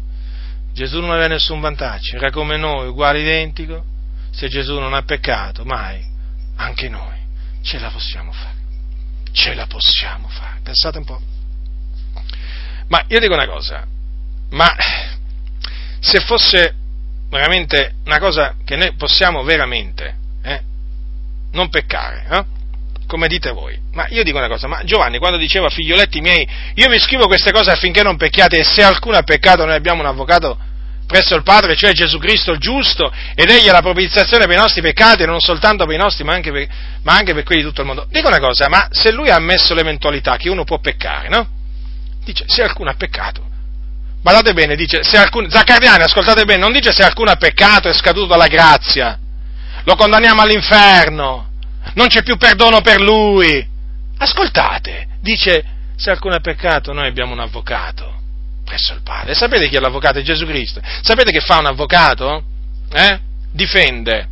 Gesù 0.74 1.00
non 1.00 1.10
aveva 1.10 1.28
nessun 1.28 1.58
vantaggio, 1.58 2.16
era 2.16 2.30
come 2.30 2.58
noi, 2.58 2.88
uguale 2.88 3.22
identico, 3.22 3.82
se 4.30 4.48
Gesù 4.48 4.78
non 4.78 4.92
ha 4.92 5.04
peccato, 5.04 5.64
mai, 5.64 6.04
anche 6.56 6.90
noi 6.90 7.16
ce 7.62 7.78
la 7.78 7.88
possiamo 7.88 8.30
fare, 8.30 8.56
ce 9.32 9.54
la 9.54 9.66
possiamo 9.66 10.28
fare, 10.28 10.60
pensate 10.62 10.98
un 10.98 11.04
po'. 11.04 11.20
Ma 12.88 13.02
io 13.08 13.20
dico 13.20 13.32
una 13.32 13.48
cosa, 13.48 13.86
ma 14.50 14.70
se 15.98 16.20
fosse 16.20 16.74
veramente 17.30 17.94
una 18.04 18.18
cosa 18.18 18.56
che 18.66 18.76
noi 18.76 18.94
possiamo 18.96 19.42
veramente 19.44 20.14
eh, 20.42 20.62
non 21.52 21.70
peccare, 21.70 22.26
eh? 22.28 22.60
Come 23.12 23.28
dite 23.28 23.50
voi. 23.50 23.78
Ma 23.92 24.06
io 24.08 24.22
dico 24.22 24.38
una 24.38 24.48
cosa, 24.48 24.66
ma 24.66 24.80
Giovanni 24.84 25.18
quando 25.18 25.36
diceva 25.36 25.68
figlioletti 25.68 26.22
miei, 26.22 26.48
io 26.74 26.88
vi 26.88 26.98
scrivo 26.98 27.26
queste 27.26 27.52
cose 27.52 27.70
affinché 27.70 28.02
non 28.02 28.16
pecchiate 28.16 28.56
e 28.56 28.64
se 28.64 28.82
alcuno 28.82 29.18
ha 29.18 29.22
peccato 29.22 29.66
noi 29.66 29.74
abbiamo 29.74 30.00
un 30.00 30.06
avvocato 30.06 30.58
presso 31.06 31.34
il 31.34 31.42
Padre, 31.42 31.76
cioè 31.76 31.92
Gesù 31.92 32.16
Cristo 32.16 32.52
il 32.52 32.58
giusto, 32.58 33.12
ed 33.34 33.50
egli 33.50 33.66
è 33.66 33.70
la 33.70 33.82
propiziazione 33.82 34.46
per 34.46 34.56
i 34.56 34.60
nostri 34.60 34.80
peccati, 34.80 35.26
non 35.26 35.40
soltanto 35.40 35.84
per 35.84 35.94
i 35.94 35.98
nostri, 35.98 36.24
ma 36.24 36.32
anche 36.32 36.50
per, 36.50 36.66
ma 37.02 37.12
anche 37.12 37.34
per 37.34 37.42
quelli 37.42 37.60
di 37.60 37.68
tutto 37.68 37.82
il 37.82 37.86
mondo. 37.86 38.06
Dico 38.08 38.28
una 38.28 38.38
cosa, 38.38 38.70
ma 38.70 38.88
se 38.90 39.12
lui 39.12 39.28
ha 39.28 39.34
ammesso 39.34 39.74
l'eventualità 39.74 40.38
che 40.38 40.48
uno 40.48 40.64
può 40.64 40.78
peccare, 40.78 41.28
no? 41.28 41.46
Dice, 42.24 42.44
se 42.46 42.62
alcuno 42.62 42.88
ha 42.88 42.94
peccato, 42.94 43.50
Guardate 44.22 44.52
bene, 44.52 44.76
dice, 44.76 45.02
se 45.02 45.16
alcun, 45.18 45.50
Zaccardiani, 45.50 46.04
ascoltate 46.04 46.44
bene, 46.44 46.60
non 46.60 46.72
dice 46.72 46.92
se 46.92 47.02
alcuno 47.02 47.32
ha 47.32 47.36
peccato 47.36 47.88
è 47.88 47.92
scaduto 47.92 48.28
dalla 48.28 48.46
grazia, 48.46 49.18
lo 49.82 49.96
condanniamo 49.96 50.40
all'inferno, 50.40 51.51
non 51.94 52.08
c'è 52.08 52.22
più 52.22 52.36
perdono 52.36 52.80
per 52.80 53.00
lui. 53.00 53.66
Ascoltate, 54.18 55.08
dice, 55.20 55.64
se 55.96 56.10
alcuno 56.10 56.34
ha 56.34 56.40
peccato 56.40 56.92
noi 56.92 57.08
abbiamo 57.08 57.32
un 57.32 57.40
avvocato 57.40 58.20
presso 58.64 58.94
il 58.94 59.02
Padre. 59.02 59.34
Sapete 59.34 59.68
chi 59.68 59.76
è 59.76 59.80
l'avvocato? 59.80 60.18
È 60.18 60.22
Gesù 60.22 60.46
Cristo. 60.46 60.80
Sapete 61.02 61.30
che 61.30 61.40
fa 61.40 61.58
un 61.58 61.66
avvocato? 61.66 62.42
Eh? 62.90 63.20
Difende. 63.52 64.28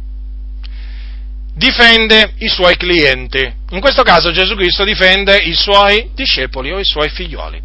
Difende 1.54 2.32
i 2.38 2.48
suoi 2.48 2.76
clienti. 2.76 3.52
In 3.70 3.80
questo 3.80 4.02
caso 4.02 4.30
Gesù 4.30 4.54
Cristo 4.54 4.84
difende 4.84 5.36
i 5.36 5.52
suoi 5.52 6.10
discepoli 6.14 6.72
o 6.72 6.78
i 6.78 6.84
suoi 6.84 7.10
figlioli. 7.10 7.60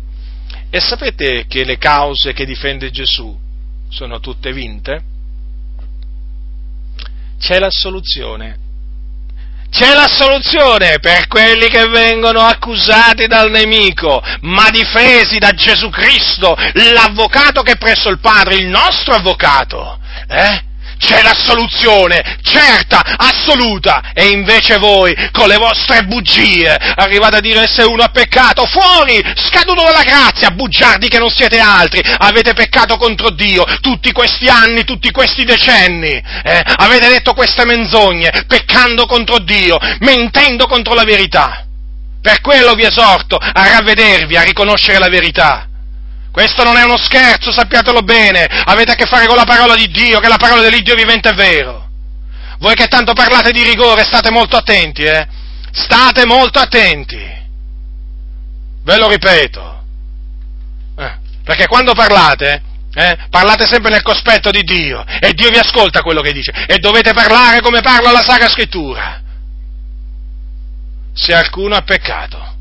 E 0.69 0.79
sapete 0.81 1.45
che 1.47 1.63
le 1.63 1.77
cause 1.77 2.33
che 2.33 2.45
difende 2.45 2.89
Gesù 2.89 3.39
sono 3.89 4.19
tutte 4.19 4.51
vinte? 4.51 5.01
C'è 7.39 7.57
la 7.59 7.69
soluzione. 7.69 8.57
C'è 9.75 9.93
la 9.93 10.07
soluzione 10.07 10.99
per 10.99 11.27
quelli 11.27 11.67
che 11.67 11.85
vengono 11.89 12.39
accusati 12.39 13.27
dal 13.27 13.51
nemico, 13.51 14.23
ma 14.43 14.69
difesi 14.69 15.37
da 15.37 15.51
Gesù 15.51 15.89
Cristo, 15.89 16.55
l'avvocato 16.93 17.61
che 17.61 17.73
è 17.73 17.77
presso 17.77 18.07
il 18.07 18.19
Padre, 18.19 18.55
il 18.55 18.67
nostro 18.67 19.15
avvocato. 19.15 19.99
Eh? 20.29 20.63
C'è 20.97 21.21
la 21.21 21.33
soluzione 21.35 22.37
certa, 22.41 23.01
assoluta, 23.17 24.11
e 24.13 24.27
invece 24.27 24.77
voi 24.77 25.13
con 25.31 25.47
le 25.47 25.57
vostre 25.57 26.03
bugie 26.03 26.75
arrivate 26.95 27.37
a 27.37 27.41
dire 27.41 27.67
se 27.67 27.83
uno 27.83 28.03
ha 28.03 28.09
peccato, 28.09 28.65
fuori, 28.65 29.21
scaduto 29.35 29.83
dalla 29.83 30.03
grazia, 30.03 30.51
bugiardi 30.51 31.07
che 31.07 31.19
non 31.19 31.29
siete 31.29 31.59
altri, 31.59 32.01
avete 32.17 32.53
peccato 32.53 32.97
contro 32.97 33.29
Dio 33.31 33.65
tutti 33.81 34.11
questi 34.11 34.47
anni, 34.47 34.83
tutti 34.83 35.11
questi 35.11 35.43
decenni, 35.43 36.11
eh? 36.11 36.63
avete 36.77 37.09
detto 37.09 37.33
queste 37.33 37.65
menzogne, 37.65 38.45
peccando 38.47 39.05
contro 39.05 39.39
Dio, 39.39 39.77
mentendo 39.99 40.67
contro 40.67 40.93
la 40.93 41.03
verità. 41.03 41.65
Per 42.21 42.41
quello 42.41 42.73
vi 42.73 42.83
esorto 42.83 43.37
a 43.37 43.67
ravvedervi, 43.67 44.35
a 44.35 44.41
riconoscere 44.41 44.97
la 44.97 45.09
verità 45.09 45.67
questo 46.35 46.65
non 46.65 46.75
è 46.75 46.83
uno 46.83 46.97
scherzo, 46.97 47.49
sappiatelo 47.49 48.01
bene. 48.01 48.43
Avete 48.43 48.91
a 48.91 48.95
che 48.95 49.05
fare 49.05 49.25
con 49.25 49.37
la 49.37 49.45
parola 49.45 49.73
di 49.73 49.87
Dio, 49.87 50.19
che 50.19 50.27
la 50.27 50.35
parola 50.35 50.61
dell'Iddio 50.61 50.93
vivente 50.93 51.29
è 51.29 51.33
vero. 51.33 51.87
Voi 52.59 52.75
che 52.75 52.87
tanto 52.87 53.13
parlate 53.13 53.53
di 53.53 53.63
rigore, 53.63 54.03
state 54.03 54.31
molto 54.31 54.57
attenti, 54.57 55.03
eh? 55.03 55.25
State 55.71 56.25
molto 56.25 56.59
attenti. 56.59 57.17
Ve 58.83 58.97
lo 58.97 59.07
ripeto. 59.07 59.83
Eh, 60.97 61.15
perché 61.45 61.67
quando 61.67 61.93
parlate, 61.93 62.61
eh, 62.93 63.17
parlate 63.29 63.65
sempre 63.65 63.91
nel 63.91 64.01
cospetto 64.01 64.51
di 64.51 64.63
Dio 64.63 65.05
e 65.21 65.31
Dio 65.31 65.49
vi 65.49 65.57
ascolta 65.57 66.01
quello 66.01 66.19
che 66.19 66.33
dice 66.33 66.51
e 66.67 66.79
dovete 66.79 67.13
parlare 67.13 67.61
come 67.61 67.79
parla 67.79 68.11
la 68.11 68.21
Sacra 68.21 68.49
Scrittura. 68.49 69.21
Se 71.13 71.33
alcuno 71.33 71.75
ha 71.75 71.81
peccato. 71.81 72.55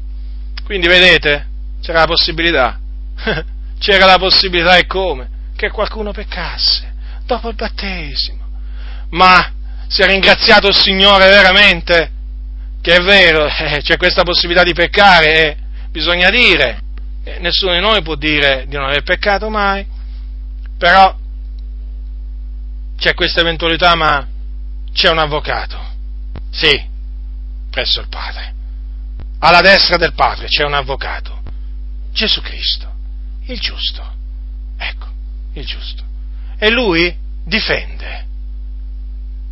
Quindi 0.65 0.87
vedete, 0.87 1.47
c'era 1.83 1.99
la 1.99 2.07
possibilità 2.07 2.79
c'era 3.79 4.07
la 4.07 4.19
possibilità 4.19 4.77
e 4.77 4.87
come? 4.87 5.29
Che 5.57 5.71
qualcuno 5.71 6.13
peccasse 6.13 6.93
dopo 7.27 7.49
il 7.49 7.55
battesimo. 7.55 8.43
Ma 9.11 9.53
si 9.89 10.03
è 10.03 10.07
ringraziato 10.07 10.69
il 10.69 10.77
Signore 10.77 11.29
veramente? 11.29 12.11
Che 12.81 12.95
è 12.95 13.01
vero, 13.01 13.47
eh, 13.49 13.81
c'è 13.83 13.97
questa 13.97 14.23
possibilità 14.23 14.63
di 14.63 14.75
peccare 14.75 15.35
e 15.35 15.41
eh, 15.41 15.57
bisogna 15.91 16.31
dire, 16.31 16.81
eh, 17.25 17.39
nessuno 17.39 17.73
di 17.73 17.81
noi 17.81 18.03
può 18.03 18.15
dire 18.15 18.65
di 18.67 18.77
non 18.77 18.87
aver 18.87 19.03
peccato 19.03 19.49
mai, 19.49 19.87
però 20.77 21.17
c'è 22.97 23.15
questa 23.15 23.41
eventualità 23.41 23.95
ma 23.95 24.27
c'è 24.93 25.11
un 25.11 25.19
avvocato, 25.19 25.79
sì, 26.51 26.81
presso 27.71 28.01
il 28.01 28.09
Padre, 28.09 28.53
alla 29.41 29.61
destra 29.61 29.97
del 29.97 30.15
Padre 30.15 30.47
c'è 30.47 30.65
un 30.65 30.75
avvocato, 30.75 31.43
Gesù 32.13 32.41
Cristo 32.41 32.94
il 33.47 33.61
giusto. 33.61 34.03
Ecco, 34.79 35.07
il 35.55 35.67
giusto. 35.67 36.03
E 36.59 36.71
lui 36.71 37.15
difende. 37.45 38.27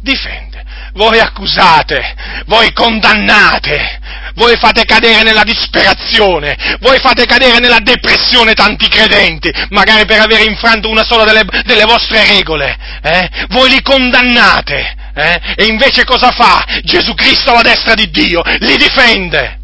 Difende. 0.00 0.64
Voi 0.94 1.18
accusate, 1.20 2.14
voi 2.46 2.72
condannate, 2.72 4.00
voi 4.34 4.56
fate 4.56 4.84
cadere 4.84 5.22
nella 5.22 5.44
disperazione, 5.44 6.76
voi 6.80 6.98
fate 6.98 7.24
cadere 7.24 7.60
nella 7.60 7.78
depressione 7.78 8.52
tanti 8.52 8.88
credenti, 8.88 9.50
magari 9.70 10.04
per 10.04 10.20
aver 10.20 10.46
infranto 10.46 10.90
una 10.90 11.04
sola 11.04 11.24
delle, 11.24 11.44
delle 11.64 11.84
vostre 11.84 12.26
regole. 12.26 12.76
Eh? 13.00 13.28
Voi 13.48 13.70
li 13.70 13.80
condannate. 13.80 14.96
Eh? 15.14 15.54
E 15.56 15.64
invece 15.66 16.04
cosa 16.04 16.30
fa? 16.30 16.64
Gesù 16.82 17.14
Cristo 17.14 17.50
alla 17.50 17.62
destra 17.62 17.94
di 17.94 18.10
Dio 18.10 18.42
li 18.58 18.76
difende. 18.76 19.60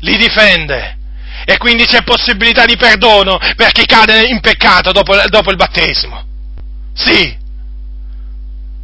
Li 0.00 0.16
difende 0.16 0.99
e 1.44 1.56
quindi 1.56 1.84
c'è 1.84 2.02
possibilità 2.02 2.64
di 2.64 2.76
perdono 2.76 3.38
per 3.56 3.72
chi 3.72 3.84
cade 3.84 4.26
in 4.26 4.40
peccato 4.40 4.92
dopo, 4.92 5.16
dopo 5.28 5.50
il 5.50 5.56
battesimo. 5.56 6.24
Sì, 6.94 7.36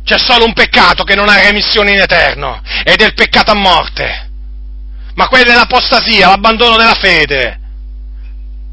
c'è 0.04 0.18
solo 0.18 0.44
un 0.44 0.52
peccato 0.52 1.04
che 1.04 1.14
non 1.14 1.28
ha 1.28 1.40
remissione 1.40 1.92
in 1.92 2.00
eterno 2.00 2.62
ed 2.84 3.00
è 3.00 3.06
il 3.06 3.14
peccato 3.14 3.50
a 3.50 3.54
morte. 3.54 4.30
Ma 5.14 5.28
quella 5.28 5.52
è 5.52 5.56
l'apostasia, 5.56 6.28
l'abbandono 6.28 6.76
della 6.76 6.94
fede. 6.94 7.60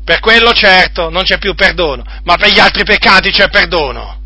Per 0.06 0.20
quello 0.20 0.52
certo 0.54 1.10
non 1.10 1.24
c'è 1.24 1.38
più 1.38 1.56
perdono, 1.56 2.04
ma 2.24 2.36
per 2.36 2.52
gli 2.52 2.60
altri 2.60 2.84
peccati 2.84 3.32
c'è 3.32 3.50
perdono. 3.50 4.22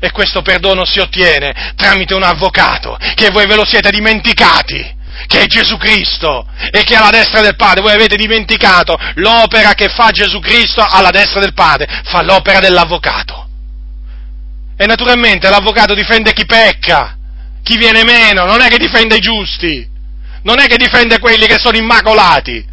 E 0.00 0.10
questo 0.10 0.42
perdono 0.42 0.84
si 0.84 0.98
ottiene 0.98 1.74
tramite 1.76 2.14
un 2.14 2.24
avvocato, 2.24 2.98
che 3.14 3.30
voi 3.30 3.46
ve 3.46 3.54
lo 3.54 3.64
siete 3.64 3.90
dimenticati 3.90 5.00
che 5.26 5.42
è 5.42 5.46
Gesù 5.46 5.76
Cristo 5.76 6.46
e 6.70 6.82
che 6.84 6.94
è 6.94 6.96
alla 6.96 7.10
destra 7.10 7.40
del 7.40 7.56
Padre. 7.56 7.82
Voi 7.82 7.92
avete 7.92 8.16
dimenticato 8.16 8.96
l'opera 9.14 9.74
che 9.74 9.88
fa 9.88 10.10
Gesù 10.10 10.40
Cristo 10.40 10.84
alla 10.88 11.10
destra 11.10 11.40
del 11.40 11.54
Padre, 11.54 12.02
fa 12.04 12.22
l'opera 12.22 12.60
dell'avvocato. 12.60 13.48
E 14.76 14.86
naturalmente 14.86 15.48
l'avvocato 15.48 15.94
difende 15.94 16.32
chi 16.32 16.44
pecca, 16.44 17.16
chi 17.62 17.76
viene 17.76 18.02
meno, 18.04 18.44
non 18.44 18.60
è 18.60 18.68
che 18.68 18.78
difende 18.78 19.16
i 19.16 19.20
giusti, 19.20 19.88
non 20.42 20.58
è 20.58 20.66
che 20.66 20.76
difende 20.76 21.18
quelli 21.18 21.46
che 21.46 21.58
sono 21.58 21.76
immacolati. 21.76 22.70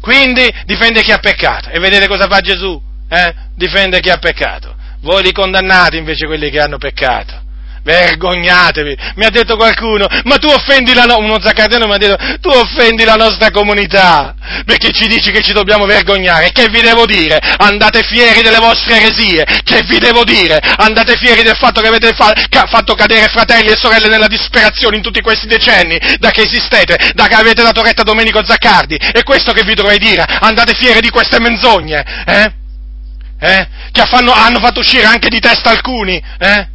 Quindi 0.00 0.48
difende 0.64 1.02
chi 1.02 1.12
ha 1.12 1.18
peccato. 1.18 1.68
E 1.70 1.78
vedete 1.78 2.06
cosa 2.06 2.26
fa 2.26 2.40
Gesù? 2.40 2.80
Eh? 3.08 3.34
Difende 3.54 4.00
chi 4.00 4.08
ha 4.08 4.16
peccato. 4.16 4.74
Voi 5.02 5.22
li 5.22 5.32
condannate 5.32 5.96
invece 5.96 6.26
quelli 6.26 6.50
che 6.50 6.60
hanno 6.60 6.78
peccato. 6.78 7.48
Vergognatevi! 7.90 8.96
Mi 9.16 9.24
ha 9.24 9.30
detto 9.30 9.56
qualcuno, 9.56 10.06
ma 10.24 10.36
tu 10.36 10.46
offendi 10.46 10.94
la 10.94 11.06
nostra, 11.06 11.24
uno 11.24 11.40
zaccardiano 11.40 11.86
mi 11.88 11.94
ha 11.94 11.98
detto, 11.98 12.38
tu 12.40 12.48
offendi 12.48 13.02
la 13.02 13.16
nostra 13.16 13.50
comunità, 13.50 14.32
perché 14.64 14.92
ci 14.92 15.08
dici 15.08 15.32
che 15.32 15.42
ci 15.42 15.52
dobbiamo 15.52 15.86
vergognare. 15.86 16.52
Che 16.52 16.68
vi 16.68 16.82
devo 16.82 17.04
dire? 17.04 17.40
Andate 17.58 18.02
fieri 18.04 18.42
delle 18.42 18.58
vostre 18.58 19.00
eresie. 19.00 19.44
Che 19.64 19.82
vi 19.88 19.98
devo 19.98 20.22
dire? 20.22 20.60
Andate 20.76 21.16
fieri 21.16 21.42
del 21.42 21.56
fatto 21.56 21.80
che 21.80 21.88
avete 21.88 22.12
fa- 22.12 22.32
ca- 22.48 22.66
fatto 22.66 22.94
cadere 22.94 23.26
fratelli 23.26 23.70
e 23.70 23.76
sorelle 23.76 24.06
nella 24.06 24.28
disperazione 24.28 24.94
in 24.94 25.02
tutti 25.02 25.20
questi 25.20 25.48
decenni, 25.48 25.98
da 26.18 26.30
che 26.30 26.42
esistete, 26.42 27.10
da 27.14 27.26
che 27.26 27.34
avete 27.34 27.62
dato 27.62 27.82
retta 27.82 28.02
a 28.02 28.04
Domenico 28.04 28.44
Zaccardi. 28.44 28.94
E 28.94 29.24
questo 29.24 29.52
che 29.52 29.64
vi 29.64 29.74
dovrei 29.74 29.98
dire? 29.98 30.24
Andate 30.40 30.74
fieri 30.74 31.00
di 31.00 31.10
queste 31.10 31.40
menzogne, 31.40 32.04
eh? 32.24 32.52
eh? 33.40 33.68
che 33.90 34.04
fanno, 34.06 34.32
hanno 34.32 34.60
fatto 34.60 34.78
uscire 34.78 35.06
anche 35.06 35.28
di 35.28 35.40
testa 35.40 35.70
alcuni, 35.70 36.22
eh? 36.38 36.69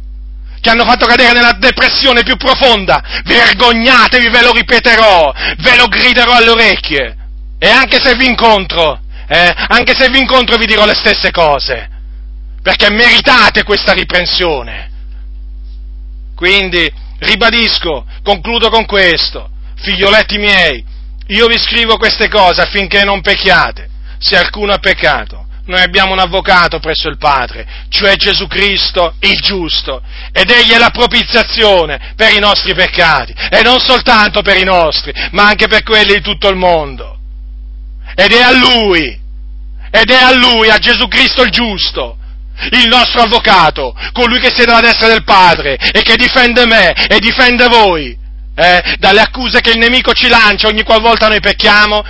Che 0.66 0.72
hanno 0.72 0.84
fatto 0.84 1.06
cadere 1.06 1.32
nella 1.32 1.52
depressione 1.52 2.24
più 2.24 2.36
profonda. 2.36 3.00
Vergognatevi, 3.24 4.28
ve 4.28 4.42
lo 4.42 4.50
ripeterò, 4.50 5.32
ve 5.58 5.76
lo 5.76 5.86
griderò 5.86 6.34
alle 6.34 6.50
orecchie. 6.50 7.16
E 7.58 7.68
anche 7.68 8.00
se 8.02 8.16
vi 8.16 8.26
incontro, 8.26 9.00
eh, 9.28 9.54
anche 9.68 9.94
se 9.94 10.08
vi 10.10 10.18
incontro 10.18 10.56
vi 10.56 10.66
dirò 10.66 10.84
le 10.84 10.96
stesse 10.96 11.30
cose, 11.30 11.88
perché 12.60 12.90
meritate 12.90 13.62
questa 13.62 13.92
riprensione. 13.92 14.90
Quindi, 16.34 16.92
ribadisco, 17.20 18.04
concludo 18.24 18.68
con 18.68 18.86
questo, 18.86 19.48
figlioletti 19.76 20.36
miei, 20.36 20.84
io 21.28 21.46
vi 21.46 21.58
scrivo 21.58 21.96
queste 21.96 22.28
cose 22.28 22.60
affinché 22.60 23.04
non 23.04 23.20
pecchiate, 23.20 23.88
se 24.18 24.36
alcuno 24.36 24.72
ha 24.72 24.78
peccato. 24.78 25.45
Noi 25.66 25.80
abbiamo 25.80 26.12
un 26.12 26.20
avvocato 26.20 26.78
presso 26.78 27.08
il 27.08 27.18
Padre, 27.18 27.66
cioè 27.88 28.14
Gesù 28.16 28.46
Cristo, 28.46 29.14
il 29.20 29.38
giusto, 29.40 30.00
ed 30.32 30.50
egli 30.50 30.70
è 30.70 30.78
la 30.78 30.90
propiziazione 30.90 32.12
per 32.14 32.32
i 32.32 32.38
nostri 32.38 32.72
peccati, 32.74 33.34
e 33.50 33.62
non 33.62 33.80
soltanto 33.80 34.42
per 34.42 34.56
i 34.56 34.64
nostri, 34.64 35.12
ma 35.32 35.46
anche 35.46 35.66
per 35.66 35.82
quelli 35.82 36.14
di 36.14 36.20
tutto 36.20 36.48
il 36.48 36.56
mondo. 36.56 37.18
Ed 38.14 38.32
è 38.32 38.42
a 38.42 38.52
Lui, 38.52 39.20
ed 39.90 40.10
è 40.10 40.22
a 40.22 40.32
Lui, 40.32 40.68
a 40.70 40.78
Gesù 40.78 41.08
Cristo 41.08 41.42
il 41.42 41.50
giusto, 41.50 42.16
il 42.70 42.86
nostro 42.88 43.22
avvocato, 43.22 43.94
colui 44.12 44.38
che 44.38 44.52
siede 44.54 44.70
alla 44.70 44.80
destra 44.80 45.08
del 45.08 45.24
Padre 45.24 45.76
e 45.76 46.02
che 46.02 46.16
difende 46.16 46.64
me 46.66 46.92
e 46.92 47.18
difende 47.18 47.66
voi 47.66 48.16
eh, 48.54 48.96
dalle 48.98 49.20
accuse 49.20 49.60
che 49.60 49.70
il 49.70 49.78
nemico 49.78 50.12
ci 50.12 50.28
lancia 50.28 50.68
ogni 50.68 50.82
qualvolta 50.82 51.28
noi 51.28 51.40
pecchiamo, 51.40 52.02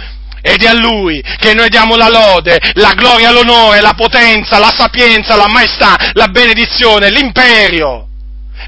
ed 0.47 0.63
è 0.63 0.69
a 0.69 0.75
Lui 0.75 1.21
che 1.39 1.55
noi 1.55 1.69
diamo 1.69 1.97
la 1.97 2.09
lode, 2.09 2.61
la 2.75 2.93
gloria, 2.95 3.33
l'onore, 3.33 3.81
la 3.81 3.95
potenza, 3.95 4.61
la 4.61 4.73
sapienza, 4.73 5.35
la 5.35 5.49
maestà, 5.49 5.97
la 6.13 6.29
benedizione, 6.29 7.11
l'imperio, 7.11 8.07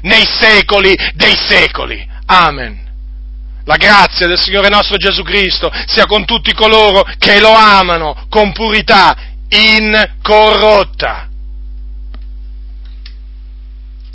nei 0.01 0.25
secoli 0.25 0.93
dei 1.13 1.37
secoli. 1.37 2.05
Amen. 2.25 2.87
La 3.63 3.77
grazia 3.77 4.27
del 4.27 4.37
Signore 4.37 4.67
nostro 4.67 4.97
Gesù 4.97 5.23
Cristo 5.23 5.71
sia 5.85 6.05
con 6.05 6.25
tutti 6.25 6.53
coloro 6.53 7.05
che 7.17 7.39
lo 7.39 7.53
amano 7.53 8.25
con 8.27 8.51
purità 8.51 9.15
incorrotta. 9.47 11.28